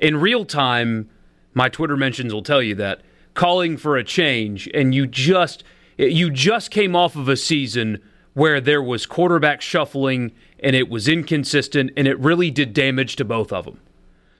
in 0.00 0.16
real 0.16 0.44
time, 0.44 1.08
my 1.52 1.68
Twitter 1.68 1.96
mentions 1.96 2.32
will 2.32 2.42
tell 2.42 2.62
you 2.62 2.74
that 2.74 3.00
calling 3.34 3.76
for 3.76 3.96
a 3.96 4.04
change, 4.04 4.68
and 4.74 4.94
you 4.94 5.06
just 5.06 5.64
You 5.96 6.30
just 6.30 6.70
came 6.70 6.96
off 6.96 7.14
of 7.16 7.28
a 7.28 7.36
season 7.36 8.00
where 8.32 8.60
there 8.60 8.82
was 8.82 9.06
quarterback 9.06 9.60
shuffling 9.60 10.32
and 10.58 10.74
it 10.74 10.88
was 10.88 11.06
inconsistent 11.06 11.92
and 11.96 12.08
it 12.08 12.18
really 12.18 12.50
did 12.50 12.72
damage 12.72 13.16
to 13.16 13.24
both 13.24 13.52
of 13.52 13.64
them. 13.64 13.80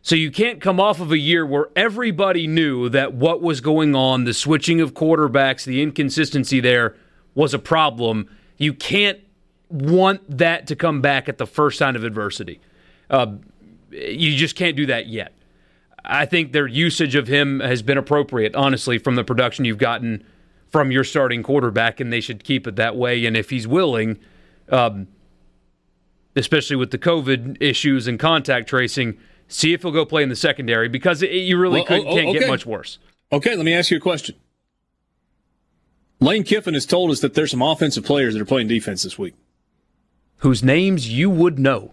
So 0.03 0.17
you 0.17 0.31
can't 0.31 0.61
come 0.61 0.81
off 0.81 1.01
of 1.01 1.13
a 1.13 1.19
year 1.19 1.47
where 1.47 1.69
everybody 1.77 2.47
knew 2.47 2.89
that 2.89 3.15
what 3.15 3.41
was 3.41 3.61
going 3.61 3.95
on, 3.95 4.25
the 4.25 4.35
switching 4.35 4.81
of 4.81 4.95
quarterbacks, 4.95 5.65
the 5.65 5.81
inconsistency 5.81 6.61
there 6.61 6.97
was 7.35 7.55
a 7.55 7.59
problem. 7.59 8.29
You 8.59 8.75
can't 8.75 9.21
want 9.75 10.39
that 10.39 10.67
to 10.69 10.77
come 10.77 11.01
back 11.01 11.29
at 11.29 11.39
the 11.39 11.47
first 11.47 11.79
sign 11.79 11.97
of 11.97 12.05
adversity. 12.05 12.61
Uh, 13.11 13.37
you 13.91 14.37
just 14.37 14.57
can't 14.57 14.77
do 14.77 14.87
that 14.87 15.09
yet. 15.09 15.35
I 16.05 16.27
think 16.27 16.53
their 16.53 16.67
usage 16.67 17.15
of 17.15 17.27
him 17.27 17.61
has 17.61 17.83
been 17.83 17.99
appropriate, 17.99 18.55
honestly, 18.55 18.99
from 18.99 19.17
the 19.17 19.25
production 19.25 19.65
you've 19.65 19.79
gotten 19.79 20.25
from 20.71 20.91
your 20.91 21.05
starting 21.05 21.43
quarterback, 21.43 22.01
and 22.01 22.13
they 22.13 22.21
should 22.21 22.45
keep 22.45 22.67
it 22.67 22.77
that 22.77 22.97
way. 22.97 23.25
And 23.27 23.37
if 23.37 23.51
he's 23.51 23.67
willing, 23.67 24.19
um, 24.69 25.09
especially 26.37 26.77
with 26.77 26.91
the 26.91 26.99
COVID 26.99 27.57
issues 27.61 28.07
and 28.07 28.19
contact 28.19 28.69
tracing, 28.69 29.19
see 29.49 29.73
if 29.73 29.83
he'll 29.83 29.93
go 29.93 30.05
play 30.05 30.23
in 30.23 30.29
the 30.29 30.37
secondary 30.37 30.89
because 30.89 31.23
it, 31.23 31.31
you 31.31 31.59
really 31.59 31.83
well, 31.89 32.01
oh, 32.01 32.15
can't 32.15 32.29
okay. 32.29 32.39
get 32.41 32.49
much 32.49 32.67
worse. 32.67 32.99
Okay, 33.33 33.57
let 33.57 33.65
me 33.65 33.73
ask 33.73 33.91
you 33.91 33.97
a 33.97 34.01
question. 34.01 34.37
Lane 36.21 36.45
Kiffin 36.45 36.75
has 36.75 36.87
told 36.87 37.11
us 37.11 37.21
that 37.21 37.35
there's 37.35 37.51
some 37.51 37.63
offensive 37.63 38.05
players 38.05 38.35
that 38.35 38.41
are 38.41 38.47
playing 38.47 38.69
defense 38.69 39.03
this 39.03 39.19
week. 39.19 39.35
Whose 40.39 40.63
names 40.63 41.11
you 41.11 41.31
would 41.31 41.59
know. 41.59 41.93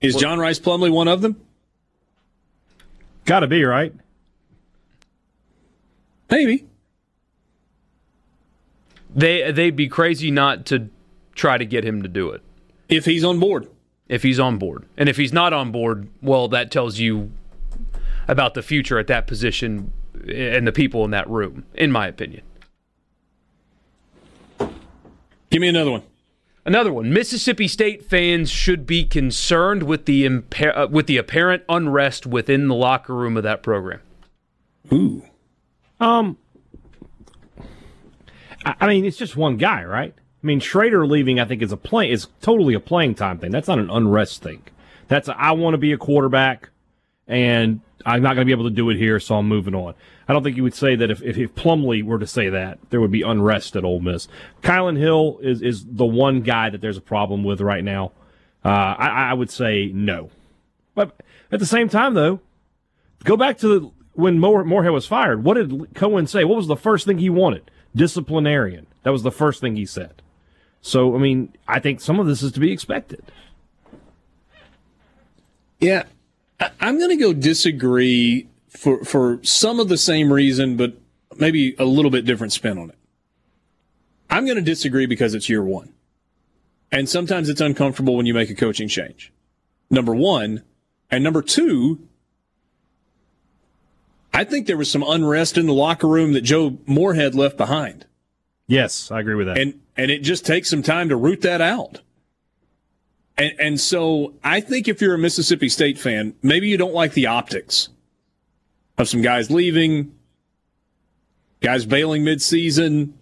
Is 0.00 0.14
John 0.16 0.38
Rice 0.38 0.58
Plumlee 0.60 0.92
one 0.92 1.08
of 1.08 1.20
them? 1.20 1.40
Got 3.24 3.40
to 3.40 3.46
be, 3.46 3.64
right? 3.64 3.92
Maybe. 6.30 6.66
They 9.14 9.50
they'd 9.50 9.76
be 9.76 9.88
crazy 9.88 10.30
not 10.30 10.66
to 10.66 10.90
try 11.34 11.58
to 11.58 11.64
get 11.64 11.84
him 11.84 12.02
to 12.02 12.08
do 12.08 12.30
it. 12.30 12.42
If 12.88 13.04
he's 13.04 13.24
on 13.24 13.40
board. 13.40 13.68
If 14.08 14.22
he's 14.22 14.38
on 14.38 14.58
board. 14.58 14.84
And 14.96 15.08
if 15.08 15.16
he's 15.16 15.32
not 15.32 15.52
on 15.52 15.72
board, 15.72 16.08
well 16.22 16.48
that 16.48 16.70
tells 16.70 16.98
you 16.98 17.32
about 18.28 18.54
the 18.54 18.62
future 18.62 18.98
at 18.98 19.06
that 19.06 19.26
position 19.26 19.92
and 20.28 20.66
the 20.66 20.72
people 20.72 21.04
in 21.04 21.10
that 21.12 21.28
room, 21.28 21.64
in 21.74 21.90
my 21.90 22.06
opinion. 22.06 22.42
Give 24.58 25.60
me 25.60 25.68
another 25.68 25.92
one. 25.92 26.02
Another 26.66 26.92
one. 26.92 27.12
Mississippi 27.12 27.68
State 27.68 28.04
fans 28.04 28.50
should 28.50 28.86
be 28.86 29.04
concerned 29.04 29.84
with 29.84 30.04
the 30.04 30.26
impa- 30.26 30.76
uh, 30.76 30.88
with 30.90 31.06
the 31.06 31.16
apparent 31.16 31.62
unrest 31.68 32.26
within 32.26 32.66
the 32.66 32.74
locker 32.74 33.14
room 33.14 33.36
of 33.36 33.44
that 33.44 33.62
program. 33.62 34.00
Ooh. 34.92 35.22
Um. 36.00 36.38
I 38.64 38.88
mean, 38.88 39.04
it's 39.04 39.16
just 39.16 39.36
one 39.36 39.58
guy, 39.58 39.84
right? 39.84 40.12
I 40.16 40.46
mean, 40.46 40.58
Shrader 40.58 41.08
leaving, 41.08 41.38
I 41.38 41.44
think, 41.44 41.62
is 41.62 41.70
a 41.70 41.76
play 41.76 42.10
is 42.10 42.26
totally 42.40 42.74
a 42.74 42.80
playing 42.80 43.14
time 43.14 43.38
thing. 43.38 43.52
That's 43.52 43.68
not 43.68 43.78
an 43.78 43.88
unrest 43.88 44.42
thing. 44.42 44.62
That's 45.06 45.28
a, 45.28 45.40
I 45.40 45.52
want 45.52 45.74
to 45.74 45.78
be 45.78 45.92
a 45.92 45.96
quarterback, 45.96 46.70
and 47.26 47.80
I'm 48.04 48.22
not 48.22 48.34
going 48.34 48.44
to 48.44 48.44
be 48.44 48.52
able 48.52 48.68
to 48.68 48.74
do 48.74 48.88
it 48.90 48.96
here, 48.96 49.18
so 49.18 49.36
I'm 49.36 49.48
moving 49.48 49.74
on. 49.74 49.94
I 50.28 50.32
don't 50.32 50.42
think 50.42 50.56
you 50.56 50.62
would 50.62 50.74
say 50.74 50.94
that 50.96 51.10
if, 51.10 51.22
if, 51.22 51.36
if 51.36 51.54
Plumlee 51.54 52.02
were 52.02 52.18
to 52.18 52.26
say 52.26 52.48
that, 52.48 52.78
there 52.90 53.00
would 53.00 53.10
be 53.10 53.22
unrest 53.22 53.76
at 53.76 53.84
Ole 53.84 54.00
Miss. 54.00 54.28
Kylan 54.62 54.96
Hill 54.96 55.38
is, 55.42 55.62
is 55.62 55.84
the 55.84 56.04
one 56.04 56.42
guy 56.42 56.70
that 56.70 56.80
there's 56.80 56.96
a 56.96 57.02
problem 57.02 57.42
with 57.44 57.60
right 57.60 57.82
now. 57.84 58.12
Uh, 58.64 58.94
I, 58.98 59.30
I 59.30 59.34
would 59.34 59.50
say 59.50 59.90
no. 59.92 60.30
But 60.94 61.20
at 61.52 61.60
the 61.60 61.66
same 61.66 61.88
time, 61.88 62.14
though, 62.14 62.40
go 63.24 63.36
back 63.36 63.58
to 63.58 63.68
the, 63.68 63.90
when 64.14 64.38
Moore, 64.38 64.64
Moorhead 64.64 64.92
was 64.92 65.06
fired. 65.06 65.44
What 65.44 65.54
did 65.54 65.94
Cohen 65.94 66.26
say? 66.26 66.44
What 66.44 66.56
was 66.56 66.66
the 66.66 66.76
first 66.76 67.06
thing 67.06 67.18
he 67.18 67.30
wanted? 67.30 67.70
Disciplinarian. 67.94 68.86
That 69.02 69.10
was 69.10 69.22
the 69.22 69.32
first 69.32 69.60
thing 69.60 69.76
he 69.76 69.86
said. 69.86 70.22
So, 70.80 71.14
I 71.14 71.18
mean, 71.18 71.54
I 71.66 71.80
think 71.80 72.00
some 72.00 72.20
of 72.20 72.26
this 72.26 72.42
is 72.42 72.52
to 72.52 72.60
be 72.60 72.72
expected. 72.72 73.22
Yeah, 75.80 76.04
I'm 76.80 76.98
going 76.98 77.10
to 77.10 77.16
go 77.16 77.32
disagree 77.32 78.48
for 78.68 79.04
for 79.04 79.40
some 79.42 79.80
of 79.80 79.88
the 79.88 79.98
same 79.98 80.32
reason, 80.32 80.76
but 80.76 80.94
maybe 81.38 81.74
a 81.78 81.84
little 81.84 82.10
bit 82.10 82.24
different 82.24 82.52
spin 82.52 82.78
on 82.78 82.90
it. 82.90 82.98
I'm 84.30 84.44
going 84.44 84.56
to 84.56 84.62
disagree 84.62 85.06
because 85.06 85.34
it's 85.34 85.48
year 85.48 85.62
one. 85.62 85.92
And 86.90 87.08
sometimes 87.08 87.48
it's 87.48 87.60
uncomfortable 87.60 88.16
when 88.16 88.26
you 88.26 88.34
make 88.34 88.50
a 88.50 88.54
coaching 88.54 88.88
change. 88.88 89.32
Number 89.90 90.14
one. 90.14 90.62
And 91.10 91.22
number 91.22 91.42
two, 91.42 92.00
I 94.34 94.44
think 94.44 94.66
there 94.66 94.76
was 94.76 94.90
some 94.90 95.04
unrest 95.06 95.56
in 95.56 95.66
the 95.66 95.72
locker 95.72 96.08
room 96.08 96.32
that 96.32 96.40
Joe 96.40 96.78
Moorhead 96.86 97.34
left 97.34 97.56
behind. 97.56 98.06
Yes, 98.66 99.10
I 99.10 99.20
agree 99.20 99.36
with 99.36 99.46
that. 99.46 99.58
And 99.58 99.80
and 99.96 100.10
it 100.10 100.22
just 100.22 100.44
takes 100.44 100.68
some 100.68 100.82
time 100.82 101.08
to 101.08 101.16
root 101.16 101.42
that 101.42 101.60
out. 101.60 102.00
And 103.38 103.52
and 103.58 103.80
so 103.80 104.34
I 104.42 104.60
think 104.60 104.88
if 104.88 105.00
you're 105.00 105.14
a 105.14 105.18
Mississippi 105.18 105.68
State 105.68 105.98
fan, 105.98 106.34
maybe 106.42 106.68
you 106.68 106.76
don't 106.76 106.94
like 106.94 107.12
the 107.12 107.26
optics 107.26 107.90
of 108.98 109.08
some 109.08 109.20
guys 109.22 109.50
leaving, 109.50 110.14
guys 111.60 111.84
bailing 111.84 112.22
midseason, 112.22 113.12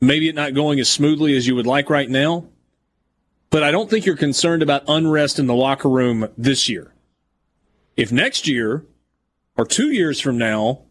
maybe 0.00 0.28
it 0.28 0.34
not 0.34 0.54
going 0.54 0.78
as 0.78 0.88
smoothly 0.88 1.36
as 1.36 1.46
you 1.46 1.54
would 1.54 1.66
like 1.66 1.88
right 1.88 2.10
now. 2.10 2.46
But 3.48 3.62
I 3.62 3.70
don't 3.70 3.90
think 3.90 4.06
you're 4.06 4.16
concerned 4.16 4.62
about 4.62 4.84
unrest 4.86 5.38
in 5.38 5.46
the 5.46 5.54
locker 5.54 5.88
room 5.88 6.28
this 6.38 6.68
year. 6.68 6.94
If 7.96 8.12
next 8.12 8.46
year 8.46 8.84
or 9.56 9.66
two 9.66 9.90
years 9.90 10.20
from 10.20 10.38
now, 10.38 10.82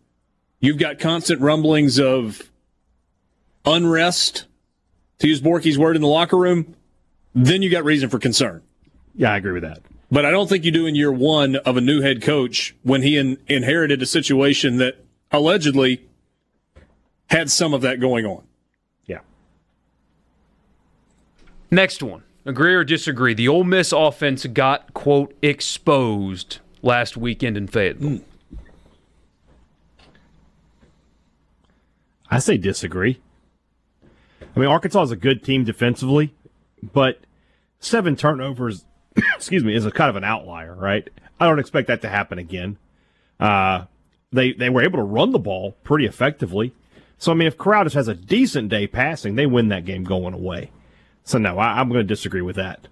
you've 0.60 0.78
got 0.78 1.00
constant 1.00 1.40
rumblings 1.40 2.00
of 2.00 2.52
unrest, 3.66 4.46
to 5.20 5.28
use 5.28 5.42
Borky's 5.42 5.78
word 5.78 5.96
in 5.96 6.02
the 6.02 6.08
locker 6.08 6.38
room, 6.38 6.76
then 7.36 7.62
you 7.62 7.70
got 7.70 7.84
reason 7.84 8.10
for 8.10 8.20
concern. 8.20 8.62
Yeah, 9.16 9.32
I 9.32 9.38
agree 9.38 9.54
with 9.54 9.64
that. 9.64 9.82
But 10.12 10.26
I 10.26 10.32
don't 10.32 10.48
think 10.48 10.66
you 10.66 10.72
do 10.72 10.86
in 10.86 10.96
year 10.96 11.12
one 11.12 11.56
of 11.58 11.78
a 11.78 11.82
new 11.82 12.02
head 12.02 12.22
coach 12.22 12.76
when 12.84 13.04
he 13.04 13.18
in, 13.18 13.38
inherited 13.48 14.02
a 14.02 14.06
situation 14.06 14.78
that 14.78 15.06
allegedly 15.32 16.08
had 17.28 17.52
some 17.52 17.74
of 17.74 17.82
that 17.82 18.00
going 18.00 18.26
on. 18.26 18.44
Yeah. 19.06 19.20
Next 21.70 22.02
one. 22.02 22.24
Agree 22.46 22.74
or 22.74 22.84
disagree? 22.84 23.36
The 23.36 23.48
Ole 23.48 23.64
Miss 23.64 23.92
offense 23.92 24.46
got, 24.48 24.94
quote, 24.96 25.36
exposed 25.42 26.60
last 26.82 27.16
weekend 27.16 27.58
in 27.58 27.68
Fayetteville. 27.68 28.10
Mm. 28.10 28.24
I 32.32 32.40
say 32.40 32.58
disagree. 32.58 33.20
I 34.56 34.60
mean, 34.60 34.70
Arkansas 34.70 35.04
is 35.04 35.12
a 35.12 35.16
good 35.16 35.44
team 35.44 35.64
defensively, 35.64 36.34
but 36.82 37.20
seven 37.80 38.16
turnovers 38.16 38.86
excuse 39.36 39.64
me, 39.64 39.76
is 39.76 39.86
a 39.86 39.92
kind 39.92 40.10
of 40.10 40.16
an 40.16 40.24
outlier, 40.24 40.76
right? 40.76 41.08
I 41.40 41.48
don't 41.48 41.60
expect 41.60 41.88
that 41.88 42.02
to 42.02 42.10
happen 42.10 42.38
again. 42.38 42.78
Uh, 43.40 43.86
they 44.32 44.54
they 44.54 44.70
were 44.70 44.84
able 44.84 45.00
to 45.00 45.04
run 45.04 45.32
the 45.32 45.40
ball 45.40 45.74
pretty 45.84 46.06
effectively. 46.06 46.74
So 47.18 47.32
I 47.32 47.36
mean, 47.36 47.48
if 47.48 47.58
Corral 47.58 47.90
has 47.90 48.08
a 48.08 48.14
decent 48.14 48.70
day 48.70 48.88
passing, 48.88 49.36
they 49.36 49.46
win 49.46 49.70
that 49.70 49.86
game 49.86 50.04
going 50.04 50.34
away. 50.34 50.72
So 51.24 51.38
no, 51.38 51.58
I, 51.58 51.80
I'm 51.80 51.90
going 51.90 52.00
to 52.00 52.04
disagree 52.04 52.42
with 52.42 52.56
that. 52.56 52.88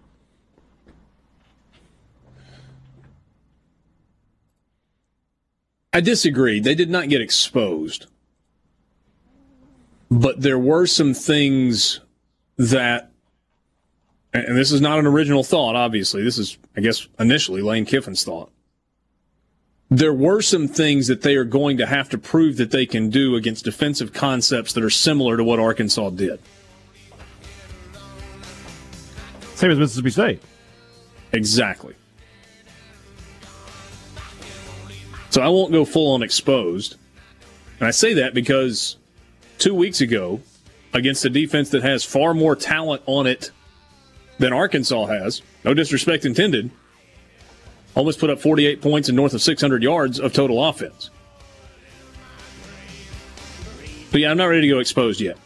I 5.93 6.01
disagree. 6.01 6.59
They 6.59 6.75
did 6.75 6.89
not 6.89 7.09
get 7.09 7.21
exposed. 7.21 8.05
But 10.11 10.41
there 10.41 10.59
were 10.59 10.85
some 10.85 11.13
things 11.13 11.99
that 12.57 13.11
and 14.33 14.57
this 14.57 14.71
is 14.71 14.81
not 14.81 14.99
an 14.99 15.07
original 15.07 15.43
thought, 15.43 15.75
obviously. 15.75 16.23
This 16.23 16.37
is, 16.37 16.57
I 16.75 16.81
guess, 16.81 17.07
initially 17.19 17.61
Lane 17.61 17.85
Kiffin's 17.85 18.23
thought. 18.23 18.51
There 19.89 20.13
were 20.13 20.41
some 20.41 20.67
things 20.67 21.07
that 21.07 21.21
they 21.21 21.35
are 21.35 21.45
going 21.45 21.77
to 21.77 21.85
have 21.85 22.09
to 22.09 22.17
prove 22.17 22.57
that 22.57 22.71
they 22.71 22.85
can 22.85 23.09
do 23.09 23.35
against 23.35 23.63
defensive 23.63 24.11
concepts 24.11 24.73
that 24.73 24.83
are 24.83 24.89
similar 24.89 25.37
to 25.37 25.43
what 25.43 25.59
Arkansas 25.59 26.09
did. 26.09 26.39
Same 29.55 29.71
as 29.71 29.79
Mississippi 29.79 30.09
State. 30.09 30.41
Exactly. 31.31 31.95
So 35.29 35.41
I 35.41 35.47
won't 35.47 35.71
go 35.71 35.85
full 35.85 36.13
on 36.13 36.21
exposed. 36.21 36.95
And 37.79 37.87
I 37.87 37.91
say 37.91 38.13
that 38.15 38.33
because 38.33 38.97
two 39.57 39.73
weeks 39.73 40.01
ago, 40.01 40.41
against 40.93 41.23
a 41.25 41.29
defense 41.29 41.69
that 41.69 41.83
has 41.83 42.03
far 42.03 42.33
more 42.33 42.55
talent 42.55 43.01
on 43.05 43.27
it 43.27 43.51
than 44.39 44.53
Arkansas 44.53 45.05
has. 45.05 45.41
No 45.63 45.73
disrespect 45.73 46.25
intended. 46.25 46.71
Almost 47.95 48.19
put 48.19 48.29
up 48.29 48.39
48 48.39 48.81
points 48.81 49.09
and 49.09 49.15
north 49.15 49.33
of 49.33 49.41
600 49.41 49.81
yards 49.81 50.19
of 50.19 50.33
total 50.33 50.63
offense. 50.63 51.09
But 54.11 54.21
yeah, 54.21 54.31
I'm 54.31 54.37
not 54.37 54.45
ready 54.45 54.61
to 54.61 54.67
go 54.67 54.79
exposed 54.79 55.19
yet. 55.19 55.37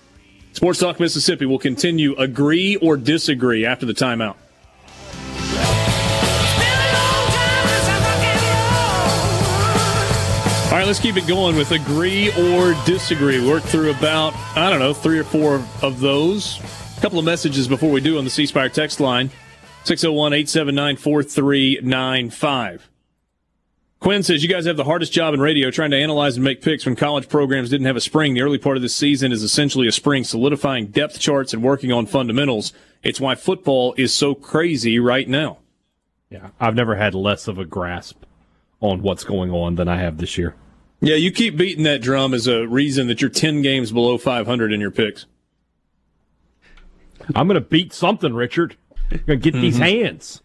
Sports 0.54 0.80
Talk 0.80 1.00
Mississippi 1.00 1.46
will 1.46 1.60
continue 1.60 2.14
agree 2.16 2.76
or 2.76 2.98
disagree 2.98 3.66
after 3.66 3.86
the 3.86 3.94
timeout. 3.94 4.36
All 10.72 10.78
right, 10.78 10.88
let's 10.88 11.00
keep 11.00 11.18
it 11.18 11.28
going 11.28 11.58
with 11.58 11.72
agree 11.72 12.32
or 12.32 12.74
disagree. 12.86 13.46
Work 13.46 13.64
through 13.64 13.92
about, 13.92 14.34
I 14.56 14.70
don't 14.70 14.80
know, 14.80 14.94
three 14.94 15.20
or 15.20 15.26
four 15.26 15.62
of 15.82 16.00
those. 16.00 16.62
A 17.02 17.04
couple 17.04 17.18
of 17.18 17.26
messages 17.26 17.68
before 17.68 17.90
we 17.90 18.00
do 18.00 18.20
on 18.20 18.26
the 18.26 18.30
C 18.30 18.46
Spire 18.46 18.70
text 18.70 19.00
line 19.00 19.32
601 19.86 20.34
879 20.34 20.98
4395. 20.98 22.90
Quinn 24.00 24.22
says, 24.22 24.44
You 24.44 24.50
guys 24.50 24.68
have 24.68 24.78
the 24.78 24.84
hardest 24.84 25.12
job 25.12 25.34
in 25.34 25.40
radio 25.40 25.72
trying 25.72 25.90
to 25.90 25.98
analyze 25.98 26.36
and 26.36 26.44
make 26.44 26.62
picks 26.62 26.86
when 26.86 26.96
college 26.96 27.28
programs 27.28 27.72
didn't 27.72 27.88
have 27.88 27.96
a 27.96 28.02
spring. 28.02 28.36
The 28.36 28.44
early 28.44 28.60
part 28.60 28.78
of 28.78 28.84
this 28.84 28.94
season 28.94 29.32
is 29.32 29.42
essentially 29.42 29.88
a 29.88 29.92
spring, 29.92 30.24
solidifying 30.24 30.90
depth 30.90 31.20
charts 31.20 31.56
and 31.56 31.64
working 31.64 31.92
on 31.92 32.06
fundamentals. 32.06 32.72
It's 33.02 33.20
why 33.20 33.34
football 33.34 33.96
is 33.98 34.14
so 34.14 34.36
crazy 34.36 35.00
right 35.00 35.28
now. 35.28 35.58
Yeah, 36.30 36.50
I've 36.60 36.76
never 36.76 36.98
had 36.98 37.16
less 37.16 37.48
of 37.48 37.58
a 37.58 37.66
grasp 37.66 38.26
on 38.80 39.02
what's 39.02 39.24
going 39.24 39.50
on 39.50 39.74
than 39.74 39.88
I 39.88 39.96
have 39.96 40.20
this 40.20 40.38
year. 40.38 40.54
Yeah, 41.00 41.16
you 41.16 41.32
keep 41.32 41.58
beating 41.58 41.84
that 41.86 42.04
drum 42.04 42.36
as 42.36 42.46
a 42.46 42.68
reason 42.68 43.08
that 43.08 43.22
you're 43.22 43.32
10 43.32 43.64
games 43.64 43.92
below 43.92 44.20
500 44.20 44.72
in 44.72 44.80
your 44.80 44.92
picks. 44.92 45.26
I'm 47.36 47.48
going 47.48 47.56
to 47.56 47.62
beat 47.62 47.94
something, 47.94 48.34
Richard. 48.34 48.76
I'm 49.12 49.18
going 49.26 49.40
to 49.40 49.44
get 49.44 49.54
mm-hmm. 49.54 49.62
these 49.62 49.78
hands. 49.78 50.42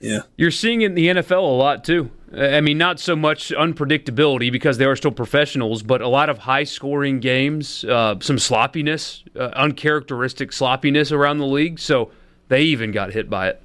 Yeah. 0.00 0.20
You're 0.36 0.50
seeing 0.50 0.82
it 0.82 0.86
in 0.86 0.94
the 0.94 1.06
NFL 1.08 1.42
a 1.42 1.56
lot 1.56 1.84
too. 1.84 2.10
I 2.34 2.60
mean, 2.60 2.78
not 2.78 3.00
so 3.00 3.16
much 3.16 3.50
unpredictability 3.50 4.50
because 4.52 4.78
they 4.78 4.84
are 4.84 4.96
still 4.96 5.10
professionals, 5.10 5.82
but 5.82 6.00
a 6.00 6.08
lot 6.08 6.30
of 6.30 6.38
high 6.38 6.64
scoring 6.64 7.20
games, 7.20 7.84
uh, 7.84 8.16
some 8.20 8.38
sloppiness, 8.38 9.24
uh, 9.36 9.50
uncharacteristic 9.54 10.52
sloppiness 10.52 11.12
around 11.12 11.38
the 11.38 11.46
league. 11.46 11.78
So 11.78 12.12
they 12.48 12.62
even 12.62 12.92
got 12.92 13.12
hit 13.12 13.28
by 13.28 13.48
it. 13.48 13.62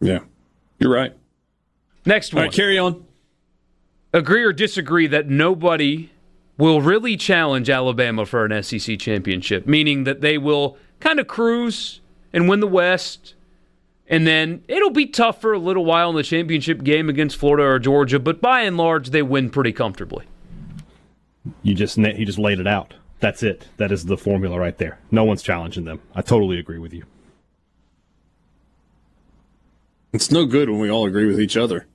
Yeah. 0.00 0.20
You're 0.78 0.92
right. 0.92 1.14
Next 2.04 2.34
one. 2.34 2.42
All 2.42 2.48
right, 2.48 2.54
carry 2.54 2.78
on. 2.78 3.04
Agree 4.12 4.42
or 4.42 4.52
disagree 4.52 5.06
that 5.06 5.28
nobody 5.28 6.10
will 6.58 6.80
really 6.80 7.16
challenge 7.16 7.70
Alabama 7.70 8.26
for 8.26 8.44
an 8.44 8.62
SEC 8.62 8.98
championship, 8.98 9.66
meaning 9.66 10.04
that 10.04 10.20
they 10.20 10.38
will 10.38 10.76
kind 11.00 11.18
of 11.18 11.26
cruise 11.26 12.00
and 12.32 12.48
win 12.48 12.60
the 12.60 12.66
West, 12.66 13.34
and 14.06 14.26
then 14.26 14.62
it'll 14.68 14.90
be 14.90 15.06
tough 15.06 15.40
for 15.40 15.52
a 15.52 15.58
little 15.58 15.84
while 15.84 16.10
in 16.10 16.16
the 16.16 16.22
championship 16.22 16.82
game 16.82 17.08
against 17.08 17.36
Florida 17.36 17.64
or 17.64 17.78
Georgia, 17.78 18.18
but 18.18 18.40
by 18.40 18.60
and 18.60 18.76
large, 18.76 19.10
they 19.10 19.22
win 19.22 19.50
pretty 19.50 19.72
comfortably. 19.72 20.26
You 21.62 21.74
just 21.74 21.96
he 21.96 22.24
just 22.24 22.38
laid 22.38 22.60
it 22.60 22.66
out. 22.66 22.94
That's 23.20 23.42
it. 23.42 23.68
That 23.76 23.92
is 23.92 24.04
the 24.04 24.16
formula 24.16 24.58
right 24.58 24.76
there. 24.78 24.98
No 25.10 25.24
one's 25.24 25.42
challenging 25.42 25.84
them. 25.84 26.00
I 26.14 26.22
totally 26.22 26.58
agree 26.58 26.78
with 26.78 26.92
you. 26.92 27.04
It's 30.12 30.30
no 30.30 30.44
good 30.44 30.68
when 30.68 30.78
we 30.78 30.90
all 30.90 31.06
agree 31.06 31.26
with 31.26 31.40
each 31.40 31.56
other. 31.56 31.86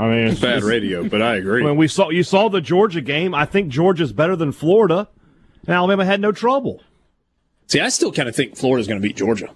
I 0.00 0.08
mean, 0.08 0.28
it's 0.28 0.40
bad 0.40 0.62
radio, 0.62 1.06
but 1.06 1.20
I 1.20 1.36
agree. 1.36 1.62
When 1.62 1.76
we 1.76 1.86
saw 1.86 2.08
you 2.08 2.22
saw 2.22 2.48
the 2.48 2.62
Georgia 2.62 3.02
game, 3.02 3.34
I 3.34 3.44
think 3.44 3.68
Georgia's 3.68 4.14
better 4.14 4.34
than 4.34 4.50
Florida, 4.50 5.08
and 5.66 5.76
Alabama 5.76 6.06
had 6.06 6.22
no 6.22 6.32
trouble. 6.32 6.82
See, 7.66 7.80
I 7.80 7.90
still 7.90 8.10
kind 8.10 8.26
of 8.26 8.34
think 8.34 8.56
Florida's 8.56 8.86
going 8.86 8.98
to 8.98 9.06
beat 9.06 9.16
Georgia. 9.16 9.50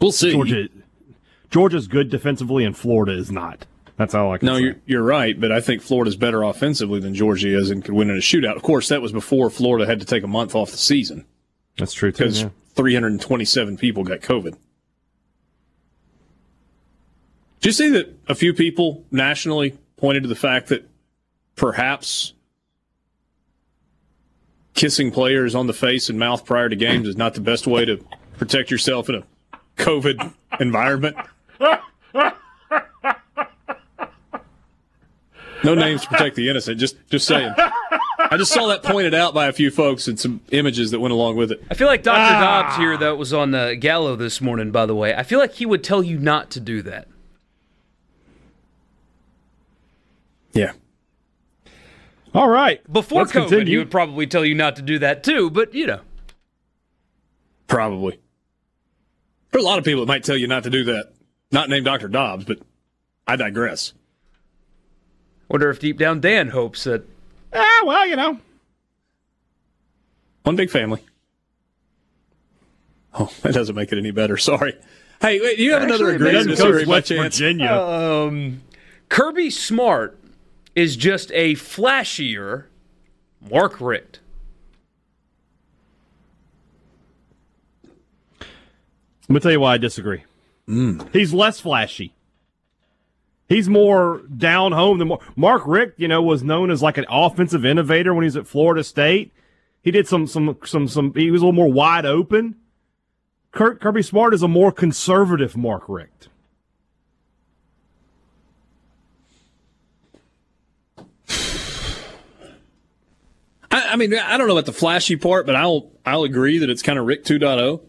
We'll 0.00 0.10
see. 0.10 0.32
Georgia, 0.32 0.68
Georgia's 1.50 1.86
good 1.86 2.08
defensively, 2.08 2.64
and 2.64 2.74
Florida 2.74 3.12
is 3.12 3.30
not. 3.30 3.66
That's 3.98 4.14
all 4.14 4.32
I 4.32 4.38
can 4.38 4.46
no, 4.46 4.56
say. 4.56 4.62
you're, 4.62 4.76
you're 4.86 5.02
right, 5.02 5.38
but 5.38 5.52
I 5.52 5.60
think 5.60 5.82
Florida's 5.82 6.16
better 6.16 6.42
offensively 6.42 6.98
than 6.98 7.14
Georgia 7.14 7.54
is 7.54 7.70
and 7.70 7.84
could 7.84 7.94
win 7.94 8.08
in 8.08 8.16
a 8.16 8.20
shootout. 8.20 8.56
Of 8.56 8.62
course, 8.62 8.88
that 8.88 9.02
was 9.02 9.12
before 9.12 9.50
Florida 9.50 9.84
had 9.84 10.00
to 10.00 10.06
take 10.06 10.22
a 10.22 10.28
month 10.28 10.54
off 10.54 10.70
the 10.70 10.78
season. 10.78 11.26
That's 11.76 11.92
true, 11.92 12.10
too. 12.10 12.24
Because 12.24 12.40
yeah. 12.40 12.48
327 12.74 13.76
people 13.76 14.02
got 14.02 14.20
COVID. 14.20 14.56
Did 17.62 17.68
you 17.68 17.72
see 17.72 17.90
that 17.90 18.12
a 18.26 18.34
few 18.34 18.52
people 18.52 19.04
nationally 19.12 19.78
pointed 19.96 20.24
to 20.24 20.28
the 20.28 20.34
fact 20.34 20.66
that 20.70 20.90
perhaps 21.54 22.32
kissing 24.74 25.12
players 25.12 25.54
on 25.54 25.68
the 25.68 25.72
face 25.72 26.08
and 26.10 26.18
mouth 26.18 26.44
prior 26.44 26.68
to 26.68 26.74
games 26.74 27.06
is 27.06 27.16
not 27.16 27.34
the 27.34 27.40
best 27.40 27.68
way 27.68 27.84
to 27.84 28.04
protect 28.36 28.72
yourself 28.72 29.08
in 29.08 29.14
a 29.14 29.22
COVID 29.76 30.34
environment? 30.58 31.16
No 35.62 35.76
names 35.76 36.02
to 36.02 36.08
protect 36.08 36.34
the 36.34 36.48
innocent. 36.48 36.80
Just, 36.80 36.96
just 37.10 37.28
saying. 37.28 37.54
I 37.56 38.36
just 38.36 38.52
saw 38.52 38.66
that 38.66 38.82
pointed 38.82 39.14
out 39.14 39.34
by 39.34 39.46
a 39.46 39.52
few 39.52 39.70
folks 39.70 40.08
and 40.08 40.18
some 40.18 40.40
images 40.50 40.90
that 40.90 40.98
went 40.98 41.12
along 41.12 41.36
with 41.36 41.52
it. 41.52 41.62
I 41.70 41.74
feel 41.74 41.86
like 41.86 42.02
Dr. 42.02 42.18
Ah. 42.18 42.62
Dobbs 42.64 42.76
here, 42.76 42.96
that 42.96 43.16
was 43.16 43.32
on 43.32 43.52
the 43.52 43.76
Gallo 43.78 44.16
this 44.16 44.40
morning, 44.40 44.72
by 44.72 44.84
the 44.84 44.96
way. 44.96 45.14
I 45.14 45.22
feel 45.22 45.38
like 45.38 45.52
he 45.52 45.66
would 45.66 45.84
tell 45.84 46.02
you 46.02 46.18
not 46.18 46.50
to 46.50 46.58
do 46.58 46.82
that. 46.82 47.06
Yeah. 50.52 50.72
All 52.34 52.48
right. 52.48 52.80
Before 52.90 53.20
Let's 53.20 53.32
COVID, 53.32 53.48
continue. 53.48 53.66
he 53.66 53.78
would 53.78 53.90
probably 53.90 54.26
tell 54.26 54.44
you 54.44 54.54
not 54.54 54.76
to 54.76 54.82
do 54.82 54.98
that 54.98 55.22
too, 55.22 55.50
but 55.50 55.74
you 55.74 55.86
know. 55.86 56.00
Probably. 57.66 58.20
There 59.50 59.58
are 59.60 59.62
a 59.62 59.66
lot 59.66 59.78
of 59.78 59.84
people 59.84 60.00
that 60.00 60.08
might 60.08 60.24
tell 60.24 60.36
you 60.36 60.46
not 60.46 60.64
to 60.64 60.70
do 60.70 60.84
that. 60.84 61.12
Not 61.50 61.68
named 61.68 61.84
Dr. 61.84 62.08
Dobbs, 62.08 62.44
but 62.44 62.58
I 63.26 63.36
digress. 63.36 63.92
Wonder 65.48 65.68
if 65.68 65.78
deep 65.78 65.98
down 65.98 66.20
Dan 66.20 66.48
hopes 66.48 66.84
that. 66.84 67.04
Ah, 67.52 67.82
well, 67.84 68.06
you 68.06 68.16
know. 68.16 68.38
One 70.44 70.56
big 70.56 70.70
family. 70.70 71.02
Oh, 73.14 73.30
that 73.42 73.52
doesn't 73.52 73.74
make 73.76 73.92
it 73.92 73.98
any 73.98 74.10
better. 74.10 74.38
Sorry. 74.38 74.74
Hey, 75.20 75.38
wait, 75.40 75.58
you 75.58 75.72
have 75.72 75.82
Actually, 75.82 76.14
another 76.14 76.32
agreement 76.32 76.88
West 76.88 77.08
Virginia. 77.08 77.70
Um, 77.70 78.62
Kirby 79.10 79.50
Smart 79.50 80.18
is 80.74 80.96
just 80.96 81.30
a 81.32 81.54
flashier 81.54 82.64
Mark 83.50 83.80
Richt. 83.80 84.20
Let 89.28 89.34
me 89.34 89.40
tell 89.40 89.52
you 89.52 89.60
why 89.60 89.74
I 89.74 89.78
disagree. 89.78 90.24
Mm. 90.68 91.10
He's 91.12 91.32
less 91.32 91.60
flashy. 91.60 92.14
He's 93.48 93.68
more 93.68 94.22
down 94.34 94.72
home 94.72 94.98
than 94.98 95.08
more. 95.08 95.20
Mark 95.36 95.62
Richt, 95.66 95.98
you 95.98 96.08
know, 96.08 96.22
was 96.22 96.42
known 96.42 96.70
as 96.70 96.82
like 96.82 96.96
an 96.96 97.06
offensive 97.08 97.64
innovator 97.64 98.14
when 98.14 98.22
he 98.22 98.26
was 98.26 98.36
at 98.36 98.46
Florida 98.46 98.82
State. 98.82 99.32
He 99.82 99.90
did 99.90 100.06
some 100.06 100.26
some 100.26 100.58
some 100.64 100.88
some. 100.88 101.12
He 101.14 101.30
was 101.30 101.42
a 101.42 101.44
little 101.46 101.52
more 101.52 101.72
wide 101.72 102.06
open. 102.06 102.56
Kurt 103.50 103.80
Kirby 103.80 104.02
Smart 104.02 104.32
is 104.32 104.42
a 104.42 104.48
more 104.48 104.72
conservative 104.72 105.56
Mark 105.56 105.84
Richt. 105.88 106.28
I, 113.72 113.88
I, 113.92 113.96
mean, 113.96 114.14
I 114.14 114.36
don't 114.36 114.46
know 114.46 114.52
about 114.52 114.66
the 114.66 114.72
flashy 114.72 115.16
part, 115.16 115.46
but 115.46 115.56
I'll 115.56 115.90
I'll 116.04 116.24
agree 116.24 116.58
that 116.58 116.70
it's 116.70 116.82
kind 116.82 116.98
of 116.98 117.06
Richt 117.06 117.26
2.0. 117.26 117.80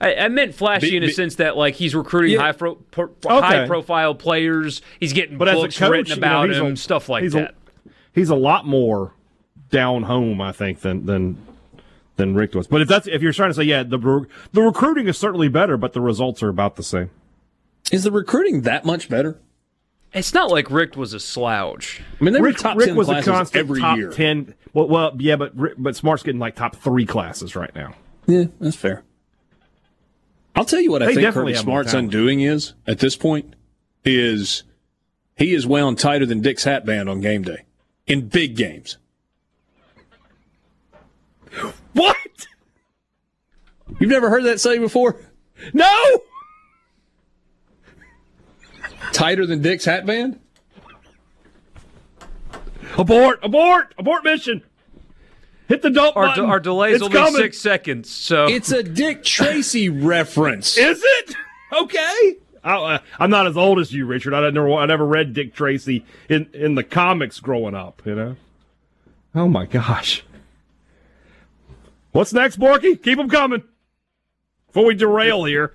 I, 0.00 0.14
I 0.14 0.28
meant 0.28 0.54
flashy 0.54 0.90
be, 0.90 0.96
in 0.96 1.02
a 1.02 1.06
be, 1.06 1.12
sense 1.12 1.36
that 1.36 1.56
like 1.56 1.74
he's 1.74 1.94
recruiting 1.94 2.32
yeah. 2.32 2.40
high 2.40 2.52
pro, 2.52 2.74
pro, 2.76 3.06
okay. 3.24 3.40
high 3.40 3.66
profile 3.66 4.14
players. 4.14 4.82
He's 5.00 5.12
getting 5.12 5.38
but 5.38 5.52
books 5.52 5.78
coach, 5.78 5.90
written 5.90 6.18
about 6.18 6.48
you 6.48 6.54
know, 6.54 6.66
him, 6.66 6.72
a, 6.74 6.76
stuff 6.76 7.08
like 7.08 7.28
that. 7.30 7.54
A, 7.86 7.90
he's 8.12 8.30
a 8.30 8.36
lot 8.36 8.66
more 8.66 9.14
down 9.70 10.04
home, 10.04 10.40
I 10.40 10.52
think, 10.52 10.80
than 10.80 11.06
than 11.06 11.44
than 12.16 12.34
Richt 12.34 12.54
was. 12.54 12.66
But 12.66 12.82
if 12.82 12.88
that's 12.88 13.06
if 13.08 13.22
you're 13.22 13.32
trying 13.32 13.50
to 13.50 13.54
say, 13.54 13.64
yeah, 13.64 13.82
the 13.82 14.26
the 14.52 14.62
recruiting 14.62 15.08
is 15.08 15.18
certainly 15.18 15.48
better, 15.48 15.76
but 15.76 15.94
the 15.94 16.00
results 16.00 16.42
are 16.42 16.48
about 16.48 16.76
the 16.76 16.82
same. 16.82 17.10
Is 17.90 18.04
the 18.04 18.12
recruiting 18.12 18.62
that 18.62 18.84
much 18.84 19.08
better? 19.08 19.40
It's 20.12 20.32
not 20.32 20.50
like 20.50 20.70
Richt 20.70 20.96
was 20.96 21.12
a 21.12 21.20
slouch. 21.20 22.00
I 22.20 22.24
mean, 22.24 22.32
they 22.32 22.40
Richt, 22.40 22.58
were 22.58 22.62
top 22.62 22.76
Richt 22.78 22.88
10 22.88 22.96
was 22.96 23.08
a 23.08 23.22
constant 23.22 23.56
every 23.60 23.80
top 23.80 23.98
year. 23.98 24.10
ten. 24.10 24.54
Well, 24.72 24.88
well, 24.88 25.16
yeah, 25.18 25.36
but 25.36 25.52
but 25.82 25.96
Smart's 25.96 26.22
getting 26.22 26.40
like 26.40 26.56
top 26.56 26.76
three 26.76 27.06
classes 27.06 27.54
right 27.54 27.74
now. 27.74 27.94
Yeah, 28.26 28.44
that's 28.60 28.76
fair. 28.76 29.02
I'll 30.54 30.64
tell 30.64 30.80
you 30.80 30.90
what 30.90 31.00
they 31.00 31.12
I 31.12 31.14
think 31.14 31.34
Kirby 31.34 31.54
Smart's 31.54 31.94
undoing 31.94 32.40
is 32.40 32.74
at 32.86 32.98
this 32.98 33.16
point 33.16 33.54
is 34.04 34.64
he 35.36 35.54
is 35.54 35.66
wound 35.66 35.98
tighter 35.98 36.26
than 36.26 36.40
Dick's 36.40 36.64
hat 36.64 36.84
band 36.84 37.08
on 37.08 37.20
game 37.20 37.42
day 37.42 37.64
in 38.06 38.28
big 38.28 38.56
games. 38.56 38.98
What? 41.92 42.16
You've 44.00 44.10
never 44.10 44.30
heard 44.30 44.44
that 44.44 44.60
say 44.60 44.78
before? 44.78 45.16
No 45.72 45.90
tighter 49.12 49.46
than 49.46 49.62
Dick's 49.62 49.84
hat 49.84 50.06
band? 50.06 50.40
Abort! 52.96 53.40
Abort! 53.42 53.94
Abort 53.98 54.24
mission! 54.24 54.62
Hit 55.68 55.82
the 55.82 55.90
dump 55.90 56.16
our, 56.16 56.26
button. 56.26 56.46
our 56.46 56.60
delay's 56.60 56.94
it's 56.96 57.04
only 57.04 57.16
coming. 57.16 57.40
six 57.40 57.58
seconds, 57.58 58.10
so 58.10 58.46
it's 58.46 58.72
a 58.72 58.82
Dick 58.82 59.22
Tracy 59.22 59.88
reference. 59.90 60.78
Is 60.78 61.02
it? 61.04 61.34
Okay. 61.72 62.36
I, 62.64 62.74
uh, 62.94 62.98
am 63.20 63.30
not 63.30 63.46
as 63.46 63.56
old 63.56 63.78
as 63.78 63.92
you, 63.92 64.06
Richard. 64.06 64.32
I 64.32 64.48
never, 64.48 64.72
I 64.72 64.86
never 64.86 65.06
read 65.06 65.34
Dick 65.34 65.54
Tracy 65.54 66.06
in 66.28 66.48
in 66.54 66.74
the 66.74 66.82
comics 66.82 67.38
growing 67.38 67.74
up. 67.74 68.00
You 68.06 68.14
know. 68.14 68.36
Oh 69.34 69.46
my 69.46 69.66
gosh. 69.66 70.24
What's 72.12 72.32
next, 72.32 72.58
Borky? 72.58 73.00
Keep 73.00 73.18
them 73.18 73.28
coming. 73.28 73.62
Before 74.68 74.86
we 74.86 74.94
derail 74.94 75.44
here. 75.44 75.74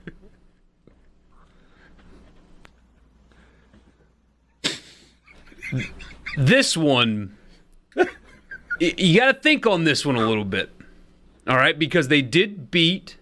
This 6.37 6.75
one, 6.75 7.37
you 8.79 9.19
got 9.19 9.31
to 9.31 9.39
think 9.39 9.65
on 9.65 9.83
this 9.83 10.05
one 10.05 10.15
a 10.15 10.27
little 10.27 10.45
bit. 10.45 10.71
All 11.47 11.57
right, 11.57 11.77
because 11.77 12.07
they 12.07 12.21
did 12.21 12.71
beat 12.71 13.17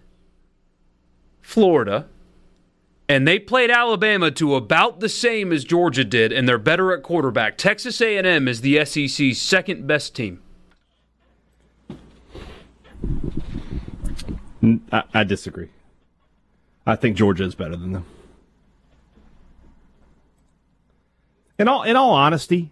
Florida 1.40 2.06
and 3.08 3.26
they 3.26 3.38
played 3.38 3.70
Alabama 3.70 4.30
to 4.30 4.54
about 4.54 5.00
the 5.00 5.08
same 5.08 5.52
as 5.52 5.64
Georgia 5.64 6.04
did 6.04 6.32
and 6.32 6.48
they're 6.48 6.58
better 6.58 6.92
at 6.92 7.02
quarterback. 7.02 7.58
Texas 7.58 8.00
A&M 8.00 8.46
is 8.48 8.60
the 8.60 8.84
SEC's 8.84 9.40
second 9.40 9.86
best 9.86 10.14
team. 10.14 10.40
I, 14.92 15.02
I 15.12 15.24
disagree. 15.24 15.70
I 16.86 16.96
think 16.96 17.16
Georgia 17.16 17.44
is 17.44 17.54
better 17.54 17.76
than 17.76 17.92
them. 17.92 18.06
In 21.58 21.68
all 21.68 21.82
in 21.82 21.96
all 21.96 22.12
honesty, 22.12 22.70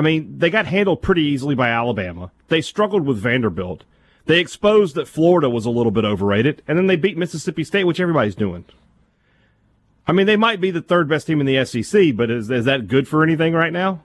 I 0.00 0.02
mean, 0.02 0.38
they 0.38 0.48
got 0.48 0.64
handled 0.64 1.02
pretty 1.02 1.24
easily 1.24 1.54
by 1.54 1.68
Alabama. 1.68 2.30
They 2.48 2.62
struggled 2.62 3.04
with 3.04 3.18
Vanderbilt. 3.18 3.84
They 4.24 4.40
exposed 4.40 4.94
that 4.94 5.06
Florida 5.06 5.50
was 5.50 5.66
a 5.66 5.70
little 5.70 5.92
bit 5.92 6.06
overrated, 6.06 6.62
and 6.66 6.78
then 6.78 6.86
they 6.86 6.96
beat 6.96 7.18
Mississippi 7.18 7.64
State, 7.64 7.84
which 7.84 8.00
everybody's 8.00 8.34
doing. 8.34 8.64
I 10.06 10.12
mean, 10.12 10.26
they 10.26 10.38
might 10.38 10.58
be 10.58 10.70
the 10.70 10.80
third 10.80 11.06
best 11.06 11.26
team 11.26 11.38
in 11.38 11.44
the 11.44 11.62
SEC, 11.66 12.16
but 12.16 12.30
is 12.30 12.50
is 12.50 12.64
that 12.64 12.88
good 12.88 13.08
for 13.08 13.22
anything 13.22 13.52
right 13.52 13.74
now? 13.74 14.00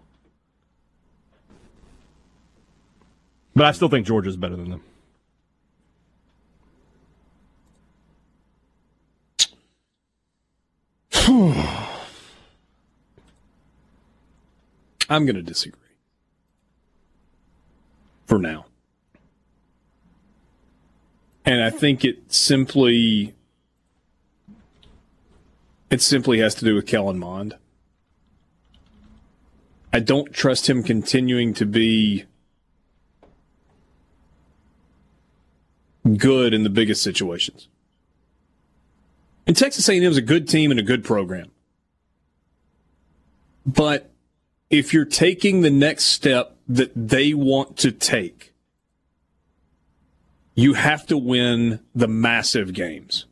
But 3.55 3.65
I 3.65 3.71
still 3.71 3.87
think 3.87 4.05
Georgia's 4.05 4.35
better 4.35 4.57
than 4.57 4.71
them. 4.71 4.83
I'm 15.09 15.25
going 15.25 15.37
to 15.37 15.41
disagree. 15.41 15.79
For 18.25 18.39
now. 18.39 18.65
And 21.45 21.61
I 21.61 21.69
think 21.69 22.03
it 22.03 22.33
simply 22.33 23.35
it 25.89 26.01
simply 26.01 26.39
has 26.39 26.55
to 26.55 26.65
do 26.65 26.75
with 26.75 26.87
Kellen 26.87 27.19
Mond. 27.19 27.55
I 29.93 29.99
don't 29.99 30.33
trust 30.33 30.67
him 30.69 30.83
continuing 30.83 31.53
to 31.53 31.65
be 31.65 32.25
good 36.17 36.53
in 36.53 36.63
the 36.63 36.69
biggest 36.69 37.01
situations. 37.01 37.69
And 39.47 39.55
Texas 39.55 39.87
A&M 39.87 40.03
is 40.03 40.17
a 40.17 40.21
good 40.21 40.49
team 40.49 40.71
and 40.71 40.79
a 40.79 40.83
good 40.83 41.03
program. 41.03 41.51
But 43.65 44.11
if 44.69 44.93
you're 44.93 45.05
taking 45.05 45.61
the 45.61 45.69
next 45.69 46.05
step 46.05 46.54
that 46.67 46.91
they 46.95 47.33
want 47.33 47.77
to 47.77 47.91
take, 47.91 48.53
you 50.55 50.73
have 50.73 51.05
to 51.07 51.17
win 51.17 51.81
the 51.93 52.07
massive 52.07 52.73
games. 52.73 53.25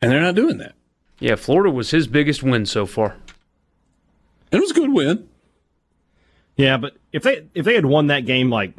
And 0.00 0.10
they're 0.10 0.20
not 0.20 0.34
doing 0.34 0.58
that. 0.58 0.74
Yeah, 1.18 1.36
Florida 1.36 1.70
was 1.70 1.90
his 1.90 2.06
biggest 2.06 2.42
win 2.42 2.66
so 2.66 2.86
far. 2.86 3.16
It 4.52 4.60
was 4.60 4.70
a 4.70 4.74
good 4.74 4.92
win. 4.92 5.28
Yeah, 6.56 6.76
but 6.76 6.96
if 7.12 7.22
they 7.22 7.46
if 7.54 7.64
they 7.64 7.74
had 7.74 7.86
won 7.86 8.06
that 8.06 8.24
game 8.24 8.50
like 8.50 8.72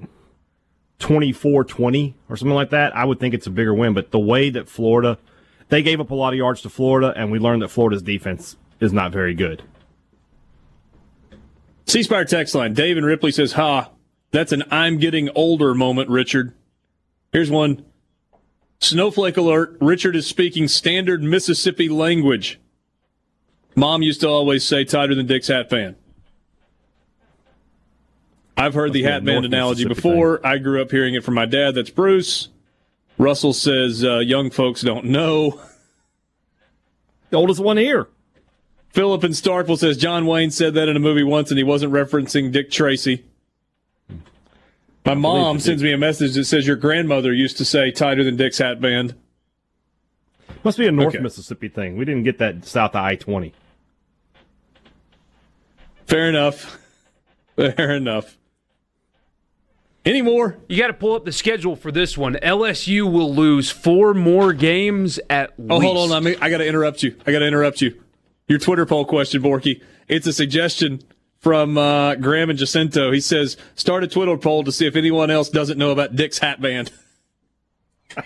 24-20 0.99 2.13
or 2.29 2.37
something 2.37 2.55
like 2.55 2.71
that, 2.71 2.95
I 2.95 3.05
would 3.05 3.19
think 3.19 3.33
it's 3.33 3.47
a 3.47 3.51
bigger 3.51 3.73
win, 3.73 3.93
but 3.93 4.11
the 4.11 4.19
way 4.19 4.49
that 4.49 4.67
Florida 4.67 5.17
they 5.69 5.81
gave 5.83 5.99
up 5.99 6.11
a 6.11 6.15
lot 6.15 6.33
of 6.33 6.37
yards 6.37 6.61
to 6.61 6.69
Florida 6.69 7.13
and 7.15 7.31
we 7.31 7.39
learned 7.39 7.61
that 7.61 7.69
Florida's 7.69 8.01
defense 8.01 8.55
is 8.79 8.93
not 8.93 9.11
very 9.11 9.33
good. 9.33 9.63
C 11.85 12.03
Spire 12.03 12.25
text 12.25 12.53
line. 12.53 12.73
Dave 12.73 12.97
and 12.97 13.05
Ripley 13.05 13.31
says, 13.31 13.53
Ha, 13.53 13.89
that's 14.31 14.51
an 14.51 14.63
I'm 14.69 14.97
getting 14.97 15.29
older 15.35 15.73
moment, 15.73 16.09
Richard. 16.09 16.53
Here's 17.31 17.49
one. 17.49 17.85
Snowflake 18.79 19.37
alert. 19.37 19.77
Richard 19.81 20.15
is 20.15 20.27
speaking 20.27 20.67
standard 20.67 21.23
Mississippi 21.23 21.89
language. 21.89 22.59
Mom 23.75 24.01
used 24.01 24.21
to 24.21 24.27
always 24.27 24.63
say 24.63 24.83
tighter 24.83 25.15
than 25.15 25.25
Dick's 25.25 25.47
hat 25.47 25.69
band. 25.69 25.95
I've 28.55 28.73
heard 28.73 28.89
Must 28.89 28.93
the 28.93 29.03
hat 29.03 29.23
band 29.23 29.45
analogy 29.45 29.85
before. 29.85 30.39
Thing. 30.39 30.51
I 30.51 30.57
grew 30.57 30.81
up 30.81 30.91
hearing 30.91 31.13
it 31.13 31.23
from 31.23 31.35
my 31.35 31.45
dad. 31.45 31.75
That's 31.75 31.91
Bruce. 31.91 32.49
Russell 33.17 33.53
says 33.53 34.03
uh, 34.03 34.17
young 34.19 34.49
folks 34.49 34.81
don't 34.81 35.05
know. 35.05 35.61
The 37.29 37.37
oldest 37.37 37.59
one 37.59 37.77
here. 37.77 38.07
Philip 38.98 39.24
in 39.24 39.30
Starkville 39.30 39.78
says 39.78 39.95
John 39.95 40.26
Wayne 40.26 40.49
said 40.49 40.74
that 40.74 40.88
in 40.88 40.95
a 40.95 40.99
movie 40.99 41.22
once 41.22 41.52
and 41.52 41.57
he 41.60 41.64
wasn't 41.64 41.94
referencing 41.94 42.52
Dick 42.52 42.72
Tracy. 42.72 43.24
My 45.06 45.14
mom 45.14 45.60
sends 45.60 45.84
me 45.84 45.94
a 45.94 45.99
message 45.99 46.34
that 46.34 46.45
says 46.45 46.65
your 46.65 46.78
grandmother 46.78 47.32
used 47.32 47.57
to 47.57 47.65
say 47.65 47.91
tighter 47.91 48.24
than 48.24 48.38
Dick's 48.38 48.57
hat 48.57 48.82
band. 48.82 49.14
Must 50.64 50.80
be 50.80 50.88
a 50.88 50.91
North 50.91 51.14
okay. 51.14 51.22
Mississippi 51.22 51.69
thing. 51.69 51.95
We 51.95 52.06
didn't 52.06 52.24
get 52.24 52.40
that 52.40 52.65
south 52.65 52.95
of 52.95 53.03
I 53.03 53.14
20. 53.14 53.53
Fair 56.07 56.28
enough. 56.28 56.80
Fair 57.56 57.91
enough. 57.91 58.36
Any 60.06 60.24
more? 60.24 60.57
You 60.68 60.80
got 60.80 60.88
to 60.88 60.94
pull 60.94 61.14
up 61.14 61.24
the 61.24 61.32
schedule 61.32 61.76
for 61.76 61.91
this 61.91 62.18
one. 62.18 62.34
LSU 62.41 63.03
will 63.03 63.32
lose 63.32 63.69
four 63.69 64.15
more 64.15 64.53
games 64.53 65.19
at 65.30 65.53
oh, 65.69 65.78
least. 65.78 65.94
hold 65.94 66.11
on. 66.11 66.26
I, 66.26 66.36
I 66.41 66.49
got 66.49 66.57
to 66.57 66.68
interrupt 66.68 67.03
you. 67.03 67.15
I 67.28 67.32
got 67.32 67.40
to 67.40 67.45
interrupt 67.45 67.80
you. 67.82 68.02
Your 68.48 68.60
Twitter 68.60 68.86
poll 68.86 69.06
question, 69.06 69.41
Borky. 69.41 69.82
It's 70.07 70.26
a 70.26 70.34
suggestion 70.34 71.02
from 71.40 71.78
uh, 71.78 72.15
Graham 72.15 72.49
and 72.49 72.57
Jacinto. 72.57 73.11
He 73.11 73.19
says, 73.19 73.57
start 73.76 74.03
a 74.03 74.07
Twitter 74.07 74.38
poll 74.38 74.64
to 74.64 74.72
see 74.72 74.88
if 74.88 74.95
anyone 74.95 75.30
else 75.30 75.49
doesn't 75.49 75.78
know 75.78 75.91
about 75.91 76.15
Dick's 76.15 76.40
Hat 76.40 76.61
Band. 76.61 76.91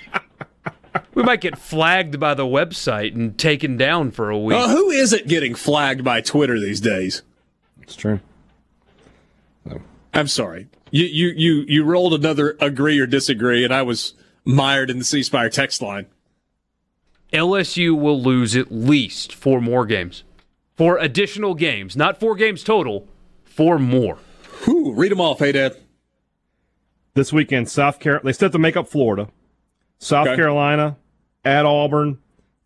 we 1.16 1.24
might 1.24 1.42
get 1.42 1.58
flagged 1.58 2.20
by 2.20 2.34
the 2.34 2.46
website 2.46 3.16
and 3.16 3.38
taken 3.38 3.78
down 3.78 4.12
for 4.12 4.30
a 4.30 4.38
week. 4.38 4.58
Uh, 4.58 4.70
who 4.70 4.90
is 4.90 5.12
it 5.12 5.28
getting 5.28 5.56
flagged 5.56 6.04
by 6.04 6.22
Twitter 6.22 6.60
these 6.60 6.82
days? 6.82 7.24
It's 7.82 7.96
true. 7.96 8.20
No. 9.66 9.82
I'm 10.14 10.28
sorry. 10.28 10.68
You, 10.92 11.06
you, 11.06 11.28
you, 11.36 11.66
you 11.68 11.84
rolled 11.84 12.14
another 12.14 12.58
agree 12.60 13.00
or 13.00 13.08
disagree, 13.08 13.64
and 13.64 13.74
I 13.74 13.82
was 13.82 14.14
mired 14.46 14.90
in 14.90 15.00
the 15.00 15.06
C 15.06 15.24
Spire 15.24 15.50
text 15.50 15.82
line. 15.82 16.06
LSU 17.32 17.98
will 17.98 18.22
lose 18.22 18.56
at 18.56 18.72
least 18.72 19.34
four 19.34 19.62
more 19.62 19.86
games. 19.86 20.24
Four 20.76 20.98
additional 20.98 21.54
games. 21.54 21.96
Not 21.96 22.20
four 22.20 22.36
games 22.36 22.64
total, 22.64 23.08
four 23.44 23.80
more. 23.80 24.18
Whew, 24.66 24.94
read 24.94 25.12
them 25.12 25.22
off, 25.22 25.40
hey, 25.40 25.54
Dad. 25.54 25.78
This 27.14 27.32
weekend, 27.32 27.70
South 27.70 28.00
Carolina, 28.00 28.26
they 28.26 28.34
still 28.34 28.48
have 28.48 28.54
to 28.54 28.60
make 28.60 28.78
up 28.78 28.88
Florida. 28.88 29.30
South 30.00 30.28
okay. 30.28 30.36
Carolina, 30.36 30.98
at 31.46 31.66
Auburn, 31.66 32.20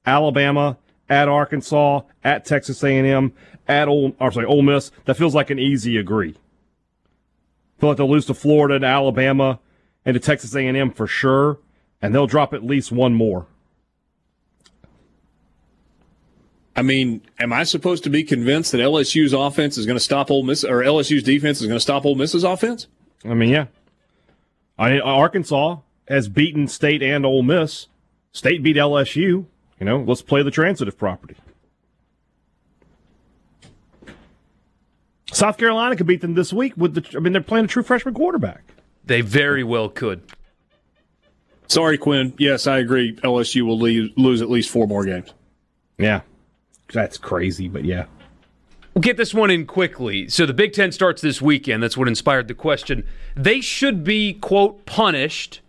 Alabama, 0.06 0.78
at 1.10 1.28
Arkansas, 1.28 2.02
at 2.24 2.46
Texas 2.46 2.84
A&M, 2.84 3.34
at 3.68 3.88
Ole, 3.88 4.16
or 4.20 4.32
sorry, 4.32 4.46
Ole 4.46 4.62
Miss. 4.62 4.92
That 5.06 5.16
feels 5.16 5.36
like 5.36 5.50
an 5.50 5.60
easy 5.60 5.98
agree. 5.98 6.36
Feel 7.80 7.90
like 7.90 7.98
they'll 7.98 8.10
lose 8.10 8.26
to 8.28 8.34
Florida 8.34 8.76
and 8.76 8.86
Alabama 8.86 9.60
and 10.06 10.14
to 10.14 10.20
Texas 10.20 10.56
A&M 10.56 10.92
for 10.92 11.08
sure, 11.08 11.60
and 12.02 12.14
they'll 12.14 12.28
drop 12.28 12.54
at 12.54 12.64
least 12.64 12.92
one 12.92 13.14
more. 13.14 13.48
I 16.76 16.82
mean, 16.82 17.22
am 17.40 17.54
I 17.54 17.64
supposed 17.64 18.04
to 18.04 18.10
be 18.10 18.24
convinced 18.24 18.72
that 18.74 18.80
LSU's 18.80 19.32
offense 19.32 19.78
is 19.78 19.86
going 19.86 19.96
to 19.96 20.04
stop 20.04 20.30
Ole 20.30 20.44
Miss, 20.44 20.64
or 20.64 20.82
LSU's 20.82 21.24
defense 21.24 21.62
is 21.62 21.68
going 21.68 21.78
to 21.78 21.82
stop 21.82 22.06
Ole 22.06 22.16
Miss's 22.16 22.44
offense? 22.44 22.88
I 23.24 23.34
mean, 23.34 23.50
yeah. 23.50 23.68
I 24.78 25.00
Arkansas 25.00 25.78
has 26.08 26.28
beaten 26.28 26.68
State 26.68 27.02
and 27.02 27.26
Ole 27.26 27.44
Miss. 27.44 27.88
State 28.34 28.62
beat 28.62 28.76
LSU. 28.76 29.46
You 29.80 29.86
know, 29.86 30.04
let's 30.06 30.22
play 30.22 30.44
the 30.44 30.52
transitive 30.52 30.98
property. 30.98 31.36
South 35.32 35.58
Carolina 35.58 35.96
could 35.96 36.08
beat 36.08 36.22
them 36.22 36.34
this 36.34 36.54
week 36.54 36.74
with 36.76 36.94
the. 36.96 37.18
I 37.18 37.20
mean, 37.20 37.34
they're 37.34 37.42
playing 37.42 37.66
a 37.66 37.68
true 37.70 37.84
freshman 37.84 38.14
quarterback. 38.14 38.64
They 39.06 39.22
very 39.22 39.64
well 39.64 39.90
could. 39.90 40.22
Sorry, 41.68 41.98
Quinn. 41.98 42.34
Yes, 42.38 42.68
I 42.68 42.78
agree. 42.80 43.16
LSU 43.18 43.62
will 43.64 43.80
lose 43.80 44.42
at 44.42 44.50
least 44.50 44.70
four 44.70 44.88
more 44.88 45.04
games. 45.04 45.34
Yeah, 45.98 46.22
that's 46.94 47.18
crazy, 47.18 47.68
but 47.68 47.86
yeah. 47.86 48.06
We'll 48.94 49.02
get 49.02 49.18
this 49.18 49.34
one 49.34 49.52
in 49.52 49.66
quickly. 49.66 50.30
So 50.30 50.46
the 50.46 50.54
Big 50.54 50.72
Ten 50.72 50.92
starts 50.92 51.22
this 51.22 51.42
weekend. 51.42 51.84
That's 51.84 51.98
what 51.98 52.08
inspired 52.08 52.48
the 52.48 52.54
question. 52.54 53.06
They 53.36 53.60
should 53.60 54.04
be, 54.06 54.34
quote, 54.34 54.86
punished 54.86 55.60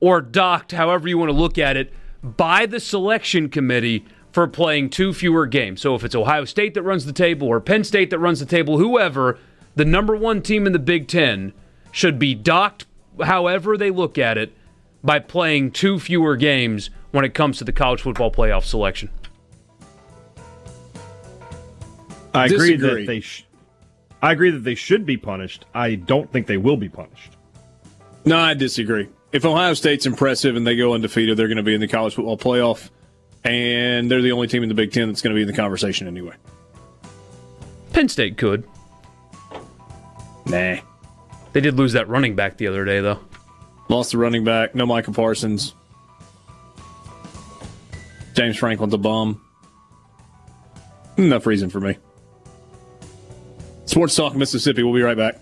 or 0.00 0.22
docked, 0.22 0.72
however 0.72 1.06
you 1.06 1.18
want 1.18 1.28
to 1.28 1.36
look 1.36 1.58
at 1.58 1.76
it, 1.76 1.92
by 2.22 2.64
the 2.64 2.80
selection 2.80 3.50
committee 3.50 4.06
for 4.32 4.46
playing 4.46 4.88
two 4.88 5.12
fewer 5.12 5.46
games. 5.46 5.82
So 5.82 5.94
if 5.94 6.04
it's 6.04 6.14
Ohio 6.14 6.46
State 6.46 6.72
that 6.74 6.82
runs 6.82 7.04
the 7.04 7.12
table 7.12 7.48
or 7.48 7.60
Penn 7.60 7.84
State 7.84 8.08
that 8.10 8.18
runs 8.18 8.40
the 8.40 8.46
table, 8.46 8.78
whoever, 8.78 9.38
the 9.74 9.84
number 9.84 10.16
one 10.16 10.40
team 10.40 10.66
in 10.66 10.72
the 10.72 10.78
Big 10.78 11.06
Ten 11.06 11.52
should 11.92 12.18
be 12.18 12.34
docked, 12.34 12.86
however 13.22 13.76
they 13.76 13.90
look 13.90 14.16
at 14.16 14.38
it, 14.38 14.54
by 15.02 15.18
playing 15.18 15.72
two 15.72 15.98
fewer 15.98 16.36
games 16.36 16.90
when 17.10 17.24
it 17.24 17.34
comes 17.34 17.58
to 17.58 17.64
the 17.64 17.72
college 17.72 18.02
football 18.02 18.30
playoff 18.30 18.64
selection. 18.64 19.10
I 22.34 22.46
agree 22.46 22.76
that 22.76 23.04
they. 23.06 23.20
Sh- 23.20 23.44
I 24.22 24.32
agree 24.32 24.50
that 24.50 24.64
they 24.64 24.74
should 24.74 25.06
be 25.06 25.16
punished. 25.16 25.64
I 25.74 25.94
don't 25.94 26.30
think 26.30 26.46
they 26.46 26.58
will 26.58 26.76
be 26.76 26.88
punished. 26.88 27.36
No, 28.24 28.38
I 28.38 28.54
disagree. 28.54 29.08
If 29.32 29.44
Ohio 29.44 29.74
State's 29.74 30.06
impressive 30.06 30.56
and 30.56 30.66
they 30.66 30.76
go 30.76 30.92
undefeated, 30.94 31.36
they're 31.36 31.48
going 31.48 31.56
to 31.56 31.62
be 31.62 31.74
in 31.74 31.80
the 31.80 31.88
college 31.88 32.14
football 32.14 32.36
playoff, 32.36 32.90
and 33.44 34.10
they're 34.10 34.20
the 34.20 34.32
only 34.32 34.46
team 34.46 34.62
in 34.62 34.68
the 34.68 34.74
Big 34.74 34.92
Ten 34.92 35.08
that's 35.08 35.22
going 35.22 35.34
to 35.34 35.38
be 35.38 35.42
in 35.42 35.48
the 35.48 35.54
conversation 35.54 36.06
anyway. 36.06 36.34
Penn 37.92 38.08
State 38.08 38.36
could. 38.36 38.64
Nah. 40.46 40.76
They 41.52 41.60
did 41.60 41.76
lose 41.76 41.92
that 41.94 42.08
running 42.08 42.34
back 42.36 42.58
the 42.58 42.66
other 42.66 42.84
day, 42.84 43.00
though. 43.00 43.20
Lost 43.88 44.12
the 44.12 44.18
running 44.18 44.44
back. 44.44 44.74
No 44.74 44.86
Micah 44.86 45.12
Parsons. 45.12 45.74
James 48.34 48.56
Franklin's 48.56 48.94
a 48.94 48.98
bum. 48.98 49.40
Enough 51.16 51.46
reason 51.46 51.70
for 51.70 51.80
me. 51.80 51.96
Sports 53.90 54.14
Talk 54.14 54.36
Mississippi. 54.36 54.84
We'll 54.84 54.94
be 54.94 55.02
right 55.02 55.16
back. 55.16 55.34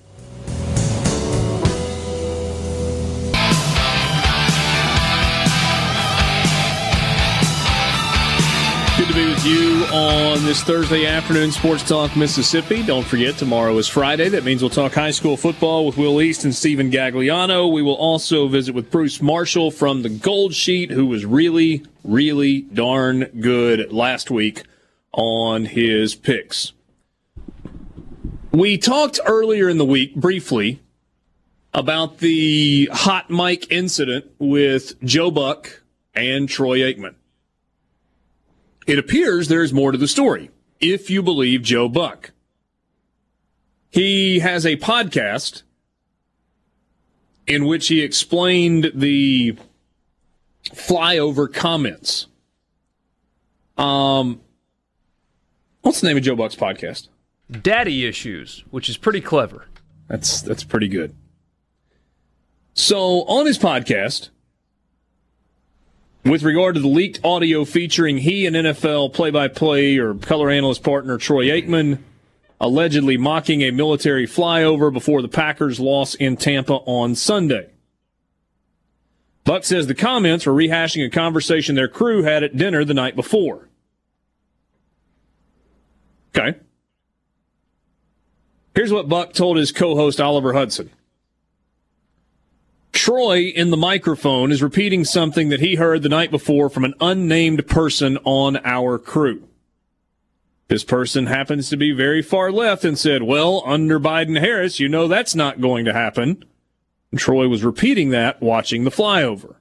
Good 8.97 9.09
to 9.09 9.15
be 9.15 9.27
with 9.27 9.45
you 9.45 9.85
on 9.93 10.43
this 10.47 10.62
Thursday 10.62 11.05
afternoon, 11.05 11.53
Sports 11.53 11.87
Talk 11.87 12.16
Mississippi. 12.16 12.83
Don't 12.83 13.05
forget, 13.05 13.37
tomorrow 13.37 13.77
is 13.77 13.87
Friday. 13.87 14.31
That 14.31 14.45
means 14.45 14.62
we'll 14.62 14.70
talk 14.70 14.95
high 14.95 15.11
school 15.11 15.37
football 15.37 15.85
with 15.85 15.99
Will 15.99 16.23
East 16.23 16.45
and 16.45 16.55
Stephen 16.55 16.91
Gagliano. 16.91 17.70
We 17.70 17.83
will 17.83 17.97
also 17.97 18.49
visit 18.49 18.75
with 18.75 18.91
Bruce 18.91 19.20
Marshall 19.20 19.70
from 19.70 20.01
the 20.01 20.09
Gold 20.09 20.55
Sheet, 20.55 20.91
who 20.91 21.05
was 21.05 21.27
really, 21.27 21.85
really 22.03 22.62
darn 22.62 23.25
good 23.41 23.93
last 23.93 24.31
week 24.31 24.62
on 25.12 25.66
his 25.66 26.15
picks. 26.15 26.73
We 28.59 28.76
talked 28.76 29.20
earlier 29.24 29.68
in 29.68 29.78
the 29.78 29.85
week 29.85 30.16
briefly 30.16 30.82
about 31.72 32.18
the 32.18 32.90
hot 32.93 33.30
mic 33.30 33.70
incident 33.70 34.32
with 34.40 35.01
Joe 35.01 35.30
Buck 35.30 35.85
and 36.12 36.48
Troy 36.48 36.78
Aikman. 36.80 37.14
It 38.85 38.98
appears 38.98 39.47
there 39.47 39.62
is 39.62 39.72
more 39.72 39.93
to 39.93 39.98
the 39.98 40.09
story, 40.09 40.51
if 40.80 41.09
you 41.09 41.22
believe 41.22 41.62
Joe 41.62 41.89
Buck. 41.89 42.32
He 43.90 44.40
has 44.40 44.66
a 44.66 44.74
podcast 44.74 45.62
in 47.47 47.64
which 47.64 47.86
he 47.86 48.01
explained 48.02 48.90
the 48.93 49.56
flyover 50.64 51.47
comments. 51.55 52.26
Um, 53.76 54.40
what's 55.82 56.01
the 56.01 56.09
name 56.09 56.16
of 56.16 56.24
Joe 56.24 56.35
Buck's 56.35 56.56
podcast? 56.56 57.06
Daddy 57.51 58.07
issues, 58.07 58.65
which 58.70 58.89
is 58.89 58.97
pretty 58.97 59.20
clever. 59.20 59.66
That's 60.09 60.41
that's 60.41 60.65
pretty 60.65 60.89
good. 60.89 61.15
So 62.75 63.23
on 63.25 63.47
his 63.47 63.59
podcast, 63.59 64.31
with 66.25 66.43
regard 66.43 66.75
to 66.77 66.81
the 66.81 66.89
leaked 66.89 67.20
audio 67.25 67.65
featuring 67.65 68.19
he 68.19 68.47
and 68.47 68.55
NFL 68.55 69.12
play-by-play 69.15 69.99
or 69.99 70.15
color 70.15 70.51
analyst 70.51 70.83
partner 70.83 71.19
Troy 71.19 71.47
Aikman 71.47 71.99
allegedly 72.61 73.16
mocking 73.16 73.62
a 73.62 73.70
military 73.70 74.27
flyover 74.27 74.93
before 74.93 75.23
the 75.23 75.29
Packers' 75.29 75.79
loss 75.79 76.15
in 76.15 76.37
Tampa 76.37 76.75
on 76.75 77.15
Sunday. 77.15 77.70
Buck 79.45 79.65
says 79.65 79.87
the 79.87 79.95
comments 79.95 80.45
were 80.45 80.53
rehashing 80.53 81.07
a 81.07 81.11
conversation 81.11 81.75
their 81.75 81.89
crew 81.89 82.23
had 82.23 82.43
at 82.43 82.57
dinner 82.57 82.85
the 82.85 82.95
night 82.95 83.16
before. 83.16 83.69
Okay. 86.37 86.59
Here's 88.78 88.92
what 88.92 89.09
Buck 89.09 89.32
told 89.32 89.56
his 89.56 89.72
co 89.72 89.96
host 89.96 90.20
Oliver 90.20 90.52
Hudson. 90.52 90.90
Troy 92.92 93.46
in 93.46 93.70
the 93.70 93.76
microphone 93.76 94.52
is 94.52 94.62
repeating 94.62 95.05
something 95.05 95.48
that 95.48 95.59
he 95.59 95.74
heard 95.74 96.05
the 96.05 96.09
night 96.09 96.30
before 96.30 96.70
from 96.70 96.84
an 96.84 96.94
unnamed 97.00 97.66
person 97.66 98.18
on 98.18 98.56
our 98.64 98.96
crew. 98.96 99.48
This 100.68 100.84
person 100.84 101.26
happens 101.26 101.68
to 101.70 101.76
be 101.76 101.90
very 101.90 102.22
far 102.22 102.52
left 102.52 102.84
and 102.84 102.96
said, 102.96 103.24
Well, 103.24 103.64
under 103.66 103.98
Biden 103.98 104.38
Harris, 104.38 104.78
you 104.78 104.88
know 104.88 105.09
that's 105.09 105.34
not 105.34 105.60
going 105.60 105.84
to 105.84 105.92
happen. 105.92 106.44
And 107.10 107.18
Troy 107.18 107.48
was 107.48 107.64
repeating 107.64 108.10
that 108.10 108.40
watching 108.40 108.84
the 108.84 108.92
flyover. 108.92 109.56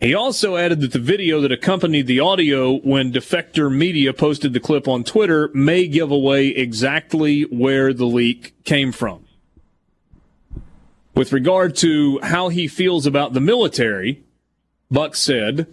He 0.00 0.14
also 0.14 0.56
added 0.56 0.80
that 0.80 0.92
the 0.92 0.98
video 0.98 1.42
that 1.42 1.52
accompanied 1.52 2.06
the 2.06 2.20
audio 2.20 2.78
when 2.78 3.12
Defector 3.12 3.70
Media 3.70 4.14
posted 4.14 4.54
the 4.54 4.60
clip 4.60 4.88
on 4.88 5.04
Twitter 5.04 5.50
may 5.52 5.86
give 5.86 6.10
away 6.10 6.48
exactly 6.48 7.42
where 7.42 7.92
the 7.92 8.06
leak 8.06 8.54
came 8.64 8.92
from. 8.92 9.26
With 11.14 11.34
regard 11.34 11.76
to 11.76 12.18
how 12.22 12.48
he 12.48 12.66
feels 12.66 13.04
about 13.04 13.34
the 13.34 13.42
military, 13.42 14.24
Buck 14.90 15.16
said, 15.16 15.66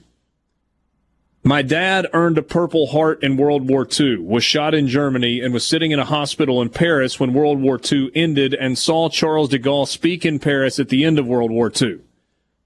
My 1.41 1.61
dad 1.61 2.05
earned 2.11 2.37
a 2.37 2.43
Purple 2.43 2.87
Heart 2.87 3.23
in 3.23 3.37
World 3.37 3.69
War 3.69 3.87
II, 3.89 4.17
was 4.17 4.43
shot 4.43 4.75
in 4.75 4.89
Germany, 4.89 5.39
and 5.39 5.53
was 5.53 5.65
sitting 5.65 5.91
in 5.91 5.99
a 5.99 6.05
hospital 6.05 6.61
in 6.61 6.67
Paris 6.67 7.17
when 7.17 7.33
World 7.33 7.61
War 7.61 7.79
II 7.79 8.11
ended 8.13 8.53
and 8.53 8.77
saw 8.77 9.07
Charles 9.07 9.47
de 9.47 9.59
Gaulle 9.59 9.87
speak 9.87 10.25
in 10.25 10.37
Paris 10.37 10.79
at 10.79 10.89
the 10.89 11.05
end 11.05 11.17
of 11.17 11.25
World 11.27 11.51
War 11.51 11.71
II. 11.73 12.01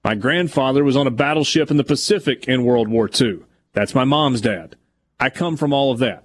My 0.04 0.14
grandfather 0.14 0.82
was 0.82 0.96
on 0.96 1.06
a 1.06 1.12
battleship 1.12 1.70
in 1.70 1.76
the 1.76 1.84
Pacific 1.84 2.46
in 2.48 2.64
World 2.64 2.88
War 2.88 3.08
II. 3.08 3.40
That's 3.72 3.94
my 3.94 4.04
mom's 4.04 4.40
dad. 4.40 4.76
I 5.20 5.30
come 5.30 5.56
from 5.56 5.72
all 5.72 5.92
of 5.92 5.98
that. 6.00 6.24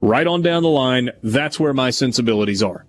Right 0.00 0.26
on 0.26 0.42
down 0.42 0.64
the 0.64 0.68
line, 0.68 1.10
that's 1.22 1.60
where 1.60 1.72
my 1.72 1.90
sensibilities 1.90 2.62
are. 2.62 2.84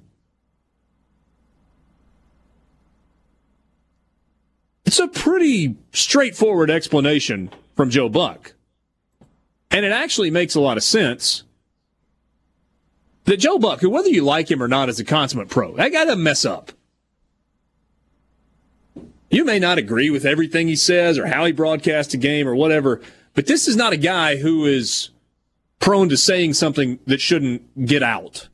It's 4.86 5.00
a 5.00 5.08
pretty 5.08 5.76
straightforward 5.92 6.72
explanation 6.72 7.52
from 7.76 7.92
Joe 7.92 8.10
Buck. 8.10 8.54
And 9.70 9.86
it 9.86 9.92
actually 9.92 10.32
makes 10.32 10.56
a 10.56 10.62
lot 10.62 10.78
of 10.78 10.84
sense 10.84 11.44
that 13.26 13.38
Joe 13.38 13.58
Buck, 13.58 13.82
whether 13.82 14.10
you 14.10 14.24
like 14.24 14.50
him 14.50 14.62
or 14.62 14.68
not, 14.68 14.90
is 14.90 15.00
a 15.00 15.06
consummate 15.06 15.50
pro. 15.50 15.76
That 15.76 15.92
guy 15.92 16.06
doesn't 16.06 16.22
mess 16.22 16.46
up. 16.46 16.72
You 19.34 19.44
may 19.44 19.58
not 19.58 19.80
agree 19.80 20.12
with 20.12 20.28
everything 20.28 20.68
he 20.68 20.76
says 20.76 21.18
or 21.18 21.26
how 21.26 21.44
he 21.44 21.52
broadcasts 21.52 22.14
a 22.14 22.18
game 22.18 22.48
or 22.48 22.54
whatever, 22.56 23.02
but 23.34 23.48
this 23.48 23.68
is 23.68 23.76
not 23.76 23.92
a 23.92 23.98
guy 23.98 24.38
who 24.38 24.66
is 24.66 25.10
prone 25.80 26.08
to 26.10 26.18
saying 26.18 26.54
something 26.54 27.00
that 27.08 27.20
shouldn't 27.20 27.84
get 27.84 28.04
out. 28.04 28.48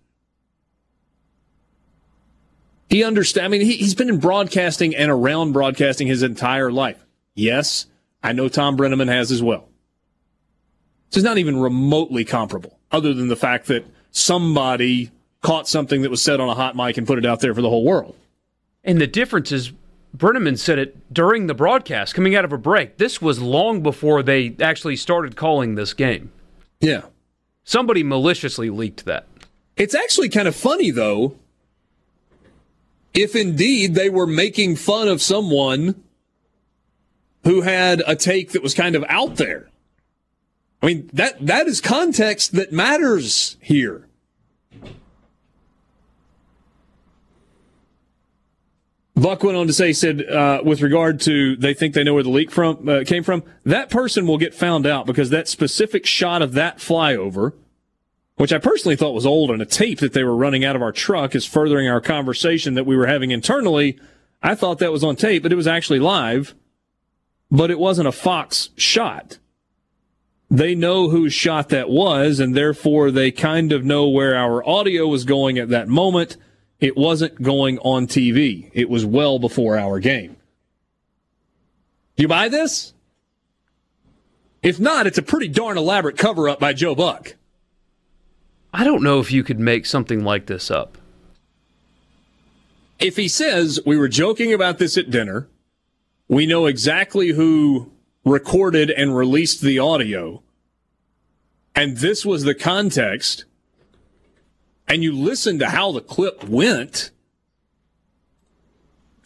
He 2.89 3.03
understands. 3.03 3.45
I 3.45 3.49
mean, 3.49 3.59
he, 3.59 3.73
he's 3.73 3.93
been 3.93 4.07
in 4.07 4.19
broadcasting 4.21 4.95
and 4.95 5.11
around 5.11 5.51
broadcasting 5.51 6.07
his 6.07 6.23
entire 6.23 6.71
life. 6.71 7.05
Yes, 7.35 7.87
I 8.23 8.31
know 8.31 8.47
Tom 8.47 8.77
Brennaman 8.77 9.09
has 9.09 9.33
as 9.33 9.43
well. 9.43 9.67
It's 11.11 11.21
not 11.21 11.37
even 11.37 11.59
remotely 11.59 12.23
comparable, 12.23 12.79
other 12.89 13.13
than 13.13 13.27
the 13.27 13.35
fact 13.35 13.65
that 13.65 13.85
somebody 14.11 15.11
caught 15.41 15.67
something 15.67 16.03
that 16.03 16.09
was 16.09 16.21
said 16.21 16.39
on 16.39 16.47
a 16.47 16.55
hot 16.55 16.77
mic 16.77 16.97
and 16.97 17.05
put 17.05 17.17
it 17.17 17.25
out 17.25 17.41
there 17.41 17.53
for 17.53 17.61
the 17.61 17.69
whole 17.69 17.83
world. 17.83 18.15
And 18.85 19.01
the 19.01 19.07
difference 19.07 19.51
is 19.51 19.73
Brennaman 20.15 20.57
said 20.57 20.79
it 20.79 21.13
during 21.13 21.47
the 21.47 21.53
broadcast, 21.53 22.15
coming 22.15 22.35
out 22.35 22.45
of 22.45 22.51
a 22.51 22.57
break. 22.57 22.97
This 22.97 23.21
was 23.21 23.41
long 23.41 23.81
before 23.81 24.23
they 24.23 24.55
actually 24.59 24.95
started 24.95 25.35
calling 25.35 25.75
this 25.75 25.93
game. 25.93 26.31
Yeah. 26.79 27.03
Somebody 27.63 28.03
maliciously 28.03 28.69
leaked 28.69 29.05
that. 29.05 29.27
It's 29.77 29.95
actually 29.95 30.29
kind 30.29 30.47
of 30.47 30.55
funny, 30.55 30.91
though, 30.91 31.37
if 33.13 33.35
indeed 33.35 33.95
they 33.95 34.09
were 34.09 34.27
making 34.27 34.75
fun 34.75 35.07
of 35.07 35.21
someone 35.21 36.03
who 37.43 37.61
had 37.61 38.03
a 38.05 38.15
take 38.15 38.51
that 38.51 38.63
was 38.63 38.73
kind 38.73 38.95
of 38.95 39.05
out 39.07 39.37
there. 39.37 39.69
I 40.81 40.87
mean, 40.87 41.09
that, 41.13 41.45
that 41.45 41.67
is 41.67 41.81
context 41.81 42.53
that 42.53 42.71
matters 42.71 43.57
here. 43.61 44.08
Buck 49.19 49.43
went 49.43 49.57
on 49.57 49.67
to 49.67 49.73
say, 49.73 49.87
he 49.87 49.93
said, 49.93 50.25
uh, 50.29 50.61
with 50.63 50.81
regard 50.81 51.19
to 51.21 51.55
they 51.57 51.73
think 51.73 51.93
they 51.93 52.03
know 52.03 52.13
where 52.13 52.23
the 52.23 52.29
leak 52.29 52.51
from 52.51 52.87
uh, 52.87 53.03
came 53.05 53.23
from, 53.23 53.43
that 53.65 53.89
person 53.89 54.25
will 54.25 54.37
get 54.37 54.53
found 54.53 54.87
out 54.87 55.05
because 55.05 55.29
that 55.29 55.47
specific 55.47 56.05
shot 56.05 56.41
of 56.41 56.53
that 56.53 56.77
flyover, 56.77 57.53
which 58.35 58.53
I 58.53 58.59
personally 58.59 58.95
thought 58.95 59.13
was 59.13 59.25
old 59.25 59.51
and 59.51 59.61
a 59.61 59.65
tape 59.65 59.99
that 59.99 60.13
they 60.13 60.23
were 60.23 60.35
running 60.35 60.63
out 60.63 60.75
of 60.75 60.81
our 60.81 60.93
truck, 60.93 61.35
is 61.35 61.45
furthering 61.45 61.89
our 61.89 61.99
conversation 61.99 62.75
that 62.75 62.85
we 62.85 62.95
were 62.95 63.07
having 63.07 63.31
internally. 63.31 63.99
I 64.41 64.55
thought 64.55 64.79
that 64.79 64.91
was 64.91 65.03
on 65.03 65.17
tape, 65.17 65.43
but 65.43 65.51
it 65.51 65.57
was 65.57 65.67
actually 65.67 65.99
live. 65.99 66.55
But 67.51 67.71
it 67.71 67.79
wasn't 67.79 68.07
a 68.07 68.13
Fox 68.13 68.69
shot. 68.77 69.39
They 70.51 70.75
know 70.75 71.09
whose 71.09 71.33
shot 71.33 71.69
that 71.69 71.89
was, 71.89 72.39
and 72.39 72.55
therefore 72.55 73.11
they 73.11 73.31
kind 73.31 73.71
of 73.71 73.83
know 73.83 74.07
where 74.07 74.35
our 74.35 74.67
audio 74.67 75.07
was 75.07 75.25
going 75.25 75.57
at 75.57 75.69
that 75.69 75.87
moment 75.87 76.37
it 76.79 76.95
wasn't 76.95 77.41
going 77.41 77.77
on 77.79 78.07
TV. 78.07 78.69
It 78.73 78.89
was 78.89 79.05
well 79.05 79.39
before 79.39 79.77
our 79.77 79.99
game. 79.99 80.35
Do 82.15 82.23
you 82.23 82.27
buy 82.27 82.49
this? 82.49 82.93
If 84.61 84.79
not, 84.79 85.07
it's 85.07 85.17
a 85.17 85.23
pretty 85.23 85.47
darn 85.47 85.77
elaborate 85.77 86.17
cover 86.17 86.49
up 86.49 86.59
by 86.59 86.73
Joe 86.73 86.95
Buck. 86.95 87.35
I 88.73 88.83
don't 88.83 89.03
know 89.03 89.19
if 89.19 89.31
you 89.31 89.43
could 89.43 89.59
make 89.59 89.85
something 89.85 90.23
like 90.23 90.45
this 90.45 90.69
up. 90.69 90.97
If 92.99 93.15
he 93.15 93.27
says, 93.27 93.79
We 93.85 93.97
were 93.97 94.09
joking 94.09 94.53
about 94.53 94.77
this 94.77 94.97
at 94.97 95.09
dinner, 95.09 95.47
we 96.27 96.45
know 96.45 96.65
exactly 96.65 97.29
who 97.29 97.91
recorded 98.25 98.91
and 98.91 99.15
released 99.15 99.61
the 99.61 99.79
audio, 99.79 100.43
and 101.73 101.97
this 101.97 102.25
was 102.25 102.43
the 102.43 102.53
context, 102.53 103.45
and 104.89 105.03
you 105.03 105.13
listen 105.13 105.59
to 105.59 105.69
how 105.69 105.91
the 105.91 106.01
clip 106.01 106.43
went, 106.43 107.11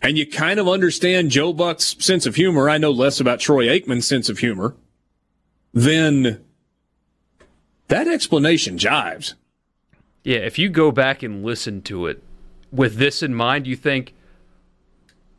and 0.01 0.17
you 0.17 0.29
kind 0.29 0.59
of 0.59 0.67
understand 0.67 1.31
Joe 1.31 1.53
Buck's 1.53 1.95
sense 1.99 2.25
of 2.25 2.35
humor. 2.35 2.69
I 2.69 2.77
know 2.77 2.91
less 2.91 3.21
about 3.21 3.39
Troy 3.39 3.67
Aikman's 3.67 4.05
sense 4.05 4.27
of 4.27 4.39
humor. 4.39 4.75
Then 5.73 6.43
that 7.87 8.07
explanation 8.07 8.77
jives. 8.77 9.33
Yeah, 10.23 10.39
if 10.39 10.59
you 10.59 10.69
go 10.69 10.91
back 10.91 11.23
and 11.23 11.43
listen 11.43 11.81
to 11.83 12.07
it 12.07 12.21
with 12.71 12.97
this 12.97 13.23
in 13.23 13.33
mind, 13.33 13.65
you 13.65 13.75
think, 13.75 14.13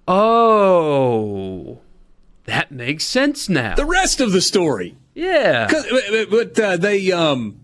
oh, 0.09 1.81
that 2.45 2.73
makes 2.73 3.05
sense 3.05 3.49
now. 3.49 3.75
The 3.75 3.87
rest 3.87 4.21
of 4.21 4.33
the 4.33 4.41
story. 4.41 4.97
Yeah. 5.15 5.69
But 6.31 6.59
uh, 6.59 6.77
they, 6.77 7.13
um, 7.13 7.61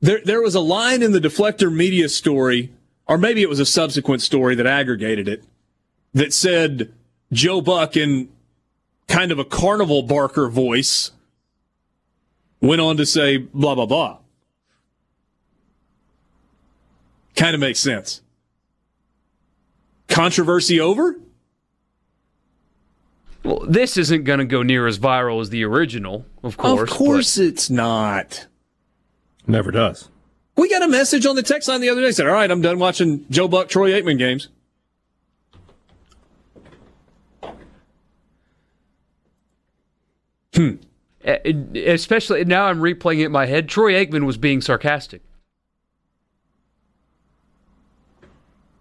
there, 0.00 0.20
there 0.24 0.42
was 0.42 0.54
a 0.54 0.60
line 0.60 1.02
in 1.02 1.12
the 1.12 1.20
Defector 1.20 1.72
media 1.72 2.08
story, 2.08 2.72
or 3.06 3.18
maybe 3.18 3.42
it 3.42 3.48
was 3.48 3.60
a 3.60 3.66
subsequent 3.66 4.22
story 4.22 4.54
that 4.54 4.66
aggregated 4.66 5.28
it, 5.28 5.44
that 6.14 6.32
said 6.32 6.92
Joe 7.32 7.60
Buck 7.60 7.96
in 7.96 8.28
kind 9.08 9.32
of 9.32 9.38
a 9.38 9.44
carnival 9.44 10.02
barker 10.02 10.48
voice 10.48 11.10
went 12.60 12.80
on 12.80 12.96
to 12.96 13.06
say 13.06 13.36
blah, 13.36 13.74
blah, 13.74 13.86
blah. 13.86 14.18
Kind 17.36 17.54
of 17.54 17.60
makes 17.60 17.80
sense. 17.80 18.20
Controversy 20.08 20.80
over? 20.80 21.18
Well, 23.42 23.64
this 23.66 23.96
isn't 23.96 24.24
going 24.24 24.40
to 24.40 24.44
go 24.44 24.62
near 24.62 24.86
as 24.86 24.98
viral 24.98 25.40
as 25.40 25.48
the 25.50 25.64
original, 25.64 26.26
of 26.42 26.56
course. 26.56 26.90
Of 26.90 26.96
course 26.96 27.36
but... 27.38 27.44
it's 27.46 27.70
not. 27.70 28.46
Never 29.50 29.72
does. 29.72 30.08
We 30.56 30.68
got 30.68 30.82
a 30.82 30.88
message 30.88 31.26
on 31.26 31.34
the 31.34 31.42
text 31.42 31.68
line 31.68 31.80
the 31.80 31.88
other 31.88 32.00
day 32.00 32.12
said, 32.12 32.26
"All 32.26 32.32
right, 32.32 32.50
I'm 32.50 32.60
done 32.60 32.78
watching 32.78 33.26
Joe 33.30 33.48
Buck, 33.48 33.68
Troy 33.68 33.90
Aikman 33.90 34.16
games." 34.16 34.48
Hmm. 40.54 40.76
Especially 41.24 42.44
now, 42.44 42.66
I'm 42.66 42.80
replaying 42.80 43.20
it 43.20 43.26
in 43.26 43.32
my 43.32 43.46
head. 43.46 43.68
Troy 43.68 43.92
Aikman 43.94 44.24
was 44.24 44.36
being 44.36 44.60
sarcastic. 44.60 45.22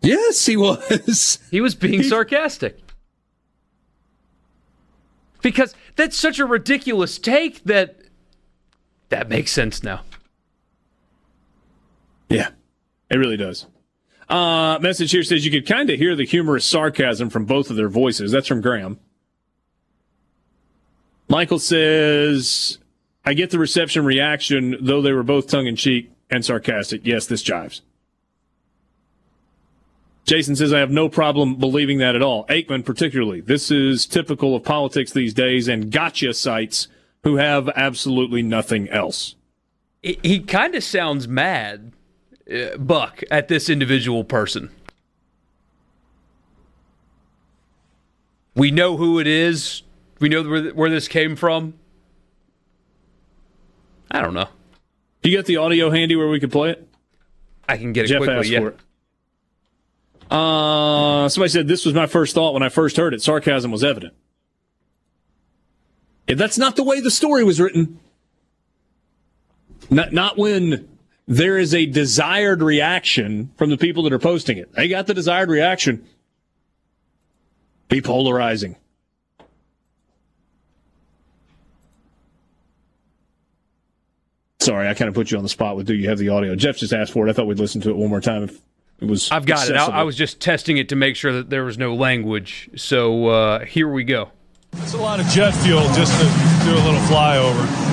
Yes, 0.01 0.45
he 0.45 0.55
was. 0.55 1.39
He 1.51 1.61
was 1.61 1.73
being 1.73 2.03
sarcastic. 2.03 2.79
Because 5.41 5.73
that's 5.95 6.15
such 6.15 6.37
a 6.37 6.45
ridiculous 6.45 7.17
take 7.17 7.63
that 7.63 8.01
that 9.09 9.29
makes 9.29 9.51
sense 9.51 9.81
now. 9.81 10.01
Yeah, 12.29 12.49
it 13.09 13.17
really 13.17 13.37
does. 13.37 13.65
Uh, 14.29 14.77
message 14.81 15.11
here 15.11 15.23
says 15.23 15.43
you 15.43 15.51
could 15.51 15.67
kind 15.67 15.89
of 15.89 15.97
hear 15.97 16.15
the 16.15 16.25
humorous 16.25 16.63
sarcasm 16.63 17.29
from 17.29 17.45
both 17.45 17.69
of 17.69 17.75
their 17.75 17.89
voices. 17.89 18.31
That's 18.31 18.47
from 18.47 18.61
Graham. 18.61 18.99
Michael 21.27 21.59
says, 21.59 22.77
I 23.25 23.33
get 23.33 23.49
the 23.51 23.59
reception 23.59 24.05
reaction, 24.05 24.77
though 24.81 25.01
they 25.01 25.11
were 25.11 25.23
both 25.23 25.47
tongue 25.47 25.67
in 25.67 25.75
cheek 25.75 26.11
and 26.29 26.45
sarcastic. 26.45 27.01
Yes, 27.03 27.25
this 27.25 27.43
jives. 27.43 27.81
Jason 30.25 30.55
says, 30.55 30.71
I 30.73 30.79
have 30.79 30.91
no 30.91 31.09
problem 31.09 31.55
believing 31.55 31.97
that 31.99 32.15
at 32.15 32.21
all. 32.21 32.45
Aikman, 32.47 32.85
particularly. 32.85 33.41
This 33.41 33.71
is 33.71 34.05
typical 34.05 34.55
of 34.55 34.63
politics 34.63 35.11
these 35.11 35.33
days 35.33 35.67
and 35.67 35.91
gotcha 35.91 36.35
sites 36.35 36.87
who 37.23 37.37
have 37.37 37.67
absolutely 37.69 38.43
nothing 38.43 38.87
else. 38.89 39.35
He 40.01 40.39
kind 40.39 40.75
of 40.75 40.83
sounds 40.83 41.27
mad, 41.27 41.93
Buck, 42.77 43.21
at 43.29 43.47
this 43.47 43.69
individual 43.69 44.23
person. 44.23 44.71
We 48.55 48.71
know 48.71 48.97
who 48.97 49.19
it 49.19 49.27
is. 49.27 49.83
We 50.19 50.29
know 50.29 50.43
where, 50.43 50.69
where 50.71 50.89
this 50.89 51.07
came 51.07 51.35
from. 51.35 51.75
I 54.11 54.21
don't 54.21 54.33
know. 54.33 54.49
You 55.23 55.37
got 55.37 55.45
the 55.45 55.57
audio 55.57 55.91
handy 55.91 56.15
where 56.15 56.27
we 56.27 56.39
could 56.39 56.51
play 56.51 56.71
it? 56.71 56.87
I 57.67 57.77
can 57.77 57.93
get 57.93 58.05
it 58.05 58.07
Jeff 58.07 58.23
quickly. 58.23 58.49
yeah. 58.49 58.69
Uh, 60.31 61.29
somebody 61.29 61.49
said 61.49 61.67
this 61.67 61.85
was 61.85 61.93
my 61.93 62.07
first 62.07 62.33
thought 62.35 62.53
when 62.53 62.63
I 62.63 62.69
first 62.69 62.97
heard 62.97 63.13
it. 63.13 63.21
Sarcasm 63.21 63.71
was 63.71 63.83
evident. 63.83 64.13
If 66.27 66.37
that's 66.37 66.57
not 66.57 66.75
the 66.75 66.83
way 66.83 66.99
the 66.99 67.11
story 67.11 67.43
was 67.43 67.59
written. 67.59 67.99
Not, 69.89 70.13
not 70.13 70.37
when 70.37 70.87
there 71.29 71.59
is 71.59 71.75
a 71.75 71.85
desired 71.85 72.63
reaction 72.63 73.51
from 73.55 73.69
the 73.69 73.77
people 73.77 74.01
that 74.03 74.11
are 74.11 74.19
posting 74.19 74.57
it. 74.57 74.73
They 74.73 74.87
got 74.87 75.05
the 75.05 75.13
desired 75.13 75.49
reaction. 75.49 76.03
Be 77.87 78.01
polarizing. 78.01 78.75
Sorry, 84.59 84.89
I 84.89 84.95
kind 84.95 85.07
of 85.07 85.13
put 85.13 85.29
you 85.29 85.37
on 85.37 85.43
the 85.43 85.49
spot 85.49 85.77
with 85.77 85.85
do 85.85 85.93
you 85.93 86.09
have 86.09 86.17
the 86.17 86.29
audio? 86.29 86.55
Jeff 86.55 86.77
just 86.77 86.93
asked 86.93 87.13
for 87.13 87.27
it. 87.27 87.29
I 87.29 87.33
thought 87.33 87.45
we'd 87.45 87.59
listen 87.59 87.79
to 87.81 87.91
it 87.91 87.95
one 87.95 88.09
more 88.09 88.21
time 88.21 88.43
if 88.43 88.59
it 88.99 89.05
was. 89.05 89.31
I've 89.31 89.45
got 89.45 89.59
accessible. 89.59 89.93
it. 89.93 89.97
I, 89.97 90.01
I, 90.01 90.03
was 90.03 90.15
just 90.15 90.41
testing 90.41 90.77
it 90.77 90.89
to 90.89 90.95
make 90.95 91.15
sure 91.15 91.31
that 91.31 91.51
there 91.51 91.63
was 91.63 91.77
no 91.77 91.93
language. 91.93 92.71
So 92.75 93.27
uh, 93.27 93.65
here 93.65 93.87
we 93.87 94.03
go. 94.03 94.31
It's 94.73 94.93
a 94.93 94.97
lot 94.97 95.19
of 95.19 95.27
jet 95.27 95.51
fuel 95.51 95.83
just 95.93 96.19
to 96.19 96.65
do 96.65 96.73
a 96.73 96.81
little 96.83 97.01
flyover. 97.01 97.88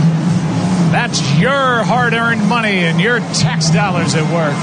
That's 0.93 1.39
your 1.39 1.83
hard 1.85 2.15
earned 2.15 2.49
money 2.49 2.85
and 2.85 3.01
your 3.01 3.19
tax 3.19 3.71
dollars 3.71 4.15
at 4.15 4.23
work. 4.33 4.55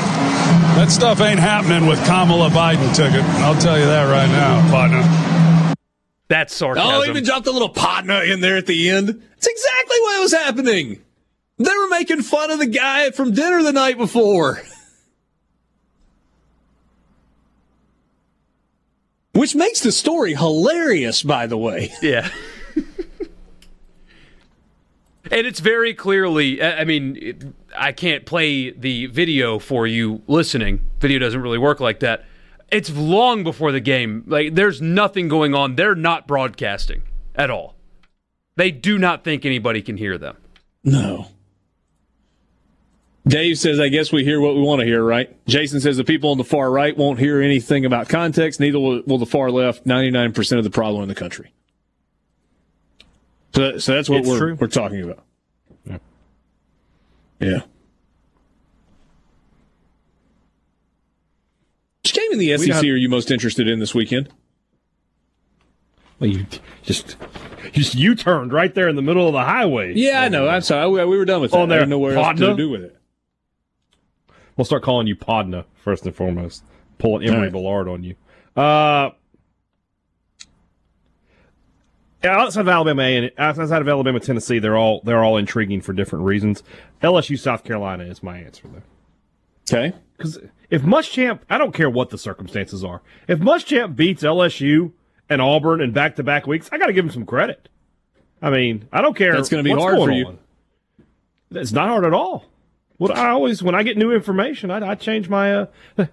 That 0.76 0.90
stuff 0.90 1.22
ain't 1.22 1.40
happening 1.40 1.88
with 1.88 2.04
Kamala 2.06 2.50
Biden 2.50 2.96
ticket. 2.96 3.24
I'll 3.42 3.60
tell 3.60 3.78
you 3.78 3.86
that 3.86 4.06
right 4.06 4.30
now, 4.30 4.72
partner. 4.72 5.76
That's 6.30 6.56
sarcasm. 6.56 6.90
Oh, 6.90 7.04
even 7.06 7.24
dropped 7.24 7.46
a 7.48 7.52
little 7.52 7.70
partner 7.70 8.24
in 8.24 8.40
there 8.40 8.58
at 8.58 8.66
the 8.66 8.90
end. 8.90 9.10
It's 9.10 9.48
exactly 9.48 9.98
what 10.02 10.22
was 10.22 10.34
happening. 10.34 11.02
They 11.60 11.78
were 11.78 11.90
making 11.90 12.24
fun 12.24 12.50
of 12.50 12.60
the 12.60 12.66
guy 12.66 13.12
from 13.12 13.34
dinner 13.34 13.62
the 13.62 13.74
night 13.74 13.98
before. 13.98 14.62
Which 19.34 19.56
makes 19.56 19.82
the 19.82 19.92
story 19.92 20.34
hilarious, 20.34 21.22
by 21.22 21.48
the 21.48 21.58
way. 21.58 21.92
Yeah. 22.02 22.30
And 25.34 25.48
it's 25.48 25.60
very 25.60 25.96
clearly, 25.96 26.62
I 26.62 26.84
mean, 26.84 27.56
I 27.76 27.92
can't 27.92 28.24
play 28.24 28.70
the 28.70 29.08
video 29.08 29.58
for 29.58 29.88
you 29.88 30.22
listening. 30.28 30.86
Video 31.00 31.18
doesn't 31.18 31.42
really 31.42 31.58
work 31.58 31.80
like 31.80 32.02
that. 32.02 32.26
It's 32.72 32.92
long 32.92 33.44
before 33.44 33.72
the 33.72 33.80
game. 33.80 34.24
Like, 34.28 34.54
there's 34.54 34.80
nothing 34.80 35.28
going 35.28 35.56
on. 35.56 35.76
They're 35.76 35.96
not 35.96 36.28
broadcasting 36.28 37.02
at 37.36 37.50
all. 37.50 37.76
They 38.58 38.70
do 38.70 39.00
not 39.00 39.24
think 39.24 39.44
anybody 39.44 39.82
can 39.82 39.98
hear 39.98 40.20
them. 40.20 40.38
No. 40.84 41.30
Dave 43.28 43.58
says, 43.58 43.80
I 43.80 43.88
guess 43.88 44.12
we 44.12 44.24
hear 44.24 44.40
what 44.40 44.54
we 44.54 44.62
want 44.62 44.82
to 44.82 44.86
hear, 44.86 45.04
right? 45.04 45.36
Jason 45.48 45.80
says 45.80 45.98
the 45.98 46.04
people 46.04 46.30
on 46.30 46.38
the 46.38 46.44
far 46.44 46.70
right 46.70 46.96
won't 46.96 47.18
hear 47.18 47.42
anything 47.42 47.86
about 47.86 48.08
context, 48.08 48.60
neither 48.60 48.80
will, 48.80 49.02
will 49.08 49.18
the 49.18 49.26
far 49.26 49.50
left, 49.50 49.86
99% 49.88 50.58
of 50.60 50.64
the 50.64 50.70
problem 50.70 51.02
in 51.02 51.10
the 51.10 51.16
country. 51.16 51.52
So, 53.56 53.78
so 53.78 53.94
that's 53.94 54.10
what 54.10 54.26
we're, 54.26 54.56
we're 54.56 54.68
talking 54.68 55.04
about. 55.04 55.24
Yeah. 55.86 55.98
Yeah. 57.40 57.60
Which 62.04 62.14
game 62.14 62.32
in 62.32 62.40
the 62.40 62.58
SEC 62.58 62.84
are 62.84 62.96
you 62.96 63.10
most 63.10 63.32
interested 63.32 63.68
in 63.68 63.80
this 63.80 63.94
weekend? 63.94 64.30
Well, 66.20 66.30
you 66.30 66.46
just 66.84 67.16
just 67.74 67.96
you 67.96 68.16
turned 68.16 68.54
right 68.54 68.74
there 68.74 68.88
in 68.88 68.96
the 68.96 69.02
middle 69.02 69.28
of 69.28 69.34
the 69.34 69.44
highway. 69.44 69.94
Yeah, 69.94 70.22
I 70.22 70.30
know. 70.30 70.48
I'm 70.48 70.62
sorry. 70.62 70.90
We, 70.90 71.04
we 71.06 71.18
were 71.18 71.26
done 71.26 71.42
with 71.42 71.52
that. 71.52 71.58
On 71.58 71.70
there, 71.70 71.80
I 71.80 71.82
didn't 71.82 71.90
know 71.92 72.00
where 72.00 72.18
else 72.18 72.40
to 72.40 72.56
do 72.56 72.70
with 72.70 72.84
it. 72.84 72.98
We'll 74.58 74.66
start 74.66 74.84
calling 74.84 75.08
you 75.08 75.16
Podna 75.16 75.66
first 75.76 76.06
and 76.06 76.16
foremost. 76.16 76.64
Pulling 76.98 77.28
Emory 77.28 77.44
right. 77.44 77.52
Bellard 77.52 77.92
on 77.92 78.04
you. 78.04 78.16
Uh, 78.56 79.12
outside 82.24 82.62
of 82.62 82.70
Alabama 82.70 83.04
and 83.04 83.32
outside 83.38 83.82
of 83.82 83.88
Alabama, 83.88 84.20
Tennessee, 84.20 84.60
they're 84.60 84.78
all 84.78 85.02
they're 85.04 85.24
all 85.24 85.38
intriguing 85.38 85.82
for 85.82 85.94
different 85.94 86.26
reasons. 86.26 86.64
LSU, 87.02 87.38
South 87.38 87.64
Carolina 87.64 88.06
is 88.06 88.24
my 88.24 88.38
answer 88.38 88.68
there. 88.68 88.84
Okay, 89.70 89.96
because 90.18 90.40
if 90.70 90.82
Muschamp, 90.82 91.42
I 91.50 91.58
don't 91.58 91.74
care 91.74 91.90
what 91.90 92.10
the 92.10 92.18
circumstances 92.18 92.84
are. 92.84 93.02
If 93.28 93.40
Muschamp 93.40 93.96
beats 93.96 94.24
LSU 94.24 94.92
and 95.30 95.42
Auburn 95.42 95.82
in 95.82 95.92
back 95.92 96.16
to 96.18 96.24
back 96.24 96.48
weeks, 96.48 96.70
I 96.72 96.78
got 96.78 96.88
to 96.88 96.94
give 96.94 97.06
him 97.06 97.12
some 97.12 97.26
credit. 97.26 97.70
I 98.42 98.50
mean, 98.50 98.90
I 98.92 99.02
don't 99.02 99.16
care. 99.16 99.34
That's 99.34 99.50
going 99.50 99.64
to 99.64 99.70
be 99.70 99.80
hard 99.80 99.96
for 99.96 100.12
you. 100.12 100.28
On. 100.28 100.40
It's 101.52 101.72
not 101.72 101.88
hard 101.88 102.04
at 102.04 102.14
all. 102.14 102.46
What 102.98 103.16
I 103.18 103.30
always 103.30 103.64
when 103.64 103.76
I 103.76 103.84
get 103.84 103.98
new 103.98 104.12
information, 104.12 104.70
I, 104.72 104.92
I 104.92 104.96
change 104.96 105.30
my. 105.30 105.56
Uh, 105.56 105.66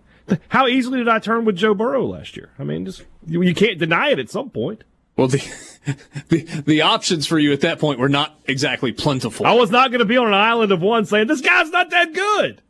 how 0.49 0.67
easily 0.67 0.99
did 0.99 1.09
I 1.09 1.19
turn 1.19 1.45
with 1.45 1.57
Joe 1.57 1.75
Burrow 1.75 2.07
last 2.07 2.37
year? 2.37 2.51
I 2.59 2.65
mean, 2.65 2.85
just 2.85 3.05
you, 3.27 3.43
you 3.43 3.55
can't 3.55 3.79
deny 3.79 4.11
it 4.11 4.19
at 4.19 4.31
some 4.31 4.51
point. 4.51 4.85
Well, 5.21 5.29
the, 5.29 5.39
the 6.31 6.63
the 6.65 6.81
options 6.81 7.27
for 7.27 7.39
you 7.39 7.53
at 7.53 7.61
that 7.61 7.79
point 7.79 7.99
were 7.99 8.09
not 8.09 8.41
exactly 8.47 8.91
plentiful. 8.91 9.45
I 9.45 9.53
was 9.53 9.71
not 9.71 9.91
going 9.91 9.99
to 9.99 10.07
be 10.07 10.17
on 10.17 10.29
an 10.29 10.33
island 10.33 10.73
of 10.73 10.81
one 10.81 11.05
saying 11.05 11.27
this 11.27 11.43
guy's 11.43 11.69
not 11.69 11.91
that 11.91 12.15
good. 12.15 12.63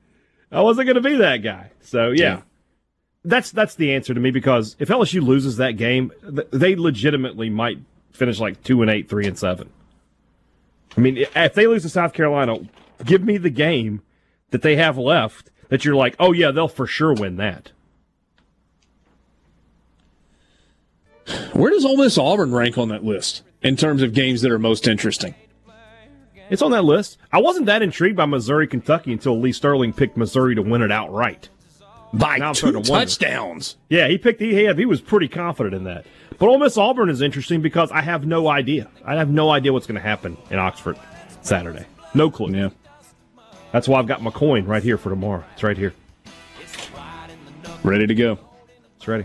I 0.51 0.61
wasn't 0.63 0.87
going 0.87 1.01
to 1.01 1.09
be 1.09 1.15
that 1.19 1.45
guy. 1.45 1.71
So 1.83 2.09
yeah. 2.09 2.23
yeah. 2.23 2.41
That's 3.25 3.53
that's 3.53 3.77
the 3.77 3.95
answer 3.95 4.15
to 4.15 4.19
me 4.19 4.33
because 4.33 4.75
if 4.81 4.89
LSU 4.89 5.23
loses 5.23 5.59
that 5.59 5.77
game, 5.77 6.11
they 6.25 6.75
legitimately 6.75 7.51
might 7.51 7.79
finish 8.11 8.41
like 8.41 8.65
two 8.65 8.83
and 8.83 8.91
eight, 8.91 9.09
three 9.09 9.29
and 9.29 9.39
seven. 9.39 9.71
I 10.97 11.01
mean, 11.01 11.19
if 11.19 11.55
they 11.55 11.69
lose 11.69 11.83
to 11.83 11.89
South 11.89 12.15
Carolina, 12.15 12.59
give 13.05 13.23
me 13.23 13.37
the 13.37 13.51
game 13.51 14.03
that 14.51 14.63
they 14.63 14.75
have 14.75 14.99
left 14.99 15.51
that 15.69 15.85
you're 15.85 15.95
like, 15.95 16.17
oh 16.19 16.33
yeah, 16.33 16.51
they'll 16.51 16.67
for 16.67 16.89
sure 16.89 17.15
win 17.15 17.37
that. 17.37 17.71
Where 21.53 21.71
does 21.71 21.85
Ole 21.85 21.97
Miss 21.97 22.19
Auburn 22.19 22.53
rank 22.53 22.79
on 22.79 22.89
that 22.89 23.05
list 23.05 23.43
in 23.63 23.77
terms 23.77 24.03
of 24.03 24.15
games 24.15 24.43
that 24.43 24.51
are 24.51 24.59
most 24.59 24.87
interesting? 24.87 25.35
It's 26.51 26.63
on 26.63 26.73
that 26.73 26.85
list. 26.85 27.17
I 27.33 27.41
wasn't 27.41 27.67
that 27.67 27.81
intrigued 27.83 28.17
by 28.17 28.27
Missouri 28.27 28.67
Kentucky 28.67 29.13
until 29.13 29.39
Lee 29.39 29.53
Sterling 29.53 29.93
picked 29.93 30.17
Missouri 30.17 30.57
to 30.57 30.63
win 30.63 30.83
it 30.83 30.91
outright. 30.91 31.49
By 32.13 32.39
now 32.39 32.53
two 32.53 32.83
touchdowns. 32.83 33.77
Yeah, 33.89 34.09
he 34.09 34.19
picked. 34.19 34.41
He 34.41 34.65
had. 34.65 34.77
He 34.77 34.85
was 34.85 35.01
pretty 35.01 35.29
confident 35.29 35.77
in 35.77 35.85
that. 35.85 36.07
But 36.39 36.49
Ole 36.49 36.59
Miss 36.59 36.77
Auburn 36.77 37.09
is 37.09 37.21
interesting 37.23 37.63
because 37.63 37.93
I 37.93 38.01
have 38.01 38.27
no 38.27 38.49
idea. 38.49 38.89
I 39.05 39.15
have 39.15 39.31
no 39.31 39.51
idea 39.51 39.73
what's 39.73 39.87
going 39.87 40.01
to 40.01 40.01
happen 40.01 40.37
in 40.51 40.59
Oxford 40.59 40.99
Saturday. 41.43 41.87
No 42.15 42.29
clue. 42.29 42.53
Yeah. 42.53 42.71
That's 43.71 43.87
why 43.87 44.01
I've 44.01 44.09
got 44.09 44.21
my 44.21 44.33
coin 44.33 44.65
right 44.65 44.83
here 44.83 44.99
for 44.99 45.11
tomorrow. 45.11 45.45
It's 45.53 45.63
right 45.63 45.77
here. 45.77 45.95
Ready 47.85 48.09
to 48.09 48.15
go. 48.15 48.39
It's 48.97 49.07
ready. 49.07 49.25